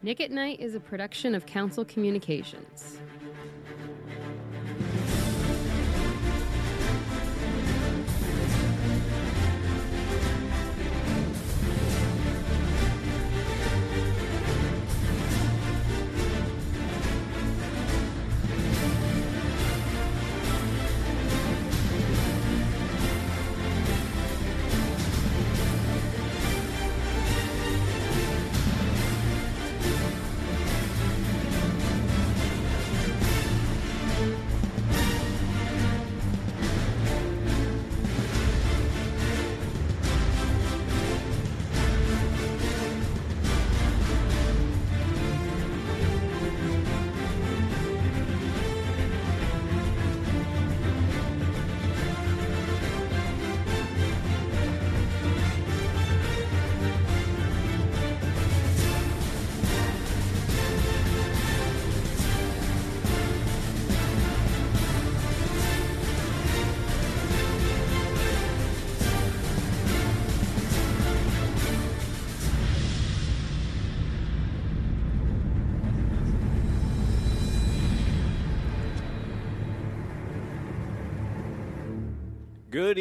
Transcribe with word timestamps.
Nick 0.00 0.20
at 0.20 0.30
Night 0.30 0.60
is 0.60 0.76
a 0.76 0.80
production 0.80 1.34
of 1.34 1.44
Council 1.44 1.84
Communications. 1.84 3.00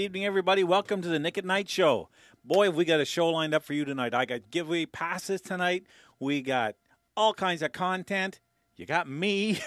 Evening, 0.07 0.25
everybody. 0.25 0.63
Welcome 0.63 1.01
to 1.01 1.09
the 1.09 1.19
Nick 1.19 1.37
at 1.37 1.43
Night 1.43 1.67
Show. 1.67 2.07
Boy, 2.45 2.67
have 2.67 2.75
we 2.75 2.85
got 2.85 3.01
a 3.01 3.05
show 3.05 3.27
lined 3.27 3.53
up 3.53 3.61
for 3.61 3.73
you 3.73 3.83
tonight. 3.83 4.13
I 4.13 4.23
got 4.23 4.49
giveaway 4.49 4.85
passes 4.85 5.41
tonight. 5.41 5.83
We 6.17 6.41
got 6.41 6.75
all 7.17 7.33
kinds 7.33 7.61
of 7.61 7.73
content. 7.73 8.39
You 8.77 8.85
got 8.85 9.09
me. 9.09 9.59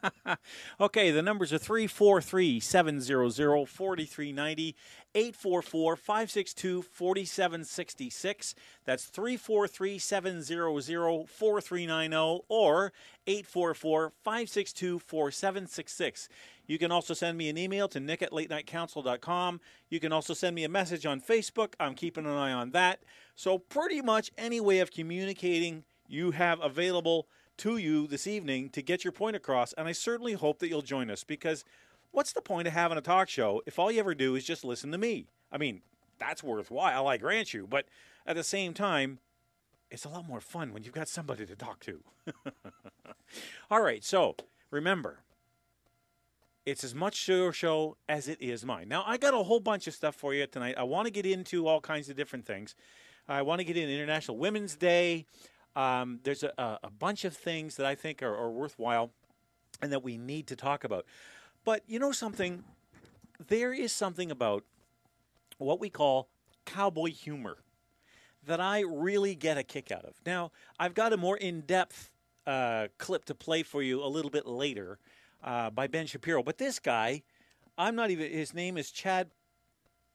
okay, 0.80 1.10
the 1.10 1.20
numbers 1.20 1.52
are 1.52 1.58
343 1.58 2.60
700 2.60 3.68
4390, 3.68 4.76
844 5.14 5.96
562 5.96 6.80
4766. 6.82 8.54
That's 8.86 9.04
343 9.04 9.98
700 9.98 11.28
4390 11.28 12.44
or 12.48 12.92
844 13.26 14.12
562 14.24 14.98
4766. 15.00 16.28
You 16.68 16.78
can 16.78 16.92
also 16.92 17.14
send 17.14 17.36
me 17.36 17.48
an 17.48 17.58
email 17.58 17.88
to 17.88 17.98
nick 17.98 18.22
at 18.22 18.30
latenightcouncil.com. 18.30 19.60
You 19.88 19.98
can 19.98 20.12
also 20.12 20.34
send 20.34 20.54
me 20.54 20.64
a 20.64 20.68
message 20.68 21.06
on 21.06 21.20
Facebook. 21.20 21.72
I'm 21.80 21.94
keeping 21.94 22.26
an 22.26 22.32
eye 22.32 22.52
on 22.52 22.70
that. 22.70 23.02
So, 23.34 23.58
pretty 23.58 24.02
much 24.02 24.30
any 24.38 24.60
way 24.60 24.78
of 24.78 24.92
communicating 24.92 25.84
you 26.06 26.32
have 26.32 26.60
available 26.60 27.26
to 27.58 27.78
you 27.78 28.06
this 28.06 28.26
evening 28.26 28.68
to 28.70 28.82
get 28.82 29.02
your 29.02 29.12
point 29.12 29.34
across. 29.34 29.72
And 29.72 29.88
I 29.88 29.92
certainly 29.92 30.34
hope 30.34 30.58
that 30.60 30.68
you'll 30.68 30.82
join 30.82 31.10
us 31.10 31.24
because 31.24 31.64
what's 32.12 32.32
the 32.32 32.42
point 32.42 32.68
of 32.68 32.74
having 32.74 32.98
a 32.98 33.02
talk 33.02 33.28
show 33.28 33.62
if 33.66 33.78
all 33.78 33.90
you 33.90 33.98
ever 33.98 34.14
do 34.14 34.34
is 34.34 34.44
just 34.44 34.64
listen 34.64 34.92
to 34.92 34.98
me? 34.98 35.26
I 35.50 35.58
mean, 35.58 35.80
that's 36.18 36.42
worthwhile, 36.42 37.08
I 37.08 37.16
grant 37.16 37.54
you. 37.54 37.66
But 37.66 37.86
at 38.26 38.36
the 38.36 38.44
same 38.44 38.74
time, 38.74 39.18
it's 39.90 40.04
a 40.04 40.08
lot 40.08 40.28
more 40.28 40.40
fun 40.40 40.72
when 40.72 40.82
you've 40.82 40.92
got 40.92 41.08
somebody 41.08 41.46
to 41.46 41.56
talk 41.56 41.80
to. 41.80 42.00
all 43.70 43.82
right, 43.82 44.04
so 44.04 44.36
remember, 44.70 45.20
it's 46.68 46.84
as 46.84 46.94
much 46.94 47.28
your 47.28 47.52
show 47.52 47.96
as 48.08 48.28
it 48.28 48.40
is 48.40 48.64
mine. 48.64 48.88
Now, 48.88 49.02
I 49.06 49.16
got 49.16 49.34
a 49.34 49.42
whole 49.42 49.60
bunch 49.60 49.86
of 49.86 49.94
stuff 49.94 50.14
for 50.14 50.34
you 50.34 50.46
tonight. 50.46 50.74
I 50.76 50.82
want 50.82 51.06
to 51.06 51.10
get 51.10 51.24
into 51.24 51.66
all 51.66 51.80
kinds 51.80 52.10
of 52.10 52.16
different 52.16 52.44
things. 52.44 52.74
I 53.28 53.42
want 53.42 53.60
to 53.60 53.64
get 53.64 53.76
in 53.76 53.88
International 53.88 54.36
Women's 54.36 54.76
Day. 54.76 55.26
Um, 55.76 56.20
there's 56.24 56.42
a, 56.42 56.78
a, 56.82 56.90
bunch 56.90 57.24
of 57.24 57.36
things 57.36 57.76
that 57.76 57.86
I 57.86 57.94
think 57.94 58.22
are, 58.22 58.34
are 58.34 58.50
worthwhile 58.50 59.10
and 59.80 59.92
that 59.92 60.02
we 60.02 60.18
need 60.18 60.46
to 60.48 60.56
talk 60.56 60.84
about. 60.84 61.04
But 61.64 61.82
you 61.86 61.98
know 61.98 62.12
something? 62.12 62.64
There 63.46 63.72
is 63.72 63.92
something 63.92 64.30
about 64.30 64.64
what 65.58 65.78
we 65.78 65.88
call 65.88 66.28
cowboy 66.64 67.12
humor 67.12 67.58
that 68.46 68.60
I 68.60 68.80
really 68.80 69.34
get 69.34 69.56
a 69.56 69.62
kick 69.62 69.92
out 69.92 70.04
of. 70.04 70.14
Now, 70.26 70.52
I've 70.78 70.94
got 70.94 71.12
a 71.12 71.16
more 71.16 71.36
in 71.36 71.60
depth 71.60 72.10
uh, 72.46 72.88
clip 72.98 73.26
to 73.26 73.34
play 73.34 73.62
for 73.62 73.82
you 73.82 74.02
a 74.02 74.08
little 74.08 74.30
bit 74.30 74.46
later 74.46 74.98
uh, 75.42 75.70
by 75.70 75.86
Ben 75.86 76.06
Shapiro. 76.06 76.42
But 76.42 76.58
this 76.58 76.78
guy, 76.78 77.22
I'm 77.76 77.94
not 77.94 78.10
even, 78.10 78.30
his 78.30 78.54
name 78.54 78.76
is 78.76 78.90
Chad 78.90 79.30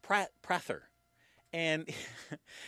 Prather. 0.02 0.84
And 1.52 1.88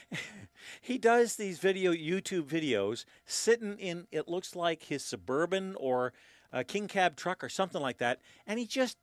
he 0.81 0.97
does 0.97 1.35
these 1.35 1.59
video 1.59 1.91
YouTube 1.91 2.43
videos 2.43 3.05
sitting 3.25 3.77
in 3.79 4.07
it 4.11 4.27
looks 4.27 4.55
like 4.55 4.83
his 4.83 5.03
suburban 5.03 5.75
or 5.79 6.13
a 6.53 6.63
king 6.63 6.87
cab 6.87 7.15
truck 7.15 7.43
or 7.43 7.49
something 7.49 7.81
like 7.81 7.97
that 7.97 8.19
and 8.45 8.59
he 8.59 8.65
just 8.67 8.97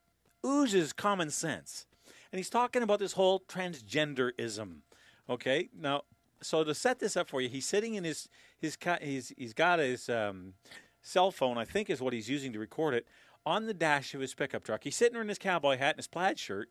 oozes 0.47 0.93
common 0.93 1.31
sense. 1.31 1.87
And 2.31 2.39
he's 2.39 2.49
talking 2.49 2.83
about 2.83 3.01
this 3.01 3.13
whole 3.13 3.41
transgenderism. 3.41 4.83
Okay 5.29 5.69
now 5.77 6.03
so 6.43 6.65
to 6.65 6.75
set 6.75 6.99
this 6.99 7.17
up 7.17 7.29
for 7.29 7.41
you 7.41 7.49
he's 7.49 7.67
sitting 7.67 7.95
in 7.95 8.05
his 8.05 8.29
his 8.59 8.77
he's 9.01 9.33
he's 9.37 9.55
got 9.55 9.79
his 9.79 10.09
um, 10.09 10.55
cell 11.01 11.31
phone 11.31 11.57
i 11.57 11.65
think 11.65 11.89
is 11.89 12.01
what 12.01 12.13
he's 12.13 12.29
using 12.29 12.53
to 12.53 12.59
record 12.59 12.95
it 12.95 13.07
on 13.45 13.67
the 13.67 13.75
dash 13.75 14.15
of 14.15 14.21
his 14.21 14.35
pickup 14.35 14.65
truck 14.65 14.85
he's 14.85 14.97
sitting 14.97 15.15
there 15.15 15.23
in 15.23 15.29
his 15.29 15.39
cowboy 15.39 15.77
hat 15.77 15.95
and 15.95 15.99
his 15.99 16.07
plaid 16.07 16.39
shirt 16.39 16.71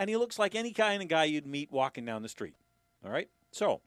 and 0.00 0.08
he 0.08 0.16
looks 0.16 0.38
like 0.38 0.54
any 0.54 0.72
kind 0.72 1.02
of 1.02 1.08
guy 1.08 1.24
you'd 1.24 1.46
meet 1.46 1.70
walking 1.70 2.06
down 2.06 2.22
the 2.22 2.28
street. 2.28 2.54
All 3.04 3.12
right? 3.12 3.28
So, 3.52 3.82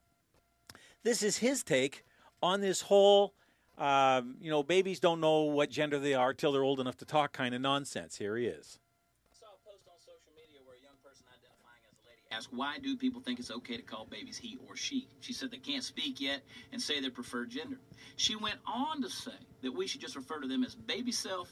this 1.02 1.24
is 1.24 1.38
his 1.38 1.64
take 1.64 2.06
on 2.40 2.62
this 2.62 2.82
whole, 2.82 3.34
um, 3.80 4.36
you 4.40 4.52
know, 4.52 4.62
babies 4.62 5.00
don't 5.00 5.20
know 5.20 5.42
what 5.42 5.72
gender 5.72 5.98
they 5.98 6.14
are 6.14 6.32
till 6.32 6.52
they're 6.52 6.64
old 6.64 6.80
enough 6.80 6.98
to 6.98 7.06
talk 7.06 7.34
kind 7.34 7.56
of 7.56 7.62
nonsense. 7.62 8.16
Here 8.16 8.38
he 8.38 8.46
is. 8.46 8.78
I 9.34 9.40
saw 9.40 9.48
a 9.48 9.68
post 9.68 9.88
on 9.88 9.98
social 10.00 10.32
media 10.36 10.60
where 10.68 10.78
a 10.78 10.84
young 10.84 10.98
person 11.04 11.26
identifying 11.34 11.82
as 11.90 11.98
a 11.98 12.08
lady 12.08 12.22
asked 12.32 12.54
why 12.54 12.78
do 12.78 12.96
people 12.96 13.20
think 13.20 13.40
it's 13.40 13.50
okay 13.50 13.78
to 13.78 13.84
call 13.84 14.06
babies 14.06 14.38
he 14.38 14.60
or 14.70 14.76
she. 14.76 15.08
She 15.20 15.34
said 15.34 15.50
they 15.50 15.58
can't 15.58 15.84
speak 15.84 16.22
yet 16.22 16.44
and 16.72 16.80
say 16.80 17.02
their 17.02 17.10
preferred 17.10 17.50
gender. 17.50 17.80
She 18.18 18.36
went 18.36 18.60
on 18.68 19.02
to 19.02 19.10
say 19.10 19.32
that 19.64 19.72
we 19.72 19.88
should 19.88 20.02
just 20.02 20.16
refer 20.16 20.40
to 20.42 20.48
them 20.48 20.64
as 20.64 20.76
baby 20.76 21.12
self 21.12 21.50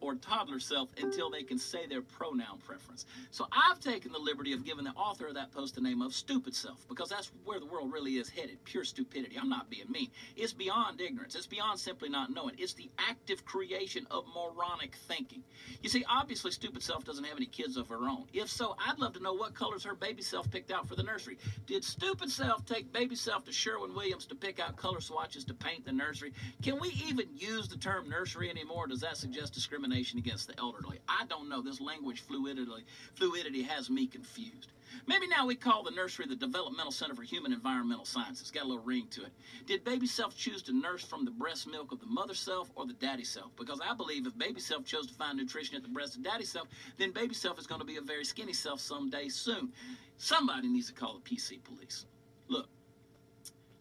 or 0.00 0.14
toddler 0.14 0.60
self 0.60 0.88
until 1.02 1.30
they 1.30 1.42
can 1.42 1.58
say 1.58 1.86
their 1.86 2.02
pronoun 2.02 2.58
preference. 2.64 3.06
So 3.30 3.46
I've 3.52 3.80
taken 3.80 4.12
the 4.12 4.18
liberty 4.18 4.52
of 4.52 4.64
giving 4.64 4.84
the 4.84 4.90
author 4.92 5.26
of 5.26 5.34
that 5.34 5.52
post 5.52 5.74
the 5.74 5.80
name 5.80 6.02
of 6.02 6.14
stupid 6.14 6.54
self 6.54 6.86
because 6.88 7.08
that's 7.08 7.30
where 7.44 7.60
the 7.60 7.66
world 7.66 7.92
really 7.92 8.16
is 8.16 8.28
headed 8.28 8.62
pure 8.64 8.84
stupidity. 8.84 9.36
I'm 9.38 9.48
not 9.48 9.70
being 9.70 9.90
mean. 9.90 10.08
It's 10.36 10.52
beyond 10.52 11.00
ignorance, 11.00 11.34
it's 11.34 11.46
beyond 11.46 11.78
simply 11.78 12.08
not 12.08 12.32
knowing. 12.32 12.54
It's 12.58 12.74
the 12.74 12.90
active 12.98 13.44
creation 13.44 14.06
of 14.10 14.24
moronic 14.34 14.94
thinking. 15.08 15.42
You 15.82 15.88
see, 15.88 16.04
obviously, 16.08 16.50
stupid 16.50 16.82
self 16.82 17.04
doesn't 17.04 17.24
have 17.24 17.36
any 17.36 17.46
kids 17.46 17.76
of 17.76 17.88
her 17.88 18.08
own. 18.08 18.24
If 18.32 18.48
so, 18.48 18.76
I'd 18.86 18.98
love 18.98 19.12
to 19.14 19.22
know 19.22 19.32
what 19.32 19.54
colors 19.54 19.84
her 19.84 19.94
baby 19.94 20.22
self 20.22 20.50
picked 20.50 20.70
out 20.70 20.88
for 20.88 20.96
the 20.96 21.02
nursery. 21.02 21.38
Did 21.66 21.84
stupid 21.84 22.30
self 22.30 22.64
take 22.64 22.92
baby 22.92 23.16
self 23.16 23.44
to 23.44 23.52
Sherwin 23.52 23.94
Williams 23.94 24.26
to 24.26 24.34
pick 24.34 24.60
out 24.60 24.76
color 24.76 25.00
swatches 25.00 25.44
to 25.44 25.54
paint 25.54 25.84
the 25.84 25.92
nursery? 25.92 26.32
Can 26.62 26.78
we 26.80 26.88
even 27.06 27.26
use 27.36 27.68
the 27.68 27.76
term 27.76 28.08
nursery 28.08 28.50
anymore? 28.50 28.86
Does 28.86 29.00
that 29.00 29.16
suggest 29.16 29.52
discrimination? 29.54 29.89
Discrimination 29.90 30.18
against 30.18 30.48
the 30.48 30.58
elderly. 30.58 30.98
I 31.08 31.24
don't 31.28 31.48
know. 31.48 31.62
This 31.62 31.80
language 31.80 32.20
fluidity, 32.20 32.84
fluidity 33.14 33.62
has 33.62 33.90
me 33.90 34.06
confused. 34.06 34.72
Maybe 35.06 35.26
now 35.28 35.46
we 35.46 35.54
call 35.54 35.82
the 35.82 35.90
nursery 35.90 36.26
the 36.26 36.36
Developmental 36.36 36.92
Center 36.92 37.14
for 37.14 37.22
Human 37.22 37.52
Environmental 37.52 38.04
Sciences. 38.04 38.50
Got 38.50 38.64
a 38.64 38.68
little 38.68 38.82
ring 38.82 39.06
to 39.10 39.22
it. 39.22 39.32
Did 39.66 39.84
baby 39.84 40.06
self 40.06 40.36
choose 40.36 40.62
to 40.62 40.72
nurse 40.72 41.04
from 41.04 41.24
the 41.24 41.30
breast 41.30 41.66
milk 41.68 41.92
of 41.92 42.00
the 42.00 42.06
mother 42.06 42.34
self 42.34 42.70
or 42.74 42.86
the 42.86 42.94
daddy 42.94 43.24
self? 43.24 43.50
Because 43.56 43.80
I 43.84 43.94
believe 43.94 44.26
if 44.26 44.36
baby 44.36 44.60
self 44.60 44.84
chose 44.84 45.06
to 45.06 45.14
find 45.14 45.38
nutrition 45.38 45.76
at 45.76 45.82
the 45.82 45.88
breast 45.88 46.16
of 46.16 46.22
daddy 46.22 46.44
self, 46.44 46.68
then 46.98 47.12
baby 47.12 47.34
self 47.34 47.58
is 47.58 47.66
going 47.66 47.80
to 47.80 47.86
be 47.86 47.96
a 47.96 48.02
very 48.02 48.24
skinny 48.24 48.52
self 48.52 48.80
someday 48.80 49.28
soon. 49.28 49.72
Somebody 50.16 50.68
needs 50.68 50.88
to 50.88 50.92
call 50.92 51.20
the 51.22 51.36
PC 51.36 51.62
police. 51.64 52.06
Look, 52.48 52.66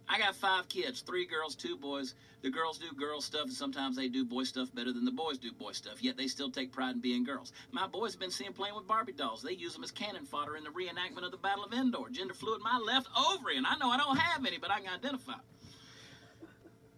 I 0.07 0.19
got 0.19 0.35
five 0.35 0.69
kids, 0.69 1.01
three 1.01 1.25
girls, 1.25 1.55
two 1.55 1.75
boys. 1.75 2.15
The 2.41 2.49
girls 2.49 2.77
do 2.77 2.93
girl 2.95 3.19
stuff, 3.19 3.43
and 3.43 3.53
sometimes 3.53 3.97
they 3.97 4.07
do 4.07 4.23
boy 4.23 4.43
stuff 4.43 4.73
better 4.73 4.93
than 4.93 5.03
the 5.03 5.11
boys 5.11 5.37
do 5.37 5.51
boy 5.51 5.73
stuff, 5.73 6.01
yet 6.01 6.15
they 6.15 6.27
still 6.27 6.49
take 6.49 6.71
pride 6.71 6.95
in 6.95 7.01
being 7.01 7.25
girls. 7.25 7.51
My 7.71 7.85
boys 7.85 8.13
have 8.13 8.19
been 8.21 8.31
seen 8.31 8.53
playing 8.53 8.75
with 8.75 8.87
Barbie 8.87 9.11
dolls. 9.11 9.41
They 9.41 9.51
use 9.51 9.73
them 9.73 9.83
as 9.83 9.91
cannon 9.91 10.25
fodder 10.25 10.55
in 10.55 10.63
the 10.63 10.69
reenactment 10.69 11.25
of 11.25 11.31
the 11.31 11.37
Battle 11.37 11.65
of 11.65 11.73
Endor. 11.73 12.09
Gender 12.11 12.33
fluid, 12.33 12.61
my 12.61 12.77
left 12.77 13.09
ovary, 13.17 13.57
and 13.57 13.67
I 13.67 13.75
know 13.75 13.89
I 13.89 13.97
don't 13.97 14.17
have 14.17 14.45
any, 14.45 14.57
but 14.57 14.71
I 14.71 14.79
can 14.79 14.93
identify. 14.93 15.33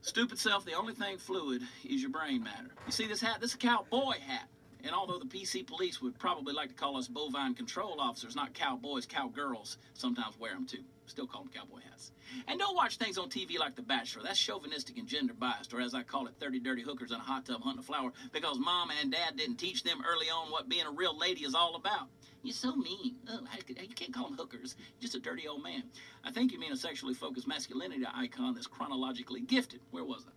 Stupid 0.01 0.37
self, 0.37 0.63
the 0.65 0.73
only 0.73 0.93
thing 0.93 1.17
fluid 1.17 1.63
is 1.83 2.01
your 2.01 2.11
brain 2.11 2.43
matter. 2.43 2.71
You 2.85 2.91
see 2.91 3.07
this 3.07 3.21
hat? 3.21 3.41
This 3.41 3.51
is 3.51 3.55
a 3.55 3.59
cowboy 3.59 4.19
hat. 4.19 4.47
And 4.83 4.93
although 4.95 5.19
the 5.19 5.25
PC 5.25 5.65
police 5.65 6.01
would 6.01 6.17
probably 6.17 6.53
like 6.53 6.69
to 6.69 6.75
call 6.75 6.97
us 6.97 7.07
bovine 7.07 7.53
control 7.53 7.99
officers, 7.99 8.35
not 8.35 8.53
cowboys, 8.53 9.05
cowgirls 9.05 9.77
sometimes 9.93 10.39
wear 10.39 10.53
them 10.53 10.65
too. 10.65 10.83
Still 11.11 11.27
call 11.27 11.43
them 11.43 11.51
cowboy 11.53 11.81
hats. 11.89 12.13
And 12.47 12.57
don't 12.57 12.73
watch 12.73 12.95
things 12.95 13.17
on 13.17 13.29
TV 13.29 13.59
like 13.59 13.75
The 13.75 13.81
Bachelor. 13.81 14.23
That's 14.23 14.39
chauvinistic 14.39 14.97
and 14.97 15.05
gender 15.05 15.33
biased, 15.33 15.73
or 15.73 15.81
as 15.81 15.93
I 15.93 16.03
call 16.03 16.25
it, 16.27 16.35
30 16.39 16.61
dirty 16.61 16.83
hookers 16.83 17.11
in 17.11 17.17
a 17.17 17.19
hot 17.19 17.45
tub 17.45 17.61
hunting 17.61 17.81
a 17.81 17.83
flower 17.83 18.13
because 18.31 18.57
mom 18.57 18.91
and 19.01 19.11
dad 19.11 19.35
didn't 19.35 19.57
teach 19.57 19.83
them 19.83 20.01
early 20.07 20.27
on 20.27 20.49
what 20.51 20.69
being 20.69 20.85
a 20.85 20.91
real 20.91 21.17
lady 21.17 21.41
is 21.41 21.53
all 21.53 21.75
about. 21.75 22.07
You're 22.43 22.53
so 22.53 22.77
mean. 22.77 23.17
Oh, 23.29 23.39
you 23.67 23.75
can't 23.93 24.13
call 24.13 24.29
them 24.29 24.37
hookers. 24.37 24.77
Just 25.01 25.15
a 25.15 25.19
dirty 25.19 25.49
old 25.49 25.63
man. 25.63 25.83
I 26.23 26.31
think 26.31 26.53
you 26.53 26.59
mean 26.59 26.71
a 26.71 26.77
sexually 26.77 27.13
focused 27.13 27.45
masculinity 27.45 28.05
icon 28.15 28.53
that's 28.53 28.67
chronologically 28.67 29.41
gifted. 29.41 29.81
Where 29.91 30.05
was 30.05 30.23
I? 30.25 30.31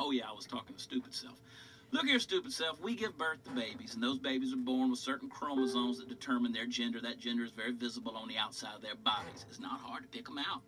Oh, 0.00 0.10
yeah, 0.10 0.24
I 0.28 0.32
was 0.32 0.46
talking 0.46 0.74
to 0.74 0.82
stupid 0.82 1.14
self. 1.14 1.40
Look 1.94 2.06
here, 2.06 2.18
stupid 2.18 2.52
self. 2.52 2.80
We 2.80 2.96
give 2.96 3.16
birth 3.16 3.44
to 3.44 3.50
babies, 3.50 3.94
and 3.94 4.02
those 4.02 4.18
babies 4.18 4.52
are 4.52 4.56
born 4.56 4.90
with 4.90 4.98
certain 4.98 5.28
chromosomes 5.28 6.00
that 6.00 6.08
determine 6.08 6.52
their 6.52 6.66
gender. 6.66 7.00
That 7.00 7.20
gender 7.20 7.44
is 7.44 7.52
very 7.52 7.70
visible 7.70 8.16
on 8.16 8.26
the 8.26 8.36
outside 8.36 8.74
of 8.74 8.82
their 8.82 8.96
bodies. 8.96 9.46
It's 9.48 9.60
not 9.60 9.80
hard 9.80 10.02
to 10.02 10.08
pick 10.08 10.24
them 10.24 10.38
out. 10.38 10.62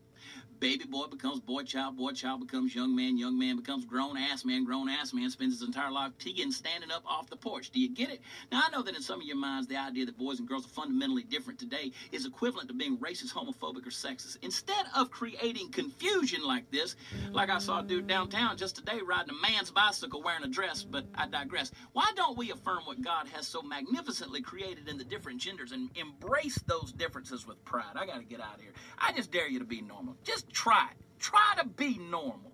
Baby 0.58 0.86
boy 0.86 1.06
becomes 1.08 1.40
boy 1.40 1.64
child, 1.64 1.98
boy 1.98 2.12
child 2.12 2.40
becomes 2.40 2.74
young 2.74 2.96
man, 2.96 3.18
young 3.18 3.38
man 3.38 3.56
becomes 3.56 3.84
grown 3.84 4.16
ass 4.16 4.42
man, 4.42 4.64
grown 4.64 4.88
ass 4.88 5.12
man 5.12 5.28
spends 5.28 5.58
his 5.58 5.68
entire 5.68 5.90
life 5.90 6.12
teeing 6.18 6.50
standing 6.50 6.90
up 6.90 7.04
off 7.06 7.28
the 7.28 7.36
porch. 7.36 7.70
Do 7.70 7.78
you 7.78 7.90
get 7.90 8.08
it? 8.08 8.22
Now 8.50 8.62
I 8.66 8.70
know 8.70 8.82
that 8.82 8.96
in 8.96 9.02
some 9.02 9.20
of 9.20 9.26
your 9.26 9.36
minds 9.36 9.68
the 9.68 9.76
idea 9.76 10.06
that 10.06 10.16
boys 10.16 10.38
and 10.38 10.48
girls 10.48 10.64
are 10.64 10.70
fundamentally 10.70 11.24
different 11.24 11.58
today 11.58 11.92
is 12.10 12.24
equivalent 12.24 12.68
to 12.68 12.74
being 12.74 12.96
racist, 12.96 13.34
homophobic, 13.34 13.86
or 13.86 13.90
sexist. 13.90 14.38
Instead 14.40 14.86
of 14.96 15.10
creating 15.10 15.70
confusion 15.72 16.42
like 16.42 16.70
this, 16.70 16.96
like 17.32 17.50
I 17.50 17.58
saw 17.58 17.80
a 17.80 17.82
dude 17.82 18.06
downtown 18.06 18.56
just 18.56 18.76
today 18.76 19.00
riding 19.06 19.34
a 19.36 19.52
man's 19.52 19.70
bicycle 19.70 20.22
wearing 20.22 20.44
a 20.44 20.48
dress, 20.48 20.82
but 20.82 21.04
I 21.14 21.26
digress. 21.26 21.70
Why 21.92 22.10
don't 22.16 22.38
we 22.38 22.50
affirm 22.50 22.80
what 22.86 23.02
God 23.02 23.28
has 23.34 23.46
so 23.46 23.60
magnificently 23.60 24.40
created 24.40 24.88
in 24.88 24.96
the 24.96 25.04
different 25.04 25.38
genders 25.38 25.72
and 25.72 25.90
embrace 25.96 26.58
those 26.66 26.92
differences 26.92 27.46
with 27.46 27.62
pride? 27.66 27.94
I 27.94 28.06
gotta 28.06 28.24
get 28.24 28.40
out 28.40 28.54
of 28.54 28.62
here. 28.62 28.72
I 28.98 29.12
just 29.12 29.30
dare 29.30 29.48
you 29.48 29.58
to 29.58 29.66
be 29.66 29.82
normal. 29.82 30.15
Just 30.24 30.50
try. 30.50 30.88
Try 31.18 31.54
to 31.58 31.66
be 31.66 31.98
normal. 31.98 32.52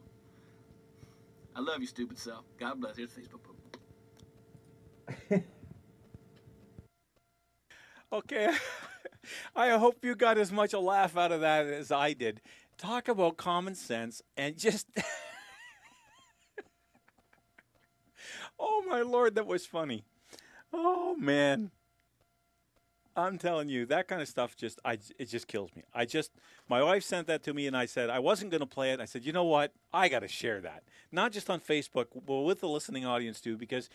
I 1.55 1.61
love 1.61 1.81
you, 1.81 1.87
stupid 1.87 2.19
self. 2.19 2.45
God 2.59 2.81
bless. 2.81 2.97
Here's 2.97 3.11
Facebook. 3.11 3.41
okay. 8.13 8.55
I 9.57 9.71
hope 9.71 10.05
you 10.05 10.15
got 10.15 10.39
as 10.39 10.51
much 10.51 10.73
a 10.73 10.79
laugh 10.79 11.17
out 11.17 11.33
of 11.33 11.43
that 11.43 11.67
as 11.67 11.93
I 11.93 12.13
did. 12.13 12.41
Talk 12.79 13.09
about 13.09 13.37
common 13.37 13.75
sense 13.75 14.23
and 14.37 14.57
just. 14.59 14.87
oh, 18.59 18.85
my 18.89 19.03
Lord, 19.03 19.35
that 19.35 19.47
was 19.47 19.67
funny. 19.67 20.05
Oh, 20.73 21.15
man. 21.17 21.71
I'm 23.15 23.39
telling 23.39 23.69
you, 23.69 23.85
that 23.87 24.09
kind 24.09 24.23
of 24.23 24.29
stuff 24.29 24.57
just 24.57 24.81
I 24.85 24.99
it 25.19 25.27
just 25.27 25.47
kills 25.47 25.75
me. 25.77 25.83
I 25.95 26.07
just 26.07 26.33
my 26.73 26.83
wife 26.83 27.05
sent 27.05 27.27
that 27.27 27.43
to 27.43 27.53
me 27.53 27.67
and 27.67 27.77
I 27.77 27.85
said 27.85 28.09
I 28.09 28.19
wasn't 28.19 28.51
going 28.51 28.63
to 28.63 28.67
play 28.67 28.93
it. 28.93 29.01
I 29.01 29.05
said, 29.05 29.27
"You 29.27 29.33
know 29.33 29.45
what? 29.45 29.75
I 29.93 30.09
got 30.09 30.21
to 30.21 30.29
share 30.29 30.59
that. 30.63 30.85
Not 31.13 31.31
just 31.31 31.51
on 31.51 31.61
Facebook, 31.61 32.07
but 32.27 32.41
with 32.41 32.61
the 32.61 32.69
listening 32.69 33.05
audience 33.05 33.43
too 33.43 33.59
because 33.59 33.91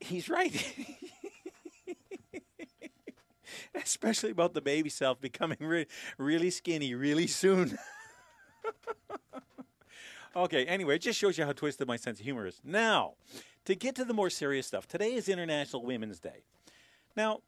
he's 0.00 0.30
right." 0.30 0.54
Especially 3.74 4.30
about 4.30 4.54
the 4.54 4.62
baby 4.62 4.88
self 4.88 5.20
becoming 5.20 5.58
re- 5.60 5.86
really 6.16 6.48
skinny 6.48 6.94
really 6.94 7.26
soon. 7.26 7.76
okay, 10.36 10.64
anyway, 10.64 10.96
it 10.96 11.02
just 11.02 11.18
shows 11.18 11.36
you 11.36 11.44
how 11.44 11.52
twisted 11.52 11.86
my 11.86 11.96
sense 11.96 12.20
of 12.20 12.24
humor 12.24 12.46
is. 12.46 12.58
Now, 12.64 13.16
to 13.66 13.74
get 13.74 13.94
to 13.96 14.06
the 14.06 14.14
more 14.14 14.30
serious 14.30 14.66
stuff, 14.66 14.88
today 14.88 15.12
is 15.12 15.28
International 15.28 15.84
Women's 15.84 16.20
Day. 16.20 16.44
Now, 17.14 17.42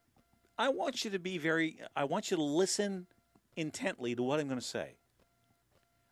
I 0.58 0.68
want 0.68 1.02
you 1.02 1.10
to 1.12 1.18
be 1.18 1.38
very, 1.38 1.78
I 1.96 2.04
want 2.04 2.30
you 2.30 2.36
to 2.36 2.42
listen 2.42 3.06
intently 3.56 4.14
to 4.14 4.22
what 4.22 4.40
I'm 4.40 4.48
going 4.48 4.60
to 4.60 4.66
say. 4.66 4.96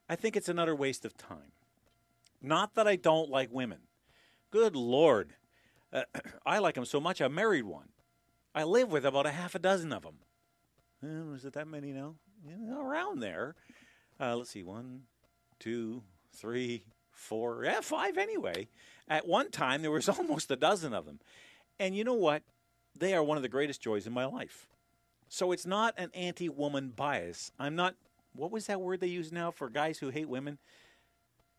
I 0.08 0.16
think 0.16 0.36
it's 0.36 0.48
another 0.48 0.74
waste 0.74 1.04
of 1.04 1.16
time. 1.16 1.52
Not 2.40 2.74
that 2.74 2.88
I 2.88 2.96
don't 2.96 3.30
like 3.30 3.52
women. 3.52 3.80
Good 4.50 4.76
Lord. 4.76 5.34
Uh, 5.92 6.02
I 6.46 6.58
like 6.58 6.74
them 6.74 6.84
so 6.84 7.00
much, 7.00 7.20
I 7.20 7.28
married 7.28 7.64
one. 7.64 7.88
I 8.54 8.64
live 8.64 8.90
with 8.90 9.04
about 9.04 9.26
a 9.26 9.30
half 9.30 9.54
a 9.54 9.58
dozen 9.58 9.92
of 9.92 10.02
them. 10.02 10.18
Uh, 11.02 11.34
is 11.34 11.44
it 11.44 11.52
that 11.52 11.68
many 11.68 11.92
now? 11.92 12.14
Yeah, 12.46 12.80
around 12.80 13.20
there. 13.20 13.54
Uh, 14.20 14.36
let's 14.36 14.50
see, 14.50 14.62
one, 14.62 15.02
two, 15.60 16.02
three, 16.34 16.84
four, 17.10 17.64
yeah, 17.64 17.80
five 17.80 18.16
anyway. 18.16 18.68
At 19.08 19.28
one 19.28 19.50
time, 19.50 19.82
there 19.82 19.90
was 19.90 20.08
almost 20.08 20.50
a 20.50 20.56
dozen 20.56 20.92
of 20.94 21.06
them. 21.06 21.20
And 21.78 21.94
you 21.94 22.04
know 22.04 22.14
what? 22.14 22.42
they 22.98 23.14
are 23.14 23.22
one 23.22 23.36
of 23.36 23.42
the 23.42 23.48
greatest 23.48 23.80
joys 23.80 24.06
in 24.06 24.12
my 24.12 24.24
life. 24.24 24.68
So 25.28 25.52
it's 25.52 25.66
not 25.66 25.94
an 25.96 26.10
anti 26.14 26.48
woman 26.48 26.92
bias. 26.94 27.52
I'm 27.58 27.76
not, 27.76 27.94
what 28.34 28.50
was 28.50 28.66
that 28.66 28.80
word 28.80 29.00
they 29.00 29.08
use 29.08 29.32
now 29.32 29.50
for 29.50 29.68
guys 29.68 29.98
who 29.98 30.10
hate 30.10 30.28
women? 30.28 30.58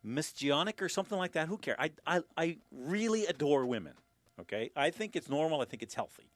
Misgionic 0.06 0.82
or 0.82 0.90
something 0.90 1.18
like 1.18 1.34
that? 1.34 1.48
Who 1.48 1.58
cares? 1.58 1.78
I, 1.80 1.92
I, 2.06 2.22
I 2.38 2.58
really 2.72 3.26
adore 3.26 3.66
women. 3.66 3.94
Okay? 4.40 4.72
I 4.76 4.90
think 4.90 5.16
it's 5.16 5.30
normal. 5.30 5.62
I 5.62 5.66
think 5.66 5.84
it's 5.84 5.94
healthy. 5.94 6.30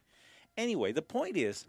Anyway, 0.58 0.92
the 0.92 1.02
point 1.02 1.38
is 1.38 1.66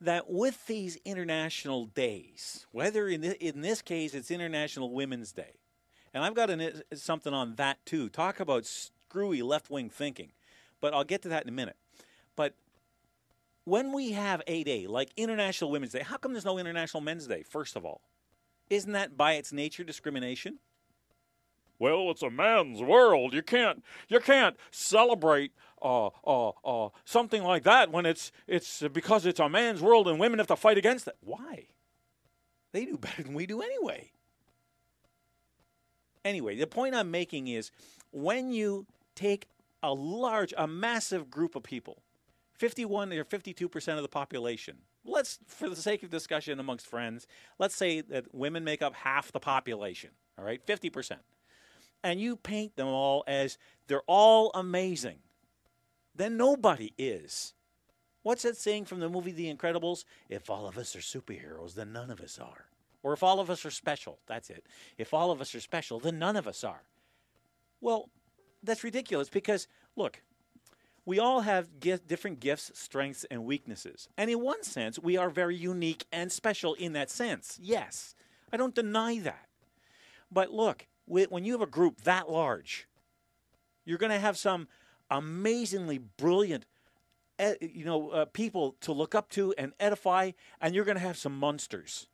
that 0.00 0.28
with 0.28 0.66
these 0.66 0.98
international 1.04 1.86
days, 1.86 2.66
whether 2.72 3.08
in, 3.08 3.24
in 3.24 3.60
this 3.60 3.82
case 3.82 4.14
it's 4.14 4.30
International 4.30 4.90
Women's 4.92 5.32
Day, 5.32 5.60
and 6.12 6.24
I've 6.24 6.34
got 6.34 6.50
an, 6.50 6.60
uh, 6.60 6.70
something 6.94 7.34
on 7.34 7.56
that 7.56 7.84
too. 7.84 8.08
Talk 8.08 8.40
about 8.40 8.64
screwy 8.66 9.42
left 9.42 9.70
wing 9.70 9.90
thinking. 9.90 10.32
But 10.80 10.94
I'll 10.94 11.04
get 11.04 11.22
to 11.22 11.28
that 11.30 11.42
in 11.42 11.48
a 11.48 11.52
minute. 11.52 11.76
But 12.36 12.54
when 13.64 13.92
we 13.92 14.12
have 14.12 14.42
a 14.46 14.62
day 14.64 14.86
like 14.86 15.10
International 15.16 15.70
Women's 15.70 15.92
Day, 15.92 16.02
how 16.02 16.16
come 16.16 16.32
there's 16.32 16.44
no 16.44 16.58
International 16.58 17.00
Men's 17.00 17.26
Day, 17.26 17.42
first 17.42 17.76
of 17.76 17.84
all? 17.84 18.02
Isn't 18.70 18.92
that 18.92 19.16
by 19.16 19.34
its 19.34 19.52
nature 19.52 19.84
discrimination? 19.84 20.58
Well, 21.78 22.10
it's 22.10 22.22
a 22.22 22.30
man's 22.30 22.80
world. 22.80 23.34
You 23.34 23.42
can't 23.42 23.82
you 24.08 24.20
can't 24.20 24.56
celebrate 24.70 25.52
uh, 25.82 26.06
uh, 26.26 26.50
uh, 26.64 26.88
something 27.04 27.42
like 27.42 27.64
that 27.64 27.90
when 27.90 28.06
it's 28.06 28.32
it's 28.46 28.82
because 28.92 29.26
it's 29.26 29.40
a 29.40 29.48
man's 29.48 29.82
world 29.82 30.08
and 30.08 30.20
women 30.20 30.38
have 30.38 30.48
to 30.48 30.56
fight 30.56 30.78
against 30.78 31.08
it. 31.08 31.16
Why? 31.20 31.66
They 32.72 32.84
do 32.84 32.96
better 32.98 33.22
than 33.22 33.34
we 33.34 33.46
do 33.46 33.60
anyway. 33.60 34.12
Anyway, 36.24 36.56
the 36.56 36.66
point 36.66 36.94
I'm 36.94 37.10
making 37.10 37.48
is 37.48 37.70
when 38.10 38.50
you 38.50 38.86
take 39.14 39.46
a 39.82 39.92
large, 39.92 40.54
a 40.56 40.66
massive 40.66 41.30
group 41.30 41.54
of 41.54 41.62
people 41.62 42.03
51 42.54 43.12
or 43.12 43.24
52% 43.24 43.96
of 43.96 44.02
the 44.02 44.08
population. 44.08 44.76
Let's, 45.04 45.38
for 45.46 45.68
the 45.68 45.76
sake 45.76 46.02
of 46.02 46.10
discussion 46.10 46.58
amongst 46.60 46.86
friends, 46.86 47.26
let's 47.58 47.76
say 47.76 48.00
that 48.02 48.34
women 48.34 48.64
make 48.64 48.82
up 48.82 48.94
half 48.94 49.32
the 49.32 49.40
population, 49.40 50.10
all 50.38 50.44
right, 50.44 50.64
50%. 50.64 51.18
And 52.02 52.20
you 52.20 52.36
paint 52.36 52.76
them 52.76 52.86
all 52.86 53.24
as 53.26 53.58
they're 53.86 54.02
all 54.06 54.50
amazing. 54.54 55.18
Then 56.14 56.36
nobody 56.36 56.92
is. 56.96 57.54
What's 58.22 58.42
that 58.44 58.56
saying 58.56 58.86
from 58.86 59.00
the 59.00 59.08
movie 59.08 59.32
The 59.32 59.52
Incredibles? 59.52 60.04
If 60.28 60.48
all 60.48 60.66
of 60.66 60.78
us 60.78 60.96
are 60.96 61.00
superheroes, 61.00 61.74
then 61.74 61.92
none 61.92 62.10
of 62.10 62.20
us 62.20 62.38
are. 62.38 62.66
Or 63.02 63.12
if 63.12 63.22
all 63.22 63.40
of 63.40 63.50
us 63.50 63.66
are 63.66 63.70
special, 63.70 64.18
that's 64.26 64.48
it. 64.48 64.64
If 64.96 65.12
all 65.12 65.30
of 65.30 65.42
us 65.42 65.54
are 65.54 65.60
special, 65.60 65.98
then 66.00 66.18
none 66.18 66.36
of 66.36 66.48
us 66.48 66.64
are. 66.64 66.82
Well, 67.82 68.08
that's 68.62 68.82
ridiculous 68.82 69.28
because, 69.28 69.68
look, 69.94 70.22
we 71.06 71.18
all 71.18 71.42
have 71.42 71.80
different 71.80 72.40
gifts, 72.40 72.70
strengths, 72.74 73.24
and 73.30 73.44
weaknesses. 73.44 74.08
And 74.16 74.30
in 74.30 74.40
one 74.40 74.62
sense, 74.62 74.98
we 74.98 75.16
are 75.16 75.28
very 75.28 75.56
unique 75.56 76.06
and 76.10 76.32
special 76.32 76.74
in 76.74 76.94
that 76.94 77.10
sense. 77.10 77.58
Yes, 77.60 78.14
I 78.52 78.56
don't 78.56 78.74
deny 78.74 79.18
that. 79.20 79.48
But 80.30 80.50
look, 80.50 80.86
when 81.06 81.44
you 81.44 81.52
have 81.52 81.60
a 81.60 81.66
group 81.66 82.02
that 82.02 82.30
large, 82.30 82.88
you're 83.84 83.98
going 83.98 84.12
to 84.12 84.18
have 84.18 84.38
some 84.38 84.68
amazingly 85.10 85.98
brilliant 85.98 86.64
you 87.60 87.84
know 87.84 88.10
uh, 88.10 88.24
people 88.26 88.76
to 88.80 88.92
look 88.92 89.14
up 89.14 89.28
to 89.28 89.54
and 89.58 89.72
edify 89.80 90.30
and 90.60 90.74
you're 90.74 90.84
going 90.84 90.96
to 90.96 91.02
have 91.02 91.16
some 91.16 91.36
monsters 91.36 92.06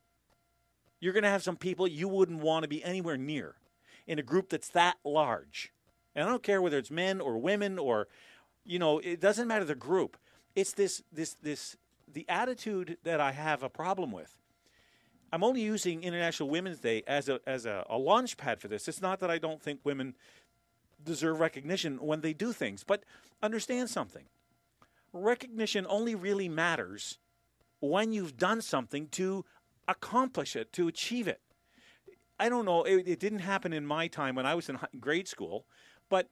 you're 0.98 1.12
going 1.12 1.22
to 1.22 1.28
have 1.28 1.42
some 1.42 1.56
people 1.56 1.86
you 1.86 2.08
wouldn't 2.08 2.40
want 2.40 2.62
to 2.62 2.68
be 2.68 2.82
anywhere 2.82 3.18
near 3.18 3.56
in 4.06 4.18
a 4.18 4.22
group 4.22 4.48
that's 4.48 4.70
that 4.70 4.96
large 5.04 5.72
and 6.14 6.24
i 6.24 6.28
don't 6.28 6.42
care 6.42 6.62
whether 6.62 6.78
it's 6.78 6.90
men 6.90 7.20
or 7.20 7.38
women 7.38 7.78
or 7.78 8.08
you 8.64 8.78
know, 8.78 8.98
it 8.98 9.20
doesn't 9.20 9.48
matter 9.48 9.64
the 9.64 9.74
group. 9.74 10.16
It's 10.54 10.72
this 10.72 11.02
this 11.12 11.34
this 11.34 11.76
the 12.12 12.26
attitude 12.28 12.98
that 13.04 13.20
I 13.20 13.32
have 13.32 13.62
a 13.62 13.68
problem 13.68 14.12
with. 14.12 14.36
I'm 15.32 15.44
only 15.44 15.60
using 15.60 16.02
International 16.02 16.48
Women's 16.48 16.80
Day 16.80 17.02
as 17.06 17.28
a 17.28 17.40
as 17.46 17.66
a, 17.66 17.84
a 17.88 17.98
launch 17.98 18.36
pad 18.36 18.60
for 18.60 18.68
this. 18.68 18.88
It's 18.88 19.00
not 19.00 19.20
that 19.20 19.30
I 19.30 19.38
don't 19.38 19.62
think 19.62 19.80
women 19.84 20.16
deserve 21.02 21.40
recognition 21.40 21.98
when 21.98 22.20
they 22.20 22.32
do 22.32 22.52
things, 22.52 22.84
but 22.84 23.04
understand 23.42 23.88
something. 23.88 24.24
Recognition 25.12 25.86
only 25.88 26.14
really 26.14 26.48
matters 26.48 27.18
when 27.80 28.12
you've 28.12 28.36
done 28.36 28.60
something 28.60 29.08
to 29.08 29.44
accomplish 29.88 30.54
it, 30.54 30.72
to 30.74 30.88
achieve 30.88 31.26
it. 31.26 31.40
I 32.38 32.48
don't 32.48 32.64
know. 32.64 32.84
It, 32.84 33.08
it 33.08 33.20
didn't 33.20 33.40
happen 33.40 33.72
in 33.72 33.86
my 33.86 34.08
time 34.08 34.34
when 34.34 34.46
I 34.46 34.54
was 34.54 34.68
in 34.68 34.78
grade 35.00 35.28
school, 35.28 35.66
but 36.08 36.28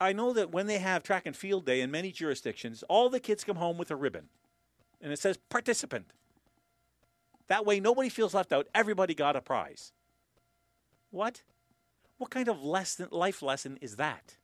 I 0.00 0.12
know 0.14 0.32
that 0.32 0.50
when 0.50 0.66
they 0.66 0.78
have 0.78 1.02
track 1.02 1.26
and 1.26 1.36
field 1.36 1.66
day 1.66 1.82
in 1.82 1.90
many 1.90 2.10
jurisdictions, 2.10 2.82
all 2.88 3.10
the 3.10 3.20
kids 3.20 3.44
come 3.44 3.56
home 3.56 3.76
with 3.76 3.90
a 3.90 3.96
ribbon, 3.96 4.28
and 5.00 5.12
it 5.12 5.18
says 5.18 5.38
participant. 5.50 6.06
That 7.48 7.66
way, 7.66 7.80
nobody 7.80 8.08
feels 8.08 8.32
left 8.32 8.52
out. 8.52 8.68
Everybody 8.74 9.12
got 9.12 9.36
a 9.36 9.42
prize. 9.42 9.92
What? 11.10 11.42
What 12.16 12.30
kind 12.30 12.48
of 12.48 12.62
lesson, 12.62 13.08
life 13.10 13.42
lesson 13.42 13.78
is 13.80 13.96
that? 13.96 14.36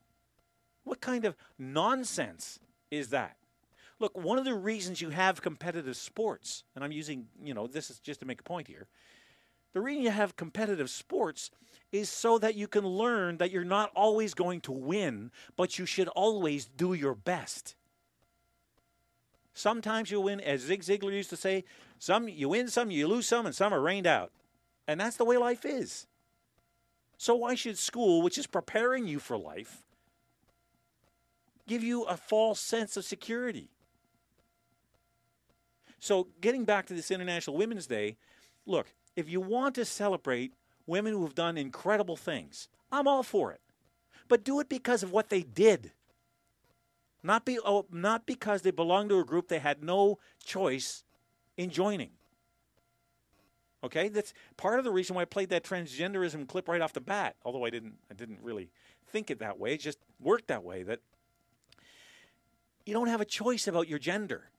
What 0.84 1.00
kind 1.00 1.24
of 1.24 1.36
nonsense 1.58 2.58
is 2.90 3.10
that? 3.10 3.36
Look, 3.98 4.16
one 4.16 4.38
of 4.38 4.44
the 4.44 4.54
reasons 4.54 5.00
you 5.00 5.10
have 5.10 5.40
competitive 5.40 5.96
sports, 5.96 6.64
and 6.74 6.84
I'm 6.84 6.92
using, 6.92 7.28
you 7.42 7.54
know, 7.54 7.66
this 7.66 7.90
is 7.90 7.98
just 7.98 8.20
to 8.20 8.26
make 8.26 8.40
a 8.40 8.44
point 8.44 8.68
here. 8.68 8.88
The 9.76 9.82
reason 9.82 10.04
you 10.04 10.10
have 10.10 10.36
competitive 10.36 10.88
sports 10.88 11.50
is 11.92 12.08
so 12.08 12.38
that 12.38 12.54
you 12.54 12.66
can 12.66 12.86
learn 12.86 13.36
that 13.36 13.50
you're 13.50 13.62
not 13.62 13.92
always 13.94 14.32
going 14.32 14.62
to 14.62 14.72
win, 14.72 15.30
but 15.54 15.78
you 15.78 15.84
should 15.84 16.08
always 16.08 16.64
do 16.64 16.94
your 16.94 17.14
best. 17.14 17.74
Sometimes 19.52 20.10
you 20.10 20.18
win, 20.22 20.40
as 20.40 20.62
Zig 20.62 20.80
Ziglar 20.80 21.12
used 21.12 21.28
to 21.28 21.36
say, 21.36 21.62
some 21.98 22.26
you 22.26 22.48
win 22.48 22.68
some, 22.68 22.90
you 22.90 23.06
lose 23.06 23.28
some, 23.28 23.44
and 23.44 23.54
some 23.54 23.74
are 23.74 23.82
rained 23.82 24.06
out. 24.06 24.32
And 24.88 24.98
that's 24.98 25.18
the 25.18 25.26
way 25.26 25.36
life 25.36 25.66
is. 25.66 26.06
So 27.18 27.34
why 27.34 27.54
should 27.54 27.76
school, 27.76 28.22
which 28.22 28.38
is 28.38 28.46
preparing 28.46 29.06
you 29.06 29.18
for 29.18 29.36
life, 29.36 29.82
give 31.68 31.84
you 31.84 32.04
a 32.04 32.16
false 32.16 32.60
sense 32.60 32.96
of 32.96 33.04
security? 33.04 33.68
So 35.98 36.28
getting 36.40 36.64
back 36.64 36.86
to 36.86 36.94
this 36.94 37.10
International 37.10 37.58
Women's 37.58 37.86
Day, 37.86 38.16
look, 38.64 38.86
if 39.16 39.28
you 39.28 39.40
want 39.40 39.74
to 39.74 39.84
celebrate 39.84 40.52
women 40.86 41.14
who 41.14 41.24
have 41.24 41.34
done 41.34 41.58
incredible 41.58 42.16
things, 42.16 42.68
I'm 42.92 43.08
all 43.08 43.22
for 43.22 43.50
it. 43.50 43.60
But 44.28 44.44
do 44.44 44.60
it 44.60 44.68
because 44.68 45.02
of 45.02 45.10
what 45.10 45.30
they 45.30 45.42
did. 45.42 45.92
Not 47.22 47.44
be 47.44 47.58
oh, 47.58 47.86
not 47.90 48.26
because 48.26 48.62
they 48.62 48.70
belong 48.70 49.08
to 49.08 49.18
a 49.18 49.24
group 49.24 49.48
they 49.48 49.58
had 49.58 49.82
no 49.82 50.18
choice 50.44 51.02
in 51.56 51.70
joining. 51.70 52.10
Okay, 53.82 54.08
that's 54.08 54.32
part 54.56 54.78
of 54.78 54.84
the 54.84 54.90
reason 54.90 55.16
why 55.16 55.22
I 55.22 55.26
played 55.26 55.48
that 55.50 55.64
transgenderism 55.64 56.46
clip 56.48 56.68
right 56.68 56.80
off 56.80 56.92
the 56.92 57.00
bat. 57.00 57.36
Although 57.44 57.64
I 57.64 57.70
didn't, 57.70 57.94
I 58.10 58.14
didn't 58.14 58.40
really 58.42 58.70
think 59.08 59.30
it 59.30 59.38
that 59.40 59.58
way. 59.58 59.74
It 59.74 59.80
just 59.80 59.98
worked 60.20 60.48
that 60.48 60.64
way. 60.64 60.82
That 60.82 61.00
you 62.84 62.92
don't 62.92 63.08
have 63.08 63.20
a 63.20 63.26
choice 63.26 63.66
about 63.66 63.88
your 63.88 63.98
gender, 63.98 64.50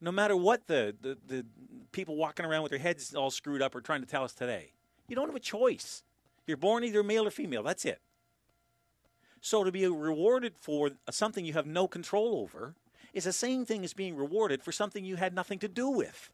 no 0.00 0.12
matter 0.12 0.36
what 0.36 0.66
the, 0.66 0.94
the, 1.00 1.18
the 1.26 1.46
people 1.92 2.16
walking 2.16 2.46
around 2.46 2.62
with 2.62 2.70
their 2.70 2.78
heads 2.78 3.14
all 3.14 3.30
screwed 3.30 3.62
up 3.62 3.74
are 3.74 3.80
trying 3.80 4.00
to 4.00 4.06
tell 4.06 4.24
us 4.24 4.32
today. 4.32 4.72
You 5.08 5.16
don't 5.16 5.28
have 5.28 5.36
a 5.36 5.40
choice. 5.40 6.02
You're 6.46 6.56
born 6.56 6.84
either 6.84 7.02
male 7.02 7.26
or 7.26 7.30
female. 7.30 7.62
That's 7.62 7.84
it. 7.84 8.00
So 9.40 9.64
to 9.64 9.72
be 9.72 9.86
rewarded 9.86 10.54
for 10.58 10.90
something 11.10 11.44
you 11.44 11.54
have 11.54 11.66
no 11.66 11.88
control 11.88 12.40
over 12.40 12.74
is 13.12 13.24
the 13.24 13.32
same 13.32 13.64
thing 13.64 13.84
as 13.84 13.94
being 13.94 14.16
rewarded 14.16 14.62
for 14.62 14.72
something 14.72 15.04
you 15.04 15.16
had 15.16 15.34
nothing 15.34 15.58
to 15.60 15.68
do 15.68 15.88
with. 15.88 16.30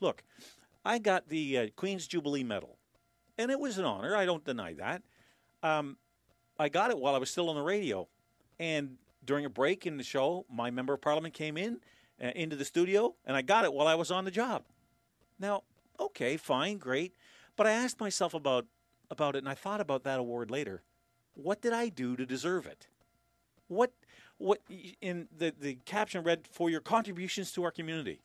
Look, 0.00 0.22
I 0.84 0.98
got 0.98 1.28
the 1.28 1.58
uh, 1.58 1.66
Queen's 1.76 2.06
Jubilee 2.06 2.44
Medal, 2.44 2.78
and 3.38 3.50
it 3.50 3.60
was 3.60 3.78
an 3.78 3.84
honor. 3.84 4.16
I 4.16 4.24
don't 4.24 4.44
deny 4.44 4.74
that. 4.74 5.02
Um, 5.62 5.96
I 6.58 6.68
got 6.68 6.90
it 6.90 6.98
while 6.98 7.14
I 7.14 7.18
was 7.18 7.30
still 7.30 7.48
on 7.50 7.56
the 7.56 7.62
radio, 7.62 8.08
and 8.58 8.96
during 9.24 9.44
a 9.44 9.50
break 9.50 9.86
in 9.86 9.96
the 9.96 10.04
show, 10.04 10.46
my 10.50 10.70
member 10.70 10.94
of 10.94 11.00
parliament 11.00 11.34
came 11.34 11.56
in 11.56 11.80
uh, 12.22 12.28
into 12.34 12.56
the 12.56 12.64
studio, 12.64 13.14
and 13.24 13.36
I 13.36 13.42
got 13.42 13.64
it 13.64 13.72
while 13.72 13.86
I 13.86 13.94
was 13.94 14.10
on 14.10 14.24
the 14.24 14.30
job. 14.30 14.64
Now, 15.38 15.62
okay, 15.98 16.36
fine, 16.36 16.78
great, 16.78 17.14
but 17.56 17.66
I 17.66 17.72
asked 17.72 18.00
myself 18.00 18.34
about 18.34 18.66
about 19.10 19.36
it, 19.36 19.38
and 19.38 19.48
I 19.48 19.54
thought 19.54 19.80
about 19.80 20.02
that 20.04 20.18
award 20.18 20.50
later. 20.50 20.82
What 21.34 21.62
did 21.62 21.72
I 21.72 21.88
do 21.88 22.16
to 22.16 22.26
deserve 22.26 22.66
it? 22.66 22.88
What 23.68 23.92
what 24.38 24.60
in 25.00 25.28
the 25.36 25.54
the 25.58 25.74
caption 25.84 26.22
read 26.22 26.46
for 26.50 26.70
your 26.70 26.80
contributions 26.80 27.52
to 27.52 27.64
our 27.64 27.70
community. 27.70 28.20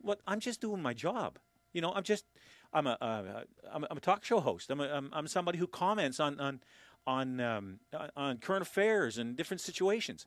What 0.00 0.20
I'm 0.26 0.40
just 0.40 0.60
doing 0.60 0.82
my 0.82 0.94
job. 0.94 1.38
You 1.72 1.80
know, 1.80 1.92
I'm 1.92 2.02
just 2.02 2.24
I'm 2.72 2.86
a 2.86 2.96
uh, 3.00 3.42
I'm, 3.72 3.84
a 3.84 4.00
talk 4.00 4.24
show 4.24 4.40
host. 4.40 4.70
I'm, 4.70 4.80
a, 4.80 4.88
I'm 4.88 5.10
I'm 5.12 5.26
somebody 5.28 5.58
who 5.58 5.66
comments 5.66 6.20
on 6.20 6.40
on 6.40 6.60
on 7.06 7.40
um, 7.40 7.80
on 8.16 8.38
current 8.38 8.62
affairs 8.62 9.18
and 9.18 9.36
different 9.36 9.60
situations. 9.60 10.26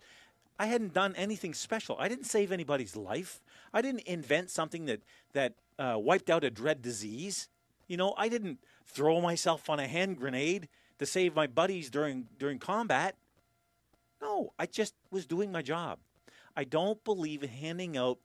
I 0.59 0.67
hadn't 0.67 0.93
done 0.93 1.15
anything 1.15 1.53
special. 1.53 1.97
I 1.99 2.07
didn't 2.07 2.25
save 2.25 2.51
anybody's 2.51 2.95
life. 2.95 3.41
I 3.73 3.81
didn't 3.81 4.01
invent 4.01 4.49
something 4.49 4.85
that 4.85 5.01
that 5.33 5.53
uh, 5.79 5.95
wiped 5.97 6.29
out 6.29 6.43
a 6.43 6.51
dread 6.51 6.81
disease. 6.81 7.49
You 7.87 7.97
know, 7.97 8.13
I 8.17 8.29
didn't 8.29 8.59
throw 8.85 9.19
myself 9.19 9.69
on 9.69 9.79
a 9.79 9.87
hand 9.87 10.17
grenade 10.17 10.69
to 10.99 11.05
save 11.05 11.35
my 11.35 11.47
buddies 11.47 11.89
during 11.89 12.27
during 12.37 12.59
combat. 12.59 13.15
No, 14.21 14.53
I 14.57 14.67
just 14.67 14.93
was 15.11 15.25
doing 15.25 15.51
my 15.51 15.61
job. 15.61 15.99
I 16.55 16.63
don't 16.63 17.03
believe 17.03 17.43
in 17.43 17.49
handing 17.49 17.97
out 17.97 18.19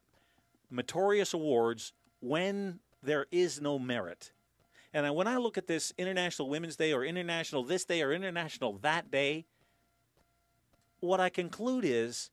meritorious 0.70 1.32
awards 1.32 1.92
when 2.20 2.80
there 3.02 3.26
is 3.30 3.60
no 3.60 3.78
merit. 3.78 4.32
And 4.92 5.14
when 5.14 5.26
I 5.26 5.36
look 5.36 5.58
at 5.58 5.66
this 5.66 5.92
International 5.98 6.48
Women's 6.48 6.76
Day 6.76 6.92
or 6.92 7.04
International 7.04 7.62
this 7.62 7.84
day 7.84 8.02
or 8.02 8.12
International 8.12 8.74
that 8.82 9.10
day, 9.10 9.46
what 11.00 11.20
I 11.20 11.28
conclude 11.28 11.84
is 11.84 12.30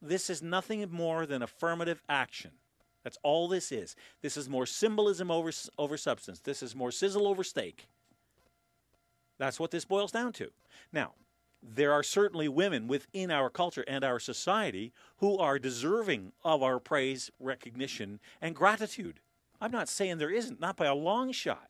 this 0.00 0.28
is 0.28 0.42
nothing 0.42 0.86
more 0.90 1.26
than 1.26 1.42
affirmative 1.42 2.02
action. 2.08 2.52
That's 3.02 3.18
all 3.22 3.48
this 3.48 3.70
is. 3.70 3.96
This 4.22 4.36
is 4.36 4.48
more 4.48 4.66
symbolism 4.66 5.30
over, 5.30 5.50
over 5.78 5.96
substance. 5.96 6.40
This 6.40 6.62
is 6.62 6.74
more 6.74 6.90
sizzle 6.90 7.26
over 7.26 7.44
steak. 7.44 7.86
That's 9.38 9.60
what 9.60 9.70
this 9.70 9.84
boils 9.84 10.12
down 10.12 10.32
to. 10.34 10.50
Now, 10.92 11.12
there 11.62 11.92
are 11.92 12.02
certainly 12.02 12.48
women 12.48 12.88
within 12.88 13.30
our 13.30 13.50
culture 13.50 13.84
and 13.86 14.04
our 14.04 14.18
society 14.18 14.92
who 15.18 15.38
are 15.38 15.58
deserving 15.58 16.32
of 16.44 16.62
our 16.62 16.78
praise, 16.78 17.30
recognition, 17.40 18.20
and 18.40 18.54
gratitude. 18.54 19.20
I'm 19.60 19.70
not 19.70 19.88
saying 19.88 20.18
there 20.18 20.30
isn't, 20.30 20.60
not 20.60 20.76
by 20.76 20.86
a 20.86 20.94
long 20.94 21.32
shot. 21.32 21.68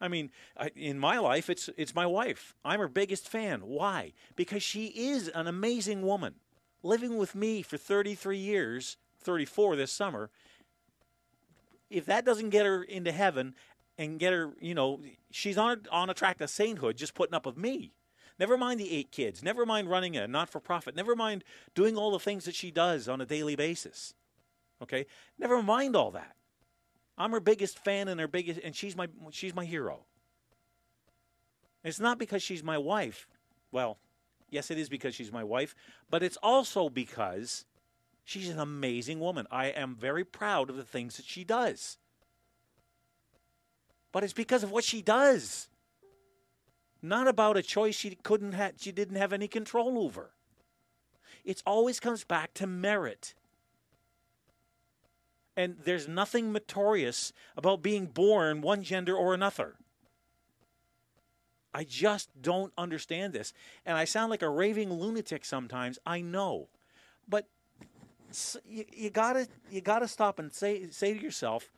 I 0.00 0.08
mean, 0.08 0.30
in 0.74 0.98
my 0.98 1.18
life, 1.18 1.48
it's 1.48 1.70
it's 1.76 1.94
my 1.94 2.06
wife. 2.06 2.54
I'm 2.64 2.80
her 2.80 2.88
biggest 2.88 3.28
fan. 3.28 3.60
Why? 3.60 4.12
Because 4.36 4.62
she 4.62 4.86
is 4.86 5.28
an 5.28 5.46
amazing 5.46 6.02
woman, 6.02 6.34
living 6.82 7.16
with 7.16 7.34
me 7.34 7.62
for 7.62 7.76
33 7.76 8.36
years, 8.36 8.96
34 9.20 9.76
this 9.76 9.92
summer. 9.92 10.30
If 11.90 12.06
that 12.06 12.24
doesn't 12.24 12.50
get 12.50 12.66
her 12.66 12.82
into 12.82 13.12
heaven 13.12 13.54
and 13.96 14.18
get 14.18 14.32
her, 14.32 14.52
you 14.60 14.74
know, 14.74 15.00
she's 15.30 15.56
on 15.56 15.82
on 15.90 16.10
a 16.10 16.14
track 16.14 16.38
to 16.38 16.48
sainthood, 16.48 16.96
just 16.96 17.14
putting 17.14 17.34
up 17.34 17.46
with 17.46 17.56
me. 17.56 17.92
Never 18.38 18.58
mind 18.58 18.80
the 18.80 18.92
eight 18.92 19.12
kids. 19.12 19.42
Never 19.42 19.64
mind 19.64 19.88
running 19.88 20.16
a 20.16 20.26
not 20.26 20.50
for 20.50 20.60
profit. 20.60 20.96
Never 20.96 21.14
mind 21.14 21.44
doing 21.74 21.96
all 21.96 22.10
the 22.10 22.18
things 22.18 22.44
that 22.44 22.54
she 22.54 22.70
does 22.70 23.08
on 23.08 23.20
a 23.20 23.26
daily 23.26 23.54
basis. 23.54 24.14
Okay? 24.82 25.06
Never 25.38 25.62
mind 25.62 25.94
all 25.94 26.10
that. 26.10 26.34
I'm 27.16 27.30
her 27.32 27.40
biggest 27.40 27.78
fan 27.78 28.08
and 28.08 28.20
her 28.20 28.28
biggest 28.28 28.60
and 28.64 28.74
she's 28.74 28.96
my 28.96 29.08
she's 29.30 29.54
my 29.54 29.64
hero. 29.64 30.00
It's 31.82 32.00
not 32.00 32.18
because 32.18 32.42
she's 32.42 32.62
my 32.62 32.78
wife. 32.78 33.28
Well, 33.70 33.98
yes 34.50 34.70
it 34.70 34.78
is 34.78 34.88
because 34.88 35.14
she's 35.14 35.32
my 35.32 35.44
wife, 35.44 35.74
but 36.10 36.22
it's 36.22 36.38
also 36.42 36.88
because 36.88 37.66
she's 38.24 38.48
an 38.48 38.58
amazing 38.58 39.20
woman. 39.20 39.46
I 39.50 39.66
am 39.66 39.94
very 39.94 40.24
proud 40.24 40.70
of 40.70 40.76
the 40.76 40.84
things 40.84 41.16
that 41.16 41.26
she 41.26 41.44
does. 41.44 41.98
But 44.10 44.24
it's 44.24 44.32
because 44.32 44.62
of 44.62 44.70
what 44.70 44.84
she 44.84 45.02
does. 45.02 45.68
Not 47.02 47.28
about 47.28 47.56
a 47.56 47.62
choice 47.62 47.94
she 47.94 48.14
couldn't 48.14 48.52
have 48.52 48.74
she 48.78 48.90
didn't 48.90 49.16
have 49.16 49.32
any 49.32 49.46
control 49.46 49.98
over. 49.98 50.30
It 51.44 51.62
always 51.66 52.00
comes 52.00 52.24
back 52.24 52.54
to 52.54 52.66
merit. 52.66 53.34
And 55.56 55.76
there's 55.84 56.08
nothing 56.08 56.52
meritorious 56.52 57.32
about 57.56 57.82
being 57.82 58.06
born 58.06 58.60
one 58.60 58.82
gender 58.82 59.14
or 59.14 59.34
another. 59.34 59.76
I 61.72 61.84
just 61.84 62.30
don't 62.40 62.72
understand 62.78 63.32
this. 63.32 63.52
And 63.84 63.96
I 63.96 64.04
sound 64.04 64.30
like 64.30 64.42
a 64.42 64.48
raving 64.48 64.92
lunatic 64.92 65.44
sometimes, 65.44 65.98
I 66.06 66.20
know. 66.20 66.68
But 67.28 67.48
you, 68.66 68.84
you 68.92 69.10
gotta 69.10 69.48
you 69.70 69.80
gotta 69.80 70.08
stop 70.08 70.38
and 70.38 70.52
say 70.52 70.88
say 70.90 71.14
to 71.14 71.20
yourself, 71.20 71.70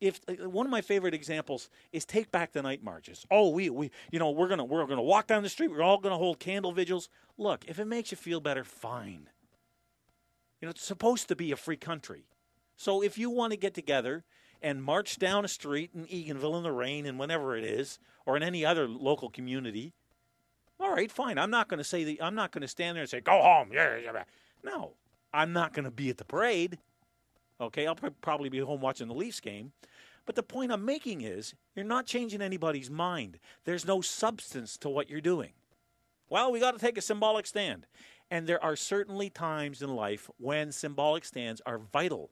if 0.00 0.20
uh, 0.28 0.48
one 0.48 0.66
of 0.66 0.70
my 0.70 0.80
favorite 0.80 1.14
examples 1.14 1.70
is 1.92 2.04
take 2.04 2.30
back 2.30 2.52
the 2.52 2.62
night 2.62 2.82
marches. 2.82 3.26
Oh, 3.30 3.50
we 3.50 3.70
we 3.70 3.90
you 4.10 4.18
know 4.18 4.30
we're 4.30 4.48
gonna 4.48 4.64
we're 4.64 4.86
gonna 4.86 5.02
walk 5.02 5.26
down 5.26 5.42
the 5.42 5.48
street. 5.48 5.70
We're 5.70 5.82
all 5.82 5.98
gonna 5.98 6.18
hold 6.18 6.38
candle 6.38 6.72
vigils. 6.72 7.08
Look, 7.36 7.64
if 7.66 7.78
it 7.78 7.86
makes 7.86 8.10
you 8.10 8.16
feel 8.16 8.40
better, 8.40 8.64
fine. 8.64 9.28
You 10.60 10.66
know, 10.66 10.70
it's 10.70 10.84
supposed 10.84 11.28
to 11.28 11.36
be 11.36 11.52
a 11.52 11.56
free 11.56 11.76
country. 11.76 12.24
So 12.78 13.02
if 13.02 13.18
you 13.18 13.28
want 13.28 13.52
to 13.52 13.56
get 13.58 13.74
together 13.74 14.24
and 14.62 14.82
march 14.82 15.18
down 15.18 15.44
a 15.44 15.48
street 15.48 15.90
in 15.94 16.06
Eganville 16.06 16.56
in 16.56 16.62
the 16.62 16.72
rain 16.72 17.06
and 17.06 17.18
whenever 17.18 17.56
it 17.56 17.64
is, 17.64 17.98
or 18.24 18.36
in 18.36 18.42
any 18.42 18.64
other 18.64 18.86
local 18.88 19.28
community, 19.28 19.92
all 20.78 20.92
right, 20.92 21.10
fine. 21.10 21.38
I'm 21.38 21.50
not 21.50 21.68
going 21.68 21.78
to 21.78 21.84
say 21.84 22.04
that. 22.04 22.24
I'm 22.24 22.36
not 22.36 22.52
going 22.52 22.62
to 22.62 22.68
stand 22.68 22.94
there 22.94 23.02
and 23.02 23.10
say, 23.10 23.20
"Go 23.20 23.42
home." 23.42 23.70
Yeah, 23.72 23.96
yeah. 23.96 24.22
No, 24.62 24.92
I'm 25.34 25.52
not 25.52 25.72
going 25.72 25.86
to 25.86 25.90
be 25.90 26.08
at 26.08 26.18
the 26.18 26.24
parade. 26.24 26.78
Okay, 27.60 27.88
I'll 27.88 27.96
probably 27.96 28.48
be 28.48 28.60
home 28.60 28.80
watching 28.80 29.08
the 29.08 29.14
Leafs 29.14 29.40
game, 29.40 29.72
But 30.24 30.36
the 30.36 30.44
point 30.44 30.70
I'm 30.70 30.84
making 30.84 31.22
is 31.22 31.54
you're 31.74 31.84
not 31.84 32.06
changing 32.06 32.40
anybody's 32.40 32.90
mind. 32.90 33.40
There's 33.64 33.86
no 33.86 34.00
substance 34.00 34.76
to 34.78 34.88
what 34.88 35.10
you're 35.10 35.20
doing. 35.20 35.54
Well, 36.28 36.52
we 36.52 36.60
got 36.60 36.72
to 36.72 36.78
take 36.78 36.96
a 36.96 37.02
symbolic 37.02 37.46
stand. 37.46 37.86
And 38.30 38.46
there 38.46 38.62
are 38.62 38.76
certainly 38.76 39.30
times 39.30 39.82
in 39.82 39.96
life 39.96 40.30
when 40.38 40.70
symbolic 40.70 41.24
stands 41.24 41.60
are 41.66 41.78
vital. 41.78 42.30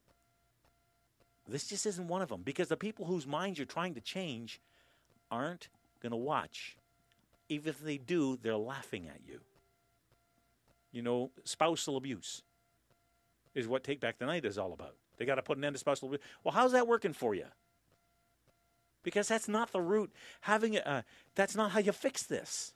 This 1.48 1.68
just 1.68 1.86
isn't 1.86 2.08
one 2.08 2.22
of 2.22 2.28
them 2.28 2.42
because 2.42 2.68
the 2.68 2.76
people 2.76 3.06
whose 3.06 3.26
minds 3.26 3.58
you're 3.58 3.66
trying 3.66 3.94
to 3.94 4.00
change 4.00 4.60
aren't 5.30 5.68
going 6.00 6.10
to 6.10 6.16
watch. 6.16 6.76
Even 7.48 7.68
if 7.68 7.80
they 7.80 7.98
do, 7.98 8.36
they're 8.42 8.56
laughing 8.56 9.08
at 9.08 9.20
you. 9.24 9.40
You 10.90 11.02
know, 11.02 11.30
spousal 11.44 11.96
abuse 11.96 12.42
is 13.54 13.68
what 13.68 13.84
Take 13.84 14.00
Back 14.00 14.18
the 14.18 14.26
Night 14.26 14.44
is 14.44 14.58
all 14.58 14.72
about. 14.72 14.96
They 15.18 15.24
got 15.24 15.36
to 15.36 15.42
put 15.42 15.56
an 15.56 15.64
end 15.64 15.74
to 15.74 15.78
spousal 15.78 16.08
abuse. 16.08 16.22
Well, 16.42 16.52
how's 16.52 16.72
that 16.72 16.88
working 16.88 17.12
for 17.12 17.34
you? 17.34 17.46
Because 19.02 19.28
that's 19.28 19.46
not 19.46 19.70
the 19.72 19.80
root. 19.80 20.12
Having 20.40 20.76
a, 20.76 20.80
uh, 20.80 21.02
that's 21.36 21.54
not 21.54 21.70
how 21.70 21.78
you 21.78 21.92
fix 21.92 22.24
this. 22.24 22.74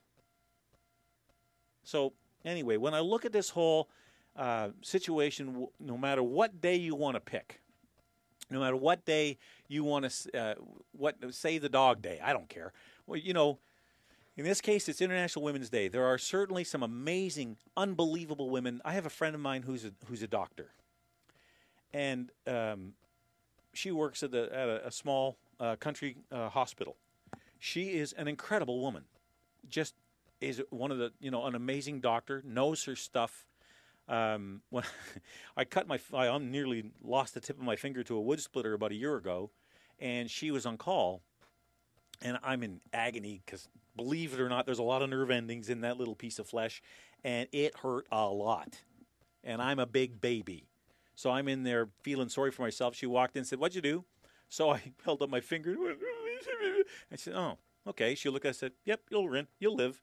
So 1.82 2.12
anyway, 2.44 2.76
when 2.76 2.94
I 2.94 3.00
look 3.00 3.24
at 3.24 3.32
this 3.32 3.50
whole 3.50 3.88
uh, 4.36 4.68
situation, 4.80 5.66
no 5.80 5.98
matter 5.98 6.22
what 6.22 6.60
day 6.60 6.76
you 6.76 6.94
want 6.94 7.16
to 7.16 7.20
pick, 7.20 7.60
no 8.50 8.60
matter 8.60 8.76
what 8.76 9.04
day 9.04 9.38
you 9.68 9.84
want 9.84 10.10
to, 10.10 10.38
uh, 10.38 10.54
what 10.92 11.16
say 11.32 11.58
the 11.58 11.68
dog 11.68 12.02
day, 12.02 12.20
I 12.22 12.32
don't 12.32 12.48
care. 12.48 12.72
Well, 13.06 13.18
you 13.18 13.32
know, 13.32 13.58
in 14.36 14.44
this 14.44 14.60
case, 14.60 14.88
it's 14.88 15.00
International 15.00 15.44
Women's 15.44 15.68
Day. 15.68 15.88
There 15.88 16.04
are 16.04 16.18
certainly 16.18 16.64
some 16.64 16.82
amazing, 16.82 17.56
unbelievable 17.76 18.50
women. 18.50 18.80
I 18.84 18.92
have 18.92 19.06
a 19.06 19.10
friend 19.10 19.34
of 19.34 19.40
mine 19.40 19.62
who's 19.62 19.84
a, 19.84 19.92
who's 20.06 20.22
a 20.22 20.28
doctor, 20.28 20.70
and 21.92 22.30
um, 22.46 22.94
she 23.72 23.90
works 23.90 24.22
at, 24.22 24.30
the, 24.30 24.44
at 24.52 24.68
a, 24.68 24.86
a 24.88 24.90
small 24.90 25.36
uh, 25.58 25.76
country 25.76 26.16
uh, 26.32 26.48
hospital. 26.48 26.96
She 27.58 27.90
is 27.90 28.12
an 28.14 28.28
incredible 28.28 28.80
woman, 28.80 29.04
just 29.68 29.94
is 30.40 30.62
one 30.70 30.90
of 30.90 30.98
the 30.98 31.12
you 31.20 31.30
know 31.30 31.44
an 31.44 31.54
amazing 31.54 32.00
doctor, 32.00 32.42
knows 32.46 32.84
her 32.84 32.96
stuff. 32.96 33.46
Um, 34.10 34.60
when 34.70 34.84
I 35.56 35.64
cut 35.64 35.86
my, 35.86 35.98
I 36.12 36.36
nearly 36.38 36.90
lost 37.02 37.32
the 37.32 37.40
tip 37.40 37.56
of 37.56 37.64
my 37.64 37.76
finger 37.76 38.02
to 38.02 38.16
a 38.16 38.20
wood 38.20 38.40
splitter 38.40 38.74
about 38.74 38.90
a 38.90 38.96
year 38.96 39.16
ago, 39.16 39.50
and 40.00 40.28
she 40.28 40.50
was 40.50 40.66
on 40.66 40.76
call, 40.76 41.22
and 42.20 42.36
I'm 42.42 42.62
in 42.64 42.80
agony 42.92 43.40
because 43.46 43.68
believe 43.96 44.34
it 44.34 44.40
or 44.40 44.48
not, 44.48 44.66
there's 44.66 44.80
a 44.80 44.82
lot 44.82 45.00
of 45.00 45.08
nerve 45.08 45.30
endings 45.30 45.70
in 45.70 45.82
that 45.82 45.96
little 45.96 46.16
piece 46.16 46.40
of 46.40 46.48
flesh, 46.48 46.82
and 47.22 47.48
it 47.52 47.76
hurt 47.76 48.06
a 48.10 48.26
lot. 48.26 48.80
And 49.44 49.62
I'm 49.62 49.78
a 49.78 49.86
big 49.86 50.20
baby, 50.20 50.66
so 51.14 51.30
I'm 51.30 51.48
in 51.48 51.62
there 51.62 51.88
feeling 52.02 52.28
sorry 52.28 52.50
for 52.50 52.62
myself. 52.62 52.96
She 52.96 53.06
walked 53.06 53.36
in 53.36 53.40
and 53.40 53.46
said, 53.46 53.60
"What'd 53.60 53.76
you 53.76 53.80
do?" 53.80 54.04
So 54.48 54.70
I 54.70 54.92
held 55.04 55.22
up 55.22 55.30
my 55.30 55.40
finger. 55.40 55.76
I 57.12 57.16
said, 57.16 57.34
"Oh, 57.34 57.58
okay." 57.86 58.16
She 58.16 58.28
looked. 58.28 58.44
I 58.44 58.50
said, 58.50 58.72
"Yep, 58.84 59.02
you'll 59.10 59.42
you'll 59.60 59.76
live." 59.76 60.02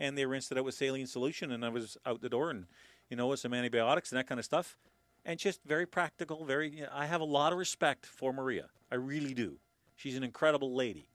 and 0.00 0.16
they 0.16 0.26
rinsed 0.26 0.52
it 0.52 0.58
out 0.58 0.64
with 0.64 0.74
saline 0.74 1.06
solution, 1.06 1.50
and 1.50 1.64
I 1.64 1.68
was 1.68 1.96
out 2.06 2.20
the 2.20 2.28
door, 2.28 2.50
and 2.50 2.66
you 3.08 3.16
know, 3.16 3.26
with 3.28 3.40
some 3.40 3.54
antibiotics 3.54 4.10
and 4.12 4.18
that 4.18 4.26
kind 4.26 4.38
of 4.38 4.44
stuff, 4.44 4.76
and 5.24 5.38
just 5.38 5.60
very 5.64 5.86
practical. 5.86 6.44
Very, 6.44 6.70
you 6.70 6.82
know, 6.82 6.90
I 6.92 7.06
have 7.06 7.20
a 7.20 7.24
lot 7.24 7.52
of 7.52 7.58
respect 7.58 8.06
for 8.06 8.32
Maria. 8.32 8.66
I 8.90 8.96
really 8.96 9.34
do. 9.34 9.58
She's 9.96 10.16
an 10.16 10.22
incredible 10.22 10.74
lady. 10.74 11.08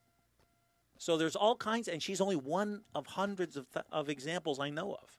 So 0.97 1.17
there's 1.17 1.35
all 1.35 1.55
kinds, 1.55 1.87
and 1.87 2.01
she's 2.01 2.21
only 2.21 2.35
one 2.35 2.81
of 2.93 3.07
hundreds 3.07 3.57
of, 3.57 3.71
th- 3.71 3.85
of 3.91 4.09
examples 4.09 4.59
I 4.59 4.69
know 4.69 4.93
of. 4.93 5.17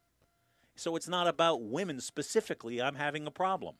So 0.76 0.96
it's 0.96 1.08
not 1.08 1.26
about 1.26 1.62
women 1.62 2.00
specifically. 2.00 2.80
I'm 2.80 2.94
having 2.94 3.26
a 3.26 3.30
problem. 3.30 3.76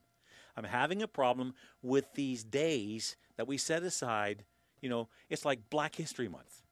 I'm 0.57 0.65
having 0.65 1.03
a 1.03 1.09
problem 1.09 1.55
with 1.83 2.13
these 2.15 2.45
days 2.45 3.17
that 3.37 3.49
we 3.49 3.59
set 3.59 3.83
aside. 3.83 4.45
You 4.81 4.89
know, 4.89 5.09
it's 5.29 5.45
like 5.45 5.71
Black 5.71 5.97
History 5.97 6.29
Month. 6.29 6.63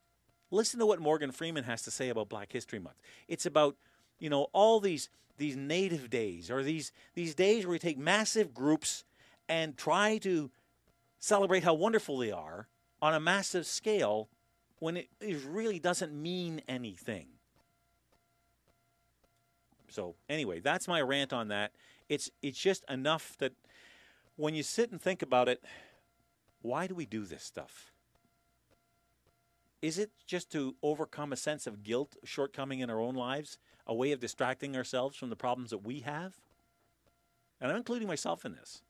Listen 0.51 0.79
to 0.81 0.87
what 0.87 1.01
Morgan 1.01 1.33
Freeman 1.33 1.65
has 1.65 1.83
to 1.83 1.91
say 1.91 2.11
about 2.11 2.29
Black 2.29 2.53
History 2.53 2.79
Month. 2.79 2.97
It's 3.27 3.47
about, 3.47 3.77
you 4.19 4.29
know, 4.29 4.49
all 4.53 4.81
these 4.81 5.09
these 5.43 5.57
native 5.57 6.09
days 6.09 6.53
or 6.53 6.63
these 6.63 6.93
these 7.15 7.35
days 7.35 7.67
where 7.67 7.73
we 7.73 7.79
take 7.81 7.99
massive 7.99 8.55
groups 8.55 9.03
and 9.49 9.77
try 9.77 10.17
to 10.19 10.53
celebrate 11.19 11.65
how 11.65 11.75
wonderful 11.75 12.17
they 12.19 12.31
are 12.31 12.69
on 13.03 13.13
a 13.13 13.19
massive 13.19 13.67
scale 13.67 14.29
when 14.79 14.97
it, 14.97 15.09
it 15.21 15.39
really 15.45 15.81
doesn't 15.81 16.13
mean 16.13 16.63
anything. 16.69 17.27
So 19.89 20.15
anyway, 20.29 20.61
that's 20.61 20.87
my 20.87 21.01
rant 21.01 21.33
on 21.33 21.49
that. 21.49 21.73
It's 22.09 22.31
it's 22.41 22.59
just 22.59 22.89
enough 22.89 23.37
that 23.39 23.53
when 24.37 24.55
you 24.55 24.63
sit 24.63 24.93
and 24.93 25.03
think 25.03 25.23
about 25.23 25.49
it, 25.49 25.61
why 26.63 26.87
do 26.87 26.95
we 26.95 27.05
do 27.05 27.25
this 27.25 27.43
stuff? 27.43 27.92
Is 29.83 29.99
it 29.99 30.13
just 30.27 30.51
to 30.53 30.77
overcome 30.81 31.33
a 31.33 31.37
sense 31.37 31.67
of 31.67 31.83
guilt, 31.83 32.17
shortcoming 32.23 32.79
in 32.79 32.89
our 32.89 33.01
own 33.01 33.17
lives, 33.17 33.59
a 33.85 33.95
way 33.95 34.13
of 34.13 34.21
distracting 34.21 34.77
ourselves 34.77 35.17
from 35.17 35.29
the 35.29 35.37
problems 35.37 35.71
that 35.71 35.85
we 35.85 36.01
have? 36.01 36.37
And 37.61 37.71
I'm 37.71 37.77
including 37.77 38.07
myself 38.07 38.45
in 38.45 38.55
this. 38.55 38.83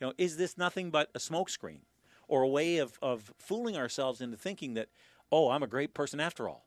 You 0.00 0.08
know, 0.08 0.12
is 0.18 0.36
this 0.36 0.58
nothing 0.58 0.90
but 0.90 1.10
a 1.14 1.20
smokescreen 1.20 1.78
or 2.26 2.42
a 2.42 2.48
way 2.48 2.78
of, 2.78 2.98
of 3.00 3.32
fooling 3.38 3.76
ourselves 3.76 4.20
into 4.20 4.36
thinking 4.36 4.74
that, 4.74 4.88
oh, 5.30 5.50
I'm 5.50 5.62
a 5.62 5.68
great 5.68 5.94
person 5.94 6.18
after 6.18 6.48
all? 6.48 6.66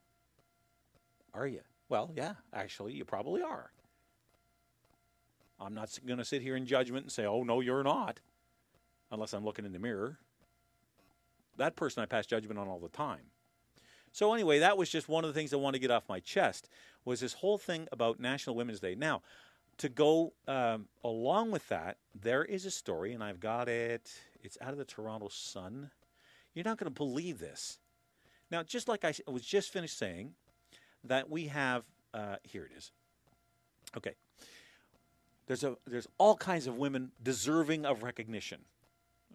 Are 1.34 1.47
you? 1.47 1.62
Well, 1.89 2.12
yeah, 2.15 2.36
actually, 2.54 2.93
you 2.93 3.04
probably 3.04 3.41
are. 3.41 3.71
I'm 5.60 5.74
not 5.74 5.97
going 6.06 6.17
to 6.17 6.26
sit 6.26 6.41
here 6.41 6.56
in 6.56 6.65
judgment 6.65 7.06
and 7.06 7.12
say, 7.12 7.26
oh, 7.26 7.43
no, 7.43 7.60
you're 7.60 7.84
not, 7.84 8.21
unless 9.12 9.34
I'm 9.34 9.43
looking 9.43 9.65
in 9.65 9.74
the 9.74 9.80
mirror 9.80 10.17
that 11.58 11.76
person 11.76 12.04
I 12.04 12.06
pass 12.06 12.26
judgment 12.26 12.60
on 12.60 12.68
all 12.68 12.80
the 12.80 12.90
time. 12.90 13.32
So 14.12 14.34
anyway, 14.34 14.60
that 14.60 14.78
was 14.78 14.90
just 14.90 15.08
one 15.08 15.24
of 15.24 15.34
the 15.34 15.40
things 15.40 15.54
I 15.54 15.58
wanted 15.58 15.78
to 15.78 15.82
get 15.82 15.92
off 15.92 16.04
my 16.10 16.20
chest 16.20 16.70
was 17.06 17.20
this 17.20 17.34
whole 17.34 17.58
thing 17.58 17.88
about 17.92 18.20
National 18.20 18.56
Women's 18.56 18.80
Day. 18.80 18.96
Now, 18.96 19.22
to 19.78 19.90
go 19.90 20.34
um, 20.48 20.88
along 21.04 21.52
with 21.52 21.68
that, 21.70 21.98
there 22.20 22.44
is 22.44 22.66
a 22.66 22.72
story, 22.72 23.14
and 23.14 23.24
I've 23.24 23.40
got 23.40 23.70
it. 23.70 24.12
It's 24.44 24.58
out 24.62 24.72
of 24.72 24.78
the 24.78 24.86
Toronto 24.86 25.30
Sun. 25.30 25.92
You're 26.54 26.66
not 26.66 26.78
going 26.78 26.92
to 26.92 26.98
believe 26.98 27.40
this. 27.40 27.80
Now, 28.52 28.64
just 28.64 28.90
like 28.90 29.06
I 29.06 29.14
was 29.28 29.44
just 29.44 29.72
finished 29.72 29.98
saying, 29.98 30.34
that 31.04 31.30
we 31.30 31.48
have 31.48 31.84
uh, 32.14 32.36
here 32.44 32.66
it 32.66 32.78
is. 32.78 32.92
Okay, 33.96 34.14
there's 35.48 35.64
a 35.64 35.78
there's 35.86 36.08
all 36.18 36.36
kinds 36.36 36.68
of 36.68 36.78
women 36.78 37.12
deserving 37.22 37.86
of 37.86 38.04
recognition. 38.04 38.60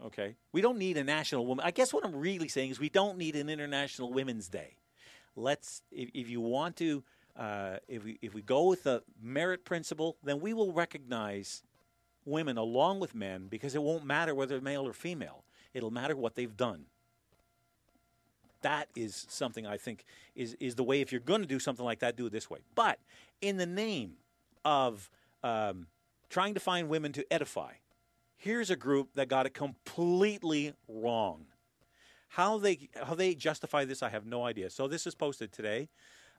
Okay. 0.05 0.37
We 0.53 0.61
don't 0.61 0.79
need 0.79 0.97
a 0.99 1.05
national 1.05 1.47
woman. 1.47 1.65
I 1.65 1.71
guess 1.71 1.93
what 1.93 2.05
I'm 2.05 2.15
really 2.15 2.49
saying 2.49 2.71
is 2.71 2.79
we 2.79 2.89
don't 2.89 3.17
need 3.17 3.35
an 3.37 3.49
International 3.49 4.13
Women's 4.13 4.49
Day. 4.49 4.77
Let's, 5.35 5.83
if, 5.91 6.11
if 6.15 6.29
you 6.29 6.41
want 6.41 6.77
to, 6.77 7.03
uh, 7.37 7.77
if, 7.89 8.05
we, 8.05 8.19
if 8.23 8.35
we 8.35 8.43
go 8.43 8.65
with 8.65 8.85
the 8.85 9.03
merit 9.21 9.65
principle, 9.65 10.17
then 10.23 10.41
we 10.41 10.55
will 10.55 10.73
recognize 10.73 11.63
women 12.25 12.57
along 12.59 13.01
with 13.01 13.15
men 13.15 13.47
because 13.49 13.75
it 13.75 13.83
won't 13.83 14.05
matter 14.05 14.35
whether 14.35 14.61
male 14.61 14.87
or 14.87 14.93
female. 14.93 15.45
It'll 15.75 15.91
matter 15.91 16.17
what 16.17 16.35
they've 16.35 16.57
done. 16.57 16.87
That 18.63 18.89
is 18.97 19.27
something 19.29 19.67
I 19.67 19.77
think 19.77 20.05
is, 20.35 20.57
is 20.59 20.75
the 20.75 20.83
way, 20.83 21.01
if 21.01 21.13
you're 21.13 21.21
going 21.21 21.43
to 21.43 21.47
do 21.47 21.59
something 21.59 21.85
like 21.85 22.01
that, 22.01 22.17
do 22.17 22.27
it 22.27 22.33
this 22.33 22.51
way. 22.51 22.61
But 22.75 22.99
in 23.41 23.59
the 23.59 23.67
name 23.67 24.15
of 24.65 25.11
um, 25.45 25.87
trying 26.31 26.55
to 26.55 26.61
find 26.61 26.89
women 26.89 27.13
to 27.13 27.25
edify, 27.31 27.73
Here's 28.37 28.71
a 28.71 28.77
group 28.77 29.15
that 29.15 29.29
got 29.29 29.47
it 29.47 29.55
completely 29.55 30.75
wrong. 30.89 31.47
How 32.29 32.59
they 32.59 32.89
how 33.03 33.15
they 33.15 33.35
justify 33.35 33.85
this, 33.85 34.03
I 34.03 34.11
have 34.11 34.27
no 34.27 34.45
idea. 34.45 34.69
So 34.71 34.87
this 34.87 35.07
is 35.07 35.15
posted 35.15 35.53
today. 35.53 35.89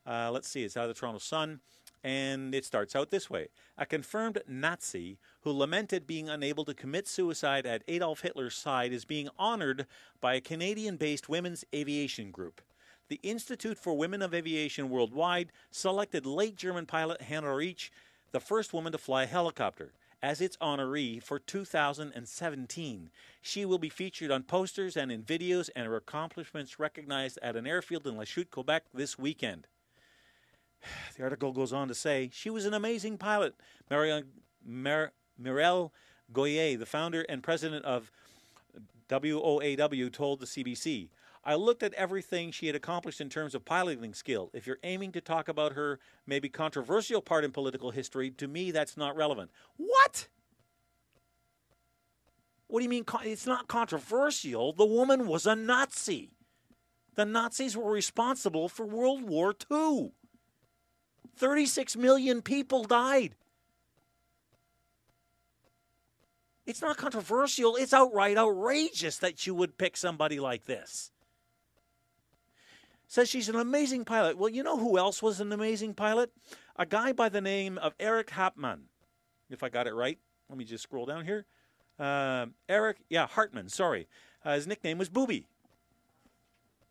Uh, 0.06 0.32
let's 0.32 0.48
see, 0.48 0.64
it's 0.64 0.78
out 0.78 0.88
of 0.88 0.96
the 0.96 1.00
Toronto 1.00 1.20
Sun, 1.20 1.60
and 2.04 2.54
it 2.54 2.66
starts 2.66 2.96
out 2.96 3.10
this 3.10 3.30
way: 3.30 3.48
A 3.78 3.86
confirmed 3.86 4.40
Nazi 4.48 5.18
who 5.42 5.52
lamented 5.52 6.06
being 6.06 6.30
unable 6.30 6.66
to 6.66 6.74
commit 6.74 7.08
suicide 7.08 7.66
at 7.66 7.84
Adolf 7.88 8.22
Hitler's 8.22 8.56
side 8.56 8.94
is 8.94 9.04
being 9.04 9.30
honored 9.40 9.88
by 10.22 10.36
a 10.36 10.42
Canadian-based 10.42 11.28
women's 11.28 11.66
aviation 11.74 12.32
group. 12.32 12.62
The 13.10 13.20
Institute 13.24 13.78
for 13.78 13.98
Women 13.98 14.22
of 14.22 14.34
Aviation 14.34 14.90
Worldwide 14.90 15.52
selected 15.72 16.26
late 16.26 16.58
German 16.58 16.86
pilot 16.86 17.22
Hanna 17.22 17.48
Reitsch, 17.48 17.90
the 18.32 18.40
first 18.40 18.72
woman 18.72 18.92
to 18.92 18.98
fly 18.98 19.24
a 19.24 19.28
helicopter 19.28 19.94
as 20.22 20.42
its 20.42 20.58
honoree 20.58 21.22
for 21.22 21.40
2017. 21.40 23.10
She 23.42 23.66
will 23.66 23.78
be 23.78 23.90
featured 23.90 24.32
on 24.32 24.44
posters 24.44 24.98
and 24.98 25.12
in 25.12 25.24
videos, 25.24 25.70
and 25.76 25.86
her 25.86 25.96
accomplishments 25.96 26.80
recognized 26.80 27.38
at 27.42 27.56
an 27.56 27.68
airfield 27.68 28.08
in 28.08 28.16
Lachute, 28.16 28.52
Quebec 28.52 28.86
this 28.94 29.18
weekend. 29.18 29.68
The 31.18 31.24
article 31.24 31.52
goes 31.52 31.74
on 31.74 31.88
to 31.88 31.96
say 31.96 32.30
she 32.32 32.50
was 32.50 32.66
an 32.66 32.74
amazing 32.74 33.18
pilot. 33.18 33.56
Mireille 33.90 34.24
Mar- 34.64 35.12
Goyer, 36.32 36.78
the 36.78 36.86
founder 36.86 37.26
and 37.28 37.42
president 37.42 37.86
of 37.86 38.12
WOAW, 39.10 40.14
told 40.14 40.40
the 40.40 40.46
CBC. 40.46 41.10
I 41.48 41.56
looked 41.56 41.82
at 41.82 41.94
everything 41.94 42.52
she 42.52 42.68
had 42.68 42.76
accomplished 42.76 43.22
in 43.22 43.30
terms 43.30 43.56
of 43.56 43.64
piloting 43.64 44.14
skill. 44.14 44.52
If 44.54 44.68
you're 44.68 44.80
aiming 44.84 45.14
to 45.14 45.22
talk 45.22 45.48
about 45.48 45.72
her 45.72 45.98
maybe 46.26 46.50
controversial 46.50 47.22
part 47.22 47.46
in 47.46 47.52
political 47.52 47.92
history, 47.92 48.30
to 48.32 48.50
me 48.50 48.72
that's 48.72 48.98
not 48.98 49.16
relevant. 49.16 49.50
What? 49.78 50.28
What 52.68 52.82
do 52.82 52.84
you 52.84 52.90
mean? 52.90 53.06
It's 53.24 53.48
not 53.48 53.70
controversial. 53.70 54.74
The 54.74 54.86
woman 54.86 55.26
was 55.26 55.46
a 55.46 55.56
Nazi. 55.56 56.32
The 57.16 57.24
Nazis 57.24 57.78
were 57.78 57.92
responsible 57.92 58.68
for 58.68 58.86
World 58.86 59.24
War 59.24 59.56
II. 59.72 60.12
36 61.38 61.96
million 61.96 62.42
people 62.42 62.84
died. 62.84 63.36
It's 66.66 66.82
not 66.82 66.98
controversial. 66.98 67.78
It's 67.78 67.94
outright 67.94 68.38
outrageous 68.38 69.18
that 69.20 69.48
you 69.48 69.56
would 69.56 69.78
pick 69.78 69.96
somebody 69.96 70.42
like 70.42 70.66
this. 70.66 71.12
Says 73.08 73.30
she's 73.30 73.50
an 73.50 73.56
amazing 73.56 74.06
pilot. 74.06 74.38
Well, 74.38 74.50
you 74.50 74.63
know 74.63 74.78
who 74.78 74.98
else 74.98 75.22
was 75.22 75.39
an 75.39 75.52
amazing 75.52 75.93
pilot? 75.93 76.32
A 76.76 76.86
guy 76.86 77.13
by 77.13 77.30
the 77.30 77.41
name 77.41 77.78
of 77.78 77.93
Eric 78.00 78.32
Hartmann. 78.32 78.84
If 79.50 79.63
I 79.63 79.70
got 79.70 79.88
it 79.88 79.93
right, 79.93 80.20
let 80.50 80.58
me 80.58 80.65
just 80.65 80.84
scroll 80.84 81.06
down 81.06 81.26
here. 81.26 81.46
Uh, 81.98 82.48
Eric, 82.67 82.98
yeah, 83.10 83.28
Hartmann, 83.28 83.70
sorry. 83.70 84.08
Uh, 84.43 84.56
his 84.56 84.67
nickname 84.67 84.98
was 84.98 85.10
Bubi. 85.10 85.46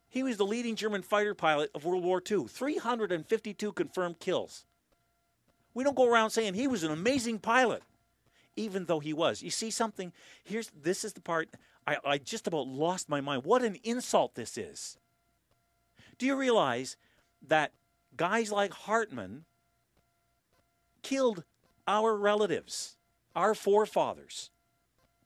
He 0.09 0.23
was 0.23 0.39
the 0.39 0.47
leading 0.47 0.75
German 0.75 1.03
fighter 1.03 1.35
pilot 1.35 1.71
of 1.75 1.85
World 1.85 2.03
War 2.03 2.23
II. 2.29 2.47
352 2.49 3.73
confirmed 3.73 4.19
kills. 4.19 4.65
We 5.75 5.85
don't 5.85 5.97
go 5.97 6.11
around 6.11 6.31
saying 6.31 6.55
he 6.55 6.67
was 6.67 6.83
an 6.83 6.91
amazing 6.91 7.39
pilot 7.41 7.83
even 8.57 8.87
though 8.87 9.01
he 9.01 9.13
was. 9.13 9.43
You 9.43 9.51
see 9.51 9.71
something? 9.71 10.13
Here's 10.43 10.71
this 10.71 11.05
is 11.05 11.13
the 11.13 11.21
part 11.21 11.51
I, 11.87 11.99
I 12.05 12.19
just 12.19 12.47
about 12.47 12.67
lost 12.67 13.09
my 13.09 13.21
mind. 13.21 13.45
What 13.45 13.63
an 13.63 13.77
insult 13.85 14.35
this 14.35 14.59
is. 14.59 14.99
Do 16.19 16.27
you 16.27 16.37
realize 16.37 16.97
that 17.47 17.73
guys 18.17 18.51
like 18.51 18.73
Hartmann 18.73 19.45
killed 21.03 21.45
our 21.87 22.17
relatives, 22.17 22.97
our 23.35 23.55
forefathers, 23.55 24.51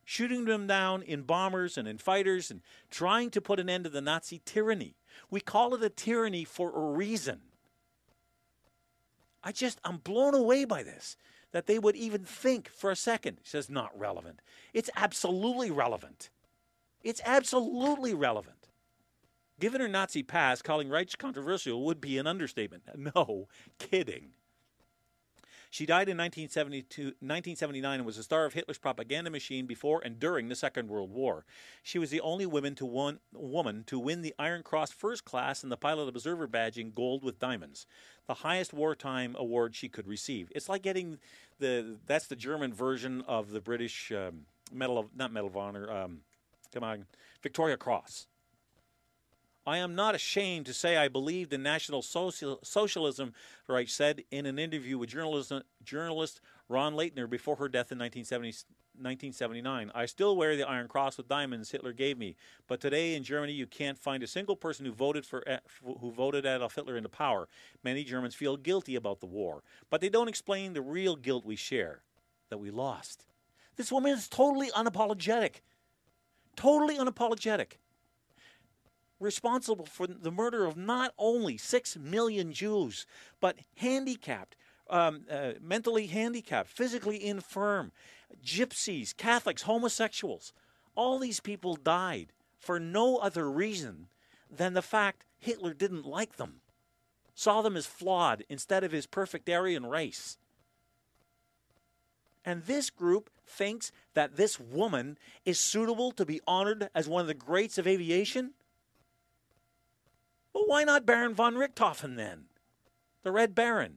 shooting 0.05 0.45
them 0.45 0.67
down 0.67 1.03
in 1.03 1.23
bombers 1.23 1.79
and 1.79 1.87
in 1.87 1.99
fighters 1.99 2.51
and 2.51 2.61
trying 2.91 3.31
to 3.31 3.41
put 3.41 3.61
an 3.61 3.71
end 3.71 3.85
to 3.85 3.91
the 3.91 4.01
Nazi 4.01 4.43
tyranny? 4.45 4.97
We 5.31 5.41
call 5.41 5.75
it 5.75 5.83
a 5.83 5.89
tyranny 5.89 6.45
for 6.45 6.73
a 6.75 6.93
reason. 6.93 7.41
I 9.43 9.53
just, 9.53 9.81
I'm 9.85 9.99
blown 9.99 10.35
away 10.35 10.65
by 10.65 10.83
this 10.83 11.17
that 11.53 11.67
they 11.67 11.79
would 11.79 11.97
even 11.97 12.25
think 12.25 12.69
for 12.69 12.91
a 12.91 12.97
second. 12.97 13.39
He 13.43 13.49
says, 13.49 13.69
not 13.69 13.99
relevant. 13.99 14.41
It's 14.73 14.91
absolutely 14.97 15.71
relevant. 15.71 16.31
It's 17.03 17.21
absolutely 17.25 18.15
relevant. 18.15 18.60
Given 19.61 19.83
her 19.83 19.89
Nazi 19.89 20.23
past, 20.23 20.65
calling 20.65 20.89
Reitsch 20.89 21.19
controversial 21.19 21.85
would 21.85 22.01
be 22.01 22.19
an 22.19 22.27
understatement. 22.27 22.83
No, 23.15 23.49
kidding. 23.79 24.31
She 25.71 25.87
died 25.87 26.09
in 26.09 26.17
1979 26.17 27.99
and 27.99 28.07
was 28.07 28.19
a 28.19 28.25
star 28.25 28.45
of 28.45 28.55
Hitler's 28.55 28.79
propaganda 28.79 29.31
machine 29.31 29.67
before 29.67 30.03
and 30.05 30.19
during 30.19 30.49
the 30.49 30.57
Second 30.57 30.89
World 30.89 31.13
War. 31.13 31.45
She 31.83 31.99
was 31.99 32.11
the 32.11 32.21
only 32.21 32.45
woman 32.45 32.75
to, 32.75 32.87
won, 32.87 33.21
woman 33.33 33.85
to 33.87 33.99
win 33.99 34.23
the 34.23 34.35
Iron 34.39 34.65
Cross 34.65 34.93
First 34.93 35.25
Class 35.25 35.63
and 35.63 35.71
the 35.71 35.77
Pilot 35.77 36.09
Observer 36.09 36.49
Badge 36.49 36.77
in 36.77 36.91
gold 36.91 37.23
with 37.23 37.39
diamonds, 37.39 37.87
the 38.27 38.35
highest 38.35 38.73
wartime 38.73 39.37
award 39.39 39.77
she 39.77 39.89
could 39.89 40.09
receive. 40.09 40.51
It's 40.55 40.69
like 40.69 40.83
getting 40.83 41.19
the 41.61 41.99
that's 42.07 42.27
the 42.27 42.37
German 42.37 42.73
version 42.73 43.23
of 43.29 43.51
the 43.51 43.61
British 43.61 44.11
um, 44.11 44.47
Medal 44.73 44.99
of 44.99 45.17
not 45.17 45.33
Medal 45.33 45.49
of 45.49 45.57
Honor. 45.57 45.91
Um, 45.91 46.21
come 46.73 46.83
on, 46.83 47.07
Victoria 47.43 47.77
Cross. 47.77 48.27
I 49.67 49.79
am 49.79 49.95
not 49.95 50.15
ashamed 50.15 50.67
to 50.67 50.75
say 50.75 50.97
I 50.97 51.09
believed 51.09 51.53
in 51.53 51.63
National 51.63 52.03
Social- 52.03 52.61
Socialism, 52.63 53.35
Reitsch 53.69 53.91
said 53.91 54.25
in 54.31 54.47
an 54.47 54.59
interview 54.59 54.97
with 54.97 55.11
journalist 55.11 56.41
Ron 56.69 56.95
Laytner 56.95 57.29
before 57.29 57.57
her 57.57 57.69
death 57.69 57.93
in 57.93 57.99
1979. 57.99 59.91
I 59.95 60.07
still 60.07 60.35
wear 60.35 60.57
the 60.57 60.67
Iron 60.67 60.89
Cross 60.89 61.19
with 61.19 61.29
diamonds 61.29 61.71
Hitler 61.71 61.93
gave 61.93 62.17
me, 62.17 62.37
but 62.69 62.81
today 62.81 63.15
in 63.15 63.23
Germany 63.23 63.53
you 63.53 63.67
can't 63.67 63.99
find 63.99 64.23
a 64.23 64.27
single 64.27 64.57
person 64.57 64.87
who 64.87 64.93
voted 64.93 65.27
for 65.27 65.47
eh, 65.47 65.59
who 65.83 66.11
voted 66.11 66.47
Adolf 66.47 66.75
Hitler 66.75 66.97
into 66.97 67.11
power. 67.11 67.47
Many 67.85 68.03
Germans 68.03 68.35
feel 68.35 68.57
guilty 68.57 68.97
about 68.97 69.21
the 69.21 69.27
war, 69.27 69.63
but 69.91 70.01
they 70.01 70.09
don't 70.09 70.29
explain 70.29 70.73
the 70.73 70.83
real 70.83 71.17
guilt 71.17 71.45
we 71.45 71.57
share 71.57 72.01
that 72.49 72.59
we 72.59 72.71
lost. 72.71 73.27
This 73.77 73.93
woman 73.93 74.13
is 74.13 74.27
totally 74.27 74.71
unapologetic. 74.71 75.57
Totally 76.57 76.97
unapologetic 76.97 77.75
responsible 79.21 79.85
for 79.85 80.07
the 80.07 80.31
murder 80.31 80.65
of 80.65 80.77
not 80.77 81.13
only 81.19 81.57
six 81.57 81.97
million 81.97 82.53
Jews, 82.53 83.07
but 83.41 83.57
handicapped, 83.77 84.57
um, 84.89 85.27
uh, 85.31 85.53
mentally 85.61 86.07
handicapped, 86.07 86.71
physically 86.71 87.25
infirm, 87.25 87.93
gypsies, 88.45 89.17
Catholics, 89.17 89.63
homosexuals. 89.63 90.53
All 90.97 91.19
these 91.19 91.41
people 91.41 91.77
died 91.77 92.33
for 92.59 92.81
no 92.81 93.19
other 93.19 93.51
reason 93.51 94.09
than 94.51 94.75
the 94.75 94.83
fact 94.83 95.25
Hitler 95.39 95.75
didn't 95.75 96.07
like 96.07 96.37
them, 96.37 96.61
saw 97.35 97.63
them 97.63 97.77
as 97.77 97.87
flawed 97.87 98.45
instead 98.49 98.83
of 98.83 98.93
his 98.93 99.07
perfect 99.07 99.49
Aryan 99.49 99.87
race. 99.87 100.39
And 102.45 102.65
this 102.65 102.91
group 102.91 103.31
thinks 103.47 103.93
that 104.15 104.37
this 104.37 104.59
woman 104.59 105.19
is 105.45 105.59
suitable 105.59 106.11
to 106.13 106.25
be 106.25 106.41
honored 106.47 106.89
as 106.95 107.09
one 107.09 107.21
of 107.21 107.27
the 107.27 107.35
greats 107.35 107.79
of 107.79 107.87
aviation? 107.87 108.55
Why 110.71 110.85
not 110.85 111.05
Baron 111.05 111.35
von 111.35 111.57
Richthofen 111.57 112.15
then? 112.15 112.45
The 113.25 113.33
Red 113.33 113.57
Baron. 113.57 113.97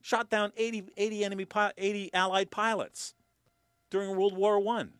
Shot 0.00 0.30
down 0.30 0.52
80, 0.56 0.84
80 0.96 1.24
enemy 1.24 1.44
80 1.76 2.14
allied 2.14 2.52
pilots 2.52 3.14
during 3.90 4.16
World 4.16 4.36
War 4.36 4.60
One. 4.60 4.92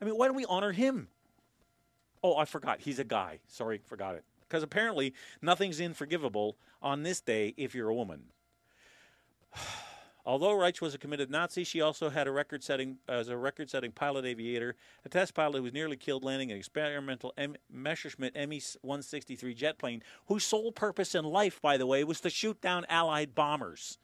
I. 0.00 0.06
I 0.06 0.06
mean, 0.06 0.14
why 0.16 0.26
don't 0.26 0.36
we 0.36 0.46
honor 0.46 0.72
him? 0.72 1.08
Oh, 2.22 2.38
I 2.38 2.46
forgot. 2.46 2.80
He's 2.80 2.98
a 2.98 3.04
guy. 3.04 3.40
Sorry, 3.46 3.82
forgot 3.84 4.14
it. 4.14 4.24
Because 4.48 4.62
apparently 4.62 5.12
nothing's 5.42 5.78
unforgivable 5.78 6.56
on 6.80 7.02
this 7.02 7.20
day 7.20 7.52
if 7.58 7.74
you're 7.74 7.90
a 7.90 7.94
woman. 7.94 8.22
Although 10.26 10.56
Reitsch 10.56 10.80
was 10.80 10.92
a 10.92 10.98
committed 10.98 11.30
Nazi, 11.30 11.62
she 11.62 11.80
also 11.80 12.10
had 12.10 12.26
a 12.26 12.32
record-setting 12.32 12.98
as 13.08 13.28
a 13.28 13.36
record-setting 13.36 13.92
pilot 13.92 14.24
aviator, 14.24 14.74
a 15.04 15.08
test 15.08 15.34
pilot 15.34 15.58
who 15.58 15.62
was 15.62 15.72
nearly 15.72 15.96
killed 15.96 16.24
landing 16.24 16.50
an 16.50 16.58
experimental 16.58 17.32
M- 17.38 17.54
Messerschmitt 17.70 18.34
Me-163 18.34 19.54
jet 19.54 19.78
plane, 19.78 20.02
whose 20.26 20.42
sole 20.42 20.72
purpose 20.72 21.14
in 21.14 21.24
life, 21.24 21.62
by 21.62 21.76
the 21.76 21.86
way, 21.86 22.02
was 22.02 22.20
to 22.22 22.28
shoot 22.28 22.60
down 22.60 22.84
Allied 22.88 23.36
bombers. 23.36 23.98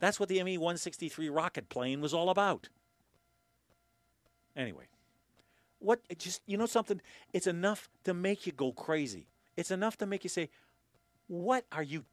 That's 0.00 0.18
what 0.18 0.30
the 0.30 0.42
Me-163 0.42 1.28
rocket 1.30 1.68
plane 1.68 2.00
was 2.00 2.14
all 2.14 2.30
about. 2.30 2.70
Anyway, 4.56 4.88
what 5.78 6.00
just 6.16 6.40
you 6.46 6.56
know 6.56 6.66
something? 6.66 7.02
It's 7.34 7.46
enough 7.46 7.90
to 8.04 8.14
make 8.14 8.46
you 8.46 8.52
go 8.52 8.72
crazy. 8.72 9.26
It's 9.58 9.70
enough 9.70 9.98
to 9.98 10.06
make 10.06 10.24
you 10.24 10.30
say, 10.30 10.48
"What 11.26 11.64
are 11.70 11.82
you 11.82 12.06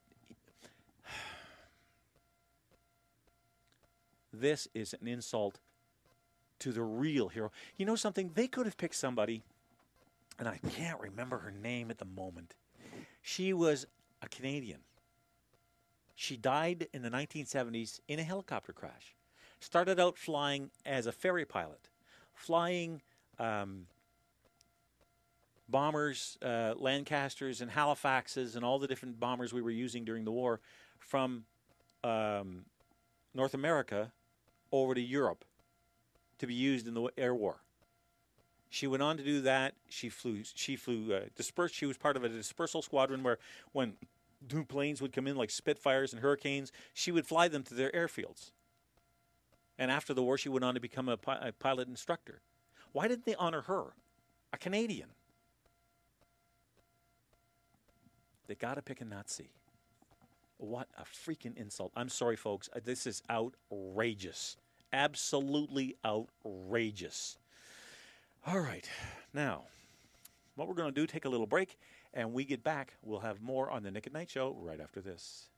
This 4.39 4.67
is 4.73 4.93
an 4.99 5.07
insult 5.07 5.59
to 6.59 6.71
the 6.71 6.81
real 6.83 7.29
hero. 7.29 7.51
You 7.77 7.85
know 7.85 7.95
something? 7.95 8.31
They 8.33 8.47
could 8.47 8.65
have 8.65 8.77
picked 8.77 8.95
somebody, 8.95 9.43
and 10.39 10.47
I 10.47 10.59
can't 10.69 10.99
remember 10.99 11.37
her 11.39 11.51
name 11.51 11.91
at 11.91 11.97
the 11.97 12.05
moment. 12.05 12.55
She 13.21 13.53
was 13.53 13.85
a 14.21 14.27
Canadian. 14.27 14.79
She 16.15 16.37
died 16.37 16.87
in 16.93 17.01
the 17.01 17.09
1970s 17.09 17.99
in 18.07 18.19
a 18.19 18.23
helicopter 18.23 18.71
crash. 18.71 19.15
Started 19.59 19.99
out 19.99 20.17
flying 20.17 20.69
as 20.85 21.07
a 21.07 21.11
ferry 21.11 21.45
pilot, 21.45 21.89
flying 22.33 23.01
um, 23.39 23.87
bombers, 25.67 26.37
uh, 26.41 26.73
Lancasters, 26.77 27.61
and 27.61 27.71
Halifaxes, 27.71 28.55
and 28.55 28.63
all 28.63 28.79
the 28.79 28.87
different 28.87 29.19
bombers 29.19 29.53
we 29.53 29.61
were 29.61 29.71
using 29.71 30.05
during 30.05 30.23
the 30.23 30.31
war 30.31 30.61
from 30.99 31.45
um, 32.03 32.65
North 33.33 33.53
America 33.53 34.11
over 34.81 34.93
to 34.93 35.01
Europe 35.01 35.45
to 36.39 36.47
be 36.47 36.53
used 36.53 36.87
in 36.87 36.93
the 36.93 37.09
air 37.17 37.33
war. 37.33 37.57
She 38.69 38.87
went 38.87 39.03
on 39.03 39.17
to 39.17 39.23
do 39.23 39.41
that. 39.41 39.75
She 39.87 40.09
flew. 40.09 40.41
She 40.43 40.75
flew 40.75 41.13
uh, 41.13 41.21
dispersed. 41.35 41.75
She 41.75 41.85
was 41.85 41.97
part 41.97 42.17
of 42.17 42.23
a 42.23 42.29
dispersal 42.29 42.81
squadron 42.81 43.23
where, 43.23 43.37
when 43.71 43.93
new 44.51 44.65
planes 44.65 45.01
would 45.01 45.13
come 45.13 45.27
in 45.27 45.37
like 45.37 45.49
Spitfires 45.49 46.11
and 46.11 46.21
Hurricanes, 46.21 46.71
she 46.93 47.11
would 47.11 47.25
fly 47.25 47.47
them 47.47 47.63
to 47.63 47.73
their 47.73 47.91
airfields. 47.91 48.51
And 49.77 49.91
after 49.91 50.13
the 50.13 50.23
war, 50.23 50.37
she 50.37 50.49
went 50.49 50.65
on 50.65 50.73
to 50.73 50.79
become 50.79 51.07
a, 51.07 51.17
pi- 51.17 51.39
a 51.41 51.51
pilot 51.51 51.87
instructor. 51.87 52.41
Why 52.91 53.07
didn't 53.07 53.25
they 53.25 53.35
honor 53.35 53.61
her, 53.61 53.93
a 54.51 54.57
Canadian? 54.57 55.09
They 58.47 58.55
got 58.55 58.75
to 58.75 58.81
pick 58.81 59.01
a 59.01 59.05
Nazi. 59.05 59.49
What 60.57 60.87
a 60.97 61.03
freaking 61.03 61.57
insult. 61.57 61.91
I'm 61.95 62.09
sorry, 62.09 62.35
folks. 62.35 62.69
Uh, 62.73 62.79
this 62.83 63.05
is 63.05 63.21
outrageous. 63.29 64.57
Absolutely 64.95 65.97
outrageous. 66.05 67.37
All 68.47 68.61
right. 68.61 68.89
Now, 69.33 69.63
what 70.55 70.69
we're 70.69 70.73
going 70.73 70.93
to 70.93 71.01
do, 71.01 71.05
take 71.05 71.25
a 71.25 71.29
little 71.29 71.45
break, 71.45 71.77
and 72.13 72.31
we 72.31 72.45
get 72.45 72.63
back. 72.63 72.93
We'll 73.03 73.19
have 73.19 73.41
more 73.41 73.69
on 73.69 73.83
the 73.83 73.91
Nick 73.91 74.07
at 74.07 74.13
Night 74.13 74.29
Show 74.29 74.55
right 74.57 74.79
after 74.79 75.01
this. 75.01 75.49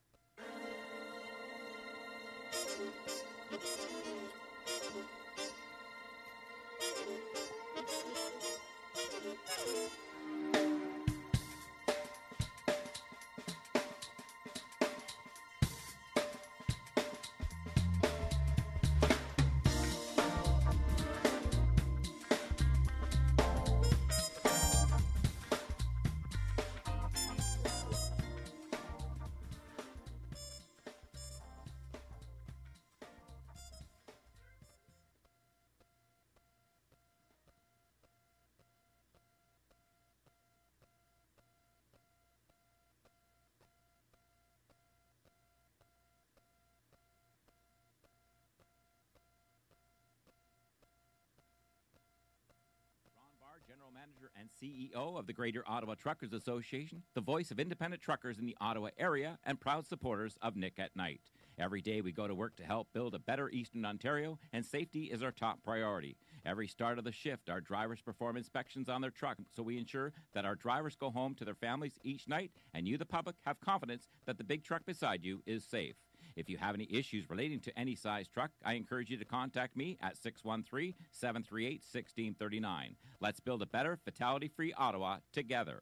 CEO 54.61 55.17
of 55.17 55.27
the 55.27 55.33
Greater 55.33 55.63
Ottawa 55.67 55.95
Truckers 55.95 56.33
Association, 56.33 57.03
the 57.13 57.21
voice 57.21 57.51
of 57.51 57.59
independent 57.59 58.01
truckers 58.01 58.39
in 58.39 58.45
the 58.45 58.57
Ottawa 58.59 58.89
area, 58.97 59.37
and 59.43 59.59
proud 59.59 59.85
supporters 59.85 60.37
of 60.41 60.55
Nick 60.55 60.79
at 60.79 60.95
Night. 60.95 61.21
Every 61.59 61.81
day 61.81 62.01
we 62.01 62.11
go 62.11 62.27
to 62.27 62.35
work 62.35 62.55
to 62.57 62.63
help 62.63 62.87
build 62.93 63.13
a 63.13 63.19
better 63.19 63.49
Eastern 63.49 63.85
Ontario, 63.85 64.39
and 64.53 64.65
safety 64.65 65.05
is 65.05 65.21
our 65.21 65.31
top 65.31 65.63
priority. 65.63 66.17
Every 66.45 66.67
start 66.67 66.97
of 66.97 67.03
the 67.03 67.11
shift, 67.11 67.49
our 67.49 67.61
drivers 67.61 68.01
perform 68.01 68.37
inspections 68.37 68.89
on 68.89 69.01
their 69.01 69.11
truck, 69.11 69.37
so 69.55 69.63
we 69.63 69.77
ensure 69.77 70.13
that 70.33 70.45
our 70.45 70.55
drivers 70.55 70.95
go 70.95 71.11
home 71.11 71.35
to 71.35 71.45
their 71.45 71.55
families 71.55 71.99
each 72.03 72.27
night, 72.27 72.51
and 72.73 72.87
you, 72.87 72.97
the 72.97 73.05
public, 73.05 73.35
have 73.45 73.59
confidence 73.59 74.07
that 74.25 74.37
the 74.37 74.43
big 74.43 74.63
truck 74.63 74.85
beside 74.85 75.23
you 75.23 75.41
is 75.45 75.63
safe. 75.63 75.95
If 76.37 76.49
you 76.51 76.57
have 76.57 76.75
any 76.75 76.87
issues 76.91 77.29
relating 77.31 77.59
to 77.61 77.77
any 77.77 77.95
size 77.95 78.27
truck, 78.27 78.51
I 78.63 78.73
encourage 78.73 79.09
you 79.09 79.17
to 79.17 79.25
contact 79.25 79.75
me 79.75 79.97
at 80.01 80.17
613 80.17 80.93
738 81.11 81.81
1639. 81.81 82.95
Let's 83.19 83.39
build 83.39 83.63
a 83.63 83.65
better, 83.65 83.97
fatality 84.05 84.47
free 84.47 84.71
Ottawa 84.73 85.17
together. 85.33 85.81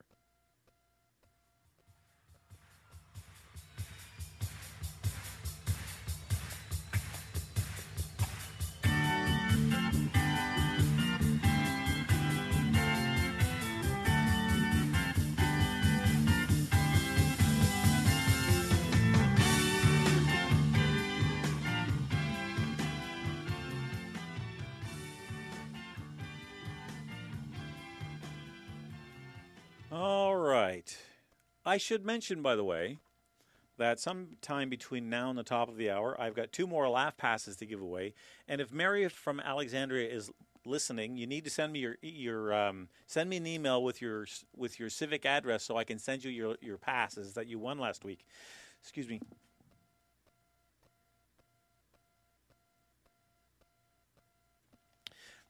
I 31.66 31.78
should 31.78 32.06
mention, 32.06 32.42
by 32.42 32.56
the 32.56 32.64
way, 32.64 33.00
that 33.78 34.00
sometime 34.00 34.70
between 34.70 35.10
now 35.10 35.30
and 35.30 35.38
the 35.38 35.44
top 35.44 35.68
of 35.68 35.78
the 35.78 35.90
hour, 35.90 36.20
I've 36.20 36.36
got 36.36 36.52
two 36.52 36.68
more 36.68 36.88
laugh 36.88 37.18
passes 37.18 37.56
to 37.58 37.66
give 37.66 37.82
away. 37.82 38.14
And 38.48 38.62
if 38.62 38.72
Mary 38.72 39.08
from 39.10 39.40
Alexandria 39.40 40.10
is 40.10 40.30
listening, 40.66 41.18
you 41.18 41.28
need 41.28 41.44
to 41.44 41.50
send 41.50 41.74
me 41.74 41.80
your 41.80 41.98
your 42.02 42.54
um, 42.54 42.88
send 43.08 43.30
me 43.30 43.38
an 43.38 43.48
email 43.48 43.84
with 43.84 44.02
your 44.02 44.26
with 44.56 44.80
your 44.80 44.90
civic 44.90 45.26
address 45.26 45.64
so 45.64 45.78
I 45.78 45.84
can 45.84 46.00
send 46.00 46.24
you 46.24 46.32
your 46.32 46.56
your 46.62 46.78
passes 46.78 47.34
that 47.34 47.48
you 47.48 47.60
won 47.60 47.80
last 47.80 48.06
week. 48.06 48.26
Excuse 48.82 49.10
me. 49.10 49.22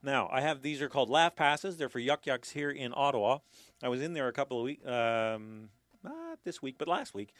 Now 0.01 0.29
I 0.31 0.41
have 0.41 0.61
these 0.61 0.81
are 0.81 0.89
called 0.89 1.09
laugh 1.09 1.35
passes. 1.35 1.77
They're 1.77 1.89
for 1.89 1.99
Yuk 1.99 2.25
Yuk's 2.25 2.51
here 2.51 2.71
in 2.71 2.93
Ottawa. 2.95 3.39
I 3.83 3.89
was 3.89 4.01
in 4.01 4.13
there 4.13 4.27
a 4.27 4.33
couple 4.33 4.59
of 4.59 4.65
weeks, 4.65 4.85
um, 4.85 5.69
not 6.05 6.39
this 6.43 6.61
week, 6.61 6.75
but 6.77 6.87
last 6.87 7.13
week, 7.13 7.33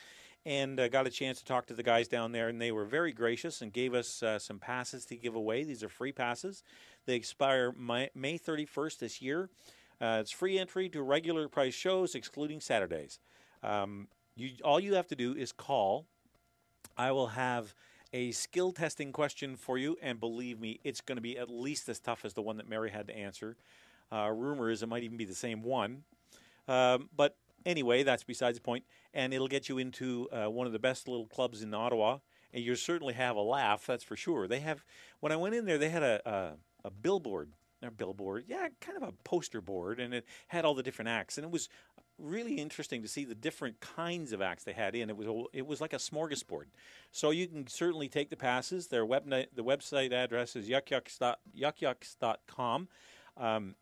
and 0.45 0.79
uh, 0.79 0.87
got 0.89 1.07
a 1.07 1.09
chance 1.09 1.39
to 1.39 1.45
talk 1.45 1.65
to 1.67 1.73
the 1.73 1.83
guys 1.83 2.07
down 2.07 2.31
there, 2.31 2.49
and 2.49 2.61
they 2.61 2.71
were 2.71 2.85
very 2.85 3.11
gracious 3.11 3.61
and 3.61 3.71
gave 3.71 3.93
us 3.93 4.21
uh, 4.21 4.37
some 4.37 4.59
passes 4.59 5.05
to 5.05 5.15
give 5.15 5.35
away. 5.35 5.63
These 5.63 5.83
are 5.83 5.89
free 5.89 6.11
passes. 6.11 6.63
They 7.05 7.15
expire 7.15 7.71
May, 7.71 8.09
May 8.13 8.37
31st 8.37 8.99
this 8.99 9.21
year. 9.21 9.49
Uh, 10.01 10.17
it's 10.21 10.31
free 10.31 10.59
entry 10.59 10.89
to 10.89 11.01
regular 11.01 11.47
price 11.47 11.73
shows, 11.73 12.15
excluding 12.15 12.59
Saturdays. 12.59 13.19
Um, 13.63 14.07
you, 14.35 14.51
all 14.63 14.79
you 14.79 14.95
have 14.95 15.07
to 15.07 15.15
do 15.15 15.33
is 15.33 15.51
call. 15.51 16.05
I 16.97 17.11
will 17.11 17.27
have 17.27 17.73
a 18.13 18.31
skill 18.31 18.71
testing 18.71 19.11
question 19.11 19.55
for 19.55 19.77
you, 19.77 19.97
and 20.01 20.19
believe 20.19 20.59
me, 20.59 20.79
it's 20.83 21.01
going 21.01 21.17
to 21.17 21.21
be 21.21 21.37
at 21.37 21.49
least 21.49 21.89
as 21.89 21.99
tough 21.99 22.23
as 22.23 22.33
the 22.33 22.41
one 22.41 22.57
that 22.57 22.69
Mary 22.69 22.91
had 22.91 23.07
to 23.07 23.15
answer. 23.15 23.55
Uh, 24.11 24.29
rumor 24.33 24.69
is 24.69 24.83
it 24.83 24.87
might 24.87 25.03
even 25.03 25.17
be 25.17 25.25
the 25.25 25.35
same 25.35 25.63
one. 25.63 26.03
Um, 26.67 27.09
but 27.15 27.35
anyway, 27.65 28.03
that's 28.03 28.23
besides 28.23 28.59
the. 28.59 28.83
And 29.13 29.33
it'll 29.33 29.47
get 29.47 29.69
you 29.69 29.77
into 29.77 30.27
uh, 30.31 30.49
one 30.49 30.67
of 30.67 30.73
the 30.73 30.79
best 30.79 31.07
little 31.07 31.27
clubs 31.27 31.61
in 31.61 31.73
Ottawa, 31.73 32.19
and 32.53 32.63
you'll 32.63 32.75
certainly 32.75 33.13
have 33.13 33.35
a 33.35 33.41
laugh. 33.41 33.85
That's 33.85 34.03
for 34.03 34.15
sure. 34.15 34.47
They 34.47 34.59
have 34.59 34.83
when 35.19 35.31
I 35.31 35.35
went 35.35 35.55
in 35.55 35.65
there, 35.65 35.77
they 35.77 35.89
had 35.89 36.03
a 36.03 36.21
a, 36.83 36.87
a 36.87 36.91
billboard. 36.91 37.51
A 37.81 37.91
billboard, 37.91 38.45
yeah, 38.47 38.69
kind 38.81 38.97
of 38.97 39.03
a 39.03 39.11
poster 39.23 39.61
board, 39.61 39.99
and 39.99 40.13
it 40.13 40.25
had 40.47 40.65
all 40.65 40.73
the 40.73 40.81
different 40.81 41.09
acts, 41.09 41.37
and 41.37 41.45
it 41.45 41.51
was 41.51 41.69
really 42.17 42.55
interesting 42.55 43.01
to 43.01 43.07
see 43.07 43.25
the 43.25 43.35
different 43.35 43.79
kinds 43.79 44.31
of 44.31 44.41
acts 44.41 44.63
they 44.63 44.73
had 44.73 44.95
in. 44.95 45.09
It 45.09 45.17
was 45.17 45.27
it 45.53 45.67
was 45.67 45.81
like 45.81 45.93
a 45.93 45.97
smorgasbord. 45.97 46.65
So 47.11 47.31
you 47.31 47.47
can 47.47 47.67
certainly 47.67 48.07
take 48.07 48.29
the 48.29 48.37
passes. 48.37 48.87
Their 48.87 49.05
web 49.05 49.29
the 49.29 49.63
website 49.63 50.13
address 50.13 50.55
is 50.55 50.69
yukyuks.com. 50.69 51.35
yukyuks.com. 51.57 52.87
Um, 53.37 53.75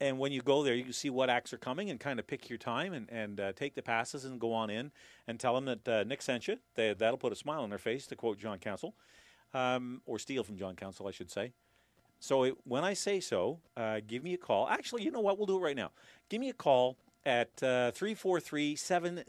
and 0.00 0.18
when 0.18 0.32
you 0.32 0.42
go 0.42 0.62
there, 0.62 0.74
you 0.74 0.84
can 0.84 0.92
see 0.92 1.10
what 1.10 1.30
acts 1.30 1.52
are 1.52 1.58
coming 1.58 1.90
and 1.90 2.00
kind 2.00 2.18
of 2.18 2.26
pick 2.26 2.48
your 2.50 2.58
time 2.58 2.92
and, 2.92 3.08
and 3.10 3.40
uh, 3.40 3.52
take 3.52 3.74
the 3.74 3.82
passes 3.82 4.24
and 4.24 4.40
go 4.40 4.52
on 4.52 4.68
in 4.70 4.90
and 5.26 5.38
tell 5.38 5.54
them 5.54 5.64
that 5.66 5.88
uh, 5.88 6.04
Nick 6.04 6.22
sent 6.22 6.48
you. 6.48 6.58
They, 6.74 6.92
that'll 6.94 7.18
put 7.18 7.32
a 7.32 7.36
smile 7.36 7.62
on 7.62 7.70
their 7.70 7.78
face, 7.78 8.06
to 8.08 8.16
quote 8.16 8.38
John 8.38 8.58
Council, 8.58 8.94
um, 9.54 10.02
or 10.06 10.18
steal 10.18 10.42
from 10.42 10.56
John 10.56 10.74
Council, 10.74 11.06
I 11.06 11.12
should 11.12 11.30
say. 11.30 11.52
So 12.18 12.44
it, 12.44 12.56
when 12.64 12.84
I 12.84 12.94
say 12.94 13.20
so, 13.20 13.58
uh, 13.76 14.00
give 14.06 14.22
me 14.22 14.34
a 14.34 14.38
call. 14.38 14.68
Actually, 14.68 15.02
you 15.02 15.10
know 15.10 15.20
what? 15.20 15.38
We'll 15.38 15.46
do 15.46 15.56
it 15.56 15.62
right 15.62 15.76
now. 15.76 15.90
Give 16.28 16.40
me 16.40 16.48
a 16.48 16.54
call 16.54 16.96
at 17.24 17.62
uh, 17.62 17.90
343 17.92 18.76
700 18.76 19.24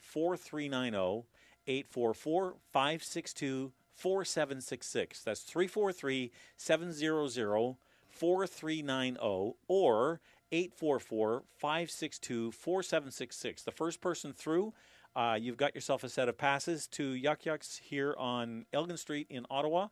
4390 0.00 1.26
844 1.66 2.54
562 2.72 3.72
4766. 3.94 5.22
That's 5.22 5.40
343 5.40 6.30
700 6.56 7.76
4390 8.12 9.56
or 9.68 10.20
844 10.52 11.44
562 11.56 12.52
4766. 12.52 13.62
The 13.62 13.70
first 13.70 14.00
person 14.00 14.32
through, 14.32 14.74
uh, 15.16 15.38
you've 15.40 15.56
got 15.56 15.74
yourself 15.74 16.04
a 16.04 16.08
set 16.08 16.28
of 16.28 16.36
passes 16.36 16.86
to 16.88 17.12
Yuk 17.12 17.44
Yuk's 17.46 17.80
here 17.82 18.14
on 18.18 18.66
Elgin 18.72 18.96
Street 18.96 19.26
in 19.30 19.46
Ottawa. 19.50 19.88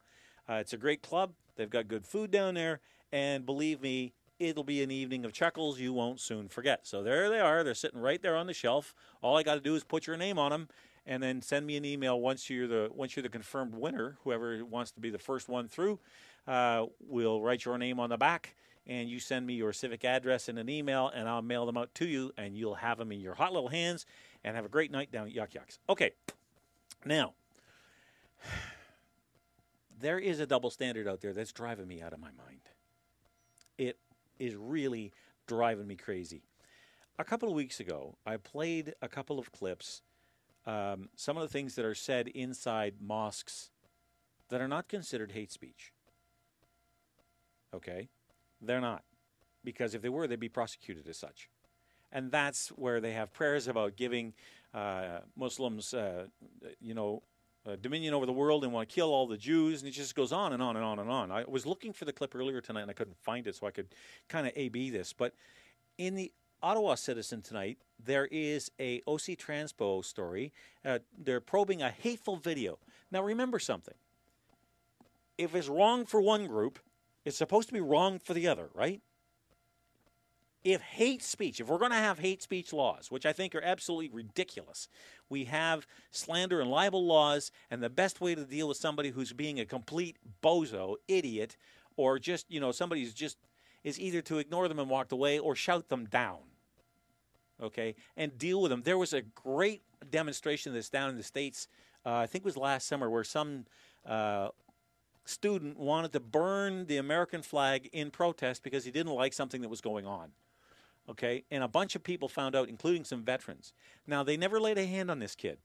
Uh, 0.49 0.55
it's 0.55 0.73
a 0.73 0.77
great 0.77 1.03
club. 1.03 1.33
They've 1.57 1.71
got 1.71 1.89
good 1.89 2.07
food 2.07 2.31
down 2.31 2.55
there. 2.55 2.81
And 3.13 3.45
believe 3.45 3.81
me, 3.81 4.13
it'll 4.39 4.65
be 4.65 4.83
an 4.83 4.91
evening 4.91 5.25
of 5.25 5.33
chuckles 5.33 5.79
you 5.79 5.93
won't 5.93 6.21
soon 6.21 6.49
forget. 6.49 6.87
So 6.87 7.03
there 7.03 7.29
they 7.29 7.41
are. 7.41 7.65
They're 7.65 7.75
sitting 7.75 8.01
right 8.01 8.21
there 8.21 8.37
on 8.37 8.47
the 8.47 8.55
shelf. 8.55 8.95
All 9.23 9.37
I 9.37 9.43
got 9.43 9.55
to 9.55 9.61
do 9.61 9.75
is 9.75 9.85
put 9.85 10.07
your 10.07 10.17
name 10.17 10.39
on 10.39 10.51
them 10.51 10.69
and 11.07 11.23
then 11.23 11.43
send 11.43 11.67
me 11.67 11.77
an 11.77 11.85
email 11.85 12.21
once 12.21 12.49
you're 12.49 12.69
the 12.69 12.91
once 12.95 13.17
you're 13.17 13.23
the 13.23 13.29
confirmed 13.29 13.75
winner. 13.75 14.17
Whoever 14.25 14.65
wants 14.65 14.91
to 14.93 15.01
be 15.01 15.11
the 15.11 15.19
first 15.19 15.49
one 15.49 15.69
through, 15.69 15.99
uh, 16.47 16.87
we'll 17.01 17.41
write 17.41 17.65
your 17.65 17.79
name 17.79 18.01
on 18.01 18.11
the 18.11 18.17
back, 18.17 18.55
and 18.87 19.09
you 19.09 19.21
send 19.21 19.47
me 19.47 19.55
your 19.55 19.73
civic 19.73 20.05
address 20.05 20.49
in 20.49 20.59
an 20.59 20.69
email, 20.69 21.09
and 21.09 21.29
I'll 21.29 21.43
mail 21.43 21.67
them 21.67 21.77
out 21.77 21.95
to 21.97 22.07
you, 22.07 22.33
and 22.37 22.57
you'll 22.57 22.75
have 22.75 22.99
them 22.99 23.13
in 23.13 23.21
your 23.21 23.35
hot 23.35 23.53
little 23.53 23.69
hands, 23.69 24.07
and 24.43 24.57
have 24.57 24.65
a 24.65 24.69
great 24.69 24.91
night 24.91 25.13
down 25.13 25.27
at 25.27 25.33
Yuk 25.33 25.55
Yuk's. 25.55 25.79
Okay, 25.89 26.13
now 27.05 27.35
there 30.01 30.19
is 30.19 30.41
a 30.41 30.47
double 30.47 30.71
standard 30.71 31.07
out 31.07 31.21
there 31.21 31.33
that's 31.33 31.53
driving 31.53 31.87
me 31.87 32.01
out 32.01 32.13
of 32.13 32.21
my 32.21 32.31
mind. 32.31 32.61
It 33.77 33.99
is 34.39 34.57
really 34.57 35.13
driving 35.47 35.87
me 35.87 35.97
crazy. 35.97 36.43
A 37.19 37.25
couple 37.25 37.49
of 37.49 37.55
weeks 37.55 37.81
ago, 37.81 38.17
I 38.25 38.39
played 38.39 38.95
a 39.03 39.09
couple 39.09 39.39
of 39.39 39.53
clips, 39.53 40.01
um, 40.67 41.11
some 41.17 41.37
of 41.37 41.43
the 41.43 41.49
things 41.49 41.75
that 41.75 41.85
are 41.85 41.95
said 41.95 42.29
inside 42.29 42.95
mosques 43.01 43.71
that 44.49 44.61
are 44.61 44.69
not 44.69 44.89
considered 44.89 45.33
hate 45.33 45.53
speech. 45.53 45.93
Okay? 47.75 48.09
They're 48.61 48.81
not. 48.81 49.03
Because 49.65 49.95
if 49.95 50.03
they 50.03 50.09
were, 50.09 50.27
they'd 50.27 50.41
be 50.41 50.49
prosecuted 50.49 51.07
as 51.09 51.19
such. 51.19 51.49
And 52.13 52.31
that's 52.31 52.69
where 52.71 53.01
they 53.01 53.13
have 53.13 53.33
prayers 53.33 53.69
about 53.69 53.97
giving 53.97 54.33
uh, 54.75 55.21
Muslims, 55.37 55.95
uh, 55.95 56.27
you 56.81 56.95
know, 56.95 57.23
uh, 57.67 57.77
dominion 57.81 58.15
over 58.15 58.27
the 58.27 58.33
world 58.33 58.65
and 58.65 58.73
want 58.73 58.89
to 58.89 58.95
kill 58.95 59.13
all 59.13 59.27
the 59.27 59.37
Jews, 59.37 59.83
and 59.83 59.89
it 59.89 59.93
just 59.93 60.15
goes 60.15 60.33
on 60.33 60.53
and 60.53 60.63
on 60.63 60.77
and 60.77 60.85
on 60.85 60.99
and 60.99 61.11
on. 61.11 61.31
I 61.31 61.45
was 61.47 61.67
looking 61.67 61.93
for 61.93 62.05
the 62.05 62.13
clip 62.13 62.35
earlier 62.35 62.61
tonight 62.61 62.83
and 62.83 62.91
I 62.91 62.95
couldn't 62.95 63.19
find 63.19 63.47
it, 63.47 63.55
so 63.55 63.67
I 63.67 63.71
could 63.71 63.89
kind 64.29 64.47
of 64.47 64.53
A/B 64.57 64.91
this. 64.91 65.13
But 65.13 65.35
in 65.99 66.15
the 66.15 66.33
Ottawa 66.63 66.95
Citizen 66.95 67.43
tonight, 67.43 67.79
there 68.03 68.27
is 68.27 68.71
a 68.81 69.03
OC 69.07 69.37
Transpo 69.37 70.05
story. 70.05 70.53
Uh, 70.85 71.01
they're 71.19 71.41
probing 71.41 71.83
a 71.83 71.91
hateful 71.91 72.37
video. 72.37 72.79
Now, 73.11 73.23
remember 73.23 73.59
something. 73.59 73.95
If 75.37 75.55
it's 75.55 75.69
wrong 75.69 76.07
for 76.07 76.21
one 76.21 76.47
group, 76.47 76.79
it's 77.25 77.37
supposed 77.37 77.69
to 77.69 77.75
be 77.75 77.81
wrong 77.81 78.19
for 78.19 78.35
the 78.35 78.49
other, 78.49 78.69
right? 78.75 79.01
if 80.63 80.83
hate 80.83 81.23
speech, 81.23 81.61
if 81.61 81.69
we're 81.69 81.79
going 81.79 81.91
to 81.91 81.97
have 81.97 82.19
hate 82.19 82.43
speech 82.43 82.73
laws, 82.73 83.11
which 83.11 83.25
I 83.25 83.33
think 83.33 83.55
are 83.55 83.63
absolutely 83.63 84.11
ridiculous, 84.11 84.89
we 85.29 85.45
have 85.45 85.87
slander 86.11 86.61
and 86.61 86.71
libel 86.71 87.07
laws, 87.07 87.51
and 87.71 87.83
the 87.83 87.89
best 87.89 88.21
way 88.21 88.35
to 88.35 88.45
deal 88.45 88.69
with 88.69 88.77
somebody 88.77 89.11
who's 89.11 89.33
being 89.33 89.59
a 89.59 89.65
complete 89.65 90.19
bozo, 90.43 90.97
idiot, 91.09 91.57
or 91.97 92.19
just, 92.19 92.51
you 92.51 92.61
know, 92.61 92.73
somebody 92.73 93.03
who's 93.03 93.15
just 93.15 93.39
is 93.85 93.99
either 93.99 94.21
to 94.21 94.39
ignore 94.39 94.69
them 94.69 94.79
and 94.79 94.91
walk 94.91 95.13
away 95.13 95.39
or 95.39 95.55
shout 95.55 95.89
them 95.89 96.05
down. 96.05 96.39
Okay? 97.63 97.95
And 98.17 98.37
deal 98.37 98.61
with 98.61 98.71
them. 98.71 98.83
There 98.83 98.99
was 98.99 99.15
a 99.15 99.23
great 99.23 99.83
demonstration 100.11 100.75
this 100.75 100.91
down 100.91 101.09
in 101.09 101.17
the 101.17 101.23
States, 101.23 101.69
uh, 102.05 102.17
I 102.17 102.27
think 102.27 102.43
it 102.43 102.47
was 102.47 102.57
last 102.59 102.87
summer, 102.87 103.09
where 103.09 103.25
some 103.25 103.65
uh, 104.07 104.49
student 105.31 105.79
wanted 105.79 106.13
to 106.13 106.21
burn 106.21 106.87
the 106.87 106.97
American 106.99 107.43
flag 107.43 107.89
in 107.93 108.11
protest 108.11 108.63
because 108.63 108.85
he 108.85 108.91
didn't 108.91 109.13
like 109.15 109.33
something 109.33 109.63
that 109.63 109.69
was 109.69 109.81
going 109.81 110.07
on 110.07 110.33
okay? 111.11 111.45
And 111.51 111.63
a 111.63 111.69
bunch 111.69 111.95
of 111.95 112.03
people 112.03 112.29
found 112.29 112.55
out, 112.55 112.69
including 112.69 113.05
some 113.05 113.23
veterans. 113.23 113.73
Now, 114.07 114.23
they 114.23 114.37
never 114.37 114.61
laid 114.61 114.79
a 114.79 114.87
hand 114.87 115.11
on 115.11 115.19
this 115.19 115.35
kid. 115.35 115.59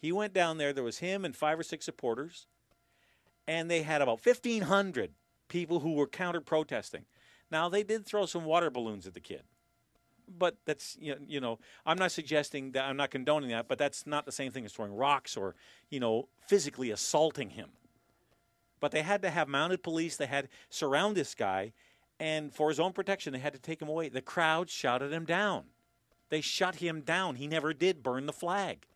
He 0.00 0.12
went 0.12 0.34
down 0.34 0.58
there, 0.58 0.72
there 0.72 0.84
was 0.84 0.98
him 0.98 1.24
and 1.24 1.34
five 1.34 1.58
or 1.58 1.62
six 1.62 1.84
supporters, 1.84 2.46
and 3.46 3.70
they 3.70 3.82
had 3.82 4.02
about 4.02 4.24
1,500 4.24 5.10
people 5.48 5.80
who 5.80 5.94
were 5.94 6.06
counter 6.06 6.40
protesting. 6.40 7.04
Now, 7.50 7.68
they 7.68 7.82
did 7.82 8.04
throw 8.04 8.26
some 8.26 8.44
water 8.44 8.70
balloons 8.70 9.06
at 9.06 9.14
the 9.14 9.20
kid. 9.20 9.42
But 10.38 10.58
that's 10.66 10.98
you 11.00 11.40
know, 11.40 11.58
I'm 11.86 11.96
not 11.96 12.12
suggesting 12.12 12.72
that 12.72 12.84
I'm 12.84 12.98
not 12.98 13.10
condoning 13.10 13.48
that, 13.48 13.66
but 13.66 13.78
that's 13.78 14.06
not 14.06 14.26
the 14.26 14.32
same 14.32 14.52
thing 14.52 14.66
as 14.66 14.74
throwing 14.74 14.94
rocks 14.94 15.38
or 15.38 15.54
you 15.88 16.00
know 16.00 16.28
physically 16.46 16.90
assaulting 16.90 17.48
him. 17.48 17.70
But 18.80 18.92
they 18.92 19.02
had 19.02 19.22
to 19.22 19.30
have 19.30 19.48
mounted 19.48 19.82
police. 19.82 20.16
They 20.16 20.26
had 20.26 20.48
surround 20.70 21.16
this 21.16 21.34
guy, 21.34 21.72
and 22.20 22.52
for 22.52 22.68
his 22.68 22.80
own 22.80 22.92
protection, 22.92 23.32
they 23.32 23.38
had 23.38 23.52
to 23.52 23.58
take 23.58 23.82
him 23.82 23.88
away. 23.88 24.08
The 24.08 24.22
crowd 24.22 24.70
shouted 24.70 25.12
him 25.12 25.24
down. 25.24 25.64
They 26.30 26.40
shut 26.40 26.76
him 26.76 27.00
down. 27.00 27.36
He 27.36 27.46
never 27.46 27.72
did 27.72 28.02
burn 28.02 28.26
the 28.26 28.32
flag. 28.32 28.86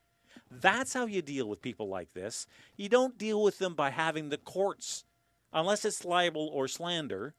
That's 0.50 0.92
how 0.92 1.06
you 1.06 1.22
deal 1.22 1.48
with 1.48 1.62
people 1.62 1.88
like 1.88 2.12
this. 2.12 2.46
You 2.76 2.88
don't 2.88 3.16
deal 3.16 3.42
with 3.42 3.58
them 3.58 3.74
by 3.74 3.90
having 3.90 4.28
the 4.28 4.38
courts, 4.38 5.04
unless 5.52 5.84
it's 5.84 6.04
libel 6.04 6.48
or 6.52 6.68
slander, 6.68 7.34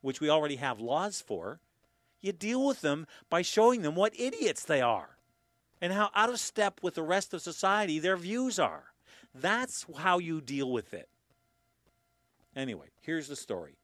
which 0.00 0.20
we 0.20 0.30
already 0.30 0.56
have 0.56 0.80
laws 0.80 1.20
for. 1.20 1.60
You 2.20 2.32
deal 2.32 2.64
with 2.64 2.80
them 2.80 3.06
by 3.28 3.42
showing 3.42 3.82
them 3.82 3.94
what 3.94 4.18
idiots 4.18 4.64
they 4.64 4.80
are 4.80 5.18
and 5.80 5.92
how 5.92 6.10
out 6.14 6.30
of 6.30 6.40
step 6.40 6.80
with 6.82 6.94
the 6.94 7.02
rest 7.02 7.32
of 7.32 7.42
society 7.42 7.98
their 7.98 8.16
views 8.16 8.58
are. 8.58 8.92
That's 9.34 9.86
how 9.98 10.18
you 10.18 10.40
deal 10.40 10.70
with 10.70 10.92
it. 10.94 11.08
Anyway, 12.56 12.88
here's 13.00 13.28
the 13.28 13.36
story. 13.36 13.76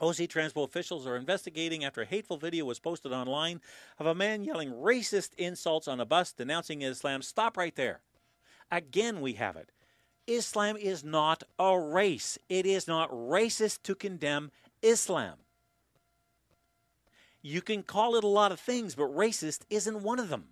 OC 0.00 0.16
Transpo 0.28 0.64
officials 0.64 1.06
are 1.06 1.16
investigating 1.16 1.84
after 1.84 2.02
a 2.02 2.06
hateful 2.06 2.36
video 2.36 2.64
was 2.64 2.80
posted 2.80 3.12
online 3.12 3.60
of 3.98 4.06
a 4.06 4.14
man 4.14 4.42
yelling 4.42 4.72
racist 4.72 5.32
insults 5.34 5.86
on 5.86 6.00
a 6.00 6.04
bus 6.04 6.32
denouncing 6.32 6.82
Islam. 6.82 7.22
Stop 7.22 7.56
right 7.56 7.76
there. 7.76 8.00
Again, 8.70 9.20
we 9.20 9.34
have 9.34 9.56
it. 9.56 9.70
Islam 10.26 10.76
is 10.76 11.04
not 11.04 11.44
a 11.58 11.78
race. 11.78 12.36
It 12.48 12.66
is 12.66 12.88
not 12.88 13.10
racist 13.10 13.82
to 13.84 13.94
condemn 13.94 14.50
Islam. 14.82 15.34
You 17.40 17.60
can 17.60 17.82
call 17.82 18.16
it 18.16 18.24
a 18.24 18.28
lot 18.28 18.52
of 18.52 18.60
things, 18.60 18.94
but 18.94 19.14
racist 19.14 19.60
isn't 19.68 20.02
one 20.02 20.18
of 20.18 20.28
them. 20.28 20.46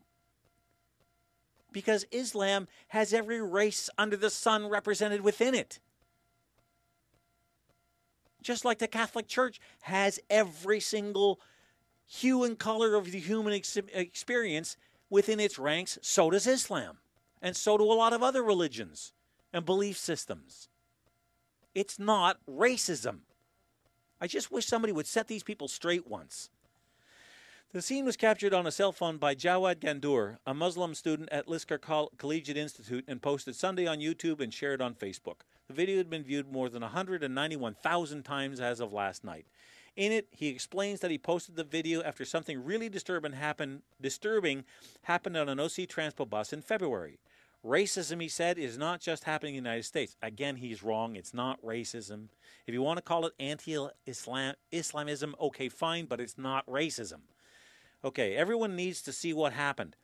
Because 1.72 2.04
Islam 2.10 2.68
has 2.88 3.12
every 3.12 3.40
race 3.40 3.88
under 3.96 4.16
the 4.16 4.30
sun 4.30 4.68
represented 4.68 5.20
within 5.20 5.54
it 5.54 5.78
just 8.42 8.64
like 8.64 8.79
the 8.79 8.88
Catholic 8.88 9.29
Church 9.29 9.61
has 9.83 10.20
every 10.29 10.81
single 10.81 11.40
hue 12.07 12.44
and 12.44 12.59
color 12.59 12.94
of 12.94 13.12
the 13.12 13.20
human 13.20 13.53
ex- 13.53 13.76
experience 13.92 14.76
within 15.09 15.40
its 15.40 15.59
ranks, 15.59 15.98
so 16.03 16.31
does 16.31 16.46
Islam. 16.46 16.98
And 17.42 17.57
so 17.57 17.79
do 17.79 17.85
a 17.85 17.94
lot 17.94 18.12
of 18.12 18.22
other 18.22 18.42
religions 18.42 19.12
and 19.53 19.64
belief 19.64 19.96
systems. 19.96 20.68
It's 21.74 21.98
not 21.98 22.38
racism. 22.48 23.20
I 24.20 24.26
just 24.26 24.50
wish 24.50 24.66
somebody 24.66 24.92
would 24.92 25.07
set 25.07 25.29
these 25.29 25.42
people 25.42 25.68
straight 25.68 26.07
once. 26.07 26.50
The 27.72 27.81
scene 27.81 28.05
was 28.05 28.16
captured 28.16 28.53
on 28.53 28.66
a 28.66 28.72
cell 28.72 28.90
phone 28.90 29.16
by 29.16 29.37
Jawad 29.37 29.76
Gandour, 29.76 30.38
a 30.44 30.53
Muslim 30.53 30.92
student 30.94 31.29
at 31.31 31.46
Lisgar 31.46 31.81
Collegiate 32.18 32.57
Institute, 32.57 33.05
and 33.07 33.22
posted 33.22 33.55
Sunday 33.55 33.87
on 33.87 33.98
YouTube 34.00 34.40
and 34.40 34.53
shared 34.53 34.83
on 34.83 34.94
Facebook. 34.94 35.42
The 35.70 35.76
video 35.76 35.98
had 35.98 36.11
been 36.11 36.24
viewed 36.24 36.50
more 36.50 36.68
than 36.68 36.83
191,000 36.83 38.24
times 38.24 38.59
as 38.59 38.80
of 38.80 38.92
last 38.92 39.22
night. 39.22 39.46
In 39.94 40.11
it, 40.11 40.26
he 40.33 40.48
explains 40.48 40.98
that 40.98 41.12
he 41.12 41.16
posted 41.16 41.54
the 41.54 41.62
video 41.62 42.02
after 42.02 42.24
something 42.24 42.64
really 42.64 42.88
disturbing 42.88 43.35
happened, 43.35 43.83
disturbing 44.00 44.64
happened 45.02 45.37
on 45.37 45.48
an 45.48 45.61
OC 45.61 45.87
Transpo 45.87 46.28
bus 46.28 46.52
in 46.52 46.61
February. 46.61 47.20
Racism, 47.64 48.20
he 48.20 48.26
said, 48.26 48.59
is 48.59 48.78
not 48.78 49.00
just 49.00 49.22
happening 49.22 49.54
in 49.54 49.62
the 49.62 49.70
United 49.70 49.85
States. 49.85 50.16
Again, 50.20 50.56
he's 50.56 50.83
wrong. 50.83 51.14
It's 51.14 51.33
not 51.33 51.62
racism. 51.62 52.30
If 52.66 52.74
you 52.74 52.83
want 52.83 52.96
to 52.96 53.02
call 53.02 53.24
it 53.26 53.35
anti-Islamism, 53.38 55.37
okay, 55.40 55.68
fine, 55.68 56.06
but 56.06 56.20
it's 56.20 56.37
not 56.37 56.66
racism. 56.66 57.20
Okay, 58.04 58.35
everyone 58.35 58.74
needs 58.74 59.02
to 59.02 59.12
see 59.12 59.33
what 59.33 59.52
happened. 59.52 59.94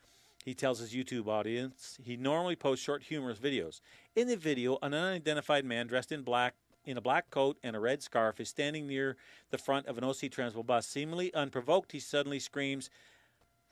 He 0.47 0.55
tells 0.55 0.79
his 0.79 0.95
YouTube 0.95 1.27
audience 1.27 1.99
he 2.01 2.17
normally 2.17 2.55
posts 2.55 2.85
short, 2.85 3.03
humorous 3.03 3.41
videos. 3.41 3.81
In 4.15 4.29
the 4.29 4.37
video, 4.37 4.79
an 4.81 4.95
unidentified 4.95 5.65
man 5.65 5.89
dressed 5.89 6.13
in 6.13 6.23
black 6.23 6.55
in 6.85 6.97
a 6.97 7.01
black 7.01 7.31
coat 7.31 7.59
and 7.65 7.75
a 7.75 7.81
red 7.81 8.01
scarf 8.01 8.39
is 8.39 8.49
standing 8.49 8.87
near 8.87 9.17
the 9.51 9.59
front 9.59 9.87
of 9.87 9.99
an 9.99 10.05
OC 10.05 10.31
Transpo 10.31 10.65
bus. 10.65 10.87
Seemingly 10.87 11.35
unprovoked, 11.35 11.91
he 11.91 11.99
suddenly 11.99 12.39
screams, 12.39 12.91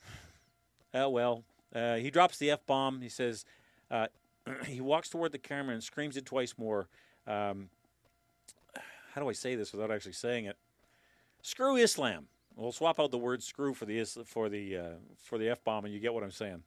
Oh, 0.95 1.11
well. 1.11 1.45
Uh, 1.73 1.95
he 1.95 2.11
drops 2.11 2.39
the 2.39 2.51
F 2.51 2.67
bomb. 2.67 3.01
He 3.03 3.09
says, 3.09 3.45
uh, 3.89 4.09
he 4.67 4.81
walks 4.81 5.09
toward 5.09 5.31
the 5.31 5.39
camera 5.39 5.75
and 5.75 5.83
screams 5.83 6.17
it 6.17 6.27
twice 6.27 6.55
more. 6.59 6.89
Um, 7.25 7.69
how 9.15 9.21
do 9.21 9.29
I 9.29 9.33
say 9.33 9.55
this 9.55 9.73
without 9.73 9.93
actually 9.93 10.13
saying 10.15 10.47
it? 10.47 10.57
Screw 11.41 11.77
Islam. 11.77 12.27
We'll 12.57 12.73
swap 12.73 13.01
out 13.01 13.11
the 13.11 13.19
word 13.19 13.43
"screw" 13.43 13.75
for 13.75 13.85
the 13.85 14.05
for 14.25 14.49
the 14.49 14.77
uh, 14.77 14.93
for 15.17 15.39
the 15.39 15.49
f 15.49 15.65
bomb, 15.65 15.85
and 15.85 15.93
you 15.93 16.01
get 16.01 16.15
what 16.15 16.23
I'm 16.23 16.31
saying. 16.31 16.63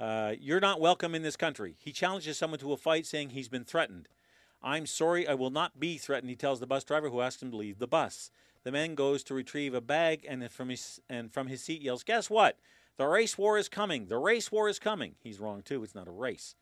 Uh, 0.00 0.34
you're 0.40 0.60
not 0.60 0.80
welcome 0.80 1.14
in 1.14 1.22
this 1.22 1.36
country. 1.36 1.76
He 1.78 1.92
challenges 1.92 2.36
someone 2.36 2.58
to 2.60 2.72
a 2.72 2.76
fight, 2.76 3.06
saying 3.06 3.30
he's 3.30 3.48
been 3.48 3.64
threatened. 3.64 4.08
I'm 4.62 4.86
sorry, 4.86 5.26
I 5.28 5.34
will 5.34 5.50
not 5.50 5.78
be 5.78 5.98
threatened. 5.98 6.30
He 6.30 6.36
tells 6.36 6.60
the 6.60 6.66
bus 6.66 6.84
driver, 6.84 7.10
who 7.10 7.20
asks 7.20 7.42
him 7.42 7.50
to 7.50 7.56
leave 7.56 7.78
the 7.78 7.86
bus. 7.86 8.30
The 8.64 8.72
man 8.72 8.94
goes 8.94 9.22
to 9.24 9.34
retrieve 9.34 9.74
a 9.74 9.80
bag, 9.80 10.24
and 10.28 10.48
from 10.50 10.68
his 10.68 11.00
and 11.08 11.32
from 11.32 11.46
his 11.46 11.62
seat 11.62 11.82
yells, 11.82 12.02
"Guess 12.02 12.28
what? 12.30 12.58
The 12.96 13.06
race 13.06 13.38
war 13.38 13.58
is 13.58 13.68
coming. 13.68 14.06
The 14.06 14.18
race 14.18 14.50
war 14.50 14.68
is 14.68 14.78
coming." 14.78 15.14
He's 15.20 15.40
wrong 15.40 15.62
too. 15.62 15.82
It's 15.84 15.94
not 15.94 16.08
a 16.08 16.12
race. 16.12 16.56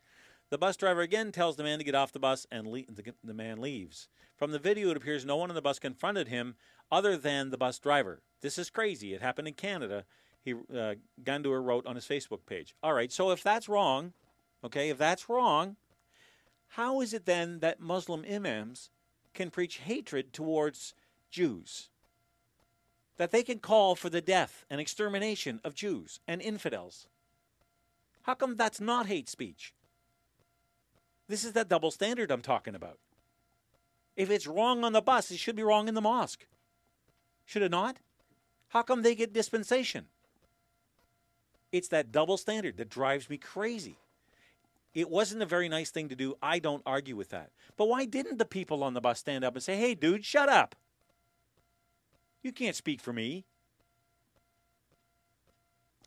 The 0.50 0.58
bus 0.58 0.76
driver 0.76 1.00
again 1.00 1.30
tells 1.30 1.54
the 1.54 1.62
man 1.62 1.78
to 1.78 1.84
get 1.84 1.94
off 1.94 2.12
the 2.12 2.18
bus, 2.18 2.46
and 2.50 2.66
le- 2.66 2.82
the, 2.88 3.14
the 3.22 3.34
man 3.34 3.60
leaves. 3.60 4.08
From 4.36 4.50
the 4.50 4.58
video, 4.58 4.90
it 4.90 4.96
appears 4.96 5.24
no 5.24 5.36
one 5.36 5.48
on 5.48 5.54
the 5.54 5.62
bus 5.62 5.78
confronted 5.78 6.26
him 6.26 6.56
other 6.90 7.16
than 7.16 7.50
the 7.50 7.58
bus 7.58 7.78
driver. 7.78 8.20
This 8.40 8.58
is 8.58 8.68
crazy. 8.68 9.14
It 9.14 9.22
happened 9.22 9.46
in 9.46 9.54
Canada. 9.54 10.04
He 10.42 10.54
uh, 10.54 10.94
wrote 11.24 11.86
on 11.86 11.94
his 11.94 12.04
Facebook 12.04 12.46
page. 12.46 12.74
All 12.82 12.94
right, 12.94 13.12
so 13.12 13.30
if 13.30 13.44
that's 13.44 13.68
wrong, 13.68 14.12
okay, 14.64 14.88
if 14.88 14.98
that's 14.98 15.28
wrong, 15.28 15.76
how 16.70 17.00
is 17.00 17.14
it 17.14 17.26
then 17.26 17.60
that 17.60 17.80
Muslim 17.80 18.24
imams 18.28 18.90
can 19.34 19.50
preach 19.50 19.78
hatred 19.78 20.32
towards 20.32 20.94
Jews? 21.30 21.90
That 23.18 23.30
they 23.30 23.44
can 23.44 23.60
call 23.60 23.94
for 23.94 24.10
the 24.10 24.22
death 24.22 24.64
and 24.68 24.80
extermination 24.80 25.60
of 25.62 25.74
Jews 25.74 26.18
and 26.26 26.42
infidels? 26.42 27.06
How 28.22 28.34
come 28.34 28.56
that's 28.56 28.80
not 28.80 29.06
hate 29.06 29.28
speech? 29.28 29.74
This 31.30 31.44
is 31.44 31.52
that 31.52 31.68
double 31.68 31.92
standard 31.92 32.32
I'm 32.32 32.42
talking 32.42 32.74
about. 32.74 32.98
If 34.16 34.30
it's 34.30 34.48
wrong 34.48 34.82
on 34.82 34.92
the 34.92 35.00
bus, 35.00 35.30
it 35.30 35.38
should 35.38 35.54
be 35.54 35.62
wrong 35.62 35.86
in 35.86 35.94
the 35.94 36.00
mosque. 36.00 36.44
Should 37.46 37.62
it 37.62 37.70
not? 37.70 37.98
How 38.70 38.82
come 38.82 39.02
they 39.02 39.14
get 39.14 39.32
dispensation? 39.32 40.06
It's 41.70 41.86
that 41.86 42.10
double 42.10 42.36
standard 42.36 42.78
that 42.78 42.90
drives 42.90 43.30
me 43.30 43.38
crazy. 43.38 43.96
It 44.92 45.08
wasn't 45.08 45.42
a 45.42 45.46
very 45.46 45.68
nice 45.68 45.90
thing 45.90 46.08
to 46.08 46.16
do. 46.16 46.34
I 46.42 46.58
don't 46.58 46.82
argue 46.84 47.14
with 47.14 47.28
that. 47.28 47.50
But 47.76 47.86
why 47.86 48.06
didn't 48.06 48.38
the 48.38 48.44
people 48.44 48.82
on 48.82 48.94
the 48.94 49.00
bus 49.00 49.20
stand 49.20 49.44
up 49.44 49.54
and 49.54 49.62
say, 49.62 49.76
hey, 49.76 49.94
dude, 49.94 50.24
shut 50.24 50.48
up? 50.48 50.74
You 52.42 52.50
can't 52.50 52.74
speak 52.74 53.00
for 53.00 53.12
me. 53.12 53.44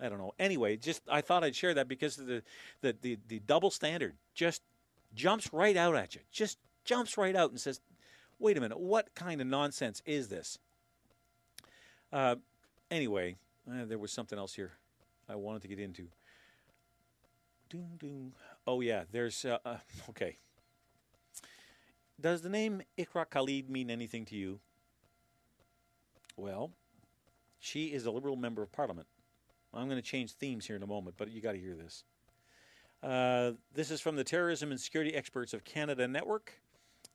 I 0.01 0.09
don't 0.09 0.17
know. 0.17 0.33
Anyway, 0.37 0.75
just 0.75 1.01
I 1.09 1.21
thought 1.21 1.45
I'd 1.45 1.55
share 1.55 1.73
that 1.75 1.87
because 1.87 2.17
the 2.17 2.43
the 2.81 2.93
the, 3.01 3.17
the 3.29 3.39
double 3.39 3.71
standard 3.71 4.15
just 4.33 4.61
jumps 5.13 5.51
right 5.53 5.77
out 5.77 5.95
at 5.95 6.15
you. 6.15 6.21
Just 6.31 6.57
jumps 6.85 7.17
right 7.17 7.35
out 7.35 7.51
and 7.51 7.59
says, 7.59 7.81
"Wait 8.39 8.57
a 8.57 8.61
minute, 8.61 8.79
what 8.79 9.13
kind 9.15 9.41
of 9.41 9.47
nonsense 9.47 10.01
is 10.05 10.29
this?" 10.29 10.59
Uh, 12.11 12.35
anyway, 12.91 13.35
uh, 13.69 13.85
there 13.85 13.97
was 13.97 14.11
something 14.11 14.37
else 14.37 14.53
here 14.53 14.73
I 15.27 15.35
wanted 15.35 15.61
to 15.63 15.67
get 15.67 15.79
into. 15.79 16.07
Doom, 17.69 17.97
doom. 17.99 18.33
Oh 18.67 18.81
yeah, 18.81 19.03
there's 19.11 19.45
uh, 19.45 19.57
uh, 19.65 19.77
okay. 20.09 20.37
Does 22.19 22.41
the 22.41 22.49
name 22.49 22.83
Iqra 22.97 23.29
Khalid 23.29 23.69
mean 23.69 23.89
anything 23.89 24.25
to 24.25 24.35
you? 24.35 24.59
Well, 26.37 26.71
she 27.59 27.87
is 27.87 28.05
a 28.05 28.11
Liberal 28.11 28.35
member 28.35 28.61
of 28.61 28.71
Parliament. 28.71 29.07
I'm 29.73 29.89
going 29.89 30.01
to 30.01 30.07
change 30.07 30.33
themes 30.33 30.67
here 30.67 30.75
in 30.75 30.83
a 30.83 30.87
moment, 30.87 31.15
but 31.17 31.31
you 31.31 31.41
got 31.41 31.53
to 31.53 31.59
hear 31.59 31.75
this. 31.75 32.03
Uh, 33.03 33.51
this 33.73 33.91
is 33.91 33.99
from 33.99 34.15
the 34.15 34.23
Terrorism 34.23 34.71
and 34.71 34.79
Security 34.79 35.13
Experts 35.13 35.53
of 35.53 35.65
Canada 35.65 36.07
Network, 36.07 36.53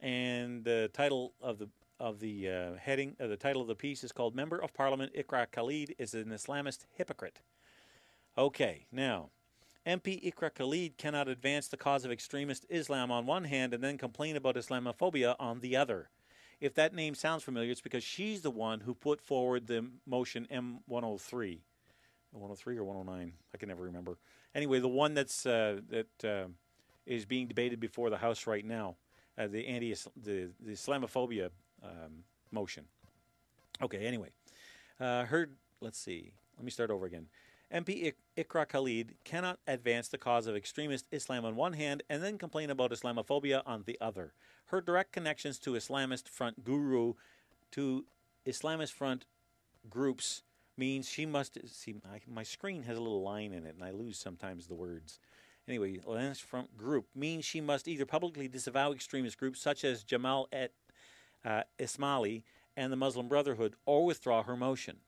and 0.00 0.62
the 0.62 0.90
title 0.92 1.32
of 1.40 1.58
the 1.58 1.68
of 1.98 2.20
the 2.20 2.48
uh, 2.48 2.74
heading, 2.76 3.16
uh, 3.18 3.26
the 3.26 3.36
title 3.36 3.62
of 3.62 3.68
the 3.68 3.74
piece 3.74 4.04
is 4.04 4.12
called 4.12 4.36
"Member 4.36 4.58
of 4.58 4.74
Parliament 4.74 5.14
Iqra 5.14 5.50
Khalid 5.50 5.94
is 5.98 6.12
an 6.12 6.26
Islamist 6.26 6.84
hypocrite." 6.92 7.40
Okay, 8.36 8.86
now 8.92 9.30
MP 9.86 10.22
Iqra 10.30 10.54
Khalid 10.54 10.98
cannot 10.98 11.26
advance 11.26 11.68
the 11.68 11.78
cause 11.78 12.04
of 12.04 12.12
extremist 12.12 12.66
Islam 12.68 13.10
on 13.10 13.24
one 13.24 13.44
hand 13.44 13.72
and 13.72 13.82
then 13.82 13.96
complain 13.96 14.36
about 14.36 14.56
Islamophobia 14.56 15.36
on 15.40 15.60
the 15.60 15.74
other. 15.74 16.10
If 16.60 16.74
that 16.74 16.94
name 16.94 17.14
sounds 17.14 17.44
familiar, 17.44 17.70
it's 17.70 17.80
because 17.80 18.04
she's 18.04 18.42
the 18.42 18.50
one 18.50 18.80
who 18.80 18.92
put 18.92 19.22
forward 19.22 19.66
the 19.66 19.86
motion 20.06 20.46
M103. 20.52 21.60
103 22.32 22.76
or 22.78 22.84
109, 22.84 23.32
I 23.54 23.56
can 23.56 23.68
never 23.68 23.82
remember. 23.84 24.18
Anyway, 24.54 24.80
the 24.80 24.88
one 24.88 25.14
that's 25.14 25.46
uh, 25.46 25.80
that 25.88 26.24
uh, 26.24 26.48
is 27.06 27.24
being 27.24 27.46
debated 27.46 27.80
before 27.80 28.10
the 28.10 28.18
House 28.18 28.46
right 28.46 28.64
now, 28.64 28.96
uh, 29.36 29.46
the 29.46 29.66
anti 29.66 29.94
the, 30.22 30.50
the 30.60 30.72
Islamophobia 30.72 31.50
um, 31.82 32.24
motion. 32.50 32.84
Okay, 33.82 34.06
anyway, 34.06 34.30
uh, 35.00 35.24
heard. 35.24 35.54
Let's 35.80 35.98
see. 35.98 36.32
Let 36.56 36.64
me 36.64 36.70
start 36.70 36.90
over 36.90 37.06
again. 37.06 37.26
MP 37.72 38.14
Iqra 38.36 38.66
Khalid 38.66 39.14
cannot 39.24 39.58
advance 39.66 40.08
the 40.08 40.18
cause 40.18 40.46
of 40.46 40.56
extremist 40.56 41.06
Islam 41.12 41.44
on 41.44 41.54
one 41.54 41.74
hand 41.74 42.02
and 42.08 42.22
then 42.22 42.38
complain 42.38 42.70
about 42.70 42.90
Islamophobia 42.90 43.62
on 43.66 43.84
the 43.86 43.98
other. 44.00 44.32
Her 44.66 44.80
direct 44.80 45.12
connections 45.12 45.58
to 45.60 45.72
Islamist 45.72 46.28
Front 46.28 46.64
Guru, 46.64 47.14
to 47.72 48.06
Islamist 48.46 48.92
Front 48.92 49.26
groups, 49.90 50.42
means 50.78 51.08
she 51.08 51.26
must 51.26 51.58
see. 51.68 51.96
My, 52.04 52.20
my 52.32 52.42
screen 52.42 52.82
has 52.84 52.96
a 52.96 53.00
little 53.00 53.22
line 53.22 53.52
in 53.52 53.66
it, 53.66 53.74
and 53.74 53.84
I 53.84 53.90
lose 53.90 54.18
sometimes 54.18 54.66
the 54.66 54.74
words. 54.74 55.18
Anyway, 55.66 55.98
Islamist 55.98 56.42
Front 56.42 56.76
group 56.78 57.06
means 57.14 57.44
she 57.44 57.60
must 57.60 57.88
either 57.88 58.06
publicly 58.06 58.48
disavow 58.48 58.92
extremist 58.92 59.38
groups 59.38 59.60
such 59.60 59.84
as 59.84 60.02
Jamal 60.02 60.48
et 60.52 60.72
uh, 61.44 61.62
Ismaili 61.78 62.44
and 62.76 62.92
the 62.92 62.96
Muslim 62.96 63.28
Brotherhood, 63.28 63.74
or 63.84 64.04
withdraw 64.04 64.42
her 64.44 64.56
motion. 64.56 64.98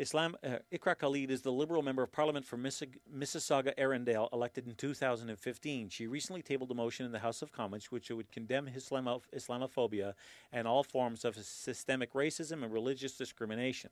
Islam 0.00 0.34
uh, 0.42 0.56
Iqra 0.72 0.96
Khalid 0.96 1.30
is 1.30 1.42
the 1.42 1.52
Liberal 1.52 1.82
member 1.82 2.02
of 2.02 2.10
Parliament 2.10 2.46
for 2.46 2.56
Mississauga 2.56 3.74
Erin 3.76 4.02
Mills, 4.02 4.30
elected 4.32 4.66
in 4.66 4.74
2015. 4.74 5.90
She 5.90 6.06
recently 6.06 6.40
tabled 6.40 6.70
a 6.70 6.74
motion 6.74 7.04
in 7.04 7.12
the 7.12 7.18
House 7.18 7.42
of 7.42 7.52
Commons 7.52 7.92
which 7.92 8.08
would 8.08 8.32
condemn 8.32 8.66
Islamo- 8.66 9.20
Islamophobia 9.36 10.14
and 10.54 10.66
all 10.66 10.82
forms 10.82 11.22
of 11.26 11.36
systemic 11.36 12.14
racism 12.14 12.64
and 12.64 12.72
religious 12.72 13.18
discrimination. 13.18 13.90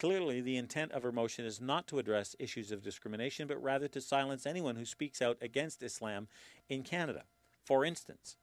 Clearly, 0.00 0.40
the 0.40 0.56
intent 0.56 0.90
of 0.90 1.04
her 1.04 1.12
motion 1.12 1.44
is 1.44 1.60
not 1.60 1.86
to 1.86 2.00
address 2.00 2.34
issues 2.40 2.72
of 2.72 2.82
discrimination, 2.82 3.46
but 3.46 3.62
rather 3.62 3.86
to 3.86 4.00
silence 4.00 4.46
anyone 4.46 4.74
who 4.74 4.84
speaks 4.84 5.22
out 5.22 5.38
against 5.40 5.80
Islam 5.80 6.26
in 6.68 6.82
Canada. 6.82 7.22
For 7.64 7.84
instance, 7.84 8.36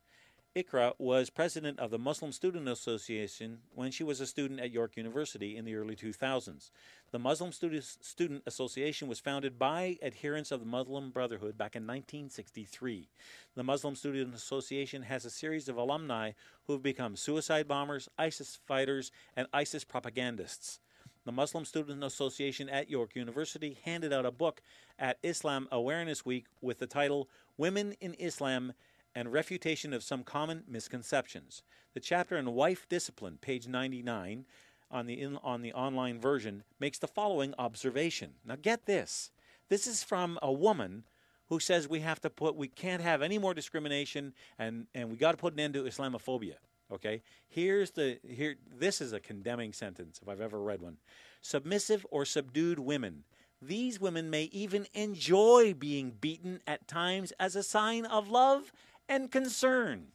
Iqra 0.56 0.94
was 1.00 1.32
president 1.32 1.80
of 1.80 1.90
the 1.90 1.98
Muslim 1.98 2.32
Student 2.32 2.70
Association 2.70 3.58
when 3.74 3.90
she 3.90 4.04
was 4.04 4.22
a 4.22 4.28
student 4.28 4.60
at 4.60 4.70
York 4.70 4.96
University 4.96 5.58
in 5.58 5.66
the 5.66 5.74
early 5.74 5.96
2000s. 5.96 6.70
The 7.12 7.18
Muslim 7.18 7.52
Student 7.52 8.44
Association 8.46 9.08
was 9.08 9.20
founded 9.20 9.58
by 9.58 9.98
adherents 10.04 10.52
of 10.52 10.60
the 10.60 10.68
Muslim 10.68 11.10
Brotherhood 11.10 11.58
back 11.58 11.76
in 11.76 11.88
1963. 11.88 13.10
The 13.56 13.64
Muslim 13.64 13.96
Student 13.96 14.36
Association 14.36 15.02
has 15.02 15.26
a 15.26 15.32
series 15.32 15.68
of 15.68 15.78
alumni 15.78 16.34
who 16.68 16.74
have 16.74 16.84
become 16.84 17.16
suicide 17.16 17.68
bombers, 17.68 18.08
ISIS 18.20 18.60
fighters, 18.68 19.12
and 19.36 19.48
ISIS 19.54 19.84
propagandists. 19.84 20.80
The 21.26 21.32
Muslim 21.32 21.66
Student 21.66 22.04
Association 22.04 22.70
at 22.70 22.92
York 22.92 23.16
University 23.16 23.80
handed 23.86 24.14
out 24.14 24.28
a 24.28 24.32
book 24.32 24.62
at 25.00 25.18
Islam 25.24 25.68
Awareness 25.72 26.28
Week 26.28 26.46
with 26.62 26.78
the 26.78 26.86
title 26.86 27.28
Women 27.58 27.96
in 28.02 28.14
Islam 28.16 28.74
and 29.16 29.32
refutation 29.32 29.94
of 29.94 30.04
some 30.04 30.24
common 30.24 30.64
misconceptions. 30.68 31.64
The 31.94 32.00
chapter 32.00 32.38
on 32.38 32.54
wife 32.54 32.88
discipline, 32.90 33.38
page 33.42 33.68
99, 33.68 34.46
on 34.90 35.06
the, 35.06 35.22
in, 35.22 35.38
on 35.44 35.62
the 35.62 35.74
online 35.74 36.20
version, 36.20 36.64
makes 36.80 37.00
the 37.00 37.08
following 37.08 37.54
observation. 37.58 38.32
Now, 38.46 38.56
get 38.62 38.86
this. 38.86 39.32
This 39.70 39.88
is 39.88 40.04
from 40.04 40.40
a 40.42 40.52
woman 40.52 41.04
who 41.50 41.60
says 41.60 41.88
we 41.88 42.00
have 42.00 42.22
to 42.22 42.30
put, 42.30 42.56
we 42.56 42.68
can't 42.68 43.02
have 43.02 43.22
any 43.22 43.38
more 43.38 43.54
discrimination 43.54 44.34
and, 44.58 44.88
and 44.94 45.10
we 45.10 45.18
got 45.18 45.32
to 45.32 45.38
put 45.38 45.54
an 45.54 45.60
end 45.60 45.74
to 45.76 45.84
Islamophobia. 45.84 46.56
Okay? 46.92 47.22
Here's 47.48 47.92
the, 47.92 48.20
here, 48.28 48.56
this 48.76 49.02
is 49.02 49.14
a 49.14 49.20
condemning 49.20 49.74
sentence 49.74 50.20
if 50.22 50.28
I've 50.28 50.42
ever 50.42 50.60
read 50.60 50.82
one. 50.82 50.98
Submissive 51.42 52.06
or 52.12 52.26
subdued 52.26 52.80
women. 52.80 53.24
These 53.62 54.00
women 54.00 54.30
may 54.30 54.44
even 54.46 54.88
enjoy 54.94 55.74
being 55.74 56.12
beaten 56.20 56.62
at 56.68 56.88
times 56.88 57.32
as 57.40 57.56
a 57.56 57.64
sign 57.64 58.06
of 58.06 58.30
love 58.30 58.74
and 59.08 59.32
concern. 59.32 60.08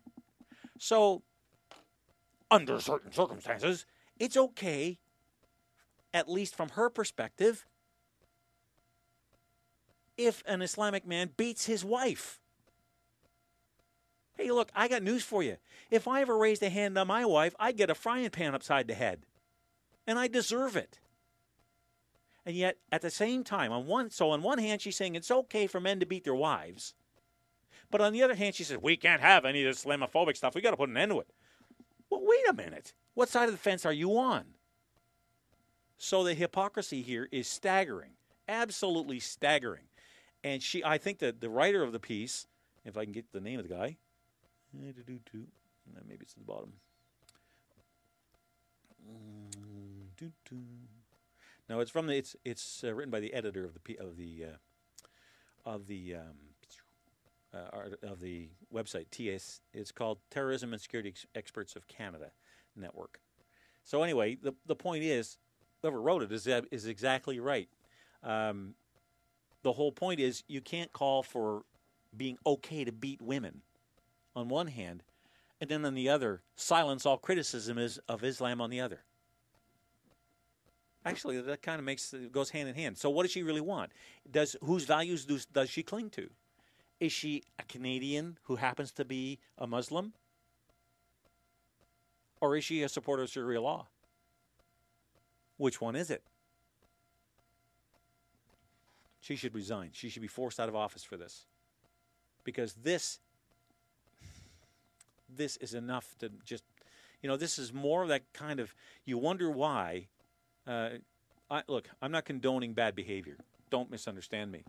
So, 0.78 1.22
under 2.50 2.80
certain 2.80 3.12
circumstances, 3.12 3.84
it's 4.18 4.36
okay, 4.36 4.98
at 6.14 6.28
least 6.28 6.54
from 6.54 6.70
her 6.70 6.88
perspective, 6.88 7.66
if 10.16 10.42
an 10.46 10.62
Islamic 10.62 11.06
man 11.06 11.30
beats 11.36 11.66
his 11.66 11.84
wife. 11.84 12.40
Hey, 14.36 14.50
look, 14.50 14.70
I 14.74 14.88
got 14.88 15.02
news 15.02 15.24
for 15.24 15.42
you. 15.42 15.56
If 15.90 16.06
I 16.06 16.20
ever 16.20 16.36
raised 16.36 16.62
a 16.62 16.70
hand 16.70 16.96
on 16.96 17.06
my 17.08 17.24
wife, 17.24 17.54
I'd 17.58 17.76
get 17.76 17.90
a 17.90 17.94
frying 17.94 18.30
pan 18.30 18.54
upside 18.54 18.86
the 18.86 18.94
head. 18.94 19.26
And 20.06 20.18
I 20.18 20.28
deserve 20.28 20.76
it. 20.76 21.00
And 22.46 22.56
yet, 22.56 22.78
at 22.90 23.02
the 23.02 23.10
same 23.10 23.44
time, 23.44 23.72
on 23.72 23.86
one 23.86 24.10
so 24.10 24.30
on 24.30 24.42
one 24.42 24.58
hand, 24.58 24.80
she's 24.80 24.96
saying 24.96 25.14
it's 25.14 25.30
okay 25.30 25.66
for 25.66 25.80
men 25.80 26.00
to 26.00 26.06
beat 26.06 26.24
their 26.24 26.34
wives. 26.34 26.94
But 27.90 28.00
on 28.00 28.12
the 28.12 28.22
other 28.22 28.34
hand, 28.34 28.54
she 28.54 28.64
says, 28.64 28.78
we 28.82 28.96
can't 28.96 29.22
have 29.22 29.44
any 29.44 29.64
of 29.64 29.70
this 29.70 29.84
Islamophobic 29.84 30.36
stuff. 30.36 30.54
we 30.54 30.60
got 30.60 30.72
to 30.72 30.76
put 30.76 30.90
an 30.90 30.96
end 30.96 31.10
to 31.12 31.20
it. 31.20 31.28
Well, 32.10 32.20
wait 32.24 32.48
a 32.48 32.52
minute. 32.52 32.92
What 33.14 33.28
side 33.28 33.48
of 33.48 33.52
the 33.52 33.58
fence 33.58 33.86
are 33.86 33.92
you 33.92 34.18
on? 34.18 34.44
So 35.96 36.22
the 36.22 36.34
hypocrisy 36.34 37.02
here 37.02 37.28
is 37.32 37.48
staggering, 37.48 38.12
absolutely 38.46 39.20
staggering. 39.20 39.84
And 40.44 40.62
she, 40.62 40.84
I 40.84 40.98
think 40.98 41.18
that 41.18 41.40
the 41.40 41.50
writer 41.50 41.82
of 41.82 41.92
the 41.92 41.98
piece, 41.98 42.46
if 42.84 42.96
I 42.96 43.04
can 43.04 43.12
get 43.12 43.32
the 43.32 43.40
name 43.40 43.58
of 43.58 43.68
the 43.68 43.74
guy, 43.74 43.96
maybe 46.06 46.20
it's 46.22 46.34
at 46.34 46.38
the 46.38 46.44
bottom. 46.44 46.72
No, 51.68 51.80
it's 51.80 51.90
from 51.90 52.06
the. 52.06 52.16
It's 52.16 52.36
it's 52.44 52.82
uh, 52.84 52.94
written 52.94 53.10
by 53.10 53.20
the 53.20 53.34
editor 53.34 53.64
of 53.64 53.74
the 53.74 53.98
of 53.98 54.16
the 54.16 54.44
uh, 54.44 55.70
of 55.70 55.86
the 55.86 56.14
um, 56.16 56.47
uh, 57.54 58.06
of 58.06 58.20
the 58.20 58.48
website 58.74 59.06
TS. 59.10 59.60
It's 59.72 59.92
called 59.92 60.18
Terrorism 60.30 60.72
and 60.72 60.80
Security 60.80 61.10
Ex- 61.10 61.26
Experts 61.34 61.76
of 61.76 61.86
Canada 61.88 62.30
Network. 62.76 63.20
So 63.84 64.02
anyway, 64.02 64.36
the 64.42 64.52
the 64.66 64.74
point 64.76 65.02
is, 65.02 65.38
whoever 65.80 66.00
wrote 66.00 66.22
it 66.22 66.32
is 66.32 66.46
is 66.70 66.86
exactly 66.86 67.40
right. 67.40 67.68
Um, 68.22 68.74
the 69.62 69.72
whole 69.72 69.92
point 69.92 70.20
is 70.20 70.44
you 70.48 70.60
can't 70.60 70.92
call 70.92 71.22
for 71.22 71.62
being 72.16 72.38
okay 72.46 72.84
to 72.84 72.92
beat 72.92 73.20
women 73.22 73.62
on 74.36 74.48
one 74.48 74.68
hand, 74.68 75.02
and 75.60 75.70
then 75.70 75.84
on 75.84 75.94
the 75.94 76.08
other, 76.08 76.42
silence 76.56 77.06
all 77.06 77.16
criticism 77.16 77.78
is 77.78 77.98
of 78.08 78.22
Islam 78.24 78.60
on 78.60 78.70
the 78.70 78.80
other. 78.80 79.00
Actually, 81.04 81.40
that 81.40 81.62
kind 81.62 81.78
of 81.78 81.84
makes 81.84 82.14
goes 82.30 82.50
hand 82.50 82.68
in 82.68 82.74
hand. 82.74 82.98
So, 82.98 83.08
what 83.08 83.22
does 83.22 83.32
she 83.32 83.42
really 83.42 83.60
want? 83.60 83.92
Does 84.30 84.56
whose 84.62 84.84
values 84.84 85.24
does, 85.24 85.46
does 85.46 85.70
she 85.70 85.82
cling 85.82 86.10
to? 86.10 86.28
Is 87.00 87.12
she 87.12 87.44
a 87.58 87.62
Canadian 87.62 88.38
who 88.44 88.56
happens 88.56 88.90
to 88.92 89.04
be 89.04 89.38
a 89.56 89.66
Muslim? 89.66 90.12
Or 92.40 92.56
is 92.56 92.64
she 92.64 92.82
a 92.82 92.88
supporter 92.88 93.22
of 93.22 93.30
Sharia 93.30 93.60
law? 93.60 93.86
Which 95.56 95.80
one 95.80 95.96
is 95.96 96.10
it? 96.10 96.22
She 99.20 99.36
should 99.36 99.54
resign. 99.54 99.90
She 99.92 100.08
should 100.08 100.22
be 100.22 100.28
forced 100.28 100.58
out 100.58 100.68
of 100.68 100.76
office 100.76 101.04
for 101.04 101.16
this. 101.16 101.46
Because 102.44 102.74
this 102.74 103.18
this 105.28 105.58
is 105.58 105.74
enough 105.74 106.16
to 106.18 106.30
just 106.44 106.64
you 107.22 107.28
know, 107.28 107.36
this 107.36 107.58
is 107.58 107.72
more 107.72 108.02
of 108.02 108.08
that 108.08 108.32
kind 108.32 108.60
of 108.60 108.74
you 109.04 109.18
wonder 109.18 109.50
why 109.50 110.06
uh, 110.66 110.90
I, 111.50 111.62
look, 111.66 111.88
I'm 112.00 112.12
not 112.12 112.24
condoning 112.24 112.72
bad 112.72 112.94
behavior. 112.94 113.36
Don't 113.70 113.90
misunderstand 113.90 114.52
me. 114.52 114.64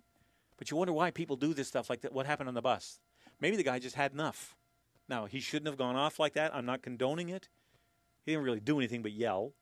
But 0.60 0.70
you 0.70 0.78
wonder 0.78 0.94
why 0.94 1.10
people 1.10 1.38
do 1.38 1.54
this 1.54 1.70
stuff 1.70 1.90
like 1.90 2.02
that. 2.02 2.12
What 2.12 2.26
happened 2.26 2.50
on 2.50 2.54
the 2.54 2.62
bus? 2.62 3.00
Maybe 3.40 3.56
the 3.56 3.64
guy 3.64 3.80
just 3.80 3.96
had 3.96 4.12
enough. 4.12 4.58
Now, 5.08 5.26
he 5.26 5.40
shouldn't 5.40 5.68
have 5.68 5.78
gone 5.78 5.96
off 5.96 6.20
like 6.20 6.34
that. 6.34 6.54
I'm 6.54 6.66
not 6.66 6.82
condoning 6.82 7.30
it. 7.30 7.48
He 8.26 8.34
didn't 8.34 8.44
really 8.44 8.60
do 8.60 8.78
anything 8.78 9.02
but 9.02 9.14
yell. 9.14 9.54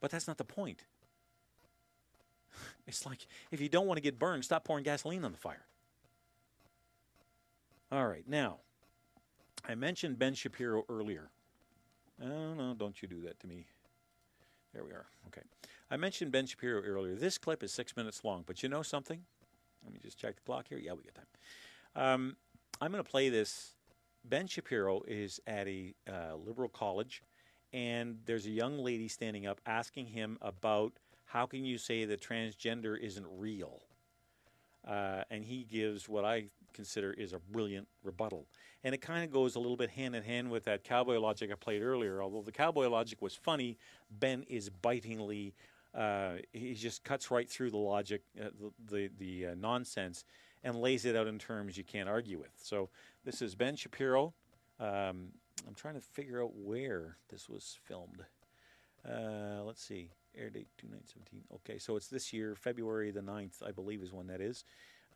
But 0.00 0.12
that's 0.12 0.26
not 0.26 0.38
the 0.38 0.44
point. 0.44 0.84
It's 2.86 3.04
like 3.04 3.26
if 3.50 3.60
you 3.60 3.68
don't 3.68 3.88
want 3.88 3.96
to 3.98 4.00
get 4.00 4.16
burned, 4.16 4.44
stop 4.44 4.62
pouring 4.62 4.84
gasoline 4.84 5.24
on 5.24 5.32
the 5.32 5.38
fire. 5.38 5.66
All 7.90 8.06
right, 8.06 8.22
now, 8.28 8.58
I 9.68 9.74
mentioned 9.74 10.20
Ben 10.20 10.34
Shapiro 10.34 10.84
earlier. 10.88 11.30
Oh, 12.22 12.54
no, 12.54 12.74
don't 12.74 13.02
you 13.02 13.08
do 13.08 13.22
that 13.22 13.40
to 13.40 13.48
me. 13.48 13.66
There 14.72 14.84
we 14.84 14.92
are. 14.92 15.06
Okay. 15.26 15.42
I 15.90 15.96
mentioned 15.96 16.32
Ben 16.32 16.46
Shapiro 16.46 16.82
earlier. 16.82 17.14
This 17.14 17.38
clip 17.38 17.62
is 17.62 17.72
six 17.72 17.96
minutes 17.96 18.24
long, 18.24 18.42
but 18.44 18.62
you 18.62 18.68
know 18.68 18.82
something? 18.82 19.20
Let 19.84 19.94
me 19.94 20.00
just 20.02 20.18
check 20.18 20.34
the 20.34 20.42
clock 20.42 20.66
here. 20.68 20.78
Yeah, 20.78 20.92
we 20.92 21.02
got 21.04 21.14
time. 21.14 21.26
Um, 21.94 22.36
I'm 22.80 22.90
going 22.90 23.02
to 23.02 23.08
play 23.08 23.28
this. 23.28 23.74
Ben 24.24 24.48
Shapiro 24.48 25.02
is 25.06 25.40
at 25.46 25.68
a 25.68 25.94
uh, 26.08 26.34
liberal 26.44 26.68
college, 26.68 27.22
and 27.72 28.18
there's 28.26 28.46
a 28.46 28.50
young 28.50 28.78
lady 28.78 29.06
standing 29.06 29.46
up 29.46 29.60
asking 29.64 30.06
him 30.06 30.38
about 30.42 30.92
how 31.26 31.46
can 31.46 31.64
you 31.64 31.78
say 31.78 32.04
that 32.04 32.20
transgender 32.20 32.98
isn't 32.98 33.26
real? 33.36 33.82
Uh, 34.86 35.22
and 35.30 35.44
he 35.44 35.64
gives 35.64 36.08
what 36.08 36.24
I 36.24 36.46
consider 36.72 37.12
is 37.12 37.32
a 37.32 37.38
brilliant 37.38 37.86
rebuttal. 38.02 38.46
And 38.82 38.94
it 38.94 39.00
kind 39.00 39.24
of 39.24 39.30
goes 39.30 39.54
a 39.54 39.60
little 39.60 39.76
bit 39.76 39.90
hand 39.90 40.14
in 40.16 40.22
hand 40.22 40.50
with 40.50 40.64
that 40.64 40.84
cowboy 40.84 41.18
logic 41.18 41.50
I 41.50 41.54
played 41.54 41.82
earlier. 41.82 42.22
Although 42.22 42.42
the 42.42 42.52
cowboy 42.52 42.88
logic 42.88 43.22
was 43.22 43.34
funny, 43.34 43.78
Ben 44.10 44.44
is 44.48 44.68
bitingly. 44.68 45.54
Uh, 45.96 46.34
he 46.52 46.74
just 46.74 47.02
cuts 47.04 47.30
right 47.30 47.48
through 47.48 47.70
the 47.70 47.76
logic, 47.76 48.22
uh, 48.40 48.48
the 48.60 48.72
the, 48.90 49.10
the 49.18 49.46
uh, 49.46 49.54
nonsense, 49.58 50.24
and 50.62 50.76
lays 50.76 51.04
it 51.04 51.16
out 51.16 51.26
in 51.26 51.38
terms 51.38 51.78
you 51.78 51.84
can't 51.84 52.08
argue 52.08 52.38
with. 52.38 52.52
So 52.56 52.90
this 53.24 53.40
is 53.40 53.54
Ben 53.54 53.76
Shapiro. 53.76 54.34
Um, 54.78 55.32
I'm 55.66 55.74
trying 55.74 55.94
to 55.94 56.00
figure 56.00 56.42
out 56.42 56.52
where 56.54 57.16
this 57.30 57.48
was 57.48 57.78
filmed. 57.84 58.24
Uh, 59.08 59.62
let's 59.64 59.82
see, 59.82 60.10
air 60.36 60.50
date 60.50 60.68
2917. 60.78 61.44
Okay, 61.54 61.78
so 61.78 61.96
it's 61.96 62.08
this 62.08 62.32
year, 62.32 62.54
February 62.54 63.10
the 63.10 63.20
9th, 63.20 63.66
I 63.66 63.70
believe, 63.70 64.02
is 64.02 64.12
when 64.12 64.26
that 64.26 64.40
is. 64.40 64.64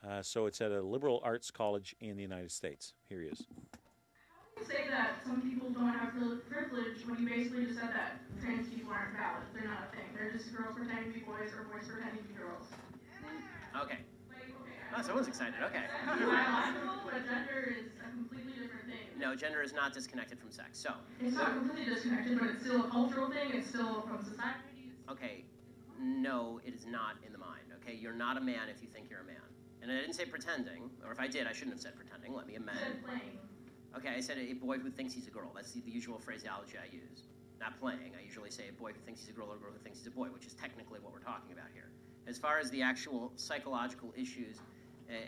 Uh, 0.07 0.23
so 0.23 0.47
it's 0.47 0.61
at 0.61 0.73
a 0.73 0.81
liberal 0.81 1.21
arts 1.23 1.51
college 1.51 1.95
in 2.01 2.17
the 2.17 2.23
United 2.23 2.51
States. 2.51 2.95
Here 3.09 3.21
he 3.21 3.29
is. 3.29 3.45
You 4.61 4.67
say 4.69 4.85
that 4.93 5.25
some 5.25 5.41
people 5.41 5.71
don't 5.71 5.97
have 5.97 6.13
privilege 6.13 7.01
when 7.09 7.17
you 7.17 7.25
basically 7.25 7.65
just 7.65 7.81
said 7.81 7.97
that 7.97 8.21
trans 8.45 8.69
people 8.69 8.93
aren't 8.93 9.17
valid? 9.17 9.49
They're 9.57 9.65
not 9.65 9.89
a 9.89 9.97
thing. 9.97 10.05
They're 10.13 10.29
just 10.37 10.53
girls 10.53 10.77
pretending 10.77 11.13
to 11.13 11.17
be 11.17 11.25
boys 11.25 11.49
or 11.57 11.65
boys 11.73 11.89
pretending 11.89 12.21
to 12.21 12.29
be 12.29 12.37
girls. 12.37 12.69
Okay. 13.81 14.05
Like, 14.29 14.53
okay. 14.61 14.77
Oh, 14.93 15.01
someone's 15.01 15.33
excited. 15.33 15.57
Okay. 15.65 15.89
Biological, 16.05 17.09
but 17.09 17.25
gender 17.25 17.73
is 17.73 17.89
a 18.05 18.13
completely 18.13 18.53
different 18.61 18.85
thing. 18.85 19.17
No, 19.17 19.33
gender 19.33 19.65
is 19.65 19.73
not 19.73 19.97
disconnected 19.97 20.37
from 20.37 20.53
sex. 20.53 20.77
So, 20.77 20.93
It's 21.25 21.33
not 21.33 21.57
completely 21.57 21.89
disconnected, 21.89 22.37
but 22.39 22.51
it's 22.53 22.61
still 22.61 22.85
a 22.85 22.91
cultural 22.93 23.33
thing. 23.33 23.57
It's 23.57 23.69
still 23.73 24.05
from 24.05 24.21
society. 24.21 24.93
Okay, 25.09 25.45
no, 25.97 26.61
it 26.69 26.75
is 26.77 26.85
not 26.85 27.17
in 27.25 27.33
the 27.33 27.41
mind. 27.41 27.73
Okay, 27.81 27.97
you're 27.97 28.13
not 28.13 28.37
a 28.37 28.45
man 28.45 28.69
if 28.69 28.83
you 28.85 28.89
think 28.93 29.09
you're 29.09 29.25
a 29.25 29.25
man. 29.25 29.41
And 29.81 29.91
I 29.91 29.97
didn't 29.97 30.15
say 30.21 30.27
pretending, 30.27 30.91
or 31.05 31.13
if 31.13 31.19
I 31.19 31.29
did, 31.29 31.47
I 31.47 31.53
shouldn't 31.53 31.73
have 31.73 31.81
said 31.81 31.97
pretending. 31.97 32.35
Let 32.35 32.47
me 32.47 32.57
amend. 32.57 32.77
said 32.77 33.03
playing. 33.05 33.39
Okay, 33.97 34.11
I 34.17 34.21
said 34.21 34.39
a 34.39 34.53
boy 34.55 34.79
who 34.79 34.91
thinks 34.91 35.13
he's 35.13 35.27
a 35.27 35.31
girl. 35.31 35.51
That's 35.55 35.73
the, 35.73 35.83
usual 35.85 36.19
phraseology 36.19 36.77
I 36.79 36.95
use. 36.95 37.25
Not 37.61 37.79
playing. 37.79 38.13
I 38.19 38.25
usually 38.25 38.51
say 38.51 38.69
a 38.69 38.73
boy 38.73 38.93
who 38.93 39.01
thinks 39.01 39.21
he's 39.21 39.31
a 39.31 39.33
girl 39.33 39.49
or 39.51 39.57
a 39.57 39.59
girl 39.59 39.73
who 39.73 39.79
thinks 39.79 39.99
he's 39.99 40.07
a 40.07 40.11
boy, 40.11 40.29
which 40.29 40.47
is 40.47 40.55
technically 40.55 41.01
what 41.01 41.13
we're 41.13 41.21
talking 41.21 41.53
about 41.53 41.67
here. 41.75 41.91
As 42.27 42.39
far 42.39 42.59
as 42.59 42.71
the 42.71 42.83
actual 42.83 43.33
psychological 43.37 44.15
issues 44.17 44.59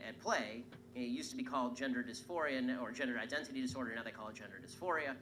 at 0.09 0.19
play, 0.21 0.63
it 0.95 1.01
used 1.01 1.31
to 1.31 1.37
be 1.37 1.43
called 1.43 1.77
gender 1.77 2.03
dysphoria 2.03 2.81
or 2.81 2.93
gender 2.93 3.19
identity 3.19 3.61
disorder. 3.61 3.93
Now 3.95 4.03
they 4.03 4.11
call 4.11 4.29
it 4.29 4.37
gender 4.37 4.61
dysphoria. 4.65 5.17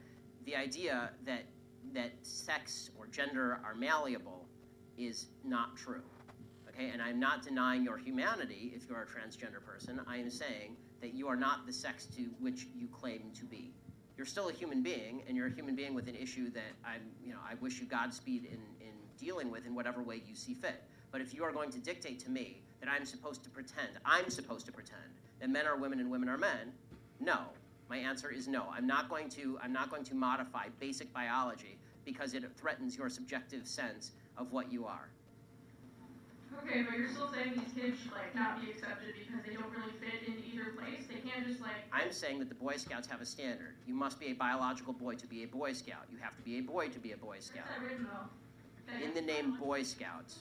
The 0.44 0.56
idea 0.56 1.10
that 1.24 1.44
that 1.94 2.12
sex 2.22 2.90
or 2.98 3.06
gender 3.06 3.60
are 3.64 3.74
malleable 3.74 4.46
is 4.98 5.26
not 5.44 5.76
true. 5.76 6.02
Okay, 6.68 6.90
and 6.90 7.00
I'm 7.02 7.18
not 7.18 7.42
denying 7.42 7.84
your 7.84 7.98
humanity 7.98 8.72
if 8.76 8.88
you're 8.88 9.02
a 9.02 9.06
transgender 9.06 9.64
person. 9.64 10.00
I 10.06 10.18
am 10.18 10.30
saying 10.30 10.76
that 11.00 11.14
you 11.14 11.28
are 11.28 11.36
not 11.36 11.66
the 11.66 11.72
sex 11.72 12.06
to 12.16 12.28
which 12.40 12.66
you 12.76 12.88
claim 12.88 13.30
to 13.38 13.44
be. 13.44 13.72
You're 14.16 14.26
still 14.26 14.48
a 14.48 14.52
human 14.52 14.82
being, 14.82 15.22
and 15.26 15.36
you're 15.36 15.46
a 15.46 15.52
human 15.52 15.74
being 15.74 15.94
with 15.94 16.08
an 16.08 16.14
issue 16.14 16.50
that 16.50 16.72
I'm, 16.84 17.00
you 17.24 17.32
know, 17.32 17.38
I 17.48 17.54
wish 17.54 17.80
you 17.80 17.86
Godspeed 17.86 18.44
in, 18.44 18.60
in 18.86 18.92
dealing 19.18 19.50
with 19.50 19.66
in 19.66 19.74
whatever 19.74 20.02
way 20.02 20.22
you 20.26 20.34
see 20.34 20.54
fit. 20.54 20.82
But 21.10 21.20
if 21.20 21.34
you 21.34 21.42
are 21.44 21.52
going 21.52 21.70
to 21.70 21.78
dictate 21.78 22.20
to 22.20 22.30
me 22.30 22.62
that 22.80 22.88
I'm 22.88 23.06
supposed 23.06 23.42
to 23.44 23.50
pretend, 23.50 23.92
I'm 24.04 24.28
supposed 24.30 24.66
to 24.66 24.72
pretend 24.72 25.00
that 25.40 25.48
men 25.48 25.66
are 25.66 25.76
women 25.76 26.00
and 26.00 26.10
women 26.10 26.28
are 26.28 26.38
men, 26.38 26.72
no. 27.18 27.38
My 27.88 27.96
answer 27.96 28.30
is 28.30 28.46
no. 28.46 28.66
I'm 28.72 28.86
not 28.86 29.08
going 29.08 29.28
to. 29.30 29.58
I'm 29.62 29.72
not 29.72 29.90
going 29.90 30.04
to 30.04 30.14
modify 30.14 30.66
basic 30.78 31.12
biology 31.12 31.76
because 32.04 32.34
it 32.34 32.44
threatens 32.56 32.96
your 32.96 33.08
subjective 33.08 33.66
sense 33.66 34.12
of 34.38 34.52
what 34.52 34.72
you 34.72 34.86
are. 34.86 35.10
Okay, 36.58 36.82
but 36.82 36.98
you're 36.98 37.08
still 37.08 37.30
saying 37.32 37.52
these 37.54 37.72
kids 37.74 38.00
should 38.02 38.12
like 38.12 38.34
not 38.34 38.60
be 38.60 38.70
accepted 38.70 39.14
because 39.18 39.42
they 39.46 39.54
don't 39.54 39.70
really 39.70 39.92
fit 40.00 40.26
in 40.26 40.42
either 40.52 40.70
place. 40.78 41.06
They 41.08 41.20
can't 41.28 41.46
just 41.46 41.60
like. 41.60 41.86
I'm 41.92 42.12
saying 42.12 42.38
that 42.40 42.48
the 42.48 42.54
Boy 42.54 42.76
Scouts 42.76 43.06
have 43.08 43.20
a 43.20 43.26
standard. 43.26 43.74
You 43.86 43.94
must 43.94 44.18
be 44.20 44.28
a 44.28 44.34
biological 44.34 44.92
boy 44.92 45.14
to 45.16 45.26
be 45.26 45.42
a 45.44 45.46
Boy 45.46 45.72
Scout. 45.72 46.06
You 46.10 46.18
have 46.20 46.36
to 46.36 46.42
be 46.42 46.58
a 46.58 46.60
boy 46.62 46.88
to 46.88 46.98
be 46.98 47.12
a 47.12 47.16
Boy 47.16 47.36
Scout. 47.40 47.64
That 47.68 47.82
written 47.84 48.06
though? 48.10 49.04
In 49.04 49.14
the 49.14 49.22
name 49.22 49.56
Boy 49.56 49.82
Scouts. 49.84 50.40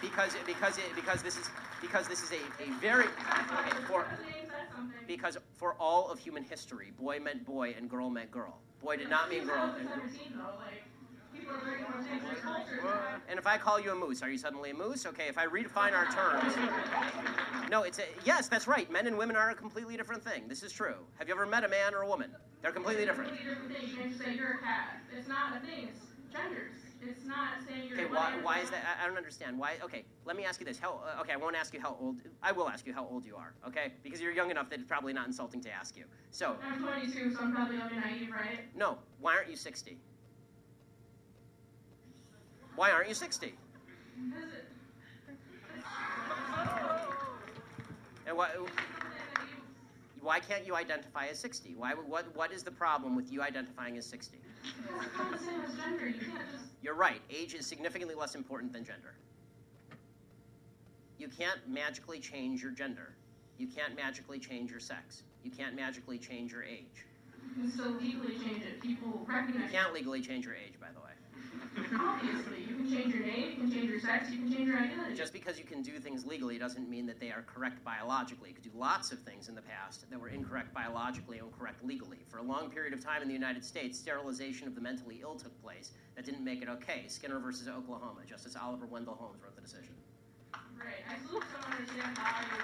Because 0.00 0.34
because 0.46 0.78
it, 0.78 0.84
because 0.94 1.22
this 1.22 1.36
is 1.36 1.50
because 1.80 2.06
this 2.08 2.22
is 2.22 2.30
a, 2.32 2.62
a 2.62 2.70
very 2.80 3.06
for 3.86 4.06
The 4.16 4.22
name 4.22 4.46
said 4.46 4.74
something. 4.74 4.98
because 5.06 5.36
for 5.56 5.74
all 5.80 6.08
of 6.08 6.18
human 6.18 6.44
history, 6.44 6.92
boy 6.98 7.18
meant 7.20 7.44
boy 7.44 7.74
and 7.76 7.90
girl 7.90 8.08
meant 8.08 8.30
girl. 8.30 8.58
Boy 8.82 8.96
did 8.96 9.10
not 9.10 9.28
mean 9.28 9.44
girl. 9.44 9.74
And, 9.76 9.88
2017 9.88 10.38
and 13.28 13.38
if 13.38 13.46
I 13.46 13.58
call 13.58 13.80
you 13.80 13.92
a 13.92 13.94
moose, 13.94 14.22
are 14.22 14.30
you 14.30 14.38
suddenly 14.38 14.70
a 14.70 14.74
moose? 14.74 15.06
Okay, 15.06 15.28
if 15.28 15.38
I 15.38 15.46
redefine 15.46 15.92
our 15.92 16.06
terms. 16.06 16.54
No, 17.70 17.82
it's 17.82 17.98
a 17.98 18.04
yes, 18.24 18.48
that's 18.48 18.66
right. 18.66 18.90
Men 18.90 19.06
and 19.06 19.18
women 19.18 19.36
are 19.36 19.50
a 19.50 19.54
completely 19.54 19.96
different 19.96 20.24
thing. 20.24 20.48
This 20.48 20.62
is 20.62 20.72
true. 20.72 20.94
Have 21.18 21.28
you 21.28 21.34
ever 21.34 21.46
met 21.46 21.64
a 21.64 21.68
man 21.68 21.94
or 21.94 22.02
a 22.02 22.08
woman? 22.08 22.30
They're 22.62 22.72
completely 22.72 23.04
different. 23.04 23.30
Completely 23.30 23.54
different 23.54 23.76
thing. 23.76 23.88
You 23.90 23.96
can't 23.96 24.10
just 24.10 24.24
say 24.24 24.34
you're 24.34 24.52
a 24.52 24.58
cat. 24.58 25.00
It's 25.16 25.28
not 25.28 25.56
a 25.56 25.60
thing. 25.60 25.88
It's 25.88 26.06
genders. 26.32 26.72
It's 27.00 27.24
not 27.24 27.60
saying 27.68 27.88
you're. 27.88 28.00
Okay, 28.00 28.12
why, 28.12 28.32
why 28.42 28.58
is 28.58 28.70
that? 28.70 28.82
I, 28.84 29.04
I 29.04 29.06
don't 29.06 29.16
understand. 29.16 29.58
Why? 29.58 29.76
Okay, 29.84 30.04
let 30.24 30.36
me 30.36 30.44
ask 30.44 30.60
you 30.60 30.66
this. 30.66 30.78
How? 30.78 31.00
Uh, 31.04 31.20
okay, 31.20 31.32
I 31.32 31.36
won't 31.36 31.56
ask 31.56 31.72
you 31.72 31.80
how 31.80 31.96
old. 32.00 32.16
I 32.42 32.52
will 32.52 32.68
ask 32.68 32.86
you 32.86 32.92
how 32.92 33.06
old 33.06 33.24
you 33.24 33.36
are. 33.36 33.54
Okay, 33.66 33.92
because 34.02 34.20
you're 34.20 34.32
young 34.32 34.50
enough 34.50 34.68
that 34.70 34.80
it's 34.80 34.88
probably 34.88 35.12
not 35.12 35.26
insulting 35.26 35.60
to 35.62 35.70
ask 35.70 35.96
you. 35.96 36.04
So, 36.30 36.56
I'm 36.62 36.82
22, 36.82 37.34
so 37.34 37.40
I'm 37.40 37.52
probably 37.52 37.76
and 37.76 37.96
naive, 37.96 38.30
right? 38.30 38.74
no. 38.74 38.98
Why 39.20 39.36
aren't 39.36 39.50
you 39.50 39.56
60? 39.56 39.98
Why 42.78 42.92
aren't 42.92 43.08
you 43.08 43.14
60? 43.14 43.54
And 48.24 48.36
why? 48.36 48.50
Why 50.20 50.38
can't 50.38 50.64
you 50.64 50.76
identify 50.76 51.26
as 51.26 51.40
60? 51.40 51.74
Why? 51.76 51.94
What? 51.94 52.36
What 52.36 52.52
is 52.52 52.62
the 52.62 52.70
problem 52.70 53.16
with 53.16 53.32
you 53.32 53.42
identifying 53.42 53.98
as 53.98 54.06
60? 54.06 54.38
it's 54.62 55.18
not 55.18 55.32
the 55.32 55.38
same 55.38 55.60
as 55.66 55.74
gender. 55.74 56.06
You 56.06 56.20
can't 56.20 56.52
just. 56.52 56.66
You're 56.80 56.94
right. 56.94 57.20
Age 57.30 57.54
is 57.54 57.66
significantly 57.66 58.14
less 58.14 58.36
important 58.36 58.72
than 58.72 58.84
gender. 58.84 59.14
You 61.18 61.26
can't 61.26 61.58
magically 61.66 62.20
change 62.20 62.62
your 62.62 62.70
gender. 62.70 63.14
You 63.58 63.66
can't 63.66 63.96
magically 63.96 64.38
change 64.38 64.70
your 64.70 64.78
sex. 64.78 65.24
You 65.42 65.50
can't 65.50 65.74
magically 65.74 66.18
change 66.18 66.52
your 66.52 66.62
age. 66.62 67.06
You 67.56 67.62
can 67.62 67.72
still 67.72 67.90
legally 68.00 68.38
change 68.38 68.62
it. 68.62 68.80
People 68.80 69.26
recognize 69.26 69.64
You 69.64 69.78
can't 69.78 69.92
legally 69.92 70.20
change 70.20 70.44
your 70.44 70.54
age, 70.54 70.74
by 70.80 70.92
the 70.94 71.00
way. 71.00 71.07
Mm-hmm. 71.78 72.00
Obviously, 72.00 72.60
you 72.68 72.74
can 72.76 72.90
change 72.90 73.14
your 73.14 73.24
name. 73.24 73.50
You 73.50 73.56
can 73.56 73.72
change 73.72 73.90
your 73.90 74.00
sex. 74.00 74.30
You 74.30 74.38
can 74.38 74.52
change 74.52 74.68
your 74.68 74.78
identity. 74.78 75.14
Just 75.14 75.32
because 75.32 75.58
you 75.58 75.64
can 75.64 75.82
do 75.82 75.98
things 75.98 76.26
legally 76.26 76.58
doesn't 76.58 76.88
mean 76.88 77.06
that 77.06 77.20
they 77.20 77.30
are 77.30 77.42
correct 77.42 77.84
biologically. 77.84 78.50
You 78.50 78.54
could 78.54 78.64
do 78.64 78.70
lots 78.74 79.12
of 79.12 79.20
things 79.20 79.48
in 79.48 79.54
the 79.54 79.62
past 79.62 80.08
that 80.10 80.20
were 80.20 80.28
incorrect 80.28 80.74
biologically 80.74 81.38
and 81.38 81.50
correct 81.58 81.84
legally. 81.84 82.18
For 82.28 82.38
a 82.38 82.42
long 82.42 82.70
period 82.70 82.92
of 82.92 83.04
time 83.04 83.22
in 83.22 83.28
the 83.28 83.34
United 83.34 83.64
States, 83.64 83.98
sterilization 83.98 84.66
of 84.66 84.74
the 84.74 84.80
mentally 84.80 85.20
ill 85.22 85.34
took 85.36 85.60
place. 85.62 85.92
That 86.16 86.24
didn't 86.24 86.44
make 86.44 86.62
it 86.62 86.68
okay. 86.68 87.04
Skinner 87.06 87.38
versus 87.38 87.68
Oklahoma. 87.68 88.20
Justice 88.28 88.56
Oliver 88.60 88.86
Wendell 88.86 89.14
Holmes 89.14 89.40
wrote 89.42 89.54
the 89.54 89.62
decision. 89.62 89.94
Right. 90.78 91.02
I 91.10 91.18
still 91.26 91.40
don't 91.40 91.64
understand 91.74 92.16
how 92.18 92.38
you're, 92.46 92.62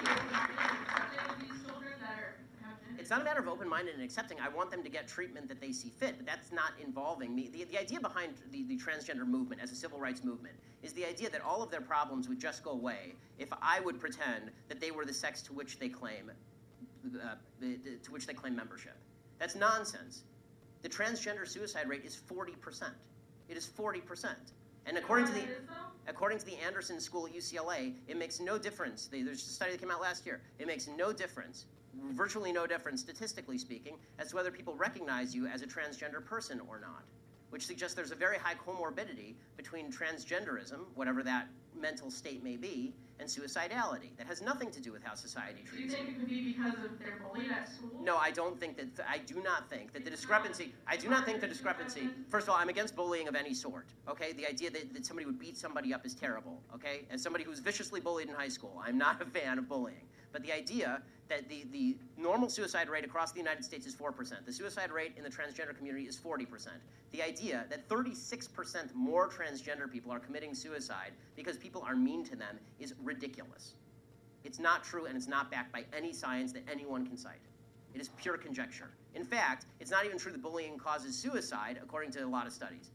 you 0.00 0.04
know, 0.04 0.16
accepting 0.32 1.48
these 1.48 1.58
children 1.66 1.92
that 2.00 2.16
are 2.16 2.36
have 2.64 2.80
gender. 2.80 2.93
It's 3.04 3.10
not 3.10 3.20
a 3.20 3.24
matter 3.24 3.40
of 3.40 3.48
open-minded 3.48 3.92
and 3.92 4.02
accepting. 4.02 4.38
I 4.40 4.48
want 4.48 4.70
them 4.70 4.82
to 4.82 4.88
get 4.88 5.06
treatment 5.06 5.46
that 5.48 5.60
they 5.60 5.72
see 5.72 5.90
fit, 5.90 6.14
but 6.16 6.24
that's 6.24 6.50
not 6.50 6.72
involving 6.82 7.34
me. 7.34 7.50
The, 7.52 7.64
the 7.64 7.78
idea 7.78 8.00
behind 8.00 8.32
the, 8.50 8.62
the 8.62 8.78
transgender 8.78 9.26
movement 9.26 9.60
as 9.60 9.70
a 9.72 9.74
civil 9.74 9.98
rights 9.98 10.24
movement 10.24 10.54
is 10.82 10.94
the 10.94 11.04
idea 11.04 11.28
that 11.28 11.42
all 11.42 11.62
of 11.62 11.70
their 11.70 11.82
problems 11.82 12.30
would 12.30 12.40
just 12.40 12.64
go 12.64 12.70
away 12.70 13.12
if 13.38 13.50
I 13.60 13.80
would 13.80 14.00
pretend 14.00 14.52
that 14.68 14.80
they 14.80 14.90
were 14.90 15.04
the 15.04 15.12
sex 15.12 15.42
to 15.42 15.52
which 15.52 15.78
they 15.78 15.90
claim, 15.90 16.32
uh, 17.22 17.34
to 17.60 18.10
which 18.10 18.26
they 18.26 18.32
claim 18.32 18.56
membership. 18.56 18.96
That's 19.38 19.54
nonsense. 19.54 20.22
The 20.80 20.88
transgender 20.88 21.46
suicide 21.46 21.86
rate 21.86 22.06
is 22.06 22.16
40%. 22.16 22.88
It 23.50 23.58
is 23.58 23.66
40%. 23.66 24.34
And 24.86 24.96
according 24.96 25.26
to 25.26 25.32
the 25.34 25.44
according 26.06 26.38
to 26.38 26.46
the 26.46 26.56
Anderson 26.56 26.98
School 27.00 27.26
at 27.26 27.34
UCLA, 27.34 27.92
it 28.08 28.16
makes 28.16 28.40
no 28.40 28.56
difference. 28.56 29.10
There's 29.12 29.26
a 29.26 29.36
study 29.36 29.72
that 29.72 29.80
came 29.80 29.90
out 29.90 30.00
last 30.00 30.24
year. 30.24 30.40
It 30.58 30.66
makes 30.66 30.88
no 30.88 31.12
difference, 31.12 31.66
virtually 32.12 32.52
no 32.52 32.66
difference, 32.66 33.00
statistically 33.00 33.58
speaking, 33.58 33.96
as 34.18 34.28
to 34.30 34.36
whether 34.36 34.50
people 34.50 34.74
recognize 34.74 35.34
you 35.34 35.46
as 35.46 35.62
a 35.62 35.66
transgender 35.66 36.24
person 36.24 36.60
or 36.68 36.80
not 36.80 37.04
which 37.54 37.66
suggests 37.66 37.94
there's 37.94 38.10
a 38.10 38.16
very 38.16 38.36
high 38.36 38.56
comorbidity 38.66 39.34
between 39.56 39.88
transgenderism, 39.88 40.80
whatever 40.96 41.22
that 41.22 41.46
mental 41.80 42.10
state 42.10 42.42
may 42.42 42.56
be, 42.56 42.92
and 43.20 43.28
suicidality. 43.28 44.10
That 44.16 44.26
has 44.26 44.42
nothing 44.42 44.72
to 44.72 44.80
do 44.80 44.90
with 44.90 45.04
how 45.04 45.14
society 45.14 45.62
treats 45.64 45.76
Do 45.76 45.82
you 45.82 45.88
think 45.88 46.16
it 46.16 46.18
could 46.18 46.28
be 46.28 46.52
because 46.52 46.74
of 46.84 46.98
their 46.98 47.22
bullied 47.22 47.52
at 47.52 47.68
school? 47.68 47.90
No, 48.02 48.16
I 48.16 48.32
don't 48.32 48.58
think 48.58 48.76
that. 48.78 49.06
I 49.08 49.18
do 49.18 49.40
not 49.40 49.70
think 49.70 49.92
that 49.92 50.04
the 50.04 50.10
discrepancy. 50.10 50.74
I 50.88 50.96
do 50.96 51.08
not 51.08 51.24
think 51.24 51.40
the 51.40 51.46
discrepancy. 51.46 52.08
First 52.28 52.48
of 52.48 52.54
all, 52.54 52.56
I'm 52.60 52.70
against 52.70 52.96
bullying 52.96 53.28
of 53.28 53.36
any 53.36 53.54
sort. 53.54 53.86
Okay, 54.08 54.32
the 54.32 54.48
idea 54.48 54.70
that, 54.70 54.92
that 54.92 55.06
somebody 55.06 55.24
would 55.24 55.38
beat 55.38 55.56
somebody 55.56 55.94
up 55.94 56.04
is 56.04 56.12
terrible. 56.12 56.60
Okay, 56.74 57.06
as 57.12 57.22
somebody 57.22 57.44
who's 57.44 57.60
viciously 57.60 58.00
bullied 58.00 58.28
in 58.28 58.34
high 58.34 58.48
school, 58.48 58.82
I'm 58.84 58.98
not 58.98 59.22
a 59.22 59.26
fan 59.26 59.58
of 59.58 59.68
bullying. 59.68 60.08
But 60.34 60.42
the 60.42 60.52
idea 60.52 61.00
that 61.28 61.48
the, 61.48 61.64
the 61.70 61.96
normal 62.18 62.50
suicide 62.50 62.88
rate 62.88 63.04
across 63.04 63.30
the 63.30 63.38
United 63.38 63.64
States 63.64 63.86
is 63.86 63.94
4%. 63.94 64.44
The 64.44 64.52
suicide 64.52 64.90
rate 64.90 65.12
in 65.16 65.22
the 65.22 65.30
transgender 65.30 65.76
community 65.76 66.06
is 66.06 66.16
40%. 66.16 66.70
The 67.12 67.22
idea 67.22 67.66
that 67.70 67.88
36% 67.88 68.92
more 68.94 69.30
transgender 69.30 69.90
people 69.90 70.10
are 70.10 70.18
committing 70.18 70.52
suicide 70.52 71.12
because 71.36 71.56
people 71.56 71.84
are 71.86 71.94
mean 71.94 72.24
to 72.24 72.34
them 72.34 72.58
is 72.80 72.94
ridiculous. 73.04 73.74
It's 74.42 74.58
not 74.58 74.82
true 74.82 75.06
and 75.06 75.16
it's 75.16 75.28
not 75.28 75.52
backed 75.52 75.72
by 75.72 75.84
any 75.96 76.12
science 76.12 76.52
that 76.52 76.64
anyone 76.70 77.06
can 77.06 77.16
cite. 77.16 77.38
It 77.94 78.00
is 78.00 78.08
pure 78.20 78.36
conjecture. 78.36 78.90
In 79.14 79.24
fact, 79.24 79.66
it's 79.78 79.92
not 79.92 80.04
even 80.04 80.18
true 80.18 80.32
that 80.32 80.42
bullying 80.42 80.78
causes 80.78 81.16
suicide, 81.16 81.78
according 81.80 82.10
to 82.10 82.24
a 82.24 82.26
lot 82.26 82.48
of 82.48 82.52
studies. 82.52 82.90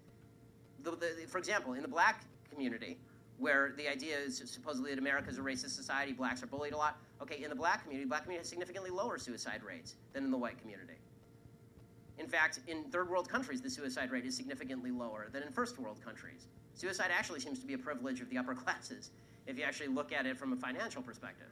The, 0.83 0.91
the, 0.91 1.25
for 1.29 1.37
example, 1.37 1.71
in 1.71 1.83
the 1.83 1.87
black 1.87 2.25
community, 2.51 2.97
where 3.37 3.73
the 3.77 3.87
idea 3.87 4.17
is 4.17 4.43
supposedly 4.45 4.89
that 4.89 4.99
America 4.99 5.29
is 5.29 5.37
a 5.37 5.41
racist 5.41 5.69
society, 5.69 6.11
blacks 6.11 6.43
are 6.43 6.47
bullied 6.47 6.73
a 6.73 6.77
lot. 6.77 6.97
Okay, 7.21 7.43
in 7.43 7.49
the 7.49 7.55
black 7.55 7.83
community, 7.83 8.07
black 8.07 8.23
community 8.23 8.41
has 8.41 8.49
significantly 8.49 8.89
lower 8.89 9.17
suicide 9.17 9.61
rates 9.63 9.95
than 10.13 10.23
in 10.23 10.31
the 10.31 10.37
white 10.37 10.59
community. 10.59 10.99
In 12.17 12.27
fact, 12.27 12.59
in 12.67 12.83
third 12.85 13.09
world 13.09 13.29
countries, 13.29 13.61
the 13.61 13.69
suicide 13.69 14.11
rate 14.11 14.25
is 14.25 14.35
significantly 14.35 14.91
lower 14.91 15.27
than 15.31 15.43
in 15.43 15.51
first 15.51 15.79
world 15.79 16.03
countries. 16.03 16.47
Suicide 16.73 17.11
actually 17.17 17.39
seems 17.39 17.59
to 17.59 17.65
be 17.65 17.73
a 17.73 17.77
privilege 17.77 18.21
of 18.21 18.29
the 18.29 18.37
upper 18.37 18.53
classes 18.63 19.11
if 19.47 19.57
you 19.57 19.63
actually 19.63 19.87
look 19.87 20.11
at 20.11 20.25
it 20.25 20.37
from 20.37 20.53
a 20.53 20.55
financial 20.55 21.01
perspective. 21.01 21.47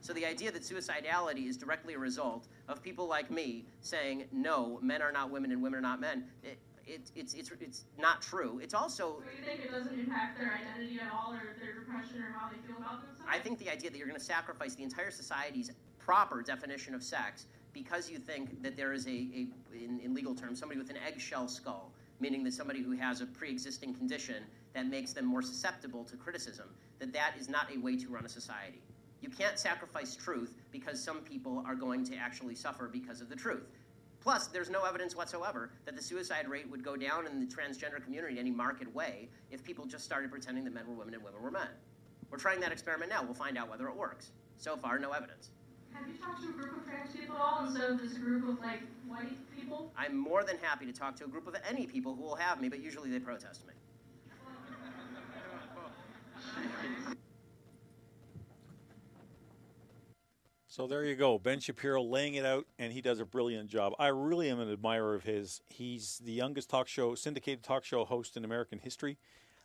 So 0.00 0.12
the 0.12 0.24
idea 0.24 0.50
that 0.52 0.62
suicidality 0.62 1.48
is 1.48 1.56
directly 1.56 1.94
a 1.94 1.98
result 1.98 2.46
of 2.68 2.82
people 2.82 3.06
like 3.06 3.30
me 3.30 3.64
saying, 3.80 4.24
no, 4.32 4.78
men 4.82 5.02
are 5.02 5.12
not 5.12 5.30
women 5.30 5.50
and 5.50 5.62
women 5.62 5.78
are 5.78 5.82
not 5.82 6.00
men, 6.00 6.24
it, 6.42 6.58
it, 6.88 7.10
it's, 7.14 7.34
it's, 7.34 7.50
it's 7.60 7.84
not 7.98 8.22
true. 8.22 8.60
It's 8.62 8.74
also. 8.74 9.20
So 9.20 9.30
you 9.36 9.44
think 9.44 9.60
it 9.64 9.70
doesn't 9.70 9.98
impact 9.98 10.38
their 10.38 10.52
identity 10.52 10.98
at 11.00 11.12
all, 11.12 11.32
or 11.32 11.54
their 11.60 11.74
depression, 11.74 12.22
or 12.22 12.34
how 12.38 12.48
they 12.48 12.58
feel 12.66 12.76
about 12.78 13.06
themselves? 13.06 13.30
I 13.30 13.38
think 13.38 13.58
the 13.58 13.70
idea 13.70 13.90
that 13.90 13.98
you're 13.98 14.08
going 14.08 14.18
to 14.18 14.24
sacrifice 14.24 14.74
the 14.74 14.82
entire 14.82 15.10
society's 15.10 15.70
proper 15.98 16.42
definition 16.42 16.94
of 16.94 17.02
sex 17.02 17.46
because 17.72 18.10
you 18.10 18.18
think 18.18 18.62
that 18.62 18.76
there 18.76 18.92
is 18.92 19.06
a, 19.06 19.10
a 19.10 19.46
in, 19.72 20.00
in 20.02 20.14
legal 20.14 20.34
terms, 20.34 20.58
somebody 20.58 20.80
with 20.80 20.90
an 20.90 20.96
eggshell 21.06 21.46
skull, 21.48 21.92
meaning 22.18 22.42
that 22.44 22.54
somebody 22.54 22.82
who 22.82 22.92
has 22.92 23.20
a 23.20 23.26
pre-existing 23.26 23.94
condition 23.94 24.42
that 24.74 24.86
makes 24.86 25.12
them 25.12 25.26
more 25.26 25.42
susceptible 25.42 26.04
to 26.04 26.16
criticism, 26.16 26.66
that 26.98 27.12
that 27.12 27.34
is 27.38 27.48
not 27.48 27.68
a 27.74 27.78
way 27.78 27.96
to 27.96 28.08
run 28.08 28.24
a 28.24 28.28
society. 28.28 28.80
You 29.20 29.28
can't 29.28 29.58
sacrifice 29.58 30.16
truth 30.16 30.54
because 30.70 31.02
some 31.02 31.20
people 31.20 31.62
are 31.66 31.74
going 31.74 32.04
to 32.04 32.16
actually 32.16 32.54
suffer 32.54 32.88
because 32.88 33.20
of 33.20 33.28
the 33.28 33.36
truth. 33.36 33.66
Plus, 34.28 34.46
there's 34.48 34.68
no 34.68 34.84
evidence 34.84 35.16
whatsoever 35.16 35.70
that 35.86 35.96
the 35.96 36.02
suicide 36.02 36.46
rate 36.50 36.70
would 36.70 36.84
go 36.84 36.96
down 36.96 37.26
in 37.26 37.40
the 37.40 37.46
transgender 37.46 38.04
community 38.04 38.34
in 38.34 38.38
any 38.40 38.50
marked 38.50 38.86
way 38.94 39.26
if 39.50 39.64
people 39.64 39.86
just 39.86 40.04
started 40.04 40.30
pretending 40.30 40.64
that 40.64 40.74
men 40.74 40.86
were 40.86 40.92
women 40.92 41.14
and 41.14 41.24
women 41.24 41.40
were 41.42 41.50
men. 41.50 41.70
We're 42.30 42.36
trying 42.36 42.60
that 42.60 42.70
experiment 42.70 43.10
now. 43.10 43.22
We'll 43.24 43.32
find 43.32 43.56
out 43.56 43.70
whether 43.70 43.88
it 43.88 43.96
works. 43.96 44.32
So 44.58 44.76
far, 44.76 44.98
no 44.98 45.12
evidence. 45.12 45.48
Have 45.94 46.06
you 46.06 46.12
talked 46.12 46.42
to 46.42 46.50
a 46.50 46.52
group 46.52 46.76
of 46.76 46.84
trans 46.84 47.10
people 47.10 47.36
at 47.36 47.40
all 47.40 47.64
instead 47.64 47.90
of 47.90 48.02
this 48.02 48.18
group 48.18 48.46
of 48.46 48.60
like 48.62 48.82
white 49.06 49.38
people? 49.56 49.94
I'm 49.96 50.14
more 50.14 50.44
than 50.44 50.58
happy 50.58 50.84
to 50.84 50.92
talk 50.92 51.16
to 51.20 51.24
a 51.24 51.28
group 51.28 51.46
of 51.46 51.56
any 51.66 51.86
people 51.86 52.14
who 52.14 52.20
will 52.20 52.36
have 52.36 52.60
me, 52.60 52.68
but 52.68 52.82
usually 52.82 53.08
they 53.08 53.20
protest 53.20 53.62
me. 53.66 53.72
So 60.78 60.86
there 60.86 61.04
you 61.04 61.16
go, 61.16 61.40
Ben 61.40 61.58
Shapiro 61.58 62.00
laying 62.00 62.34
it 62.34 62.44
out, 62.46 62.64
and 62.78 62.92
he 62.92 63.00
does 63.00 63.18
a 63.18 63.24
brilliant 63.24 63.68
job. 63.68 63.94
I 63.98 64.06
really 64.06 64.48
am 64.48 64.60
an 64.60 64.70
admirer 64.70 65.16
of 65.16 65.24
his. 65.24 65.60
He's 65.66 66.20
the 66.24 66.30
youngest 66.30 66.70
talk 66.70 66.86
show, 66.86 67.16
syndicated 67.16 67.64
talk 67.64 67.84
show 67.84 68.04
host 68.04 68.36
in 68.36 68.44
American 68.44 68.78
history. 68.78 69.18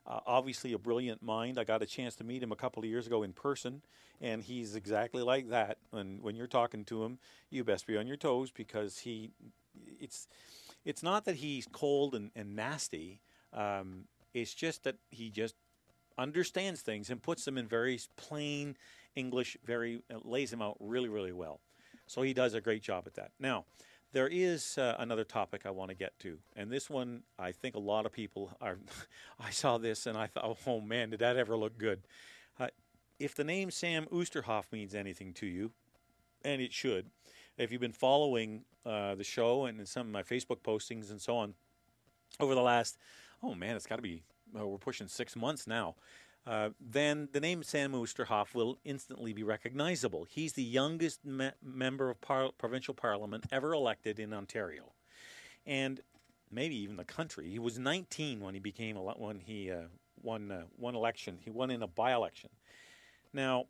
Uh, 0.08 0.22
obviously, 0.26 0.74
a 0.74 0.80
brilliant 0.80 1.22
mind. 1.22 1.60
I 1.60 1.66
got 1.66 1.84
a 1.84 1.86
chance 1.86 2.16
to 2.16 2.24
meet 2.24 2.42
him 2.42 2.52
a 2.52 2.56
couple 2.56 2.82
of 2.82 2.90
years 2.90 3.06
ago 3.06 3.22
in 3.22 3.32
person, 3.32 3.84
and 4.22 4.42
he's 4.42 4.76
exactly 4.76 5.22
like 5.22 5.50
that. 5.50 5.78
And 5.92 6.20
when 6.24 6.36
you're 6.36 6.48
talking 6.48 6.84
to 6.86 7.04
him, 7.04 7.20
you 7.52 7.64
best 7.64 7.86
be 7.86 7.96
on 7.96 8.08
your 8.08 8.18
toes 8.18 8.50
because 8.50 8.98
he, 8.98 9.30
it's, 10.00 10.28
it's 10.84 11.04
not 11.04 11.26
that 11.26 11.36
he's 11.36 11.68
cold 11.72 12.16
and, 12.16 12.32
and 12.36 12.56
nasty. 12.56 13.20
Um, 13.54 14.06
it's 14.34 14.56
just 14.56 14.84
that 14.86 14.96
he 15.12 15.30
just 15.30 15.54
understands 16.18 16.82
things 16.82 17.12
and 17.12 17.22
puts 17.22 17.46
them 17.46 17.58
in 17.58 17.68
very 17.68 18.00
plain 18.18 18.76
English, 19.16 19.58
very 19.66 20.02
uh, 20.14 20.20
lays 20.24 20.52
him 20.52 20.62
out 20.62 20.78
really, 20.80 21.10
really 21.10 21.32
well. 21.32 21.60
So 22.08 22.22
he 22.22 22.34
does 22.34 22.54
a 22.54 22.62
great 22.62 22.82
job 22.82 23.04
at 23.08 23.16
that. 23.16 23.32
Now, 23.40 23.66
there 24.12 24.28
is 24.28 24.78
uh, 24.78 24.96
another 25.00 25.24
topic 25.24 25.64
I 25.66 25.72
want 25.72 25.90
to 25.90 25.96
get 25.96 26.18
to, 26.20 26.38
and 26.56 26.72
this 26.72 26.90
one 26.90 27.24
I 27.40 27.52
think 27.52 27.76
a 27.76 27.80
lot 27.80 28.06
of 28.06 28.12
people 28.12 28.52
are. 28.62 28.78
I 29.40 29.50
saw 29.50 29.78
this 29.78 30.06
and 30.06 30.18
I 30.18 30.28
thought, 30.28 30.58
oh 30.68 30.82
man, 30.82 31.10
did 31.10 31.20
that 31.20 31.38
ever 31.38 31.58
look 31.58 31.78
good? 31.78 32.02
Uh, 32.60 32.68
if 33.20 33.36
the 33.36 33.44
name 33.44 33.72
Sam 33.72 34.06
Oosterhoff 34.12 34.66
means 34.72 34.94
anything 34.94 35.34
to 35.36 35.46
you, 35.46 35.72
and 36.46 36.62
it 36.62 36.74
should, 36.74 37.10
if 37.58 37.72
you've 37.72 37.82
been 37.82 37.92
following 37.92 38.66
uh, 38.86 39.16
the 39.16 39.24
show 39.24 39.66
and 39.66 39.88
some 39.88 40.08
of 40.08 40.14
my 40.14 40.24
Facebook 40.24 40.62
postings 40.62 41.10
and 41.10 41.22
so 41.22 41.38
on 41.38 41.54
over 42.40 42.54
the 42.54 42.62
last, 42.62 42.98
oh 43.42 43.56
man, 43.56 43.76
it's 43.76 43.88
got 43.88 43.96
to 43.98 44.02
be, 44.02 44.24
we're 44.54 44.78
pushing 44.78 45.08
six 45.08 45.36
months 45.36 45.68
now. 45.68 45.96
Uh, 46.46 46.70
then 46.80 47.30
the 47.32 47.40
name 47.40 47.64
Sam 47.64 47.94
Oosterhoff 47.94 48.54
will 48.54 48.78
instantly 48.84 49.32
be 49.32 49.44
recognizable. 49.44 50.26
He's 50.30 50.54
the 50.54 50.64
youngest 50.64 51.24
me- 51.26 51.52
member 51.64 52.10
of 52.10 52.20
par- 52.20 52.52
provincial 52.58 52.94
parliament 52.94 53.46
ever 53.52 53.74
elected 53.74 54.20
in 54.20 54.34
Ontario, 54.34 54.92
and 55.66 56.02
maybe 56.52 56.76
even 56.76 56.98
the 56.98 57.06
country. 57.06 57.50
He 57.50 57.60
was 57.60 57.80
19 57.80 58.42
when 58.42 58.54
he 58.54 58.60
became 58.60 58.98
ele- 58.98 59.16
when 59.18 59.40
he 59.40 59.72
uh, 59.72 59.84
won 60.22 60.52
uh, 60.52 60.64
one 60.76 60.96
election. 60.96 61.40
He 61.42 61.50
won 61.50 61.72
in 61.72 61.82
a 61.82 61.88
by-election. 61.88 62.50
Now, 63.32 63.68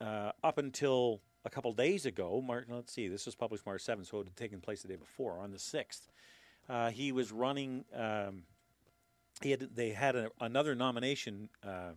uh, 0.00 0.32
up 0.42 0.58
until 0.58 1.20
a 1.44 1.50
couple 1.50 1.72
days 1.72 2.04
ago, 2.04 2.42
March, 2.44 2.66
let's 2.68 2.92
see, 2.92 3.06
this 3.06 3.26
was 3.26 3.36
published 3.36 3.64
March 3.64 3.84
7th, 3.84 4.08
so 4.08 4.20
it 4.20 4.24
had 4.24 4.36
taken 4.36 4.60
place 4.60 4.82
the 4.82 4.88
day 4.88 4.96
before, 4.96 5.38
on 5.38 5.52
the 5.52 5.58
6th. 5.58 6.08
Uh, 6.68 6.90
he 6.90 7.12
was 7.12 7.30
running. 7.32 7.84
Um, 7.94 8.42
had 9.50 9.74
they 9.74 9.90
had 9.90 10.16
a, 10.16 10.30
another 10.40 10.74
nomination 10.74 11.48
uh, 11.66 11.92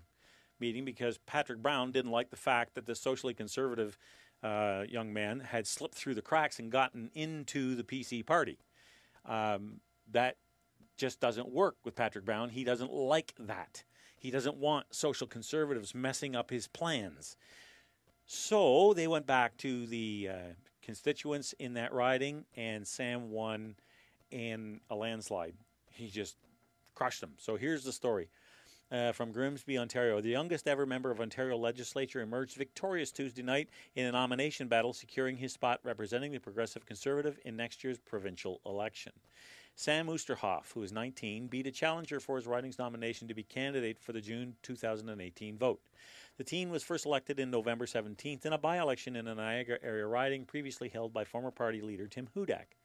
meeting 0.59 0.85
because 0.85 1.17
Patrick 1.19 1.59
Brown 1.59 1.91
didn't 1.91 2.11
like 2.11 2.29
the 2.29 2.35
fact 2.35 2.75
that 2.75 2.85
the 2.85 2.95
socially 2.95 3.33
conservative 3.33 3.97
uh, 4.43 4.83
young 4.87 5.13
man 5.13 5.39
had 5.39 5.67
slipped 5.67 5.95
through 5.95 6.15
the 6.15 6.21
cracks 6.21 6.59
and 6.59 6.71
gotten 6.71 7.09
into 7.13 7.75
the 7.75 7.83
PC 7.83 8.25
party. 8.25 8.59
Um, 9.25 9.79
that 10.11 10.37
just 10.97 11.19
doesn't 11.19 11.49
work 11.49 11.77
with 11.83 11.95
Patrick 11.95 12.25
Brown. 12.25 12.49
He 12.49 12.63
doesn't 12.63 12.91
like 12.91 13.33
that. 13.39 13.83
He 14.17 14.31
doesn't 14.31 14.55
want 14.55 14.87
social 14.91 15.27
conservatives 15.27 15.93
messing 15.93 16.35
up 16.35 16.49
his 16.49 16.67
plans. 16.67 17.37
So 18.25 18.93
they 18.93 19.07
went 19.07 19.27
back 19.27 19.57
to 19.57 19.85
the 19.87 20.29
uh, 20.31 20.37
constituents 20.81 21.53
in 21.59 21.73
that 21.75 21.93
riding, 21.93 22.45
and 22.55 22.87
Sam 22.87 23.29
won 23.31 23.75
in 24.31 24.79
a 24.89 24.95
landslide. 24.95 25.55
He 25.91 26.07
just 26.07 26.37
crushed 26.95 27.21
them. 27.21 27.33
So 27.37 27.55
here's 27.55 27.83
the 27.83 27.91
story. 27.91 28.29
Uh, 28.91 29.11
from 29.11 29.31
Grimsby, 29.31 29.79
Ontario. 29.79 30.21
The 30.21 30.29
youngest 30.29 30.67
ever 30.67 30.85
member 30.85 31.09
of 31.09 31.19
Ontario 31.19 31.57
legislature 31.57 32.21
emerged 32.21 32.55
victorious 32.55 33.11
Tuesday 33.11 33.41
night 33.41 33.67
in 33.95 34.05
a 34.05 34.11
nomination 34.11 34.67
battle, 34.67 34.93
securing 34.93 35.37
his 35.37 35.51
spot 35.51 35.79
representing 35.83 36.31
the 36.31 36.39
Progressive 36.39 36.85
Conservative 36.85 37.39
in 37.45 37.57
next 37.57 37.83
year's 37.83 37.97
provincial 37.97 38.61
election. 38.63 39.11
Sam 39.77 40.07
Oosterhoff, 40.07 40.71
who 40.71 40.83
is 40.83 40.93
19, 40.93 41.47
beat 41.47 41.67
a 41.67 41.71
challenger 41.71 42.19
for 42.19 42.37
his 42.37 42.45
riding's 42.45 42.77
nomination 42.77 43.27
to 43.27 43.33
be 43.33 43.43
candidate 43.43 43.99
for 43.99 44.13
the 44.13 44.21
June 44.21 44.55
2018 44.61 45.57
vote. 45.57 45.81
The 46.37 46.43
teen 46.43 46.69
was 46.69 46.83
first 46.83 47.05
elected 47.05 47.39
in 47.39 47.49
November 47.49 47.85
17th 47.85 48.45
in 48.45 48.53
a 48.53 48.57
by 48.57 48.77
election 48.77 49.15
in 49.15 49.27
a 49.27 49.35
Niagara 49.35 49.79
area 49.81 50.05
riding 50.05 50.45
previously 50.45 50.89
held 50.89 51.11
by 51.11 51.25
former 51.25 51.51
party 51.51 51.81
leader 51.81 52.07
Tim 52.07 52.29
Hudak. 52.35 52.77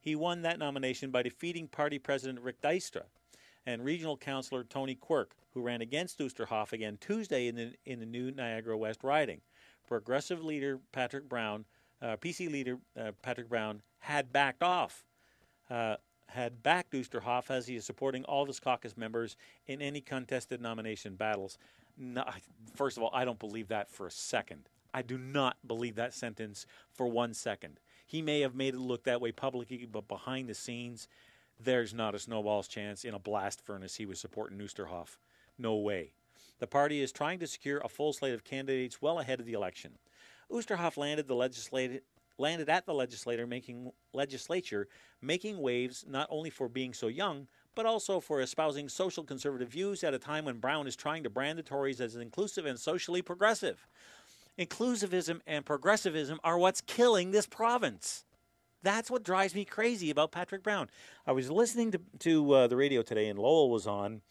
He 0.00 0.14
won 0.14 0.42
that 0.42 0.58
nomination 0.58 1.10
by 1.10 1.22
defeating 1.22 1.68
party 1.68 1.98
president 1.98 2.40
Rick 2.40 2.60
Dykstra 2.60 3.04
and 3.68 3.84
regional 3.84 4.16
councillor 4.16 4.64
Tony 4.64 4.94
Quirk, 4.94 5.36
who 5.52 5.60
ran 5.60 5.82
against 5.82 6.18
Oosterhoff 6.20 6.72
again 6.72 6.96
Tuesday 7.02 7.48
in 7.48 7.54
the, 7.54 7.74
in 7.84 8.00
the 8.00 8.06
new 8.06 8.30
Niagara 8.30 8.78
West 8.78 9.04
riding. 9.04 9.42
Progressive 9.86 10.42
leader 10.42 10.80
Patrick 10.90 11.28
Brown, 11.28 11.66
uh, 12.00 12.16
PC 12.16 12.50
leader 12.50 12.78
uh, 12.98 13.12
Patrick 13.20 13.50
Brown, 13.50 13.82
had 13.98 14.32
backed 14.32 14.62
off. 14.62 15.04
Uh, 15.68 15.96
had 16.28 16.62
backed 16.62 16.92
Oosterhoff 16.92 17.50
as 17.50 17.66
he 17.66 17.76
is 17.76 17.84
supporting 17.84 18.24
all 18.24 18.42
of 18.42 18.48
his 18.48 18.58
caucus 18.58 18.96
members 18.96 19.36
in 19.66 19.82
any 19.82 20.00
contested 20.00 20.62
nomination 20.62 21.14
battles. 21.14 21.58
No, 21.98 22.24
first 22.74 22.96
of 22.96 23.02
all, 23.02 23.10
I 23.12 23.26
don't 23.26 23.38
believe 23.38 23.68
that 23.68 23.90
for 23.90 24.06
a 24.06 24.10
second. 24.10 24.70
I 24.94 25.02
do 25.02 25.18
not 25.18 25.58
believe 25.66 25.96
that 25.96 26.14
sentence 26.14 26.64
for 26.90 27.06
one 27.06 27.34
second. 27.34 27.80
He 28.06 28.22
may 28.22 28.40
have 28.40 28.54
made 28.54 28.72
it 28.72 28.80
look 28.80 29.04
that 29.04 29.20
way 29.20 29.32
publicly, 29.32 29.86
but 29.90 30.08
behind 30.08 30.48
the 30.48 30.54
scenes, 30.54 31.06
there's 31.62 31.94
not 31.94 32.14
a 32.14 32.18
snowball's 32.18 32.68
chance 32.68 33.04
in 33.04 33.14
a 33.14 33.18
blast 33.18 33.60
furnace 33.64 33.96
he 33.96 34.06
was 34.06 34.20
supporting 34.20 34.58
Oosterhoff. 34.58 35.16
No 35.58 35.76
way. 35.76 36.12
The 36.58 36.66
party 36.66 37.00
is 37.00 37.12
trying 37.12 37.38
to 37.40 37.46
secure 37.46 37.78
a 37.78 37.88
full 37.88 38.12
slate 38.12 38.34
of 38.34 38.44
candidates 38.44 39.02
well 39.02 39.20
ahead 39.20 39.40
of 39.40 39.46
the 39.46 39.52
election. 39.52 39.92
Oosterhoff 40.50 40.96
landed 40.96 41.28
the 41.28 42.00
landed 42.38 42.68
at 42.68 42.86
the 42.86 43.46
making 43.48 43.90
legislature 44.12 44.88
making 45.20 45.60
waves 45.60 46.04
not 46.08 46.28
only 46.30 46.50
for 46.50 46.68
being 46.68 46.94
so 46.94 47.08
young 47.08 47.48
but 47.74 47.86
also 47.86 48.18
for 48.18 48.40
espousing 48.40 48.88
social 48.88 49.22
conservative 49.22 49.68
views 49.68 50.02
at 50.02 50.14
a 50.14 50.18
time 50.18 50.44
when 50.44 50.58
Brown 50.58 50.86
is 50.86 50.96
trying 50.96 51.22
to 51.22 51.30
brand 51.30 51.58
the 51.58 51.62
Tories 51.62 52.00
as 52.00 52.16
inclusive 52.16 52.66
and 52.66 52.78
socially 52.78 53.22
progressive. 53.22 53.86
Inclusivism 54.58 55.40
and 55.46 55.64
progressivism 55.64 56.40
are 56.42 56.58
what's 56.58 56.80
killing 56.80 57.30
this 57.30 57.46
province. 57.46 58.24
That's 58.82 59.10
what 59.10 59.24
drives 59.24 59.54
me 59.54 59.64
crazy 59.64 60.10
about 60.10 60.30
Patrick 60.30 60.62
Brown. 60.62 60.88
I 61.26 61.32
was 61.32 61.50
listening 61.50 61.90
to, 61.92 62.00
to 62.20 62.52
uh, 62.52 62.66
the 62.68 62.76
radio 62.76 63.02
today, 63.02 63.28
and 63.28 63.38
Lowell 63.38 63.70
was 63.70 63.86
on 63.86 64.22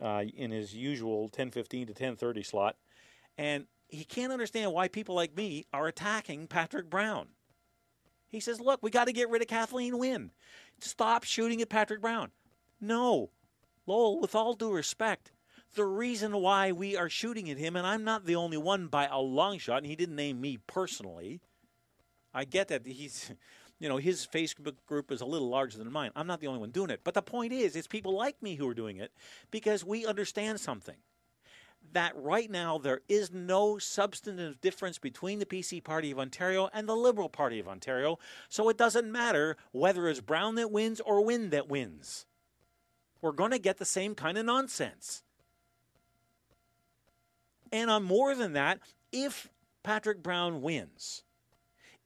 uh, 0.00 0.24
in 0.34 0.50
his 0.50 0.74
usual 0.74 1.28
10:15 1.28 1.86
to 1.86 1.94
10:30 1.94 2.44
slot, 2.44 2.76
and 3.38 3.66
he 3.88 4.04
can't 4.04 4.32
understand 4.32 4.72
why 4.72 4.88
people 4.88 5.14
like 5.14 5.36
me 5.36 5.66
are 5.72 5.86
attacking 5.86 6.46
Patrick 6.46 6.90
Brown. 6.90 7.28
He 8.26 8.40
says, 8.40 8.60
"Look, 8.60 8.82
we 8.82 8.90
got 8.90 9.04
to 9.04 9.12
get 9.12 9.28
rid 9.28 9.42
of 9.42 9.48
Kathleen 9.48 9.98
Wynne. 9.98 10.32
Stop 10.80 11.24
shooting 11.24 11.62
at 11.62 11.68
Patrick 11.68 12.00
Brown." 12.00 12.32
No, 12.80 13.30
Lowell, 13.86 14.20
with 14.20 14.34
all 14.34 14.54
due 14.54 14.72
respect, 14.72 15.30
the 15.74 15.84
reason 15.84 16.36
why 16.36 16.72
we 16.72 16.96
are 16.96 17.08
shooting 17.08 17.48
at 17.48 17.58
him, 17.58 17.76
and 17.76 17.86
I'm 17.86 18.04
not 18.04 18.26
the 18.26 18.36
only 18.36 18.56
one 18.56 18.88
by 18.88 19.06
a 19.06 19.18
long 19.18 19.58
shot, 19.58 19.78
and 19.78 19.86
he 19.86 19.96
didn't 19.96 20.16
name 20.16 20.40
me 20.40 20.58
personally. 20.66 21.40
I 22.34 22.44
get 22.44 22.68
that 22.68 22.86
he's 22.86 23.32
you 23.82 23.88
know, 23.88 23.96
his 23.96 24.28
Facebook 24.32 24.76
group 24.86 25.10
is 25.10 25.20
a 25.20 25.26
little 25.26 25.48
larger 25.48 25.76
than 25.76 25.90
mine. 25.90 26.12
I'm 26.14 26.28
not 26.28 26.38
the 26.38 26.46
only 26.46 26.60
one 26.60 26.70
doing 26.70 26.90
it. 26.90 27.00
But 27.02 27.14
the 27.14 27.20
point 27.20 27.52
is, 27.52 27.74
it's 27.74 27.88
people 27.88 28.14
like 28.14 28.40
me 28.40 28.54
who 28.54 28.68
are 28.68 28.74
doing 28.74 28.98
it 28.98 29.10
because 29.50 29.84
we 29.84 30.06
understand 30.06 30.60
something. 30.60 30.94
That 31.92 32.12
right 32.14 32.48
now 32.48 32.78
there 32.78 33.00
is 33.08 33.32
no 33.32 33.78
substantive 33.78 34.60
difference 34.60 34.98
between 34.98 35.40
the 35.40 35.46
PC 35.46 35.82
Party 35.82 36.12
of 36.12 36.20
Ontario 36.20 36.70
and 36.72 36.88
the 36.88 36.94
Liberal 36.94 37.28
Party 37.28 37.58
of 37.58 37.66
Ontario, 37.66 38.20
so 38.48 38.68
it 38.68 38.78
doesn't 38.78 39.10
matter 39.10 39.56
whether 39.72 40.08
it's 40.08 40.20
Brown 40.20 40.54
that 40.54 40.70
wins 40.70 41.00
or 41.00 41.24
Wynne 41.24 41.50
that 41.50 41.68
wins. 41.68 42.24
We're 43.20 43.32
going 43.32 43.50
to 43.50 43.58
get 43.58 43.78
the 43.78 43.84
same 43.84 44.14
kind 44.14 44.38
of 44.38 44.46
nonsense. 44.46 45.24
And 47.72 47.90
on 47.90 48.04
more 48.04 48.36
than 48.36 48.52
that, 48.52 48.78
if 49.10 49.48
Patrick 49.82 50.22
Brown 50.22 50.62
wins, 50.62 51.24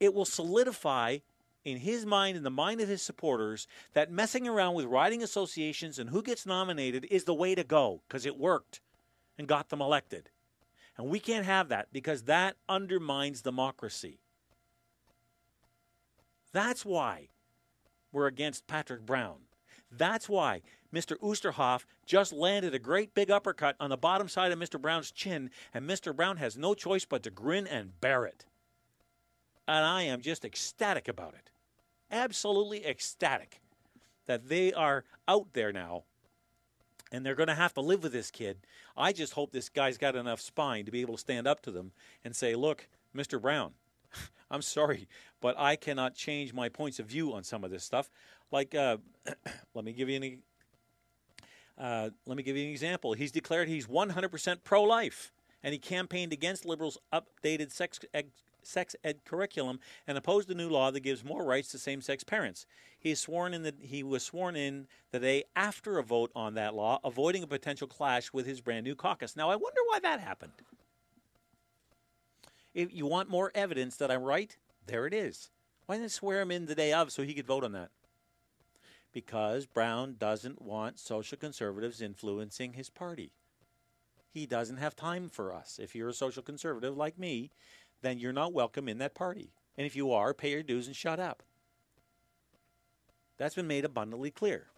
it 0.00 0.14
will 0.14 0.24
solidify 0.24 1.18
in 1.66 1.78
his 1.78 2.06
mind 2.06 2.36
and 2.36 2.46
the 2.46 2.50
mind 2.50 2.80
of 2.80 2.88
his 2.88 3.02
supporters 3.02 3.66
that 3.92 4.08
messing 4.08 4.46
around 4.46 4.74
with 4.74 4.86
riding 4.86 5.20
associations 5.20 5.98
and 5.98 6.10
who 6.10 6.22
gets 6.22 6.46
nominated 6.46 7.04
is 7.10 7.24
the 7.24 7.34
way 7.34 7.56
to 7.56 7.64
go 7.64 8.02
because 8.06 8.24
it 8.24 8.38
worked 8.38 8.80
and 9.36 9.48
got 9.48 9.68
them 9.68 9.82
elected. 9.82 10.30
And 10.96 11.08
we 11.08 11.18
can't 11.18 11.44
have 11.44 11.68
that 11.68 11.88
because 11.92 12.22
that 12.22 12.56
undermines 12.68 13.42
democracy. 13.42 14.20
That's 16.52 16.84
why 16.84 17.30
we're 18.12 18.28
against 18.28 18.68
Patrick 18.68 19.04
Brown. 19.04 19.38
That's 19.90 20.28
why 20.28 20.62
Mr. 20.94 21.16
Oosterhoff 21.18 21.84
just 22.06 22.32
landed 22.32 22.74
a 22.74 22.78
great 22.78 23.12
big 23.12 23.28
uppercut 23.28 23.74
on 23.80 23.90
the 23.90 23.96
bottom 23.96 24.28
side 24.28 24.52
of 24.52 24.58
Mr. 24.58 24.80
Brown's 24.80 25.10
chin, 25.10 25.50
and 25.74 25.88
Mr. 25.88 26.14
Brown 26.14 26.36
has 26.36 26.56
no 26.56 26.74
choice 26.74 27.04
but 27.04 27.24
to 27.24 27.30
grin 27.30 27.66
and 27.66 28.00
bear 28.00 28.24
it. 28.24 28.46
And 29.66 29.84
I 29.84 30.02
am 30.02 30.20
just 30.20 30.44
ecstatic 30.44 31.08
about 31.08 31.34
it 31.34 31.50
absolutely 32.10 32.86
ecstatic 32.86 33.60
that 34.26 34.48
they 34.48 34.72
are 34.72 35.04
out 35.28 35.52
there 35.52 35.72
now 35.72 36.04
and 37.12 37.24
they're 37.24 37.34
going 37.34 37.48
to 37.48 37.54
have 37.54 37.74
to 37.74 37.80
live 37.80 38.02
with 38.02 38.12
this 38.12 38.30
kid. 38.30 38.58
I 38.96 39.12
just 39.12 39.34
hope 39.34 39.52
this 39.52 39.68
guy's 39.68 39.98
got 39.98 40.16
enough 40.16 40.40
spine 40.40 40.84
to 40.86 40.90
be 40.90 41.00
able 41.00 41.14
to 41.14 41.20
stand 41.20 41.46
up 41.46 41.62
to 41.62 41.70
them 41.70 41.92
and 42.24 42.34
say, 42.34 42.54
Look, 42.54 42.88
Mr. 43.14 43.40
Brown, 43.40 43.72
I'm 44.50 44.62
sorry, 44.62 45.08
but 45.40 45.54
I 45.58 45.76
cannot 45.76 46.14
change 46.14 46.52
my 46.52 46.68
points 46.68 46.98
of 46.98 47.06
view 47.06 47.32
on 47.32 47.44
some 47.44 47.64
of 47.64 47.70
this 47.70 47.84
stuff. 47.84 48.10
Like, 48.50 48.74
uh, 48.74 48.98
let 49.74 49.84
me 49.84 49.92
give 49.92 50.08
you 50.08 50.16
an 50.16 50.42
uh, 51.78 52.10
let 52.24 52.36
me 52.38 52.42
give 52.42 52.56
you 52.56 52.64
an 52.64 52.70
example. 52.70 53.12
He's 53.12 53.32
declared 53.32 53.68
he's 53.68 53.86
100% 53.86 54.58
pro-life, 54.64 55.30
and 55.62 55.74
he 55.74 55.78
campaigned 55.78 56.32
against 56.32 56.64
liberals' 56.64 56.96
updated 57.12 57.70
sex 57.70 58.00
sex 58.66 58.96
ed 59.04 59.24
curriculum 59.24 59.80
and 60.06 60.18
opposed 60.18 60.50
a 60.50 60.54
new 60.54 60.68
law 60.68 60.90
that 60.90 61.00
gives 61.00 61.24
more 61.24 61.44
rights 61.44 61.68
to 61.68 61.78
same-sex 61.78 62.24
parents. 62.24 62.66
He 62.98 63.14
sworn 63.14 63.54
in 63.54 63.62
that 63.62 63.76
he 63.80 64.02
was 64.02 64.22
sworn 64.22 64.56
in 64.56 64.88
the 65.12 65.20
day 65.20 65.44
after 65.54 65.98
a 65.98 66.02
vote 66.02 66.30
on 66.34 66.54
that 66.54 66.74
law, 66.74 66.98
avoiding 67.04 67.42
a 67.42 67.46
potential 67.46 67.86
clash 67.86 68.32
with 68.32 68.46
his 68.46 68.60
brand 68.60 68.84
new 68.84 68.94
caucus. 68.94 69.36
Now 69.36 69.50
I 69.50 69.56
wonder 69.56 69.80
why 69.86 70.00
that 70.00 70.20
happened. 70.20 70.52
If 72.74 72.92
you 72.92 73.06
want 73.06 73.30
more 73.30 73.52
evidence 73.54 73.96
that 73.96 74.10
I'm 74.10 74.22
right, 74.22 74.56
there 74.86 75.06
it 75.06 75.14
is. 75.14 75.50
Why 75.86 75.96
didn't 75.96 76.10
swear 76.10 76.42
him 76.42 76.50
in 76.50 76.66
the 76.66 76.74
day 76.74 76.92
of 76.92 77.12
so 77.12 77.22
he 77.22 77.32
could 77.32 77.46
vote 77.46 77.64
on 77.64 77.72
that? 77.72 77.90
Because 79.12 79.64
Brown 79.64 80.16
doesn't 80.18 80.60
want 80.60 80.98
social 80.98 81.38
conservatives 81.38 82.02
influencing 82.02 82.74
his 82.74 82.90
party. 82.90 83.30
He 84.28 84.44
doesn't 84.44 84.76
have 84.76 84.94
time 84.94 85.30
for 85.30 85.54
us. 85.54 85.78
If 85.82 85.94
you're 85.94 86.10
a 86.10 86.12
social 86.12 86.42
conservative 86.42 86.94
like 86.94 87.18
me, 87.18 87.50
then 88.02 88.18
you're 88.18 88.32
not 88.32 88.52
welcome 88.52 88.88
in 88.88 88.98
that 88.98 89.14
party. 89.14 89.50
And 89.76 89.86
if 89.86 89.96
you 89.96 90.12
are, 90.12 90.32
pay 90.34 90.50
your 90.50 90.62
dues 90.62 90.86
and 90.86 90.96
shut 90.96 91.20
up. 91.20 91.42
That's 93.38 93.54
been 93.54 93.66
made 93.66 93.84
abundantly 93.84 94.30
clear. 94.30 94.68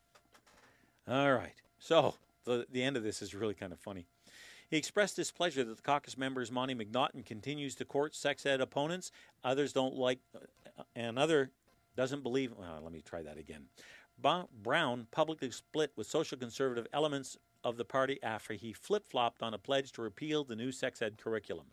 All 1.06 1.32
right. 1.32 1.54
So 1.78 2.14
the, 2.44 2.66
the 2.70 2.82
end 2.82 2.96
of 2.96 3.02
this 3.02 3.22
is 3.22 3.34
really 3.34 3.54
kind 3.54 3.72
of 3.72 3.78
funny. 3.78 4.06
He 4.70 4.76
expressed 4.76 5.16
displeasure 5.16 5.64
that 5.64 5.76
the 5.76 5.82
caucus 5.82 6.18
members 6.18 6.52
Monte 6.52 6.74
McNaughton 6.74 7.24
continues 7.24 7.74
to 7.76 7.84
court 7.84 8.14
sex 8.14 8.44
ed 8.44 8.60
opponents. 8.60 9.12
Others 9.44 9.72
don't 9.72 9.94
like, 9.94 10.18
uh, 10.34 10.82
another 10.94 11.50
doesn't 11.96 12.22
believe. 12.22 12.52
Well, 12.56 12.80
let 12.82 12.92
me 12.92 13.00
try 13.00 13.22
that 13.22 13.38
again. 13.38 13.66
Brown 14.20 15.06
publicly 15.10 15.50
split 15.50 15.92
with 15.96 16.06
social 16.06 16.36
conservative 16.36 16.86
elements 16.92 17.36
of 17.64 17.76
the 17.76 17.84
party 17.84 18.18
after 18.22 18.54
he 18.54 18.72
flip 18.72 19.06
flopped 19.08 19.42
on 19.42 19.54
a 19.54 19.58
pledge 19.58 19.92
to 19.92 20.02
repeal 20.02 20.44
the 20.44 20.56
new 20.56 20.72
sex 20.72 21.00
ed 21.00 21.16
curriculum. 21.18 21.66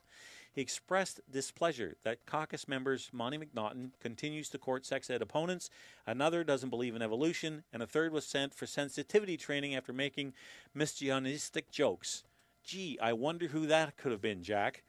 He 0.55 0.61
expressed 0.61 1.19
displeasure 1.29 1.97
that 2.03 2.25
caucus 2.25 2.65
members 2.65 3.09
Monte 3.11 3.39
McNaughton 3.39 3.89
continues 3.99 4.47
to 4.49 4.57
court 4.57 4.85
sex 4.85 5.09
ed 5.09 5.21
opponents, 5.21 5.69
another 6.07 6.45
doesn't 6.45 6.69
believe 6.69 6.95
in 6.95 7.01
evolution, 7.01 7.65
and 7.73 7.83
a 7.83 7.87
third 7.87 8.13
was 8.13 8.25
sent 8.25 8.53
for 8.53 8.65
sensitivity 8.65 9.35
training 9.35 9.75
after 9.75 9.91
making 9.91 10.33
misogynistic 10.73 11.69
jokes. 11.71 12.23
Gee, 12.63 12.97
I 13.01 13.11
wonder 13.11 13.47
who 13.47 13.67
that 13.67 13.97
could 13.97 14.13
have 14.13 14.21
been, 14.21 14.43
Jack. 14.43 14.83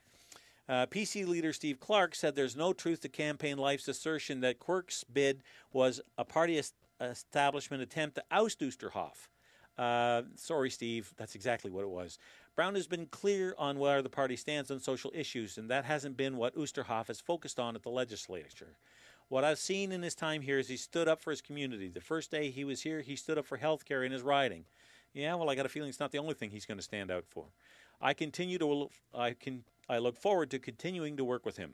Uh, 0.69 0.87
PC 0.87 1.27
leader 1.27 1.53
Steve 1.53 1.81
Clark 1.81 2.15
said 2.15 2.37
there's 2.37 2.57
no 2.57 2.73
truth 2.73 3.01
to 3.01 3.09
Campaign 3.09 3.59
Life's 3.59 3.89
assertion 3.89 4.43
that 4.43 4.61
Quirk's 4.61 5.03
bid 5.03 5.43
was 5.73 6.01
a 6.17 6.25
party 6.25 6.63
establishment 7.01 7.83
attempt 7.83 8.15
to 8.15 8.25
oust 8.31 8.61
Oosterhoff. 8.61 9.29
Uh, 9.77 10.23
sorry, 10.37 10.71
Steve, 10.71 11.13
that's 11.17 11.35
exactly 11.35 11.71
what 11.71 11.83
it 11.83 11.91
was. 11.91 12.19
Brown 12.57 12.75
has 12.75 12.87
been 12.87 13.07
clear 13.07 13.55
on 13.59 13.79
where 13.79 14.01
the 14.01 14.09
party 14.09 14.35
stands 14.35 14.71
on 14.71 14.81
social 14.81 15.13
issues, 15.15 15.59
and 15.59 15.71
that 15.71 15.85
hasn't 15.85 16.17
been 16.17 16.39
what 16.39 16.57
Oosterhoff 16.57 17.09
has 17.09 17.21
focused 17.21 17.61
on 17.61 17.77
at 17.77 17.83
the 17.83 17.91
legislature. 17.91 18.79
What 19.29 19.45
I've 19.45 19.59
seen 19.59 19.93
in 19.93 20.03
his 20.03 20.15
time 20.15 20.41
here 20.41 20.59
is 20.59 20.69
he 20.69 20.79
stood 20.79 21.07
up 21.07 21.21
for 21.21 21.31
his 21.31 21.43
community. 21.43 21.89
The 21.89 22.01
first 22.01 22.31
day 22.31 22.51
he 22.51 22.65
was 22.65 22.81
here, 22.81 23.03
he 23.03 23.15
stood 23.15 23.37
up 23.37 23.45
for 23.45 23.59
health 23.59 23.85
care 23.85 24.03
in 24.03 24.11
his 24.11 24.23
riding. 24.23 24.65
Yeah, 25.13 25.35
well, 25.35 25.51
I 25.51 25.55
got 25.55 25.67
a 25.67 25.69
feeling 25.69 25.91
it's 25.91 26.01
not 26.01 26.13
the 26.13 26.19
only 26.19 26.33
thing 26.33 26.51
he's 26.51 26.65
going 26.65 26.79
to 26.79 26.83
stand 26.83 27.11
out 27.11 27.25
for. 27.29 27.45
I 28.01 28.15
continue 28.15 28.59
to 28.59 28.89
I 29.15 29.33
can 29.33 29.65
I 29.89 29.99
look 29.99 30.17
forward 30.17 30.51
to 30.51 30.59
continuing 30.59 31.17
to 31.19 31.25
work 31.25 31.45
with 31.45 31.59
him. 31.59 31.73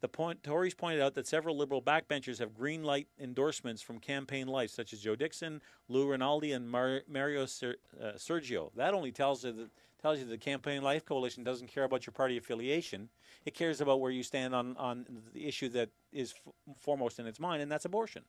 The 0.00 0.08
point, 0.08 0.42
Tories 0.42 0.74
pointed 0.74 1.00
out 1.00 1.14
that 1.14 1.26
several 1.26 1.56
Liberal 1.56 1.80
backbenchers 1.80 2.38
have 2.38 2.54
green 2.54 2.84
light 2.84 3.08
endorsements 3.18 3.80
from 3.80 3.98
campaign 3.98 4.46
life, 4.46 4.70
such 4.70 4.92
as 4.92 5.00
Joe 5.00 5.16
Dickson, 5.16 5.62
Lou 5.88 6.10
Rinaldi, 6.10 6.52
and 6.52 6.70
Mar- 6.70 7.02
Mario 7.08 7.46
Ser- 7.46 7.78
uh, 7.98 8.12
Sergio. 8.16 8.70
That 8.76 8.92
only 8.92 9.12
tells 9.12 9.44
you 9.44 9.52
that 9.52 9.70
tells 10.04 10.18
you 10.18 10.26
the 10.26 10.36
Campaign 10.36 10.82
Life 10.82 11.06
Coalition 11.06 11.44
doesn't 11.44 11.68
care 11.68 11.84
about 11.84 12.06
your 12.06 12.12
party 12.12 12.36
affiliation. 12.36 13.08
It 13.46 13.54
cares 13.54 13.80
about 13.80 14.02
where 14.02 14.10
you 14.10 14.22
stand 14.22 14.54
on, 14.54 14.76
on 14.76 15.06
the 15.32 15.48
issue 15.48 15.70
that 15.70 15.88
is 16.12 16.34
f- 16.46 16.52
foremost 16.76 17.18
in 17.18 17.26
its 17.26 17.40
mind, 17.40 17.62
and 17.62 17.72
that's 17.72 17.86
abortion. 17.86 18.22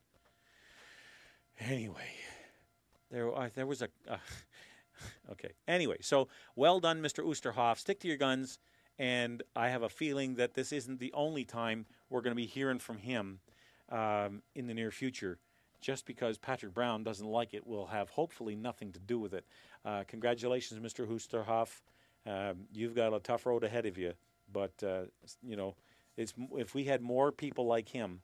Anyway, 1.59 2.13
there, 3.11 3.35
uh, 3.37 3.49
there 3.55 3.65
was 3.65 3.81
a. 3.81 3.89
Uh, 4.09 4.15
okay. 5.33 5.49
Anyway, 5.67 5.97
so 5.99 6.29
well 6.55 6.79
done, 6.79 7.01
Mr. 7.01 7.25
Oosterhoff. 7.25 7.77
Stick 7.77 7.99
to 7.99 8.07
your 8.07 8.15
guns, 8.15 8.57
and 8.97 9.43
I 9.53 9.67
have 9.67 9.83
a 9.83 9.89
feeling 9.89 10.35
that 10.35 10.53
this 10.53 10.71
isn't 10.71 11.01
the 11.01 11.11
only 11.11 11.43
time 11.43 11.87
we're 12.09 12.21
going 12.21 12.31
to 12.31 12.41
be 12.41 12.45
hearing 12.45 12.79
from 12.79 12.99
him 12.99 13.39
um, 13.89 14.43
in 14.55 14.67
the 14.67 14.73
near 14.73 14.91
future. 14.91 15.39
Just 15.85 16.07
because 16.07 16.39
Patrick 16.39 16.73
Brown 16.73 17.03
doesn't 17.03 17.27
like 17.27 17.53
it 17.53 17.67
will 17.67 17.85
have 17.85 18.09
hopefully 18.09 18.55
nothing 18.55 18.91
to 18.93 18.99
do 18.99 19.19
with 19.19 19.35
it. 19.35 19.45
Uh, 19.85 20.03
congratulations, 20.07 20.79
Mr. 20.79 21.05
Oosterhoff. 21.07 21.81
Um, 22.25 22.61
you've 22.73 22.95
got 22.95 23.13
a 23.13 23.19
tough 23.19 23.45
road 23.45 23.63
ahead 23.63 23.85
of 23.85 23.95
you, 23.95 24.13
but 24.51 24.71
uh, 24.81 25.01
you 25.43 25.55
know, 25.55 25.75
it's 26.17 26.33
if 26.53 26.73
we 26.73 26.85
had 26.85 27.03
more 27.03 27.31
people 27.31 27.67
like 27.67 27.87
him 27.87 28.21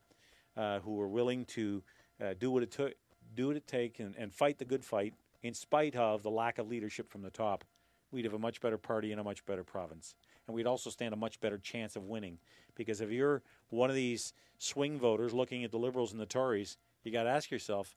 uh, 0.57 0.79
who 0.79 0.95
were 0.95 1.07
willing 1.07 1.45
to 1.45 1.83
uh, 2.19 2.33
do 2.39 2.49
what 2.49 2.63
it 2.63 2.71
took, 2.71 2.95
do 3.35 3.49
what 3.49 3.57
it 3.57 3.67
take, 3.67 3.99
and, 3.99 4.15
and 4.15 4.33
fight 4.33 4.57
the 4.57 4.65
good 4.65 4.83
fight 4.83 5.13
in 5.43 5.53
spite 5.53 5.95
of 5.95 6.23
the 6.23 6.31
lack 6.31 6.57
of 6.57 6.67
leadership 6.67 7.11
from 7.11 7.21
the 7.21 7.29
top, 7.29 7.63
we'd 8.11 8.25
have 8.25 8.33
a 8.33 8.39
much 8.39 8.59
better 8.59 8.79
party 8.79 9.11
and 9.11 9.21
a 9.21 9.23
much 9.23 9.45
better 9.45 9.63
province. 9.63 10.15
And 10.47 10.55
we'd 10.55 10.65
also 10.65 10.89
stand 10.89 11.13
a 11.13 11.17
much 11.17 11.39
better 11.39 11.59
chance 11.59 11.95
of 11.95 12.05
winning. 12.05 12.39
Because 12.75 13.01
if 13.01 13.11
you're 13.11 13.43
one 13.69 13.91
of 13.91 13.95
these 13.95 14.33
swing 14.57 14.97
voters 14.97 15.31
looking 15.31 15.63
at 15.63 15.71
the 15.71 15.77
Liberals 15.77 16.11
and 16.11 16.19
the 16.19 16.25
Tories, 16.25 16.77
you 17.03 17.11
got 17.11 17.23
to 17.23 17.29
ask 17.29 17.51
yourself, 17.51 17.95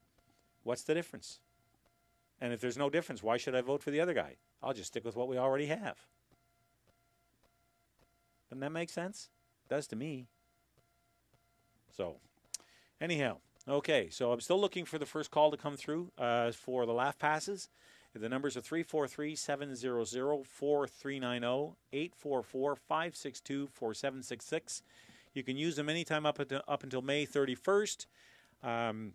what's 0.62 0.82
the 0.82 0.94
difference? 0.94 1.40
And 2.40 2.52
if 2.52 2.60
there's 2.60 2.76
no 2.76 2.90
difference, 2.90 3.22
why 3.22 3.36
should 3.36 3.54
I 3.54 3.60
vote 3.60 3.82
for 3.82 3.90
the 3.90 4.00
other 4.00 4.14
guy? 4.14 4.36
I'll 4.62 4.72
just 4.72 4.88
stick 4.88 5.04
with 5.04 5.16
what 5.16 5.28
we 5.28 5.38
already 5.38 5.66
have. 5.66 5.96
Doesn't 8.48 8.60
that 8.60 8.72
make 8.72 8.90
sense? 8.90 9.28
It 9.64 9.74
does 9.74 9.86
to 9.88 9.96
me. 9.96 10.26
So, 11.96 12.16
anyhow, 13.00 13.38
okay. 13.68 14.08
So 14.10 14.32
I'm 14.32 14.40
still 14.40 14.60
looking 14.60 14.84
for 14.84 14.98
the 14.98 15.06
first 15.06 15.30
call 15.30 15.50
to 15.50 15.56
come 15.56 15.76
through 15.76 16.10
uh, 16.18 16.52
for 16.52 16.86
the 16.86 16.92
laugh 16.92 17.18
passes. 17.18 17.68
The 18.14 18.28
numbers 18.28 18.56
are 18.56 18.60
343 18.60 19.34
700 19.34 20.46
4390 20.46 21.76
844 21.92 22.76
562 22.76 23.68
4766. 23.72 24.82
You 25.34 25.42
can 25.42 25.56
use 25.56 25.74
them 25.74 25.88
anytime 25.88 26.24
up, 26.24 26.38
until, 26.38 26.62
up 26.68 26.84
until 26.84 27.02
May 27.02 27.26
31st. 27.26 28.06
Um, 28.64 29.12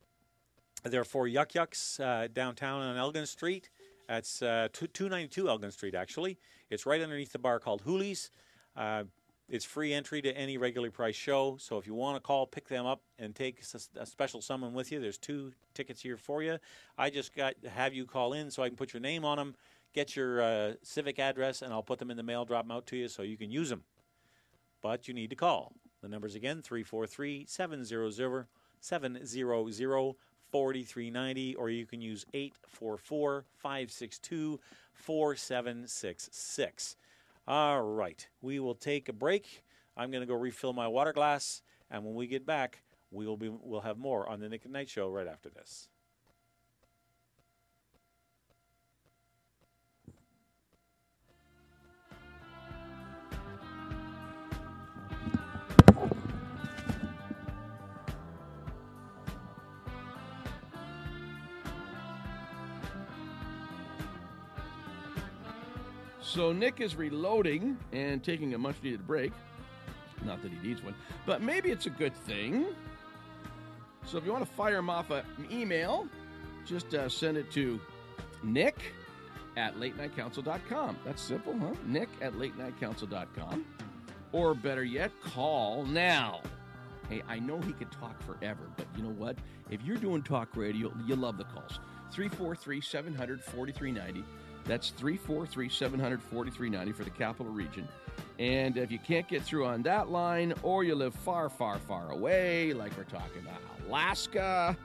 they're 0.83 1.03
four 1.03 1.27
Yuk 1.27 1.55
Yuk's 1.55 1.99
uh, 1.99 2.27
downtown 2.31 2.81
on 2.81 2.95
Elgin 2.95 3.25
Street. 3.25 3.69
That's 4.07 4.41
uh, 4.41 4.69
292 4.73 5.49
Elgin 5.49 5.71
Street, 5.71 5.95
actually. 5.95 6.37
It's 6.69 6.85
right 6.85 7.01
underneath 7.01 7.31
the 7.31 7.39
bar 7.39 7.59
called 7.59 7.81
Hooley's. 7.81 8.31
Uh, 8.77 9.03
it's 9.49 9.65
free 9.65 9.93
entry 9.93 10.21
to 10.21 10.31
any 10.37 10.57
regularly 10.57 10.91
priced 10.91 11.19
show. 11.19 11.57
So 11.59 11.77
if 11.77 11.87
you 11.87 11.95
want 11.95 12.15
to 12.15 12.21
call, 12.21 12.45
pick 12.45 12.67
them 12.67 12.85
up, 12.85 13.01
and 13.17 13.35
take 13.35 13.63
a 13.99 14.05
special 14.05 14.41
someone 14.41 14.73
with 14.73 14.91
you, 14.91 14.99
there's 14.99 15.17
two 15.17 15.53
tickets 15.73 16.01
here 16.01 16.17
for 16.17 16.43
you. 16.43 16.59
I 16.97 17.09
just 17.09 17.35
got 17.35 17.55
have 17.67 17.93
you 17.93 18.05
call 18.05 18.33
in 18.33 18.51
so 18.51 18.61
I 18.61 18.67
can 18.67 18.77
put 18.77 18.93
your 18.93 19.01
name 19.01 19.25
on 19.25 19.37
them, 19.37 19.55
get 19.93 20.15
your 20.15 20.41
uh, 20.41 20.73
civic 20.83 21.17
address, 21.17 21.61
and 21.63 21.73
I'll 21.73 21.83
put 21.83 21.97
them 21.99 22.11
in 22.11 22.17
the 22.17 22.23
mail, 22.23 22.45
drop 22.45 22.65
them 22.65 22.71
out 22.71 22.85
to 22.87 22.95
you 22.95 23.07
so 23.07 23.23
you 23.23 23.37
can 23.37 23.49
use 23.49 23.69
them. 23.69 23.83
But 24.81 25.07
you 25.07 25.13
need 25.13 25.31
to 25.31 25.35
call. 25.35 25.73
The 26.01 26.07
numbers 26.07 26.35
again 26.35 26.61
343 26.61 27.45
700 27.47 28.13
700 28.79 29.27
4390, 30.51 31.55
or 31.55 31.69
you 31.69 31.85
can 31.85 32.01
use 32.01 32.25
844 32.33 33.45
562 33.57 34.59
4766. 34.93 36.95
All 37.47 37.81
right, 37.81 38.27
we 38.41 38.59
will 38.59 38.75
take 38.75 39.09
a 39.09 39.13
break. 39.13 39.63
I'm 39.95 40.11
going 40.11 40.21
to 40.21 40.27
go 40.27 40.35
refill 40.35 40.73
my 40.73 40.87
water 40.87 41.13
glass, 41.13 41.61
and 41.89 42.03
when 42.03 42.15
we 42.15 42.27
get 42.27 42.45
back, 42.45 42.81
we 43.11 43.25
will 43.25 43.37
be 43.37 43.49
we'll 43.49 43.81
have 43.81 43.97
more 43.97 44.29
on 44.29 44.39
the 44.39 44.49
Nick 44.49 44.65
at 44.65 44.71
Night 44.71 44.89
Show 44.89 45.09
right 45.09 45.27
after 45.27 45.49
this. 45.49 45.89
So 66.39 66.53
Nick 66.53 66.79
is 66.79 66.95
reloading 66.95 67.77
and 67.91 68.23
taking 68.23 68.53
a 68.53 68.57
much 68.57 68.77
needed 68.81 69.05
break. 69.05 69.33
Not 70.23 70.41
that 70.41 70.53
he 70.53 70.65
needs 70.65 70.81
one, 70.81 70.95
but 71.25 71.41
maybe 71.41 71.69
it's 71.69 71.85
a 71.85 71.89
good 71.89 72.15
thing. 72.15 72.67
So 74.05 74.17
if 74.17 74.25
you 74.25 74.31
want 74.31 74.45
to 74.45 74.51
fire 74.53 74.77
him 74.77 74.89
off 74.89 75.11
an 75.11 75.25
email, 75.51 76.07
just 76.65 76.93
uh, 76.93 77.09
send 77.09 77.35
it 77.35 77.51
to 77.51 77.77
nick 78.41 78.77
at 79.57 79.81
late 79.81 79.97
night 79.97 80.15
latenightcouncil.com. 80.15 80.99
That's 81.03 81.21
simple, 81.21 81.59
huh? 81.59 81.73
Nick 81.85 82.07
at 82.21 82.39
late 82.39 82.57
night 82.57 82.73
latenightcouncil.com. 82.79 83.65
Or 84.31 84.53
better 84.53 84.85
yet, 84.85 85.11
call 85.21 85.83
now. 85.83 86.39
Hey, 87.09 87.21
I 87.27 87.39
know 87.39 87.59
he 87.59 87.73
could 87.73 87.91
talk 87.91 88.17
forever, 88.21 88.63
but 88.77 88.87
you 88.95 89.03
know 89.03 89.09
what? 89.09 89.35
If 89.69 89.83
you're 89.83 89.97
doing 89.97 90.23
talk 90.23 90.55
radio, 90.55 90.89
you 91.05 91.17
love 91.17 91.37
the 91.37 91.43
calls. 91.43 91.81
343 92.13 92.79
700 92.79 93.43
4390. 93.43 94.23
That's 94.69 94.91
343 94.91 95.67
700 95.67 96.21
4390 96.21 96.91
for 96.91 97.03
the 97.03 97.09
capital 97.09 97.51
region. 97.51 97.87
And 98.37 98.77
if 98.77 98.91
you 98.91 98.99
can't 98.99 99.27
get 99.27 99.41
through 99.41 99.65
on 99.65 99.81
that 99.81 100.09
line, 100.09 100.53
or 100.61 100.83
you 100.83 100.93
live 100.93 101.15
far, 101.15 101.49
far, 101.49 101.79
far 101.79 102.11
away, 102.11 102.73
like 102.73 102.95
we're 102.95 103.03
talking 103.05 103.41
about 103.41 103.59
Alaska, 103.87 104.77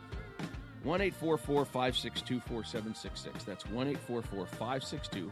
1 0.84 1.00
844 1.02 1.66
562 1.66 2.40
4766. 2.40 3.44
That's 3.44 3.66
1 3.66 3.88
844 3.88 4.46
562 4.46 5.30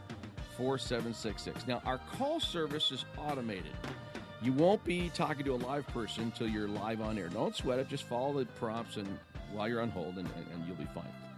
4766. 0.55 1.67
Now, 1.67 1.81
our 1.83 1.97
call 1.97 2.39
service 2.39 2.91
is 2.91 3.05
automated. 3.17 3.73
You 4.43 4.53
won't 4.53 4.83
be 4.83 5.09
talking 5.15 5.45
to 5.45 5.55
a 5.55 5.61
live 5.65 5.87
person 5.87 6.25
until 6.25 6.47
you're 6.47 6.67
live 6.67 7.01
on 7.01 7.17
air. 7.17 7.29
Don't 7.29 7.55
sweat 7.55 7.79
it. 7.79 7.89
Just 7.89 8.03
follow 8.03 8.37
the 8.37 8.45
prompts 8.45 8.97
and 8.97 9.07
while 9.51 9.67
you're 9.67 9.81
on 9.81 9.89
hold, 9.89 10.17
and, 10.17 10.29
and, 10.37 10.45
and 10.53 10.67
you'll 10.67 10.75
be 10.75 10.87
fine. 10.93 11.32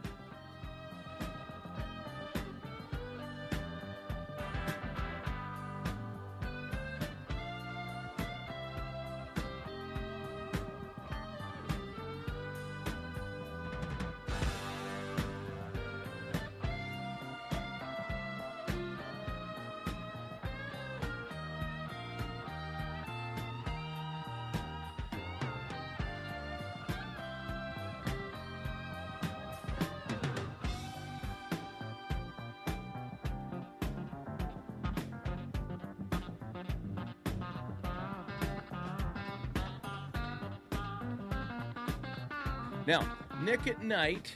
Night 43.88 44.36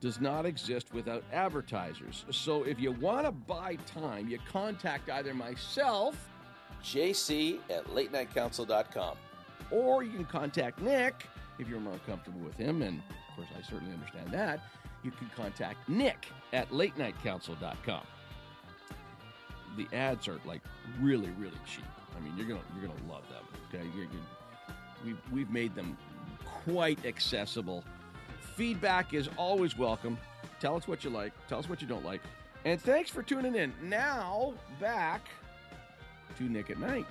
does 0.00 0.20
not 0.20 0.46
exist 0.46 0.92
without 0.92 1.24
advertisers. 1.32 2.24
So 2.30 2.62
if 2.64 2.78
you 2.78 2.92
want 2.92 3.26
to 3.26 3.32
buy 3.32 3.76
time, 3.86 4.28
you 4.28 4.38
contact 4.50 5.10
either 5.10 5.34
myself, 5.34 6.28
jc 6.82 7.58
at 7.70 7.86
latenightcouncil.com. 7.86 9.16
or 9.70 10.02
you 10.02 10.12
can 10.12 10.24
contact 10.26 10.80
Nick 10.80 11.26
if 11.58 11.68
you're 11.68 11.80
more 11.80 11.98
comfortable 12.06 12.40
with 12.40 12.56
him. 12.56 12.82
And 12.82 12.98
of 12.98 13.36
course, 13.36 13.48
I 13.58 13.62
certainly 13.62 13.94
understand 13.94 14.30
that. 14.30 14.60
You 15.02 15.10
can 15.10 15.30
contact 15.34 15.88
Nick 15.88 16.26
at 16.52 16.70
latenightcouncil.com. 16.70 18.02
The 19.76 19.88
ads 19.94 20.28
are 20.28 20.40
like 20.44 20.62
really, 21.00 21.30
really 21.38 21.58
cheap. 21.66 21.84
I 22.16 22.20
mean, 22.20 22.34
you're 22.36 22.46
gonna 22.46 22.60
you're 22.74 22.88
gonna 22.88 23.12
love 23.12 23.24
them. 23.28 23.44
Okay, 23.68 23.84
you're, 23.94 24.04
you're, 24.04 24.76
we've 25.04 25.32
we've 25.32 25.50
made 25.50 25.74
them 25.74 25.96
quite 26.64 27.04
accessible. 27.04 27.84
Feedback 28.56 29.12
is 29.12 29.28
always 29.36 29.76
welcome. 29.76 30.16
Tell 30.60 30.76
us 30.76 30.88
what 30.88 31.04
you 31.04 31.10
like. 31.10 31.34
Tell 31.46 31.58
us 31.58 31.68
what 31.68 31.82
you 31.82 31.86
don't 31.86 32.06
like. 32.06 32.22
And 32.64 32.80
thanks 32.80 33.10
for 33.10 33.22
tuning 33.22 33.54
in. 33.54 33.70
Now 33.82 34.54
back 34.80 35.28
to 36.38 36.44
Nick 36.44 36.70
at 36.70 36.78
Night. 36.78 37.04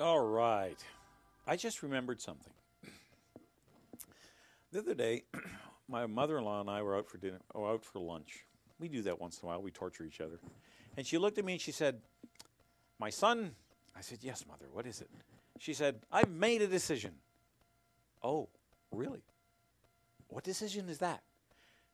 All 0.00 0.26
right. 0.26 0.82
I 1.46 1.56
just 1.56 1.82
remembered 1.82 2.22
something. 2.22 2.54
The 4.72 4.78
other 4.78 4.94
day, 4.94 5.24
my 5.90 6.06
mother-in-law 6.06 6.60
and 6.60 6.70
I 6.70 6.82
were 6.82 6.96
out 6.96 7.08
for 7.08 7.18
dinner, 7.18 7.40
or 7.54 7.72
out 7.72 7.84
for 7.84 7.98
lunch. 7.98 8.44
We 8.78 8.88
do 8.88 9.02
that 9.02 9.20
once 9.20 9.40
in 9.40 9.46
a 9.46 9.48
while. 9.48 9.62
We 9.62 9.70
torture 9.70 10.04
each 10.04 10.20
other. 10.20 10.38
And 10.96 11.06
she 11.06 11.18
looked 11.18 11.38
at 11.38 11.44
me 11.44 11.54
and 11.54 11.60
she 11.60 11.72
said, 11.72 12.00
"My 12.98 13.10
son." 13.10 13.54
I 13.96 14.00
said, 14.00 14.18
"Yes, 14.22 14.46
mother. 14.46 14.66
What 14.72 14.86
is 14.86 15.00
it?" 15.00 15.10
She 15.58 15.74
said, 15.74 16.00
"I've 16.10 16.30
made 16.30 16.62
a 16.62 16.66
decision." 16.66 17.14
Oh, 18.22 18.48
really? 18.92 19.22
What 20.28 20.44
decision 20.44 20.88
is 20.88 20.98
that? 20.98 21.22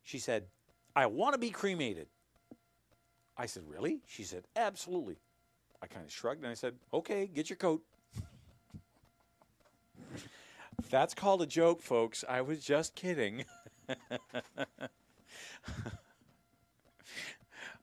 She 0.02 0.18
said, 0.18 0.44
I 0.94 1.06
want 1.06 1.34
to 1.34 1.38
be 1.38 1.50
cremated. 1.50 2.08
I 3.36 3.46
said, 3.46 3.64
Really? 3.66 4.00
She 4.06 4.22
said, 4.22 4.44
Absolutely. 4.56 5.16
I 5.82 5.86
kind 5.86 6.04
of 6.04 6.12
shrugged 6.12 6.42
and 6.42 6.50
I 6.50 6.54
said, 6.54 6.74
Okay, 6.92 7.26
get 7.26 7.50
your 7.50 7.56
coat. 7.56 7.82
That's 10.90 11.14
called 11.14 11.42
a 11.42 11.46
joke, 11.46 11.82
folks. 11.82 12.24
I 12.28 12.40
was 12.40 12.64
just 12.64 12.94
kidding. 12.94 13.44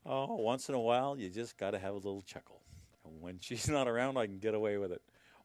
oh, 0.06 0.36
once 0.36 0.70
in 0.70 0.76
a 0.76 0.80
while, 0.80 1.18
you 1.18 1.30
just 1.30 1.58
got 1.58 1.72
to 1.72 1.80
have 1.80 1.94
a 1.94 1.98
little 1.98 2.22
chuckle. 2.22 2.62
And 3.06 3.22
when 3.22 3.40
she's 3.40 3.68
not 3.70 3.88
around, 3.88 4.18
I 4.18 4.26
can 4.26 4.40
get 4.40 4.54
away 4.54 4.78
with 4.78 4.92
it. 4.92 5.02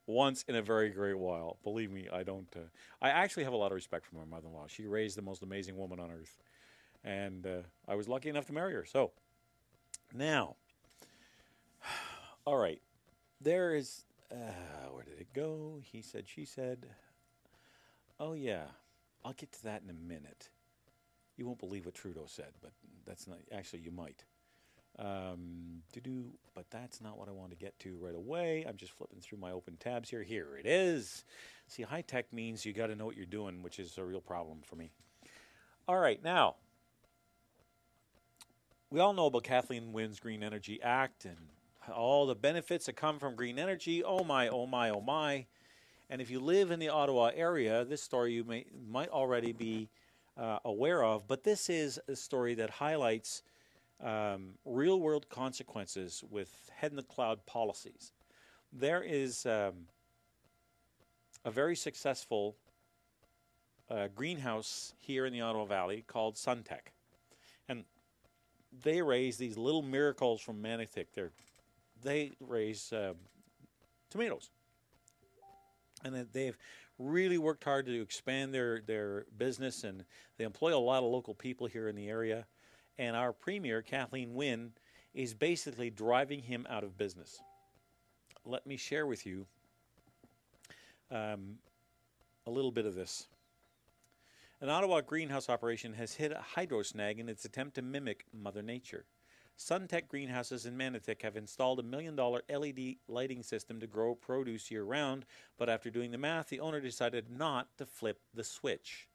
Once 0.07 0.45
in 0.49 0.55
a 0.55 0.63
very 0.63 0.89
great 0.89 1.19
while. 1.19 1.59
Believe 1.63 1.91
me, 1.91 2.09
I 2.11 2.23
don't. 2.23 2.49
Uh, 2.57 2.61
I 3.03 3.11
actually 3.11 3.45
have 3.45 3.53
a 3.53 3.57
lot 3.57 3.73
of 3.73 3.77
respect 3.77 4.07
for 4.07 4.17
my 4.17 4.25
mother 4.25 4.47
in 4.49 4.55
law. 4.55 4.67
She 4.67 4.87
raised 4.87 5.17
the 5.19 5.23
most 5.23 5.43
amazing 5.43 5.77
woman 5.77 6.01
on 6.01 6.11
earth. 6.11 6.39
And 7.05 7.47
uh, 7.47 7.63
I 7.87 7.95
was 7.95 8.09
lucky 8.09 8.29
enough 8.31 8.47
to 8.47 8.53
marry 8.53 8.73
her. 8.73 8.85
So, 8.87 9.13
now, 10.15 10.57
all 12.47 12.57
right. 12.57 12.81
There 13.41 13.75
is. 13.75 14.05
Uh, 14.33 14.89
where 14.93 15.05
did 15.05 15.19
it 15.21 15.33
go? 15.35 15.81
He 15.83 16.03
said, 16.03 16.25
she 16.27 16.45
said. 16.45 16.87
Oh, 18.19 18.33
yeah. 18.33 18.65
I'll 19.29 19.35
get 19.35 19.53
to 19.53 19.65
that 19.65 19.83
in 19.85 19.91
a 19.91 19.93
minute. 19.93 20.49
You 21.37 21.45
won't 21.45 21.59
believe 21.59 21.85
what 21.85 21.95
Trudeau 21.95 22.25
said, 22.27 22.53
but 22.63 22.73
that's 23.05 23.29
not. 23.29 23.37
Actually, 23.53 23.81
you 23.81 23.91
might. 23.91 24.25
Um, 24.99 25.83
do, 25.93 26.25
but 26.55 26.65
that's 26.71 27.03
not 27.03 27.19
what 27.19 27.29
I 27.29 27.33
want 27.33 27.51
to 27.51 27.57
get 27.57 27.79
to 27.81 27.95
right 28.01 28.15
away. 28.15 28.65
I'm 28.67 28.79
just 28.79 28.93
flipping 28.93 29.21
through 29.21 29.37
my 29.37 29.53
open 29.53 29.77
tabs 29.77 30.09
here. 30.09 30.23
Here 30.23 30.57
it 30.59 30.67
is. 30.67 31.25
See, 31.67 31.83
high 31.83 32.01
tech 32.01 32.33
means 32.33 32.65
you 32.65 32.73
got 32.73 32.87
to 32.87 32.97
know 32.97 33.05
what 33.05 33.19
you're 33.19 33.27
doing, 33.27 33.63
which 33.63 33.79
is 33.79 33.99
a 33.99 34.05
real 34.05 34.23
problem 34.23 34.61
for 34.65 34.77
me. 34.77 34.91
All 35.87 35.99
right, 35.99 36.25
now 36.25 36.57
we 38.91 38.99
all 38.99 39.13
know 39.13 39.27
about 39.27 39.45
Kathleen 39.45 39.93
Wynne's 39.93 40.21
Green 40.21 40.43
Energy 40.43 40.81
Act 40.83 41.27
and 41.27 41.37
all 41.95 42.27
the 42.27 42.35
benefits 42.35 42.87
that 42.87 42.97
come 42.97 43.19
from 43.19 43.37
green 43.37 43.59
energy. 43.59 44.03
Oh 44.03 44.25
my, 44.25 44.49
oh 44.49 44.67
my, 44.67 44.89
oh 44.89 45.03
my. 45.03 45.45
And 46.11 46.23
if 46.23 46.31
you 46.31 46.41
live 46.41 46.71
in 46.71 46.81
the 46.81 46.89
Ottawa 46.89 47.31
area, 47.35 47.85
this 47.85 48.03
story 48.03 48.33
you 48.33 48.45
may 48.45 48.65
might 48.89 49.11
already 49.11 49.53
be 49.53 49.89
uh, 50.37 50.59
aware 50.65 51.03
of, 51.05 51.27
but 51.29 51.45
this 51.45 51.69
is 51.69 52.01
a 52.09 52.17
story 52.17 52.55
that 52.55 52.71
highlights 52.71 53.43
um, 54.03 54.55
real 54.65 55.01
world 55.01 55.29
consequences 55.29 56.25
with 56.31 56.71
head 56.75 56.93
in 56.93 56.97
the 56.97 57.03
cloud 57.03 57.45
policies. 57.47 58.13
There 58.73 59.03
is 59.03 59.45
um, 59.47 59.87
a 61.45 61.51
very 61.51 61.77
successful 61.77 62.57
uh, 63.91 64.09
greenhouse 64.15 64.95
here 64.99 65.27
in 65.27 65.33
the 65.33 65.41
Ottawa 65.41 65.65
Valley 65.65 66.05
called 66.07 66.37
Suntech. 66.37 66.93
And 67.69 67.85
they 68.85 69.03
raise 69.03 69.37
these 69.37 69.57
little 69.57 69.83
miracles 69.83 70.41
from 70.41 70.63
Manotick. 70.63 71.07
They're, 71.15 71.33
they 72.03 72.33
raise 72.41 72.93
um, 72.93 73.17
tomatoes. 74.11 74.51
And 76.05 76.27
they've 76.33 76.57
really 76.99 77.39
worked 77.39 77.65
hard 77.65 77.87
to 77.87 78.01
expand 78.01 78.53
their, 78.53 78.81
their 78.81 79.27
business, 79.37 79.85
and 79.85 80.05
they 80.37 80.45
employ 80.45 80.77
a 80.77 80.79
lot 80.79 81.03
of 81.03 81.11
local 81.11 81.35
people 81.35 81.67
here 81.67 81.89
in 81.89 81.97
the 81.97 82.09
area. 82.09 82.47
And 82.99 83.17
our 83.17 83.33
premier, 83.33 83.83
Kathleen 83.83 84.35
Wynne, 84.35 84.73
is 85.15 85.35
basically 85.35 85.91
driving 85.91 86.43
him 86.43 86.67
out 86.69 86.85
of 86.85 86.97
business. 86.97 87.41
Let 88.45 88.67
me 88.67 88.77
share 88.77 89.07
with 89.07 89.27
you 89.27 89.47
um, 91.11 91.59
a 92.47 92.51
little 92.51 92.73
bit 92.73 92.87
of 92.87 92.95
this. 92.95 93.29
An 94.61 94.69
Ottawa 94.69 95.01
greenhouse 95.01 95.49
operation 95.49 95.95
has 95.95 96.15
hit 96.15 96.33
a 96.33 96.41
hydro 96.55 96.83
snag 96.83 97.21
in 97.21 97.29
its 97.29 97.45
attempt 97.45 97.77
to 97.77 97.83
mimic 97.83 98.25
Mother 98.33 98.63
Nature. 98.63 99.05
Suntech 99.59 100.07
greenhouses 100.07 100.67
in 100.67 100.77
Manotick 100.77 101.23
have 101.23 101.37
installed 101.37 101.81
a 101.81 101.83
million 101.83 102.15
dollar 102.15 102.43
LED 102.49 102.97
lighting 103.09 103.43
system 103.43 103.81
to 103.81 103.89
grow 103.89 104.15
produce 104.15 104.71
year 104.71 104.85
round, 104.85 105.27
but 105.57 105.69
after 105.69 105.91
doing 105.91 106.13
the 106.13 106.19
math, 106.19 106.49
the 106.49 106.61
owner 106.61 106.81
decided 106.81 107.29
not 107.29 107.77
to 107.77 107.85
flip 107.85 108.21
the 108.33 108.45
switch. 108.45 109.09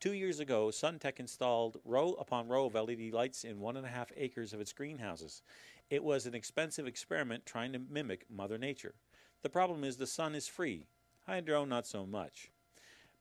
Two 0.00 0.14
years 0.14 0.40
ago, 0.40 0.68
Suntech 0.68 1.20
installed 1.20 1.76
row 1.84 2.14
upon 2.14 2.48
row 2.48 2.64
of 2.64 2.74
LED 2.74 3.12
lights 3.12 3.44
in 3.44 3.60
one 3.60 3.76
and 3.76 3.84
a 3.84 3.90
half 3.90 4.10
acres 4.16 4.54
of 4.54 4.60
its 4.60 4.72
greenhouses. 4.72 5.42
It 5.90 6.02
was 6.02 6.24
an 6.24 6.34
expensive 6.34 6.86
experiment 6.86 7.44
trying 7.44 7.74
to 7.74 7.78
mimic 7.78 8.24
Mother 8.30 8.56
Nature. 8.56 8.94
The 9.42 9.50
problem 9.50 9.84
is 9.84 9.96
the 9.96 10.06
sun 10.06 10.34
is 10.34 10.48
free, 10.48 10.86
hydro 11.26 11.66
not 11.66 11.86
so 11.86 12.06
much. 12.06 12.50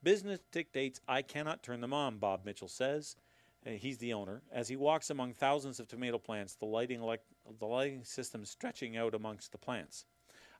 Business 0.01 0.39
dictates 0.51 1.01
I 1.08 1.22
cannot 1.22 1.64
turn 1.64 1.82
them 1.82 1.93
on, 1.93 2.18
Bob 2.18 2.45
Mitchell 2.45 2.70
says. 2.70 3.18
He's 3.66 3.97
the 3.97 4.13
owner. 4.13 4.43
As 4.51 4.68
he 4.68 4.76
walks 4.76 5.09
among 5.09 5.34
thousands 5.34 5.80
of 5.80 5.88
tomato 5.88 6.20
plants, 6.20 6.55
the 6.55 6.66
lighting, 6.66 7.01
elect- 7.01 7.26
the 7.59 7.66
lighting 7.66 8.03
system 8.03 8.45
stretching 8.45 8.95
out 8.95 9.16
amongst 9.16 9.51
the 9.51 9.57
plants. 9.57 10.05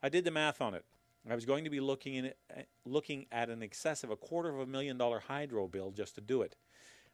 I 0.02 0.10
did 0.10 0.24
the 0.24 0.32
math 0.32 0.60
on 0.60 0.74
it. 0.74 0.86
I 1.30 1.34
was 1.34 1.46
going 1.46 1.64
to 1.64 1.70
be 1.70 1.80
looking, 1.80 2.16
in, 2.16 2.34
uh, 2.56 2.62
looking 2.86 3.26
at 3.32 3.50
an 3.50 3.64
excess 3.64 4.04
of 4.04 4.12
a 4.12 4.16
quarter 4.16 4.50
of 4.50 4.60
a 4.60 4.66
million 4.66 4.98
dollar 4.98 5.20
hydro 5.20 5.68
bill 5.68 5.92
just 5.92 6.16
to 6.16 6.22
do 6.22 6.42
it. 6.42 6.56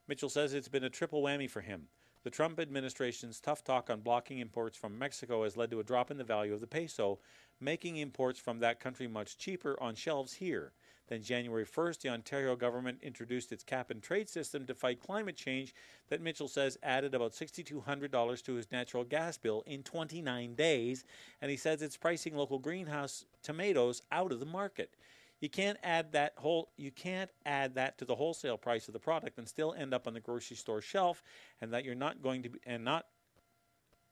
Mitchell 0.06 0.28
says 0.28 0.52
it's 0.52 0.68
been 0.68 0.84
a 0.84 0.90
triple 0.90 1.22
whammy 1.22 1.48
for 1.48 1.60
him. 1.60 1.88
The 2.22 2.30
Trump 2.30 2.60
administration's 2.60 3.40
tough 3.40 3.64
talk 3.64 3.90
on 3.90 4.00
blocking 4.00 4.38
imports 4.38 4.76
from 4.76 4.98
Mexico 4.98 5.44
has 5.44 5.56
led 5.56 5.70
to 5.70 5.80
a 5.80 5.84
drop 5.84 6.10
in 6.10 6.18
the 6.18 6.24
value 6.24 6.54
of 6.54 6.60
the 6.60 6.66
peso, 6.66 7.18
making 7.60 7.96
imports 7.96 8.38
from 8.38 8.60
that 8.60 8.80
country 8.80 9.08
much 9.08 9.38
cheaper 9.38 9.80
on 9.80 9.94
shelves 9.94 10.34
here. 10.34 10.72
Then, 11.12 11.22
January 11.22 11.66
1st, 11.66 12.00
the 12.00 12.08
Ontario 12.08 12.56
government 12.56 13.00
introduced 13.02 13.52
its 13.52 13.62
cap 13.62 13.90
and 13.90 14.02
trade 14.02 14.30
system 14.30 14.64
to 14.64 14.74
fight 14.74 14.98
climate 14.98 15.36
change 15.36 15.74
that 16.08 16.22
Mitchell 16.22 16.48
says 16.48 16.78
added 16.82 17.14
about 17.14 17.32
$6,200 17.32 18.42
to 18.44 18.54
his 18.54 18.72
natural 18.72 19.04
gas 19.04 19.36
bill 19.36 19.62
in 19.66 19.82
29 19.82 20.54
days. 20.54 21.04
And 21.42 21.50
he 21.50 21.58
says 21.58 21.82
it's 21.82 21.98
pricing 21.98 22.34
local 22.34 22.58
greenhouse 22.58 23.26
tomatoes 23.42 24.00
out 24.10 24.32
of 24.32 24.40
the 24.40 24.46
market. 24.46 24.94
You 25.40 25.50
can't 25.50 25.76
add 25.82 26.12
that 26.12 26.32
whole 26.38 26.70
you 26.78 26.90
can't 26.90 27.30
add 27.44 27.74
that 27.74 27.98
to 27.98 28.06
the 28.06 28.14
wholesale 28.14 28.56
price 28.56 28.88
of 28.88 28.94
the 28.94 28.98
product 28.98 29.36
and 29.36 29.46
still 29.46 29.74
end 29.74 29.92
up 29.92 30.06
on 30.06 30.14
the 30.14 30.20
grocery 30.20 30.56
store 30.56 30.80
shelf 30.80 31.22
and 31.60 31.74
that 31.74 31.84
you're 31.84 31.94
not 31.94 32.22
going 32.22 32.42
to 32.44 32.48
be 32.48 32.58
and 32.64 32.86
not 32.86 33.04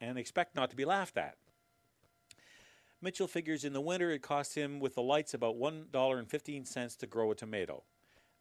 and 0.02 0.18
expect 0.18 0.54
not 0.54 0.68
to 0.68 0.76
be 0.76 0.84
laughed 0.84 1.16
at. 1.16 1.38
Mitchell 3.02 3.26
figures 3.26 3.64
in 3.64 3.72
the 3.72 3.80
winter 3.80 4.10
it 4.10 4.20
costs 4.20 4.54
him 4.54 4.78
with 4.78 4.94
the 4.94 5.02
lights 5.02 5.32
about 5.32 5.58
$1.15 5.58 6.98
to 6.98 7.06
grow 7.06 7.30
a 7.30 7.34
tomato. 7.34 7.82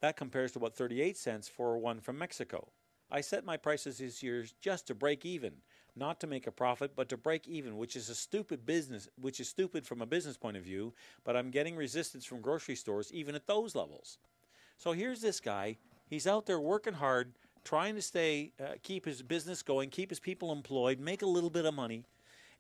That 0.02 0.18
compares 0.18 0.52
to 0.52 0.60
about 0.60 0.76
38 0.76 1.16
cents 1.16 1.48
for 1.48 1.78
one 1.78 2.02
from 2.02 2.18
Mexico. 2.18 2.68
I 3.10 3.22
set 3.22 3.46
my 3.46 3.56
prices 3.56 4.00
this 4.00 4.22
year 4.22 4.46
just 4.62 4.86
to 4.88 4.96
break 4.96 5.26
even, 5.26 5.54
not 5.96 6.20
to 6.20 6.28
make 6.28 6.46
a 6.46 6.52
profit, 6.52 6.92
but 6.94 7.08
to 7.10 7.18
break 7.18 7.48
even, 7.48 7.78
which 7.78 7.96
is 7.96 8.10
a 8.10 8.16
stupid 8.16 8.66
business, 8.66 9.08
which 9.20 9.40
is 9.40 9.48
stupid 9.48 9.88
from 9.88 10.02
a 10.02 10.06
business 10.06 10.36
point 10.36 10.58
of 10.58 10.64
view, 10.64 10.94
but 11.24 11.38
I'm 11.38 11.52
getting 11.52 11.78
resistance 11.78 12.26
from 12.26 12.42
grocery 12.42 12.76
stores 12.76 13.12
even 13.14 13.36
at 13.36 13.48
those 13.48 13.76
levels. 13.76 14.18
So 14.78 14.92
here's 14.92 15.22
this 15.22 15.40
guy, 15.40 15.78
he's 16.10 16.28
out 16.28 16.46
there 16.46 16.60
working 16.60 16.94
hard, 16.94 17.32
trying 17.64 17.96
to 17.96 18.02
stay 18.02 18.52
uh, 18.60 18.74
keep 18.84 19.06
his 19.06 19.22
business 19.22 19.64
going, 19.64 19.90
keep 19.90 20.10
his 20.10 20.20
people 20.20 20.52
employed, 20.52 21.00
make 21.00 21.22
a 21.22 21.28
little 21.28 21.50
bit 21.50 21.66
of 21.66 21.74
money, 21.74 22.04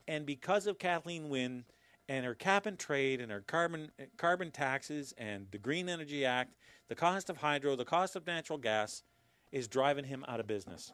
and 0.07 0.25
because 0.25 0.65
of 0.65 0.79
Kathleen 0.79 1.29
Wynne, 1.29 1.65
and 2.10 2.26
her 2.26 2.34
cap 2.34 2.66
and 2.66 2.78
trade 2.78 3.22
and 3.22 3.32
her 3.32 3.41
carbon 3.41 3.91
carbon 4.18 4.51
taxes 4.51 5.14
and 5.18 5.45
the 5.51 5.60
Green 5.60 5.88
Energy 5.88 6.26
Act, 6.26 6.55
the 6.89 6.95
cost 6.95 7.30
of 7.30 7.38
hydro, 7.38 7.76
the 7.76 7.86
cost 7.86 8.16
of 8.16 8.26
natural 8.26 8.57
gas 8.57 9.03
is 9.51 9.68
driving 9.68 10.05
him 10.05 10.26
out 10.28 10.39
of 10.39 10.47
business. 10.47 10.91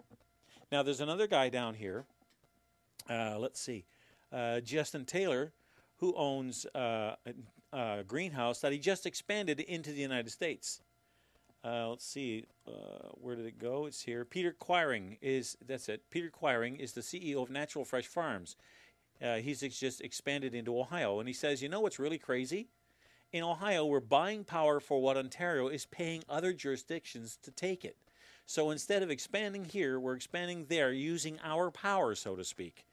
Now 0.71 0.83
there's 0.83 0.99
another 0.99 1.25
guy 1.25 1.49
down 1.49 1.73
here. 1.73 2.05
Uh, 3.09 3.37
let's 3.39 3.61
see, 3.61 3.85
uh, 4.33 4.59
Justin 4.59 5.05
Taylor, 5.05 5.53
who 5.97 6.13
owns 6.17 6.65
uh, 6.75 7.15
a, 7.25 7.77
a, 7.77 8.03
greenhouse 8.03 8.59
that 8.59 8.71
he 8.71 8.79
just 8.79 9.05
expanded 9.05 9.59
into 9.59 9.91
the 9.91 10.01
United 10.01 10.31
States. 10.31 10.81
Uh, 11.63 11.89
let's 11.89 12.05
see, 12.05 12.45
uh, 12.67 13.09
where 13.13 13.35
did 13.35 13.45
it 13.45 13.57
go? 13.57 13.85
It's 13.85 14.01
here. 14.01 14.25
Peter 14.25 14.51
Quiring 14.51 15.17
is 15.21 15.55
that's 15.65 15.87
it. 15.87 16.01
Peter 16.09 16.29
Quiring 16.29 16.75
is 16.75 16.91
the 16.93 17.01
CEO 17.01 17.41
of 17.41 17.49
Natural 17.49 17.85
Fresh 17.85 18.07
Farms. 18.07 18.57
Uh, 19.21 19.35
he's 19.35 19.61
just 19.61 20.01
expanded 20.01 20.53
into 20.53 20.79
Ohio. 20.79 21.19
And 21.19 21.27
he 21.27 21.33
says, 21.33 21.61
you 21.61 21.69
know 21.69 21.79
what's 21.79 21.99
really 21.99 22.17
crazy? 22.17 22.67
In 23.31 23.43
Ohio, 23.43 23.85
we're 23.85 23.99
buying 23.99 24.43
power 24.43 24.79
for 24.79 25.01
what 25.01 25.17
Ontario 25.17 25.67
is 25.67 25.85
paying 25.85 26.23
other 26.29 26.53
jurisdictions 26.53 27.37
to 27.43 27.51
take 27.51 27.83
it. 27.83 27.97
So 28.45 28.71
instead 28.71 29.01
of 29.03 29.09
expanding 29.09 29.65
here, 29.65 29.99
we're 29.99 30.15
expanding 30.15 30.65
there 30.69 30.91
using 30.91 31.39
our 31.43 31.71
power, 31.71 32.15
so 32.15 32.35
to 32.35 32.43
speak. 32.43 32.85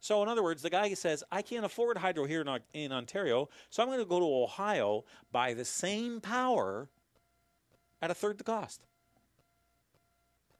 So, 0.00 0.20
in 0.20 0.28
other 0.28 0.42
words, 0.42 0.62
the 0.62 0.70
guy 0.70 0.92
says, 0.94 1.22
I 1.30 1.42
can't 1.42 1.64
afford 1.64 1.96
hydro 1.96 2.24
here 2.24 2.40
in, 2.40 2.58
in 2.72 2.90
Ontario, 2.90 3.48
so 3.70 3.82
I'm 3.82 3.88
going 3.88 4.00
to 4.00 4.04
go 4.04 4.18
to 4.18 4.26
Ohio, 4.26 5.04
buy 5.30 5.54
the 5.54 5.64
same 5.64 6.20
power 6.20 6.88
at 8.00 8.10
a 8.10 8.14
third 8.14 8.38
the 8.38 8.44
cost 8.44 8.80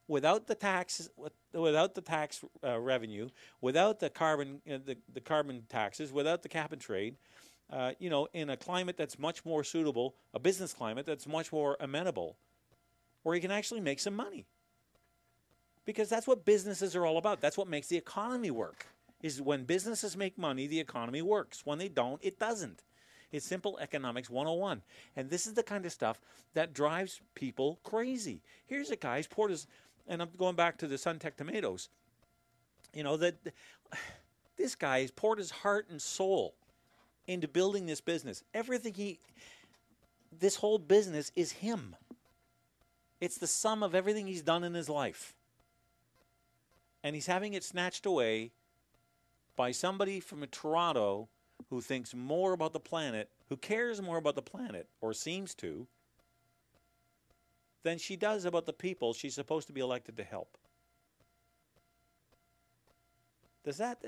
without 0.06 0.46
the 0.46 0.54
tax 0.54 1.08
without 1.54 1.94
the 1.94 2.00
tax 2.00 2.44
uh, 2.64 2.78
revenue, 2.80 3.28
without 3.60 4.00
the 4.00 4.10
carbon 4.10 4.60
uh, 4.70 4.78
the, 4.84 4.96
the 5.12 5.20
carbon 5.20 5.64
taxes, 5.68 6.12
without 6.12 6.42
the 6.42 6.48
cap 6.48 6.72
and 6.72 6.80
trade, 6.82 7.16
uh, 7.70 7.92
you 7.98 8.10
know, 8.10 8.28
in 8.34 8.50
a 8.50 8.56
climate 8.56 8.96
that's 8.96 9.18
much 9.18 9.44
more 9.44 9.64
suitable, 9.64 10.14
a 10.34 10.38
business 10.38 10.72
climate 10.74 11.06
that's 11.06 11.26
much 11.26 11.52
more 11.52 11.76
amenable, 11.80 12.36
where 13.22 13.34
you 13.34 13.40
can 13.40 13.50
actually 13.50 13.80
make 13.80 14.00
some 14.00 14.14
money. 14.16 14.46
because 15.84 16.08
that's 16.08 16.26
what 16.26 16.44
businesses 16.44 16.94
are 16.96 17.06
all 17.06 17.18
about. 17.18 17.40
That's 17.40 17.58
what 17.58 17.68
makes 17.68 17.88
the 17.88 17.96
economy 17.96 18.50
work. 18.50 18.86
Is 19.22 19.40
when 19.42 19.64
businesses 19.64 20.16
make 20.16 20.38
money, 20.38 20.66
the 20.66 20.80
economy 20.80 21.22
works. 21.22 21.62
When 21.64 21.78
they 21.78 21.88
don't, 21.88 22.20
it 22.24 22.38
doesn't. 22.38 22.82
It's 23.32 23.46
simple 23.46 23.78
economics 23.80 24.30
101. 24.30 24.82
And 25.16 25.30
this 25.30 25.46
is 25.46 25.54
the 25.54 25.62
kind 25.62 25.86
of 25.86 25.92
stuff 25.92 26.20
that 26.54 26.74
drives 26.74 27.20
people 27.34 27.80
crazy. 27.84 28.42
Here's 28.66 28.90
a 28.90 28.96
guy, 28.96 29.18
he's 29.18 29.26
poured 29.28 29.52
his, 29.52 29.66
and 30.08 30.22
I'm 30.22 30.28
going 30.36 30.56
back 30.56 30.78
to 30.78 30.86
the 30.86 30.96
Suntech 30.96 31.36
tomatoes. 31.36 31.88
You 32.94 33.02
know, 33.02 33.16
that 33.16 33.36
this 34.56 34.74
guy 34.74 35.00
has 35.00 35.10
poured 35.10 35.38
his 35.38 35.50
heart 35.50 35.86
and 35.90 36.00
soul 36.00 36.54
into 37.26 37.48
building 37.48 37.86
this 37.86 38.00
business. 38.00 38.42
Everything 38.52 38.94
he, 38.94 39.18
this 40.38 40.56
whole 40.56 40.78
business 40.78 41.30
is 41.36 41.52
him. 41.52 41.96
It's 43.20 43.38
the 43.38 43.46
sum 43.46 43.82
of 43.82 43.94
everything 43.94 44.26
he's 44.26 44.42
done 44.42 44.64
in 44.64 44.74
his 44.74 44.88
life. 44.88 45.34
And 47.04 47.14
he's 47.14 47.26
having 47.26 47.54
it 47.54 47.64
snatched 47.64 48.06
away 48.06 48.52
by 49.56 49.72
somebody 49.72 50.20
from 50.20 50.44
Toronto 50.50 51.28
who 51.70 51.80
thinks 51.80 52.14
more 52.14 52.52
about 52.52 52.72
the 52.72 52.80
planet, 52.80 53.28
who 53.48 53.56
cares 53.56 54.02
more 54.02 54.16
about 54.16 54.34
the 54.34 54.42
planet, 54.42 54.88
or 55.00 55.12
seems 55.12 55.54
to, 55.54 55.86
than 57.82 57.98
she 57.98 58.16
does 58.16 58.44
about 58.44 58.66
the 58.66 58.72
people 58.72 59.12
she's 59.12 59.34
supposed 59.34 59.66
to 59.66 59.72
be 59.72 59.80
elected 59.80 60.16
to 60.16 60.24
help. 60.24 60.56
Does 63.64 63.76
that, 63.78 64.04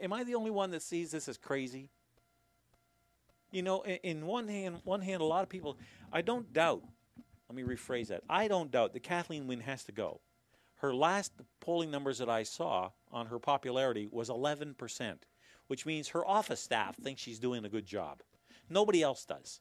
am 0.00 0.12
I 0.12 0.24
the 0.24 0.34
only 0.34 0.50
one 0.50 0.70
that 0.70 0.82
sees 0.82 1.10
this 1.10 1.28
as 1.28 1.36
crazy? 1.36 1.88
You 3.50 3.62
know, 3.62 3.84
in 3.84 4.26
one 4.26 4.48
hand, 4.48 4.80
one 4.84 5.00
hand, 5.00 5.20
a 5.20 5.24
lot 5.24 5.42
of 5.42 5.48
people, 5.48 5.76
I 6.12 6.22
don't 6.22 6.52
doubt, 6.52 6.82
let 7.48 7.56
me 7.56 7.62
rephrase 7.62 8.08
that, 8.08 8.22
I 8.30 8.48
don't 8.48 8.70
doubt 8.70 8.92
that 8.92 9.02
Kathleen 9.02 9.46
Wynne 9.46 9.60
has 9.60 9.84
to 9.84 9.92
go. 9.92 10.20
Her 10.76 10.94
last 10.94 11.32
polling 11.60 11.90
numbers 11.90 12.18
that 12.18 12.28
I 12.28 12.44
saw 12.44 12.90
on 13.12 13.26
her 13.26 13.38
popularity 13.38 14.08
was 14.10 14.30
11%, 14.30 15.16
which 15.66 15.84
means 15.86 16.08
her 16.08 16.26
office 16.26 16.60
staff 16.60 16.96
thinks 16.96 17.20
she's 17.20 17.38
doing 17.38 17.64
a 17.64 17.68
good 17.68 17.86
job. 17.86 18.22
Nobody 18.70 19.02
else 19.02 19.24
does. 19.24 19.60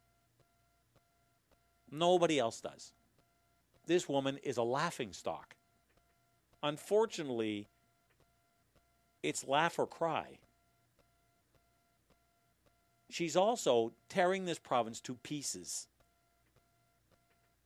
Nobody 1.92 2.40
else 2.40 2.62
does. 2.62 2.94
This 3.86 4.08
woman 4.08 4.38
is 4.44 4.58
a 4.58 4.64
laughing 4.64 5.14
stock. 5.14 5.56
Unfortunately, 6.64 7.68
it's 9.24 9.48
laugh 9.48 9.80
or 9.80 9.88
cry. 9.88 10.40
She's 13.10 13.36
also 13.36 13.92
tearing 14.08 14.46
this 14.46 14.60
province 14.60 15.02
to 15.02 15.16
pieces, 15.16 15.88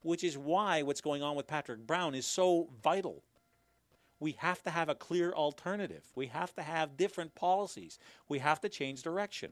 which 0.02 0.24
is 0.24 0.38
why 0.38 0.82
what's 0.82 1.02
going 1.02 1.22
on 1.22 1.36
with 1.36 1.48
Patrick 1.48 1.86
Brown 1.86 2.16
is 2.16 2.26
so 2.26 2.70
vital. 2.82 3.22
We 4.20 4.32
have 4.40 4.64
to 4.64 4.70
have 4.70 4.90
a 4.90 4.96
clear 4.96 5.34
alternative. 5.34 6.04
We 6.16 6.28
have 6.28 6.56
to 6.56 6.64
have 6.64 6.98
different 6.98 7.36
policies. 7.36 8.00
We 8.28 8.40
have 8.40 8.62
to 8.62 8.70
change 8.70 9.04
direction. 9.04 9.52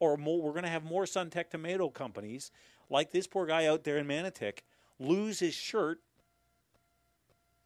Or 0.00 0.16
more, 0.16 0.40
we're 0.40 0.52
going 0.52 0.64
to 0.64 0.70
have 0.70 0.82
more 0.82 1.04
Suntech 1.04 1.50
tomato 1.50 1.90
companies 1.90 2.50
like 2.88 3.12
this 3.12 3.26
poor 3.26 3.46
guy 3.46 3.66
out 3.66 3.84
there 3.84 3.98
in 3.98 4.08
Manotick 4.08 4.60
lose 5.00 5.40
his 5.40 5.54
shirt 5.54 6.00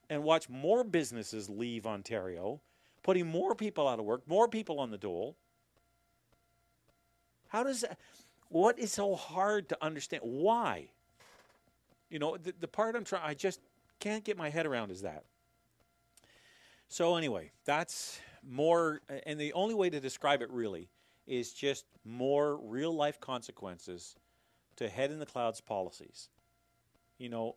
and 0.09 0.23
watch 0.23 0.49
more 0.49 0.85
businesses 0.85 1.51
leave 1.51 1.87
Ontario 1.87 2.61
putting 3.05 3.27
more 3.27 3.55
people 3.55 3.87
out 3.87 4.01
of 4.01 4.05
work, 4.05 4.27
more 4.27 4.49
people 4.49 4.81
on 4.81 4.91
the 4.91 4.99
dole. 4.99 5.37
How 7.49 7.63
does 7.63 7.83
that, 7.83 7.99
what 8.49 8.79
is 8.79 8.91
so 8.91 9.15
hard 9.15 9.69
to 9.69 9.85
understand? 9.85 10.23
Why? 10.25 10.89
You 12.11 12.19
know, 12.19 12.37
the, 12.37 12.55
the 12.59 12.67
part 12.67 12.97
I'm 12.97 13.05
trying, 13.05 13.23
I 13.23 13.35
just 13.35 13.61
can't 14.01 14.25
get 14.25 14.37
my 14.37 14.49
head 14.49 14.67
around 14.67 14.91
is 14.91 15.03
that. 15.03 15.25
So, 16.89 17.17
anyway, 17.17 17.51
that's 17.65 18.19
more, 18.43 19.01
and 19.27 19.39
the 19.39 19.53
only 19.53 19.75
way 19.75 19.91
to 19.91 20.01
describe 20.01 20.43
it 20.43 20.51
really 20.51 20.89
is 21.27 21.53
just 21.53 21.85
more 22.05 22.57
real 22.57 22.95
life 22.95 23.21
consequences 23.21 24.17
to 24.77 24.89
head 24.89 25.11
in 25.11 25.19
the 25.19 25.27
clouds 25.27 25.61
policies. 25.61 26.29
You 27.19 27.29
know, 27.29 27.57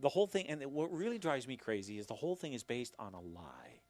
the 0.00 0.08
whole 0.08 0.26
thing, 0.26 0.46
and 0.48 0.62
what 0.66 0.92
really 0.92 1.18
drives 1.18 1.46
me 1.46 1.56
crazy 1.56 1.98
is 1.98 2.06
the 2.06 2.14
whole 2.14 2.36
thing 2.36 2.52
is 2.52 2.62
based 2.62 2.94
on 2.98 3.14
a 3.14 3.20
lie. 3.20 3.80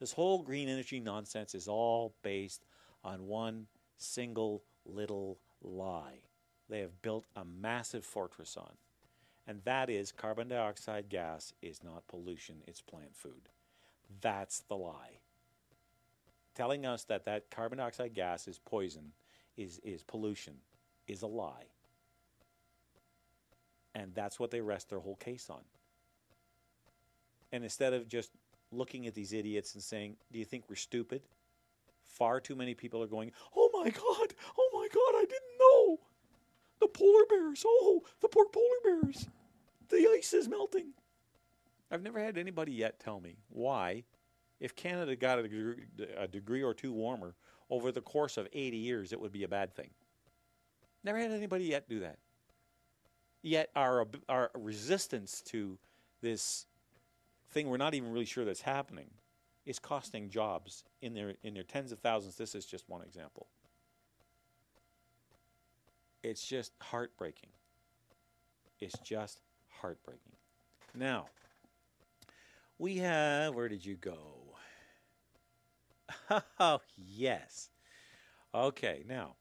This 0.00 0.12
whole 0.12 0.42
green 0.42 0.68
energy 0.68 0.98
nonsense 0.98 1.54
is 1.54 1.68
all 1.68 2.14
based 2.22 2.64
on 3.04 3.26
one 3.26 3.66
single 3.98 4.62
little 4.84 5.38
lie 5.62 6.22
they 6.72 6.80
have 6.80 7.02
built 7.02 7.26
a 7.36 7.44
massive 7.44 8.04
fortress 8.04 8.56
on. 8.56 8.72
And 9.46 9.60
that 9.64 9.90
is 9.90 10.10
carbon 10.10 10.48
dioxide 10.48 11.10
gas 11.10 11.52
is 11.60 11.84
not 11.84 12.08
pollution, 12.08 12.62
it's 12.66 12.80
plant 12.80 13.14
food. 13.14 13.50
That's 14.22 14.60
the 14.60 14.76
lie. 14.76 15.18
Telling 16.54 16.86
us 16.86 17.04
that 17.04 17.26
that 17.26 17.50
carbon 17.50 17.76
dioxide 17.76 18.14
gas 18.14 18.48
is 18.48 18.58
poison, 18.58 19.12
is, 19.56 19.80
is 19.84 20.02
pollution, 20.02 20.54
is 21.06 21.20
a 21.20 21.26
lie. 21.26 21.66
And 23.94 24.14
that's 24.14 24.40
what 24.40 24.50
they 24.50 24.60
rest 24.60 24.88
their 24.88 25.00
whole 25.00 25.16
case 25.16 25.50
on. 25.50 25.60
And 27.52 27.64
instead 27.64 27.92
of 27.92 28.08
just 28.08 28.30
looking 28.70 29.06
at 29.06 29.14
these 29.14 29.32
idiots 29.32 29.74
and 29.74 29.82
saying, 29.82 30.16
Do 30.32 30.38
you 30.38 30.44
think 30.44 30.64
we're 30.68 30.76
stupid? 30.76 31.22
Far 32.02 32.40
too 32.40 32.56
many 32.56 32.74
people 32.74 33.02
are 33.02 33.08
going, 33.08 33.32
Oh 33.56 33.70
my 33.74 33.90
God, 33.90 34.34
oh 34.58 34.70
my 34.72 34.88
God, 34.92 35.18
I 35.18 35.24
didn't 35.28 35.58
know. 35.60 35.98
The 36.80 36.88
polar 36.88 37.24
bears, 37.28 37.62
oh, 37.66 38.02
the 38.20 38.28
poor 38.28 38.46
polar 38.46 39.00
bears. 39.02 39.28
The 39.88 40.08
ice 40.16 40.32
is 40.32 40.48
melting. 40.48 40.94
I've 41.90 42.02
never 42.02 42.18
had 42.18 42.38
anybody 42.38 42.72
yet 42.72 42.98
tell 42.98 43.20
me 43.20 43.36
why, 43.50 44.04
if 44.58 44.74
Canada 44.74 45.14
got 45.14 45.38
a 45.38 45.42
degree, 45.42 45.84
a 46.16 46.26
degree 46.26 46.62
or 46.62 46.72
two 46.72 46.92
warmer 46.92 47.34
over 47.68 47.92
the 47.92 48.00
course 48.00 48.38
of 48.38 48.48
80 48.52 48.76
years, 48.78 49.12
it 49.12 49.20
would 49.20 49.32
be 49.32 49.42
a 49.42 49.48
bad 49.48 49.74
thing. 49.74 49.90
Never 51.04 51.18
had 51.18 51.32
anybody 51.32 51.64
yet 51.64 51.88
do 51.88 52.00
that. 52.00 52.18
Yet 53.42 53.70
our, 53.74 54.06
our 54.28 54.50
resistance 54.54 55.42
to 55.46 55.78
this 56.20 56.66
thing 57.50 57.68
we're 57.68 57.76
not 57.76 57.94
even 57.94 58.10
really 58.12 58.24
sure 58.24 58.44
that's 58.44 58.62
happening 58.62 59.10
is 59.66 59.78
costing 59.78 60.30
jobs 60.30 60.84
in 61.00 61.14
their 61.14 61.34
in 61.42 61.54
their 61.54 61.62
tens 61.62 61.92
of 61.92 61.98
thousands. 61.98 62.36
This 62.36 62.54
is 62.54 62.64
just 62.64 62.88
one 62.88 63.02
example. 63.02 63.46
It's 66.22 66.46
just 66.46 66.72
heartbreaking. 66.80 67.50
It's 68.80 68.98
just 69.00 69.40
heartbreaking. 69.68 70.32
Now, 70.94 71.26
we 72.78 72.98
have 72.98 73.54
where 73.54 73.68
did 73.68 73.84
you 73.84 73.96
go? 73.96 74.18
Oh, 76.60 76.80
yes. 76.96 77.68
Okay, 78.54 79.02
now 79.08 79.36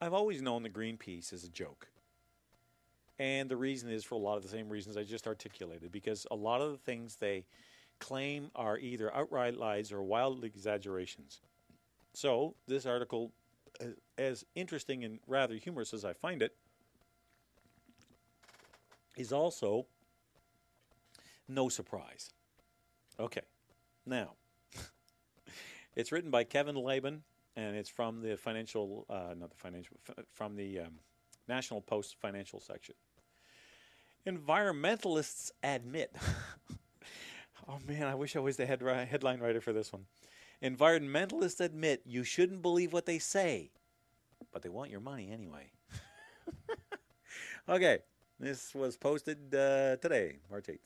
I've 0.00 0.12
always 0.12 0.42
known 0.42 0.62
the 0.62 0.70
Greenpeace 0.70 1.32
is 1.32 1.44
a 1.44 1.48
joke. 1.48 1.88
And 3.18 3.48
the 3.48 3.56
reason 3.56 3.90
is 3.90 4.04
for 4.04 4.16
a 4.16 4.18
lot 4.18 4.36
of 4.36 4.42
the 4.42 4.48
same 4.48 4.68
reasons 4.68 4.96
I 4.96 5.04
just 5.04 5.26
articulated, 5.26 5.92
because 5.92 6.26
a 6.30 6.34
lot 6.34 6.60
of 6.60 6.72
the 6.72 6.78
things 6.78 7.16
they 7.16 7.44
claim 8.00 8.50
are 8.56 8.78
either 8.78 9.14
outright 9.14 9.56
lies 9.56 9.92
or 9.92 10.02
wild 10.02 10.44
exaggerations. 10.44 11.40
So, 12.12 12.54
this 12.66 12.86
article, 12.86 13.32
as 14.18 14.44
interesting 14.54 15.04
and 15.04 15.18
rather 15.26 15.54
humorous 15.54 15.94
as 15.94 16.04
I 16.04 16.12
find 16.12 16.42
it, 16.42 16.56
is 19.16 19.32
also 19.32 19.86
no 21.48 21.68
surprise. 21.68 22.30
Okay, 23.18 23.42
now, 24.06 24.32
it's 25.96 26.10
written 26.10 26.30
by 26.30 26.44
Kevin 26.44 26.76
Libin, 26.76 27.22
and 27.56 27.76
it's 27.76 27.90
from 27.90 28.22
the 28.22 28.36
financial, 28.36 29.06
uh, 29.08 29.34
not 29.36 29.50
the 29.50 29.56
financial, 29.56 29.96
from 30.32 30.56
the 30.56 30.80
um, 30.80 30.98
National 31.48 31.80
Post 31.80 32.16
financial 32.20 32.60
section. 32.60 32.94
Environmentalists 34.26 35.50
admit. 35.62 36.14
oh 37.68 37.78
man, 37.86 38.04
I 38.04 38.14
wish 38.14 38.36
I 38.36 38.40
was 38.40 38.56
the 38.56 38.66
head, 38.66 38.82
headline 38.82 39.40
writer 39.40 39.60
for 39.60 39.72
this 39.72 39.92
one. 39.92 40.06
Environmentalists 40.62 41.60
admit 41.60 42.02
you 42.06 42.24
shouldn't 42.24 42.62
believe 42.62 42.92
what 42.92 43.06
they 43.06 43.18
say, 43.18 43.70
but 44.52 44.62
they 44.62 44.70
want 44.70 44.90
your 44.90 45.00
money 45.00 45.30
anyway. 45.30 45.70
okay, 47.68 47.98
this 48.40 48.74
was 48.74 48.96
posted 48.96 49.54
uh, 49.54 49.96
today, 49.96 50.36
March 50.50 50.66
8th. 50.66 50.78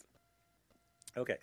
Okay. 1.17 1.39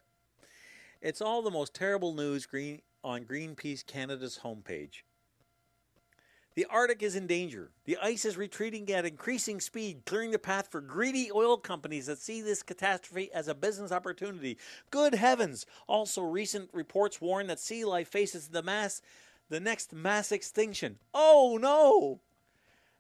It's 1.02 1.22
all 1.22 1.42
the 1.42 1.52
most 1.52 1.74
terrible 1.74 2.14
news 2.14 2.46
green 2.46 2.82
on 3.04 3.24
Greenpeace 3.24 3.86
Canada's 3.86 4.40
homepage. 4.44 5.04
The 6.56 6.66
Arctic 6.70 7.04
is 7.04 7.18
in 7.18 7.28
danger. 7.28 7.72
The 7.84 7.98
ice 8.02 8.24
is 8.24 8.38
retreating 8.38 8.90
at 8.90 9.06
increasing 9.06 9.60
speed, 9.60 10.04
clearing 10.06 10.32
the 10.32 10.40
path 10.40 10.70
for 10.72 10.80
greedy 10.80 11.30
oil 11.30 11.58
companies 11.58 12.06
that 12.06 12.18
see 12.18 12.42
this 12.42 12.64
catastrophe 12.64 13.30
as 13.34 13.50
a 13.50 13.54
business 13.54 13.92
opportunity. 13.92 14.58
Good 14.90 15.16
heavens! 15.16 15.66
Also, 15.86 16.22
recent 16.22 16.70
reports 16.72 17.20
warn 17.20 17.48
that 17.48 17.60
sea 17.60 17.84
life 17.84 18.08
faces 18.08 18.48
the 18.48 18.64
mass, 18.64 19.02
the 19.50 19.60
next 19.60 19.92
mass 19.92 20.32
extinction. 20.32 20.98
Oh 21.14 21.60
no! 21.62 22.22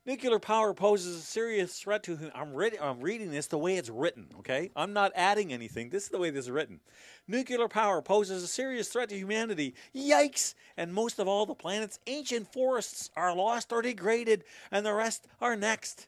Nuclear 0.07 0.37
power 0.37 0.75
poses 0.75 1.15
a 1.15 1.21
serious 1.21 1.79
threat 1.79 2.03
to 2.03 2.29
I'm, 2.35 2.53
read- 2.53 2.77
I'm 2.79 2.99
reading 2.99 3.31
this 3.31 3.47
the 3.47 3.57
way 3.57 3.77
it's 3.77 3.89
written, 3.89 4.27
okay? 4.39 4.69
I'm 4.75 4.93
not 4.93 5.11
adding 5.15 5.51
anything. 5.51 5.89
This 5.89 6.03
is 6.03 6.09
the 6.09 6.19
way 6.19 6.29
this 6.29 6.45
is 6.45 6.51
written. 6.51 6.79
Nuclear 7.27 7.67
power 7.67 8.03
poses 8.03 8.43
a 8.43 8.47
serious 8.47 8.87
threat 8.87 9.09
to 9.09 9.17
humanity. 9.17 9.73
Yikes! 9.95 10.53
And 10.77 10.93
most 10.93 11.17
of 11.17 11.27
all, 11.27 11.47
the 11.47 11.55
planet's 11.55 11.99
ancient 12.05 12.53
forests 12.53 13.09
are 13.15 13.35
lost 13.35 13.73
or 13.73 13.81
degraded, 13.81 14.43
and 14.69 14.85
the 14.85 14.93
rest 14.93 15.27
are 15.41 15.55
next. 15.55 16.07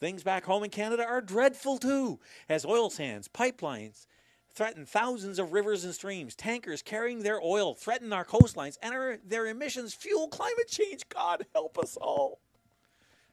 Things 0.00 0.24
back 0.24 0.44
home 0.44 0.64
in 0.64 0.70
Canada 0.70 1.04
are 1.04 1.20
dreadful 1.20 1.78
too, 1.78 2.18
as 2.48 2.66
oil 2.66 2.90
sands, 2.90 3.28
pipelines 3.28 4.06
threaten 4.52 4.84
thousands 4.84 5.38
of 5.38 5.52
rivers 5.52 5.84
and 5.84 5.94
streams. 5.94 6.34
Tankers 6.34 6.82
carrying 6.82 7.22
their 7.22 7.40
oil 7.40 7.74
threaten 7.74 8.12
our 8.12 8.24
coastlines, 8.24 8.76
and 8.82 8.92
our, 8.92 9.18
their 9.24 9.46
emissions 9.46 9.94
fuel 9.94 10.26
climate 10.26 10.66
change. 10.66 11.08
God 11.08 11.46
help 11.54 11.78
us 11.78 11.96
all. 11.96 12.40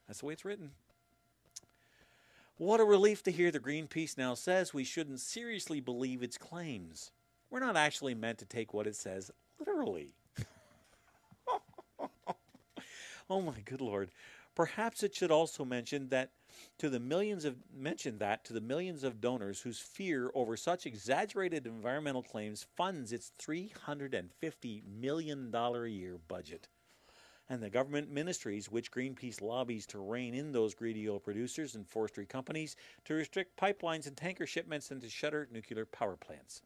That's 0.06 0.20
the 0.20 0.26
way 0.26 0.32
it's 0.32 0.44
written. 0.44 0.70
What 2.58 2.80
a 2.80 2.84
relief 2.84 3.22
to 3.24 3.30
hear 3.30 3.50
the 3.50 3.60
Greenpeace 3.60 4.16
now 4.16 4.34
says 4.34 4.72
we 4.72 4.84
shouldn't 4.84 5.20
seriously 5.20 5.80
believe 5.80 6.22
its 6.22 6.38
claims. 6.38 7.10
We're 7.50 7.60
not 7.60 7.76
actually 7.76 8.14
meant 8.14 8.38
to 8.38 8.46
take 8.46 8.72
what 8.72 8.86
it 8.86 8.96
says 8.96 9.30
literally. 9.58 10.14
oh 13.28 13.42
my 13.42 13.60
good 13.64 13.82
lord. 13.82 14.10
Perhaps 14.54 15.02
it 15.02 15.14
should 15.14 15.30
also 15.30 15.66
mention 15.66 16.08
that 16.08 16.30
to 16.78 16.88
the 16.88 16.98
millions 16.98 17.44
of 17.44 17.56
mention 17.74 18.16
that 18.18 18.42
to 18.46 18.54
the 18.54 18.60
millions 18.62 19.04
of 19.04 19.20
donors 19.20 19.60
whose 19.60 19.78
fear 19.78 20.30
over 20.34 20.56
such 20.56 20.86
exaggerated 20.86 21.66
environmental 21.66 22.22
claims 22.22 22.66
funds 22.74 23.12
its 23.12 23.32
350 23.38 24.82
million 24.86 25.50
dollar 25.50 25.84
a 25.84 25.90
year 25.90 26.18
budget 26.26 26.68
and 27.48 27.62
the 27.62 27.70
government 27.70 28.10
ministries 28.10 28.70
which 28.70 28.90
Greenpeace 28.90 29.40
lobbies 29.40 29.86
to 29.86 29.98
rein 29.98 30.34
in 30.34 30.52
those 30.52 30.74
greedy 30.74 31.08
oil 31.08 31.20
producers 31.20 31.74
and 31.74 31.86
forestry 31.86 32.26
companies, 32.26 32.76
to 33.04 33.14
restrict 33.14 33.58
pipelines 33.58 34.06
and 34.06 34.16
tanker 34.16 34.46
shipments, 34.46 34.90
and 34.90 35.00
to 35.00 35.08
shutter 35.08 35.48
nuclear 35.52 35.86
power 35.86 36.16
plants. 36.16 36.62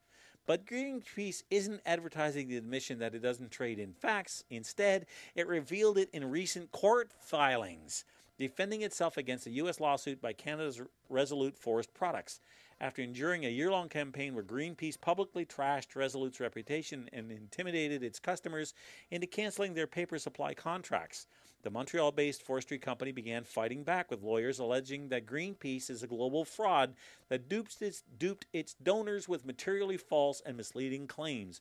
But 0.46 0.66
Greenpeace 0.66 1.42
isn't 1.50 1.82
advertising 1.86 2.48
the 2.48 2.56
admission 2.56 2.98
that 2.98 3.14
it 3.14 3.22
doesn't 3.22 3.50
trade 3.50 3.78
in 3.78 3.92
facts. 3.92 4.42
Instead, 4.50 5.06
it 5.34 5.46
revealed 5.46 5.98
it 5.98 6.10
in 6.12 6.30
recent 6.30 6.72
court 6.72 7.12
filings, 7.20 8.04
defending 8.38 8.82
itself 8.82 9.16
against 9.16 9.46
a 9.46 9.50
U.S. 9.50 9.80
lawsuit 9.80 10.20
by 10.20 10.32
Canada's 10.32 10.80
Resolute 11.08 11.56
Forest 11.56 11.92
Products. 11.94 12.40
After 12.82 13.02
enduring 13.02 13.44
a 13.44 13.50
year 13.50 13.70
long 13.70 13.90
campaign 13.90 14.34
where 14.34 14.42
Greenpeace 14.42 14.98
publicly 14.98 15.44
trashed 15.44 15.94
Resolute's 15.94 16.40
reputation 16.40 17.10
and 17.12 17.30
intimidated 17.30 18.02
its 18.02 18.18
customers 18.18 18.72
into 19.10 19.26
canceling 19.26 19.74
their 19.74 19.86
paper 19.86 20.18
supply 20.18 20.54
contracts, 20.54 21.26
the 21.62 21.70
Montreal 21.70 22.10
based 22.10 22.42
forestry 22.42 22.78
company 22.78 23.12
began 23.12 23.44
fighting 23.44 23.84
back 23.84 24.10
with 24.10 24.22
lawyers 24.22 24.60
alleging 24.60 25.10
that 25.10 25.26
Greenpeace 25.26 25.90
is 25.90 26.02
a 26.02 26.06
global 26.06 26.42
fraud 26.42 26.94
that 27.28 27.50
dupes 27.50 27.82
its, 27.82 28.02
duped 28.16 28.46
its 28.54 28.72
donors 28.72 29.28
with 29.28 29.44
materially 29.44 29.98
false 29.98 30.40
and 30.46 30.56
misleading 30.56 31.06
claims. 31.06 31.60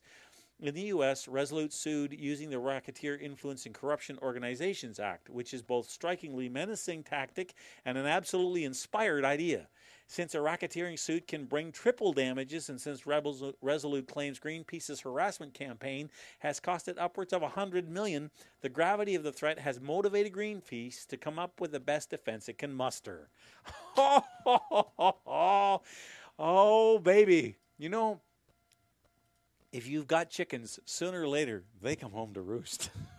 In 0.58 0.74
the 0.74 0.80
U.S., 0.82 1.28
Resolute 1.28 1.74
sued 1.74 2.14
using 2.18 2.48
the 2.48 2.58
Racketeer 2.58 3.16
Influence 3.16 3.66
and 3.66 3.74
Corruption 3.74 4.18
Organizations 4.22 4.98
Act, 4.98 5.28
which 5.28 5.52
is 5.52 5.60
both 5.60 5.90
strikingly 5.90 6.48
menacing 6.48 7.02
tactic 7.02 7.52
and 7.84 7.98
an 7.98 8.06
absolutely 8.06 8.64
inspired 8.64 9.24
idea. 9.24 9.68
Since 10.10 10.34
a 10.34 10.38
racketeering 10.38 10.98
suit 10.98 11.28
can 11.28 11.44
bring 11.44 11.70
triple 11.70 12.12
damages, 12.12 12.68
and 12.68 12.80
since 12.80 13.06
Rebels 13.06 13.44
Resolute 13.62 14.08
claims 14.08 14.40
Greenpeace's 14.40 15.02
harassment 15.02 15.54
campaign 15.54 16.10
has 16.40 16.58
cost 16.58 16.88
it 16.88 16.98
upwards 16.98 17.32
of 17.32 17.42
100 17.42 17.88
million, 17.88 18.32
the 18.60 18.68
gravity 18.68 19.14
of 19.14 19.22
the 19.22 19.30
threat 19.30 19.60
has 19.60 19.80
motivated 19.80 20.32
Greenpeace 20.32 21.06
to 21.06 21.16
come 21.16 21.38
up 21.38 21.60
with 21.60 21.70
the 21.70 21.78
best 21.78 22.10
defense 22.10 22.48
it 22.48 22.58
can 22.58 22.72
muster. 22.72 23.28
oh, 23.96 25.80
baby. 27.04 27.54
You 27.78 27.88
know, 27.88 28.20
if 29.70 29.86
you've 29.86 30.08
got 30.08 30.28
chickens, 30.28 30.80
sooner 30.86 31.22
or 31.22 31.28
later 31.28 31.62
they 31.80 31.94
come 31.94 32.10
home 32.10 32.34
to 32.34 32.40
roost. 32.40 32.90